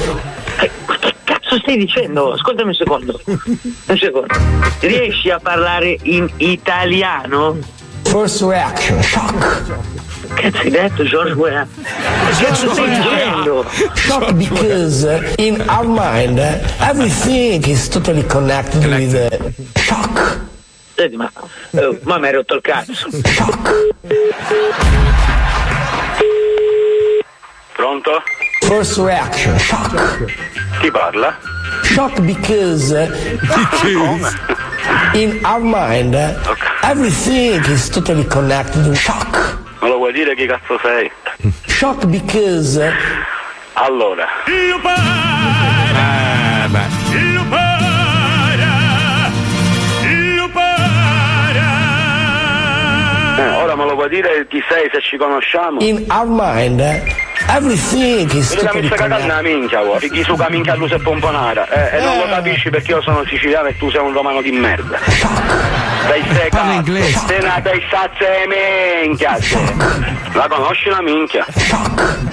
Che, 0.59 0.71
che 1.01 1.15
cazzo 1.25 1.59
stai 1.59 1.79
dicendo? 1.79 2.33
Ascoltami 2.33 2.69
un 2.69 2.75
secondo. 2.75 3.21
Un 3.25 3.97
secondo. 3.97 4.27
Riesci 4.81 5.31
a 5.31 5.39
parlare 5.39 5.97
in 6.03 6.29
italiano? 6.37 7.57
first 8.03 8.43
reaction, 8.43 9.01
shock. 9.03 9.63
Cazzo 10.35 10.59
hai 10.59 10.71
detto, 10.71 11.03
George 11.05 11.33
Weah? 11.33 11.67
Che 12.37 12.45
cazzo 12.45 12.73
stai 12.75 12.91
dicendo? 12.91 13.65
Shock 13.95 14.33
because 14.33 15.35
in 15.39 15.65
our 15.67 15.87
mind 15.87 16.39
everything 16.81 17.65
is 17.67 17.89
totally 17.89 18.27
connected 18.27 18.85
with 18.85 19.15
uh, 19.15 19.81
shock. 19.81 20.49
Senti, 21.01 21.17
ma, 21.17 21.33
eh, 21.71 21.99
ma 22.03 22.19
mi 22.19 22.27
hai 22.27 22.33
rotto 22.35 22.57
il 22.57 22.61
cazzo. 22.61 23.09
Pronto? 27.73 28.23
First 28.61 28.99
reaction, 28.99 29.59
shock. 29.59 30.27
Chi 30.79 30.91
parla? 30.91 31.35
Shock 31.85 32.21
because 32.21 32.93
uh, 32.93 33.09
in 35.15 35.41
our 35.43 35.63
mind 35.63 36.15
everything 36.83 37.65
is 37.65 37.89
totally 37.89 38.27
connected 38.27 38.95
shock. 38.95 39.57
Me 39.81 39.89
lo 39.89 39.97
vuoi 39.97 40.13
dire 40.13 40.35
chi 40.35 40.45
cazzo 40.45 40.79
sei? 40.83 41.11
Shock 41.67 42.05
because 42.09 42.79
Allora. 43.73 44.27
Eh, 44.45 44.77
beh. 46.69 47.30
Eh, 53.41 53.63
ora 53.63 53.77
me 53.77 53.85
lo 53.85 53.95
vuoi 53.95 54.09
dire 54.09 54.47
chi 54.49 54.63
sei 54.69 54.89
se 54.93 55.01
ci 55.01 55.17
conosciamo? 55.17 55.81
in 55.81 56.05
our 56.11 56.27
mind 56.27 56.81
everything 57.49 58.31
is 58.33 58.53
Io 58.55 58.71
mi 58.75 58.87
stai 58.87 58.99
cagando 58.99 59.25
una 59.25 59.43
minchia, 59.43 59.83
vuoi? 59.83 59.99
Fighi 59.99 60.23
su 60.23 60.37
minchia 60.49 60.75
lui 60.75 60.91
e 60.91 60.99
pomponara. 60.99 61.67
Eh, 61.69 61.97
e 61.99 62.01
non 62.01 62.19
lo 62.19 62.27
capisci 62.27 62.71
perché 62.71 62.93
io 62.93 63.03
sono 63.03 63.25
siciliano 63.25 63.69
e 63.69 63.77
tu 63.77 63.91
sei 63.91 64.01
un 64.01 64.13
romano 64.13 64.41
di 64.41 64.51
merda. 64.53 64.99
Dai 66.07 66.25
sei 66.33 66.49
Parla 66.49 66.73
inglese. 66.75 67.19
Sei 67.27 67.41
una 67.41 67.61
dei 67.61 67.83
sazze 67.91 68.47
minchia. 68.47 69.39
La 70.33 70.47
conosci 70.49 70.89
la 70.89 71.03
minchia? 71.03 71.47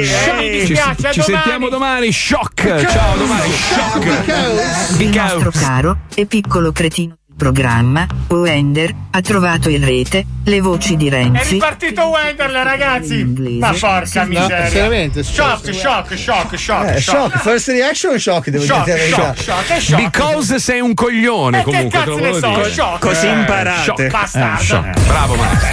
eh, 0.42 0.64
Ci, 0.66 0.74
eh. 0.74 1.12
ci 1.12 1.22
sentiamo 1.22 1.70
domani. 1.70 2.12
Shock. 2.12 2.86
Ciao, 2.92 3.16
domani. 3.16 3.52
Shock. 3.52 5.00
Il 5.00 5.10
nostro 5.16 5.52
caro 5.52 5.98
e 6.16 6.26
piccolo 6.26 6.72
cretino 6.72 7.16
programma, 7.38 8.08
Wender, 8.30 8.94
ha 9.12 9.22
trovato 9.22 9.70
in 9.70 9.84
rete 9.84 10.26
le 10.46 10.62
voci 10.62 10.96
di 10.96 11.08
È 11.08 11.12
Renzi. 11.12 11.54
ripartito 11.54 12.04
Wenderle, 12.08 12.64
ragazzi. 12.64 13.24
Ma 13.60 13.72
porca 13.78 14.24
No, 14.24 14.28
miseria. 14.30 14.70
seriamente, 14.70 15.24
Shock, 15.24 15.74
shock, 15.74 16.18
shock, 16.18 16.58
shock. 16.58 16.90
Eh, 16.96 17.00
shock, 17.02 17.38
first 17.40 17.68
reaction 17.70 18.18
shock, 18.20 18.50
devo 18.50 18.64
Shock, 18.64 18.86
dire 18.86 18.98
verità. 18.98 19.34
shock, 19.36 19.42
shock, 19.42 19.68
è 19.70 19.80
shock. 19.80 20.04
Because 20.04 20.60
sei 20.60 20.80
un 20.82 20.94
coglione 20.94 21.58
Eh, 21.60 21.64
che 21.64 21.72
comunque. 21.72 22.00
cazzo 22.00 22.16
te 22.16 22.22
lo 22.22 22.34
ne 22.34 22.40
so, 22.40 22.70
shock. 22.72 23.00
Così 23.00 23.26
Eh, 23.28 23.32
imparate. 23.32 23.82
shock, 23.84 24.08
bastardo. 24.10 24.64
Shock. 24.64 25.00
Bravo 25.08 25.36
maestro. 25.36 25.68